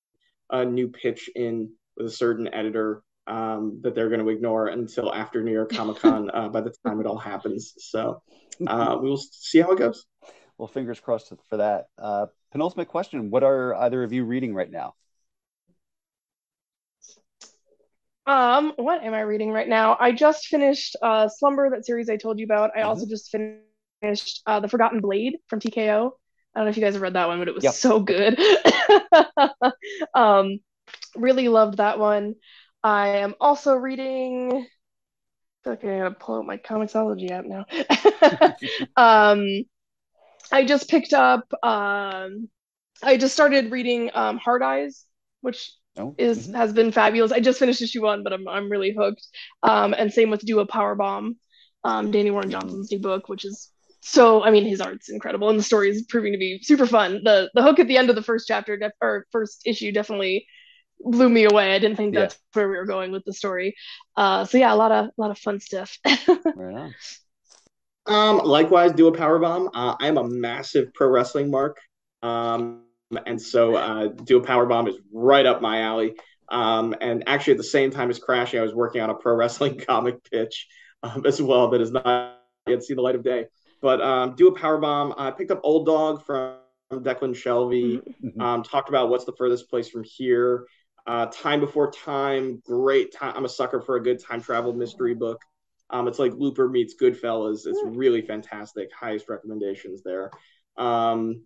a 0.49 0.65
new 0.65 0.87
pitch 0.87 1.29
in 1.35 1.71
with 1.97 2.07
a 2.07 2.11
certain 2.11 2.53
editor 2.53 3.03
um, 3.27 3.79
that 3.83 3.93
they're 3.93 4.09
going 4.09 4.21
to 4.21 4.29
ignore 4.29 4.67
until 4.67 5.13
after 5.13 5.43
New 5.43 5.51
York 5.51 5.71
Comic 5.71 5.97
Con 5.97 6.29
uh, 6.33 6.49
by 6.49 6.61
the 6.61 6.73
time 6.85 6.99
it 6.99 7.05
all 7.05 7.17
happens. 7.17 7.73
So 7.77 8.21
uh, 8.67 8.97
we 9.01 9.09
will 9.09 9.17
see 9.17 9.59
how 9.59 9.71
it 9.71 9.79
goes. 9.79 10.05
Well, 10.57 10.67
fingers 10.67 10.99
crossed 10.99 11.31
for 11.49 11.57
that. 11.57 11.85
Uh, 11.97 12.25
penultimate 12.51 12.89
question 12.89 13.29
What 13.29 13.43
are 13.43 13.75
either 13.75 14.03
of 14.03 14.11
you 14.11 14.25
reading 14.25 14.53
right 14.53 14.69
now? 14.69 14.95
Um, 18.25 18.73
what 18.75 19.03
am 19.03 19.13
I 19.13 19.21
reading 19.21 19.51
right 19.51 19.67
now? 19.67 19.97
I 19.99 20.11
just 20.11 20.47
finished 20.47 20.95
uh, 21.01 21.27
Slumber, 21.29 21.71
that 21.71 21.85
series 21.85 22.09
I 22.09 22.17
told 22.17 22.37
you 22.39 22.45
about. 22.45 22.71
I 22.75 22.79
mm-hmm. 22.79 22.89
also 22.89 23.07
just 23.07 23.31
finished 23.31 24.41
uh, 24.45 24.59
The 24.59 24.67
Forgotten 24.67 24.99
Blade 25.01 25.37
from 25.47 25.59
TKO. 25.59 26.11
I 26.53 26.59
don't 26.59 26.65
know 26.65 26.69
if 26.71 26.77
you 26.77 26.83
guys 26.83 26.93
have 26.93 27.01
read 27.01 27.13
that 27.13 27.27
one, 27.27 27.39
but 27.39 27.47
it 27.47 27.55
was 27.55 27.63
yep. 27.63 27.73
so 27.73 27.99
good. 27.99 28.39
um, 30.13 30.59
really 31.15 31.47
loved 31.47 31.77
that 31.77 31.99
one. 31.99 32.35
I 32.83 33.19
am 33.19 33.35
also 33.39 33.75
reading. 33.75 34.51
I 34.51 35.63
feel 35.63 35.73
like 35.73 35.85
I 35.85 35.97
gotta 35.99 36.11
pull 36.11 36.39
out 36.39 36.45
my 36.45 36.57
Comixology 36.57 37.31
app 37.31 37.45
now. 37.45 37.65
um, 39.31 39.63
I 40.51 40.65
just 40.65 40.89
picked 40.89 41.13
up. 41.13 41.51
Um, 41.61 42.49
I 43.03 43.17
just 43.17 43.33
started 43.33 43.71
reading 43.71 44.09
um, 44.13 44.37
Hard 44.37 44.63
Eyes, 44.63 45.05
which 45.41 45.71
oh. 45.97 46.15
is 46.17 46.47
mm-hmm. 46.47 46.55
has 46.55 46.73
been 46.73 46.91
fabulous. 46.91 47.31
I 47.31 47.39
just 47.39 47.59
finished 47.59 47.81
issue 47.81 48.03
one, 48.03 48.23
but 48.23 48.33
I'm 48.33 48.47
I'm 48.47 48.71
really 48.71 48.93
hooked. 48.93 49.25
Um, 49.61 49.93
and 49.93 50.11
same 50.11 50.29
with 50.29 50.41
Do 50.41 50.59
a 50.59 50.65
Power 50.65 50.95
Bomb, 50.95 51.37
um, 51.83 52.11
Danny 52.11 52.31
Warren 52.31 52.51
Johnson's 52.51 52.91
new 52.91 52.99
book, 52.99 53.29
which 53.29 53.45
is 53.45 53.71
so 54.01 54.43
I 54.43 54.51
mean 54.51 54.65
his 54.65 54.81
art's 54.81 55.09
incredible 55.09 55.49
and 55.49 55.59
the 55.59 55.63
story 55.63 55.89
is 55.89 56.03
proving 56.03 56.33
to 56.33 56.39
be 56.39 56.59
super 56.61 56.85
fun. 56.85 57.21
The 57.23 57.49
the 57.53 57.63
hook 57.63 57.79
at 57.79 57.87
the 57.87 57.97
end 57.97 58.09
of 58.09 58.15
the 58.15 58.23
first 58.23 58.47
chapter 58.47 58.77
def- 58.77 58.91
or 59.01 59.25
first 59.31 59.61
issue 59.65 59.91
definitely 59.91 60.45
blew 60.99 61.29
me 61.29 61.45
away. 61.45 61.73
I 61.73 61.79
didn't 61.79 61.97
think 61.97 62.13
that's 62.13 62.35
yeah. 62.35 62.59
where 62.59 62.69
we 62.69 62.77
were 62.77 62.85
going 62.85 63.11
with 63.11 63.23
the 63.25 63.33
story. 63.33 63.75
Uh, 64.15 64.45
so 64.45 64.57
yeah, 64.57 64.73
a 64.73 64.75
lot 64.75 64.91
of 64.91 65.05
a 65.05 65.11
lot 65.17 65.31
of 65.31 65.37
fun 65.37 65.59
stuff. 65.59 65.97
right 66.05 66.75
on. 66.75 66.93
Um, 68.05 68.37
likewise, 68.39 68.93
do 68.93 69.07
a 69.07 69.15
power 69.15 69.39
bomb. 69.39 69.69
Uh, 69.73 69.95
I 69.99 70.07
am 70.07 70.17
a 70.17 70.27
massive 70.27 70.93
pro 70.93 71.07
wrestling 71.09 71.51
mark, 71.51 71.77
um, 72.23 72.83
and 73.25 73.41
so 73.41 73.75
uh, 73.75 74.07
do 74.07 74.37
a 74.37 74.43
power 74.43 74.65
bomb 74.65 74.87
is 74.87 74.95
right 75.13 75.45
up 75.45 75.61
my 75.61 75.81
alley. 75.81 76.15
Um, 76.49 76.95
and 77.01 77.23
actually, 77.27 77.53
at 77.53 77.57
the 77.57 77.63
same 77.63 77.91
time 77.91 78.09
as 78.09 78.17
crashing, 78.17 78.59
I 78.59 78.63
was 78.63 78.73
working 78.73 79.01
on 79.01 79.09
a 79.09 79.15
pro 79.15 79.35
wrestling 79.35 79.79
comic 79.87 80.23
pitch 80.29 80.67
um, 81.03 81.25
as 81.25 81.41
well 81.41 81.69
that 81.69 81.79
has 81.79 81.91
not 81.91 82.39
yet 82.67 82.83
seen 82.83 82.95
the 82.95 83.03
light 83.03 83.15
of 83.15 83.23
day. 83.23 83.45
But 83.81 84.01
um, 84.01 84.35
do 84.35 84.47
a 84.47 84.51
power 84.57 84.77
bomb. 84.77 85.13
I 85.17 85.31
picked 85.31 85.51
up 85.51 85.61
Old 85.63 85.85
Dog 85.85 86.25
from 86.25 86.57
Declan 86.91 87.33
Shalvey. 87.33 88.01
Mm-hmm. 88.23 88.41
Um, 88.41 88.63
talked 88.63 88.89
about 88.89 89.09
what's 89.09 89.25
the 89.25 89.33
furthest 89.33 89.69
place 89.69 89.89
from 89.89 90.03
here. 90.03 90.65
Uh, 91.07 91.27
time 91.27 91.59
before 91.59 91.91
time, 91.91 92.61
great 92.65 93.13
time. 93.13 93.33
I'm 93.35 93.45
a 93.45 93.49
sucker 93.49 93.81
for 93.81 93.95
a 93.95 94.03
good 94.03 94.21
time 94.23 94.41
travel 94.41 94.73
mystery 94.73 95.15
book. 95.15 95.41
Um, 95.89 96.07
it's 96.07 96.19
like 96.19 96.33
Looper 96.35 96.69
meets 96.69 96.93
Goodfellas. 97.01 97.65
It's 97.65 97.81
really 97.83 98.21
fantastic. 98.21 98.89
Highest 98.93 99.27
recommendations 99.27 100.03
there. 100.03 100.29
Um, 100.77 101.43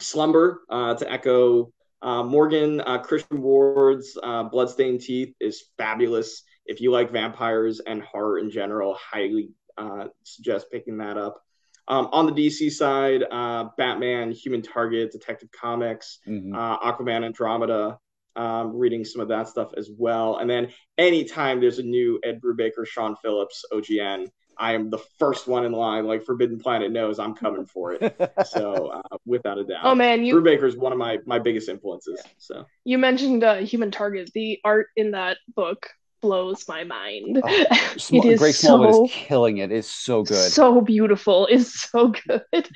Slumber 0.00 0.62
uh, 0.68 0.94
to 0.94 1.10
echo 1.10 1.72
uh, 2.02 2.22
Morgan 2.22 2.80
uh, 2.80 2.98
Christian 2.98 3.40
Ward's 3.40 4.18
uh, 4.22 4.42
Bloodstained 4.44 5.00
Teeth 5.00 5.34
is 5.40 5.64
fabulous. 5.78 6.42
If 6.66 6.80
you 6.80 6.90
like 6.90 7.12
vampires 7.12 7.80
and 7.80 8.02
horror 8.02 8.38
in 8.38 8.50
general, 8.50 8.94
highly 8.94 9.50
uh, 9.78 10.08
suggest 10.24 10.66
picking 10.70 10.98
that 10.98 11.16
up. 11.16 11.40
Um, 11.88 12.08
on 12.12 12.26
the 12.26 12.32
DC 12.32 12.70
side, 12.70 13.24
uh, 13.30 13.68
Batman, 13.76 14.32
Human 14.32 14.62
Target, 14.62 15.12
Detective 15.12 15.50
Comics, 15.50 16.18
mm-hmm. 16.26 16.54
uh, 16.54 16.78
Aquaman, 16.78 17.24
Andromeda, 17.24 17.98
um, 18.36 18.76
reading 18.76 19.04
some 19.04 19.20
of 19.20 19.28
that 19.28 19.48
stuff 19.48 19.72
as 19.76 19.90
well. 19.96 20.38
And 20.38 20.48
then 20.48 20.68
anytime 20.96 21.60
there's 21.60 21.78
a 21.78 21.82
new 21.82 22.20
Ed 22.24 22.40
Brubaker, 22.40 22.86
Sean 22.86 23.16
Phillips, 23.16 23.64
OGN, 23.72 24.28
I 24.58 24.74
am 24.74 24.90
the 24.90 24.98
first 25.18 25.48
one 25.48 25.64
in 25.64 25.72
line. 25.72 26.06
Like 26.06 26.24
Forbidden 26.24 26.58
Planet 26.58 26.92
knows 26.92 27.18
I'm 27.18 27.34
coming 27.34 27.66
for 27.66 27.94
it. 27.94 28.32
so 28.46 28.86
uh, 28.86 29.16
without 29.26 29.58
a 29.58 29.64
doubt. 29.64 29.80
Oh 29.82 29.94
man, 29.94 30.24
you 30.24 30.36
Brubaker 30.36 30.64
is 30.64 30.76
one 30.76 30.92
of 30.92 30.98
my 30.98 31.18
my 31.26 31.38
biggest 31.38 31.68
influences. 31.68 32.20
So 32.38 32.66
you 32.84 32.98
mentioned 32.98 33.44
uh, 33.44 33.56
Human 33.56 33.90
Target. 33.90 34.30
The 34.34 34.60
art 34.64 34.88
in 34.96 35.12
that 35.12 35.38
book 35.54 35.88
blows 36.22 36.64
my 36.68 36.84
mind. 36.84 37.40
Oh, 37.42 37.48
it 37.94 38.24
is 38.24 38.38
Greg 38.38 38.54
Smallwood 38.54 38.94
so, 38.94 39.04
is 39.04 39.10
killing 39.12 39.58
it. 39.58 39.70
It's 39.70 39.88
so 39.88 40.22
good. 40.22 40.50
So 40.50 40.80
beautiful. 40.80 41.46
It's 41.50 41.90
so 41.90 42.14
good. 42.28 42.68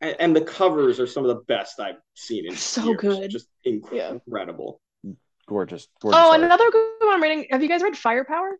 And, 0.00 0.16
and, 0.20 0.36
the 0.36 0.42
covers 0.42 1.00
are 1.00 1.06
some 1.06 1.24
of 1.24 1.28
the 1.28 1.42
best 1.46 1.80
I've 1.80 1.96
seen 2.14 2.46
in 2.46 2.56
so 2.56 2.84
years. 2.84 3.00
good. 3.00 3.30
Just 3.30 3.48
incredible. 3.64 4.80
Yeah. 5.02 5.12
Gorgeous. 5.48 5.88
gorgeous. 6.00 6.20
Oh, 6.20 6.32
art. 6.32 6.40
another 6.40 6.70
good 6.70 6.92
one 7.00 7.14
I'm 7.14 7.22
reading. 7.22 7.46
Have 7.50 7.62
you 7.62 7.68
guys 7.68 7.82
read 7.82 7.96
Firepower? 7.96 8.58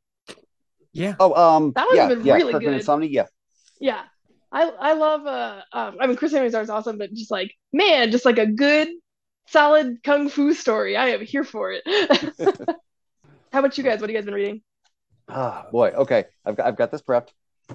Yeah. 0.92 1.14
Oh, 1.20 1.34
um, 1.34 1.72
that 1.76 1.86
was 1.86 1.96
yeah, 1.96 2.08
been 2.08 2.24
yeah, 2.24 2.34
really 2.34 2.52
Kirkman 2.52 2.72
good. 2.72 2.78
Insomnia, 2.78 3.10
yeah. 3.10 3.26
Yeah. 3.80 4.02
I 4.50 4.62
I 4.62 4.92
love 4.94 5.26
uh 5.26 5.60
um, 5.72 5.96
I 6.00 6.06
mean 6.06 6.16
Chris 6.16 6.32
Samnee's 6.32 6.54
is 6.54 6.70
awesome, 6.70 6.96
but 6.96 7.12
just 7.12 7.30
like 7.30 7.54
man, 7.72 8.10
just 8.10 8.24
like 8.24 8.38
a 8.38 8.46
good 8.46 8.88
solid 9.48 10.02
kung 10.02 10.28
fu 10.28 10.54
story. 10.54 10.96
I 10.96 11.10
am 11.10 11.20
here 11.20 11.44
for 11.44 11.72
it. 11.72 11.82
How 13.52 13.60
about 13.60 13.78
you 13.78 13.84
guys? 13.84 14.00
What 14.00 14.08
have 14.08 14.10
you 14.10 14.16
guys 14.16 14.24
been 14.24 14.34
reading? 14.34 14.62
Ah, 15.28 15.66
boy. 15.70 15.90
Okay, 15.90 16.24
I've 16.44 16.56
got 16.56 16.66
I've 16.66 16.76
got 16.76 16.90
this 16.90 17.02
prepped. 17.02 17.28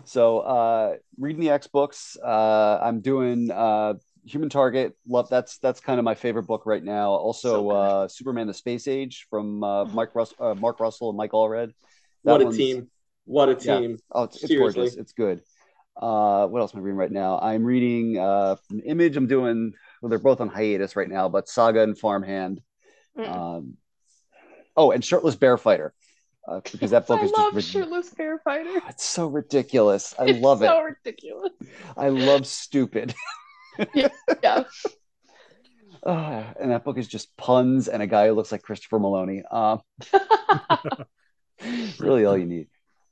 So, 0.05 0.39
uh, 0.39 0.95
reading 1.19 1.41
the 1.41 1.51
X 1.51 1.67
books. 1.67 2.17
Uh, 2.23 2.79
I'm 2.81 3.01
doing 3.01 3.51
uh, 3.51 3.95
Human 4.25 4.49
Target. 4.49 4.95
Love 5.07 5.29
that's 5.29 5.57
that's 5.59 5.79
kind 5.79 5.99
of 5.99 6.05
my 6.05 6.15
favorite 6.15 6.47
book 6.47 6.65
right 6.65 6.83
now. 6.83 7.11
Also, 7.11 7.49
so 7.49 7.69
uh, 7.69 8.07
Superman: 8.07 8.47
The 8.47 8.53
Space 8.53 8.87
Age 8.87 9.27
from 9.29 9.63
uh, 9.63 9.85
Mike 9.85 10.15
Rus- 10.15 10.33
uh, 10.39 10.55
Mark 10.55 10.79
Russell 10.79 11.09
and 11.09 11.17
Mike 11.17 11.31
Allred. 11.31 11.73
That 12.23 12.39
what 12.39 12.41
a 12.41 12.51
team! 12.51 12.89
What 13.25 13.49
a 13.49 13.55
team! 13.55 13.91
Yeah. 13.91 13.97
Oh, 14.11 14.23
it's, 14.23 14.43
it's 14.43 14.53
gorgeous. 14.53 14.95
It's 14.95 15.13
good. 15.13 15.41
Uh, 15.95 16.47
what 16.47 16.59
else 16.59 16.73
am 16.73 16.79
I 16.79 16.83
reading 16.83 16.97
right 16.97 17.11
now? 17.11 17.39
I'm 17.39 17.63
reading 17.63 18.17
uh, 18.17 18.55
Image. 18.85 19.15
I'm 19.15 19.27
doing 19.27 19.73
well, 20.01 20.09
they're 20.09 20.19
both 20.19 20.41
on 20.41 20.49
hiatus 20.49 20.95
right 20.95 21.09
now, 21.09 21.29
but 21.29 21.47
Saga 21.47 21.83
and 21.83 21.97
Farmhand. 21.97 22.61
Mm. 23.17 23.29
Um, 23.29 23.77
oh, 24.75 24.91
and 24.91 25.03
Shirtless 25.03 25.35
Bear 25.35 25.57
Fighter, 25.57 25.93
uh, 26.47 26.61
because 26.71 26.91
that 26.91 27.07
book 27.07 27.19
I 27.19 27.23
is 27.23 27.31
love 27.31 27.53
just 27.53 27.71
shirtless 27.71 28.09
bear 28.09 28.39
fighter. 28.39 28.73
it's 28.89 29.03
so 29.05 29.27
ridiculous. 29.27 30.13
I 30.17 30.25
It's 30.25 30.39
love 30.41 30.59
so 30.59 30.65
it. 30.65 30.69
So 30.69 30.81
ridiculous. 30.81 31.51
I 31.97 32.09
love 32.09 32.47
stupid. 32.47 33.13
Yeah. 33.95 34.63
Ah, 36.05 36.53
and 36.59 36.71
that 36.71 36.83
book 36.83 36.97
is 36.97 37.07
just 37.07 37.35
puns 37.37 37.87
and 37.87 38.03
a 38.03 38.07
guy 38.07 38.27
who 38.27 38.33
looks 38.33 38.51
like 38.51 38.61
Christopher 38.61 38.99
Meloni. 38.99 39.41
Um, 39.51 39.81
really, 41.99 42.25
all 42.25 42.37
you 42.37 42.45
need. 42.45 42.67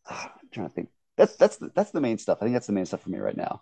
Ah, 0.08 0.32
I'm 0.42 0.50
trying 0.52 0.68
to 0.68 0.74
think. 0.74 0.90
That's 1.18 1.36
that's 1.36 1.58
the, 1.58 1.72
that's 1.74 1.92
the 1.92 2.02
main 2.02 2.18
stuff. 2.18 2.40
I 2.42 2.46
think 2.46 2.54
that's 2.54 2.68
the 2.68 2.74
main 2.74 2.86
stuff 2.86 3.02
for 3.02 3.10
me 3.10 3.20
right 3.20 3.36
now. 3.36 3.62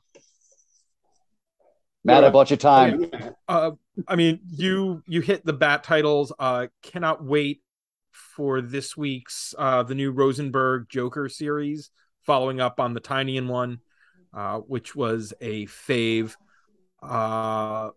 Matt, 2.03 2.23
I 2.23 2.27
Yeah. 2.27 2.31
bought 2.31 2.51
you 2.51 2.57
time. 2.57 3.11
Uh, 3.47 3.71
I 4.07 4.15
mean, 4.15 4.39
you 4.49 5.03
you 5.07 5.21
hit 5.21 5.45
the 5.45 5.53
bat 5.53 5.83
titles. 5.83 6.33
Uh, 6.39 6.67
cannot 6.81 7.23
wait 7.23 7.61
for 8.35 8.61
this 8.61 8.95
week's 8.97 9.53
uh 9.57 9.83
the 9.83 9.95
new 9.95 10.11
Rosenberg 10.11 10.87
Joker 10.89 11.29
series, 11.29 11.89
following 12.25 12.59
up 12.59 12.79
on 12.79 12.93
the 12.93 13.01
Tynion 13.01 13.47
one, 13.47 13.79
uh, 14.33 14.59
which 14.59 14.95
was 14.95 15.33
a 15.41 15.65
fave. 15.67 16.35
Uh, 17.01 17.89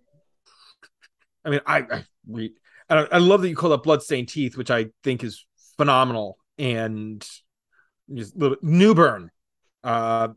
I 1.45 1.51
mean, 1.51 1.61
I 1.66 1.79
I 1.79 2.05
read. 2.29 2.53
I, 2.89 3.07
I 3.12 3.18
love 3.18 3.43
that 3.43 3.49
you 3.49 3.57
call 3.57 3.73
it 3.73 3.83
Bloodstained 3.83 4.29
Teeth, 4.29 4.57
which 4.57 4.70
I 4.70 4.87
think 5.03 5.25
is 5.25 5.45
phenomenal, 5.77 6.39
and 6.59 7.27
just 8.12 8.35
a 8.35 8.39
little 8.39 8.57
bit, 8.57 8.64
Newburn, 8.64 9.31
uh, 9.83 10.29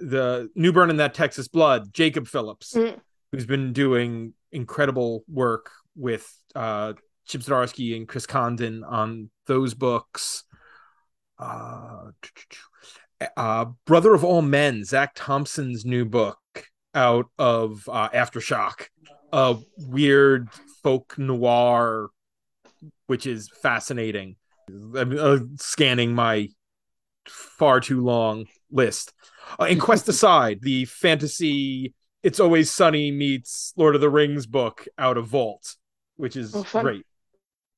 the 0.00 0.50
Newburn 0.54 0.90
and 0.90 1.00
that 1.00 1.14
Texas 1.14 1.48
Blood, 1.48 1.92
Jacob 1.92 2.28
Phillips 2.28 2.74
Mm. 2.74 3.00
who's 3.32 3.46
been 3.46 3.72
doing 3.72 4.34
incredible 4.52 5.24
work 5.28 5.70
with 5.96 6.30
uh, 6.54 6.92
Chip 7.28 7.42
Zdarsky 7.42 7.94
and 7.94 8.08
Chris 8.08 8.26
Condon 8.26 8.82
on 8.82 9.30
those 9.46 9.74
books. 9.74 10.44
Uh, 11.38 12.10
uh, 13.36 13.66
Brother 13.84 14.14
of 14.14 14.24
All 14.24 14.42
Men, 14.42 14.84
Zach 14.84 15.12
Thompson's 15.14 15.84
new 15.84 16.04
book 16.04 16.38
out 16.94 17.26
of 17.38 17.88
uh, 17.88 18.08
Aftershock, 18.08 18.86
a 19.32 19.56
weird 19.76 20.48
folk 20.82 21.18
noir, 21.18 22.08
which 23.06 23.26
is 23.26 23.50
fascinating. 23.62 24.36
I'm 24.68 25.16
uh, 25.18 25.38
scanning 25.56 26.14
my 26.14 26.48
far 27.28 27.80
too 27.80 28.02
long 28.02 28.46
list. 28.70 29.12
Uh, 29.60 29.64
and 29.64 29.80
Quest 29.80 30.08
Aside, 30.08 30.60
the 30.62 30.86
fantasy 30.86 31.94
it's 32.22 32.40
always 32.40 32.68
sunny 32.68 33.12
meets 33.12 33.72
lord 33.76 33.94
of 33.94 34.00
the 34.00 34.10
rings 34.10 34.44
book 34.44 34.88
out 34.98 35.16
of 35.16 35.26
vault 35.28 35.76
which 36.16 36.36
is 36.36 36.52
Oh, 36.52 36.66
great 36.72 37.06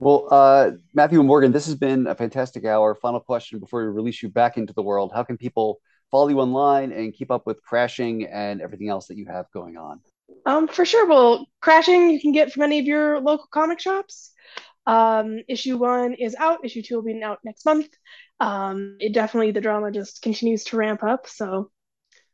Well, 0.00 0.28
uh, 0.30 0.70
Matthew 0.94 1.18
and 1.20 1.28
Morgan, 1.28 1.52
this 1.52 1.66
has 1.66 1.74
been 1.74 2.06
a 2.06 2.14
fantastic 2.14 2.64
hour. 2.64 2.94
Final 2.94 3.20
question 3.20 3.58
before 3.60 3.82
we 3.82 3.90
release 3.90 4.22
you 4.22 4.30
back 4.30 4.56
into 4.56 4.72
the 4.72 4.82
world: 4.82 5.12
How 5.14 5.22
can 5.22 5.36
people 5.36 5.78
follow 6.10 6.28
you 6.28 6.40
online 6.40 6.90
and 6.90 7.12
keep 7.12 7.30
up 7.30 7.46
with 7.46 7.62
crashing 7.62 8.24
and 8.24 8.62
everything 8.62 8.88
else 8.88 9.06
that 9.08 9.16
you 9.18 9.26
have 9.26 9.44
going 9.52 9.76
on? 9.76 10.00
Um, 10.46 10.68
for 10.68 10.84
sure. 10.86 11.06
Well, 11.06 11.46
Crashing 11.60 12.10
you 12.10 12.20
can 12.20 12.32
get 12.32 12.50
from 12.50 12.62
any 12.62 12.78
of 12.78 12.86
your 12.86 13.20
local 13.20 13.46
comic 13.52 13.78
shops. 13.78 14.32
Um, 14.86 15.40
issue 15.48 15.76
one 15.76 16.14
is 16.14 16.34
out. 16.34 16.64
Issue 16.64 16.82
two 16.82 16.94
will 16.96 17.02
be 17.02 17.22
out 17.22 17.38
next 17.44 17.66
month. 17.66 17.88
Um, 18.40 18.96
it 19.00 19.12
definitely 19.12 19.50
the 19.50 19.60
drama 19.60 19.90
just 19.90 20.22
continues 20.22 20.64
to 20.64 20.76
ramp 20.78 21.02
up. 21.04 21.28
So 21.28 21.70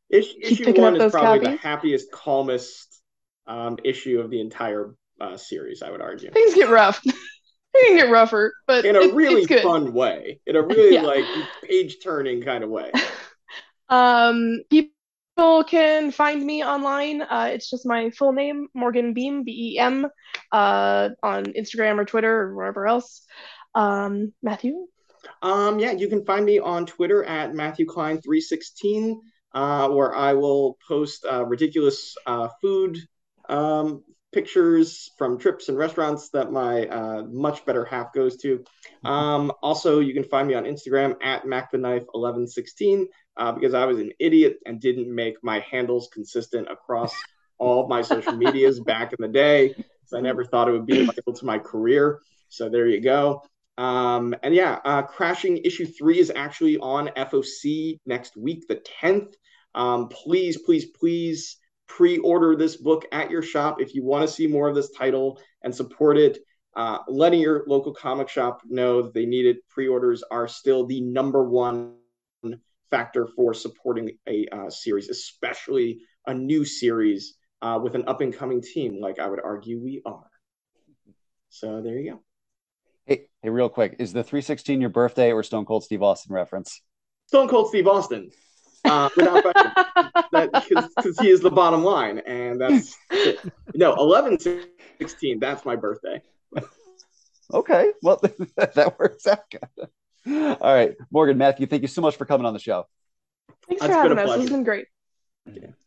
Issue, 0.08 0.34
issue 0.40 0.64
picking 0.64 0.82
one 0.82 0.94
up 0.94 0.98
is 0.98 1.00
those 1.00 1.12
probably 1.12 1.40
the 1.40 1.46
copies. 1.46 1.60
happiest, 1.60 2.12
calmest 2.12 3.02
um, 3.48 3.76
issue 3.82 4.20
of 4.20 4.30
the 4.30 4.40
entire 4.40 4.94
uh, 5.20 5.36
series. 5.36 5.82
I 5.82 5.90
would 5.90 6.00
argue, 6.00 6.30
things 6.30 6.54
get 6.54 6.70
rough. 6.70 7.02
they 7.82 7.88
can 7.88 7.96
get 7.96 8.10
rougher, 8.10 8.54
but 8.66 8.84
in 8.84 8.96
a 8.96 9.00
it- 9.00 9.14
really 9.14 9.46
fun 9.46 9.92
way, 9.92 10.40
in 10.46 10.56
a 10.56 10.62
really 10.62 10.94
Yeah. 10.94 11.02
like 11.02 11.24
page 11.64 11.96
turning 12.02 12.42
kind 12.42 12.64
of 12.64 12.70
way. 12.70 12.90
Um, 13.88 14.62
people 14.68 15.62
can 15.64 16.10
find 16.10 16.44
me 16.44 16.64
online. 16.64 17.22
Uh, 17.22 17.50
it's 17.52 17.70
just 17.70 17.86
my 17.86 18.10
full 18.10 18.32
name, 18.32 18.66
Morgan 18.74 19.14
Beem, 19.14 19.44
B 19.44 19.74
E 19.74 19.78
M, 19.78 20.06
uh, 20.50 21.10
on 21.22 21.44
Instagram 21.44 21.98
or 21.98 22.04
Twitter 22.04 22.40
or 22.42 22.56
wherever 22.56 22.86
else. 22.88 23.24
Um, 23.76 24.32
Matthew. 24.42 24.86
Um, 25.42 25.78
yeah, 25.78 25.92
you 25.92 26.08
can 26.08 26.24
find 26.24 26.44
me 26.44 26.58
on 26.58 26.86
Twitter 26.86 27.22
at 27.22 27.54
Matthew 27.54 27.86
Klein 27.86 28.20
three 28.20 28.40
sixteen, 28.40 29.20
uh, 29.54 29.88
where 29.88 30.14
I 30.14 30.32
will 30.32 30.78
post 30.88 31.24
uh, 31.24 31.44
ridiculous 31.44 32.16
uh, 32.26 32.48
food 32.60 32.98
um, 33.48 34.02
pictures 34.36 35.10
from 35.16 35.38
trips 35.38 35.70
and 35.70 35.78
restaurants 35.78 36.28
that 36.28 36.52
my 36.52 36.86
uh, 36.88 37.22
much 37.22 37.64
better 37.64 37.86
half 37.86 38.12
goes 38.12 38.36
to. 38.36 38.62
Um, 39.02 39.50
also, 39.62 40.00
you 40.00 40.12
can 40.12 40.24
find 40.24 40.46
me 40.46 40.52
on 40.52 40.64
Instagram 40.64 41.16
at 41.22 41.44
MacTheKnife1116 41.44 43.06
uh, 43.38 43.52
because 43.52 43.72
I 43.72 43.86
was 43.86 43.98
an 43.98 44.12
idiot 44.20 44.58
and 44.66 44.78
didn't 44.78 45.12
make 45.12 45.36
my 45.42 45.60
handles 45.60 46.10
consistent 46.12 46.68
across 46.70 47.14
all 47.58 47.82
of 47.82 47.88
my 47.88 48.02
social 48.02 48.36
medias 48.36 48.78
back 48.78 49.14
in 49.14 49.16
the 49.20 49.32
day. 49.32 49.74
So 50.04 50.18
I 50.18 50.20
never 50.20 50.44
thought 50.44 50.68
it 50.68 50.72
would 50.72 50.84
be 50.84 51.06
vital 51.06 51.32
to 51.32 51.46
my 51.46 51.58
career. 51.58 52.20
So 52.50 52.68
there 52.68 52.86
you 52.86 53.00
go. 53.00 53.42
Um, 53.78 54.34
and 54.42 54.54
yeah, 54.54 54.80
uh, 54.84 55.00
Crashing 55.00 55.56
issue 55.64 55.86
three 55.86 56.18
is 56.18 56.30
actually 56.36 56.76
on 56.76 57.08
FOC 57.16 58.00
next 58.04 58.36
week, 58.36 58.68
the 58.68 58.82
10th. 59.00 59.32
Um, 59.74 60.10
please, 60.10 60.58
please, 60.58 60.84
please 60.84 61.56
pre 61.86 62.18
order 62.18 62.56
this 62.56 62.76
book 62.76 63.04
at 63.12 63.30
your 63.30 63.42
shop 63.42 63.80
if 63.80 63.94
you 63.94 64.04
want 64.04 64.26
to 64.26 64.32
see 64.32 64.46
more 64.46 64.68
of 64.68 64.74
this 64.74 64.90
title 64.90 65.40
and 65.62 65.74
support 65.74 66.16
it. 66.16 66.38
Uh, 66.74 66.98
letting 67.08 67.40
your 67.40 67.64
local 67.66 67.94
comic 67.94 68.28
shop 68.28 68.60
know 68.66 69.00
that 69.00 69.14
they 69.14 69.24
need 69.24 69.46
it. 69.46 69.56
Pre 69.68 69.88
orders 69.88 70.22
are 70.30 70.46
still 70.46 70.86
the 70.86 71.00
number 71.00 71.48
one 71.48 71.94
factor 72.90 73.26
for 73.26 73.54
supporting 73.54 74.10
a 74.28 74.46
uh, 74.52 74.70
series, 74.70 75.08
especially 75.08 76.00
a 76.26 76.34
new 76.34 76.64
series 76.64 77.34
uh, 77.62 77.78
with 77.82 77.94
an 77.94 78.04
up 78.06 78.20
and 78.20 78.34
coming 78.34 78.62
team, 78.62 79.00
like 79.00 79.18
I 79.18 79.28
would 79.28 79.40
argue 79.42 79.80
we 79.82 80.02
are. 80.04 80.30
So 81.48 81.80
there 81.80 81.98
you 81.98 82.12
go. 82.12 82.20
Hey, 83.06 83.28
hey, 83.42 83.50
real 83.50 83.68
quick, 83.68 83.96
is 83.98 84.12
the 84.12 84.22
316 84.22 84.80
your 84.80 84.90
birthday 84.90 85.32
or 85.32 85.42
Stone 85.42 85.64
Cold 85.64 85.84
Steve 85.84 86.02
Austin 86.02 86.34
reference? 86.34 86.82
Stone 87.26 87.48
Cold 87.48 87.68
Steve 87.68 87.86
Austin, 87.86 88.30
uh, 88.86 89.08
without 89.16 89.42
question, 90.50 90.88
because 90.96 91.18
he 91.18 91.28
is 91.28 91.40
the 91.40 91.50
bottom 91.50 91.84
line, 91.84 92.18
and 92.20 92.60
that's 92.60 92.96
it. 93.10 93.40
no 93.74 93.94
11 93.94 94.38
16. 94.98 95.38
That's 95.38 95.64
my 95.64 95.76
birthday. 95.76 96.22
Okay, 97.52 97.92
well 98.02 98.20
that 98.56 98.96
works 98.98 99.26
out. 99.26 99.44
good. 99.50 100.56
All 100.60 100.74
right, 100.74 100.94
Morgan, 101.10 101.38
Matthew, 101.38 101.66
thank 101.66 101.82
you 101.82 101.88
so 101.88 102.00
much 102.02 102.16
for 102.16 102.24
coming 102.24 102.46
on 102.46 102.52
the 102.52 102.58
show. 102.58 102.86
Thanks 103.68 103.84
for 103.84 103.90
It's 103.90 104.02
been 104.02 104.12
a 104.12 104.16
having 104.16 104.18
us. 104.18 104.30
This 104.30 104.40
has 104.40 104.50
been 104.50 104.64
great. 104.64 104.86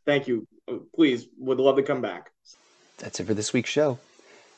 Thank 0.06 0.28
you. 0.28 0.48
Uh, 0.68 0.76
Please, 0.96 1.28
would 1.38 1.60
love 1.60 1.76
to 1.76 1.84
come 1.84 2.02
back. 2.02 2.32
That's 2.98 3.20
it 3.20 3.26
for 3.26 3.34
this 3.34 3.54
week's 3.54 3.70
show. 3.70 4.00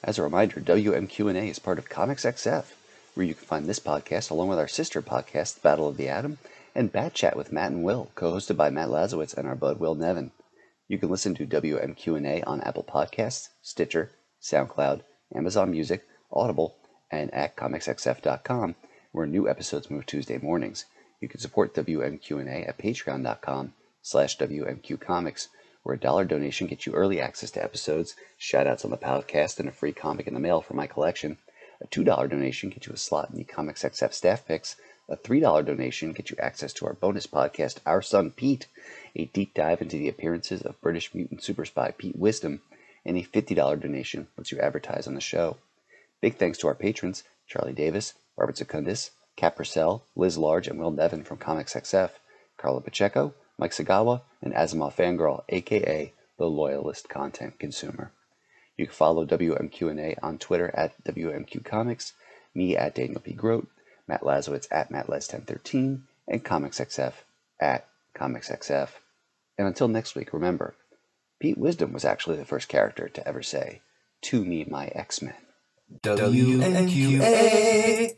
As 0.04 0.18
a 0.18 0.24
reminder, 0.24 0.60
WMQ&A 0.62 1.48
is 1.48 1.60
part 1.60 1.78
of 1.78 1.90
Comics 1.90 2.26
XF, 2.26 2.66
where 3.14 3.26
you 3.26 3.34
can 3.34 3.46
find 3.46 3.68
this 3.68 3.80
podcast 3.80 4.32
along 4.32 4.48
with 4.48 4.58
our 4.60 4.68
sister 4.68 5.02
podcast, 5.02 5.56
The 5.56 5.62
Battle 5.62 5.88
of 5.88 5.98
the 5.98 6.10
Atom, 6.10 6.38
and 6.74 6.92
Bat 6.92 7.14
Chat 7.14 7.36
with 7.36 7.52
Matt 7.52 7.72
and 7.72 7.84
Will, 7.84 8.12
co-hosted 8.16 8.58
by 8.58 8.70
Matt 8.70 8.90
Lazorwitz 8.90 9.36
and 9.36 9.48
our 9.48 9.56
bud 9.56 9.80
Will 9.80 9.96
Nevin. 9.96 10.32
You 10.88 10.98
can 10.98 11.10
listen 11.10 11.36
to 11.36 11.46
WMQ&A 11.46 12.44
on 12.44 12.62
Apple 12.62 12.84
Podcasts, 12.84 13.50
Stitcher, 13.62 14.12
SoundCloud, 14.42 15.02
Amazon 15.34 15.72
Music, 15.72 16.06
Audible, 16.32 16.76
and 17.10 17.34
at 17.34 17.56
comicsxf.com, 17.56 18.76
where 19.12 19.28
new 19.28 19.50
episodes 19.50 19.90
move 19.90 20.06
Tuesday 20.06 20.38
mornings. 20.38 20.86
You 21.20 21.28
can 21.28 21.40
support 21.40 21.74
WMQ&A 21.76 22.66
at 22.66 22.78
patreon.com 22.78 23.74
slash 24.02 24.38
WMQcomics, 24.38 25.48
where 25.84 25.96
a 25.96 26.00
dollar 26.00 26.26
donation 26.26 26.68
gets 26.68 26.86
you 26.86 26.94
early 26.94 27.22
access 27.22 27.52
to 27.52 27.64
episodes, 27.64 28.16
shoutouts 28.40 28.84
on 28.84 28.92
the 28.92 28.98
podcast, 28.98 29.60
and 29.60 29.70
a 29.70 29.72
free 29.72 29.94
comic 29.94 30.28
in 30.28 30.34
the 30.34 30.40
mail 30.40 30.62
from 30.62 30.78
my 30.78 30.88
collection. 30.88 31.38
A 31.82 31.88
$2 31.88 32.30
donation 32.30 32.70
gets 32.70 32.88
you 32.88 32.94
a 32.94 32.98
slot 32.98 33.30
in 33.32 33.38
the 33.38 33.44
Comics 33.44 33.84
XF 33.84 34.14
staff 34.14 34.46
picks. 34.46 34.76
A 35.12 35.18
$3 35.18 35.66
donation 35.66 36.14
gets 36.14 36.32
you 36.32 36.38
access 36.40 36.72
to 36.72 36.86
our 36.86 36.94
bonus 36.94 37.28
podcast, 37.28 37.80
Our 37.86 38.02
Son 38.02 38.32
Pete, 38.32 38.68
a 39.14 39.26
deep 39.26 39.54
dive 39.54 39.82
into 39.82 39.98
the 39.98 40.08
appearances 40.08 40.62
of 40.62 40.80
British 40.80 41.14
mutant 41.14 41.44
super 41.44 41.66
spy 41.66 41.92
Pete 41.92 42.16
Wisdom, 42.16 42.62
and 43.04 43.18
a 43.18 43.24
$50 43.24 43.54
donation 43.82 44.28
lets 44.38 44.54
you 44.54 44.60
advertise 44.60 45.08
on 45.08 45.16
the 45.16 45.20
show. 45.20 45.58
Big 46.22 46.38
thanks 46.38 46.58
to 46.60 46.68
our 46.68 46.76
patrons, 46.76 47.26
Charlie 47.46 47.74
Davis, 47.74 48.14
Robert 48.38 48.58
Secundus, 48.58 49.12
Kat 49.36 49.58
Purcell, 49.58 50.06
Liz 50.16 50.38
Large, 50.38 50.70
and 50.70 50.80
Will 50.80 50.92
Nevin 50.92 51.26
from 51.26 51.36
Comics 51.36 51.74
XF, 51.74 52.12
Carla 52.56 52.80
Pacheco, 52.80 53.34
Mike 53.58 53.74
Sagawa, 53.74 54.22
and 54.42 54.54
Asimov 54.54 54.94
Fangirl, 54.94 55.44
aka 55.50 56.14
the 56.38 56.46
Loyalist 56.46 57.10
Content 57.10 57.60
Consumer. 57.60 58.14
You 58.78 58.86
can 58.86 58.96
follow 58.96 59.26
WMQ&A 59.26 60.16
on 60.24 60.38
Twitter 60.38 60.72
at 60.74 61.04
WMQ 61.04 61.66
Comics, 61.66 62.14
me 62.56 62.78
at 62.78 62.96
Daniel 62.96 63.20
P. 63.20 63.34
Grote, 63.34 63.68
Matt 64.12 64.24
Lazorwitz 64.24 64.68
at 64.72 64.92
MattLaz1013, 64.92 66.02
and 66.28 66.44
ComicsXF 66.44 67.14
at 67.62 67.88
ComicsXF. 68.14 68.90
And 69.58 69.70
until 69.70 69.88
next 69.88 70.16
week, 70.16 70.34
remember, 70.34 70.76
Pete 71.40 71.58
Wisdom 71.58 71.94
was 71.94 72.04
actually 72.04 72.36
the 72.36 72.44
first 72.44 72.68
character 72.68 73.08
to 73.08 73.26
ever 73.26 73.42
say, 73.42 73.80
To 74.24 74.44
me, 74.44 74.66
my 74.70 74.88
X 74.88 75.22
Men. 75.22 75.36
WNQA. 76.04 78.18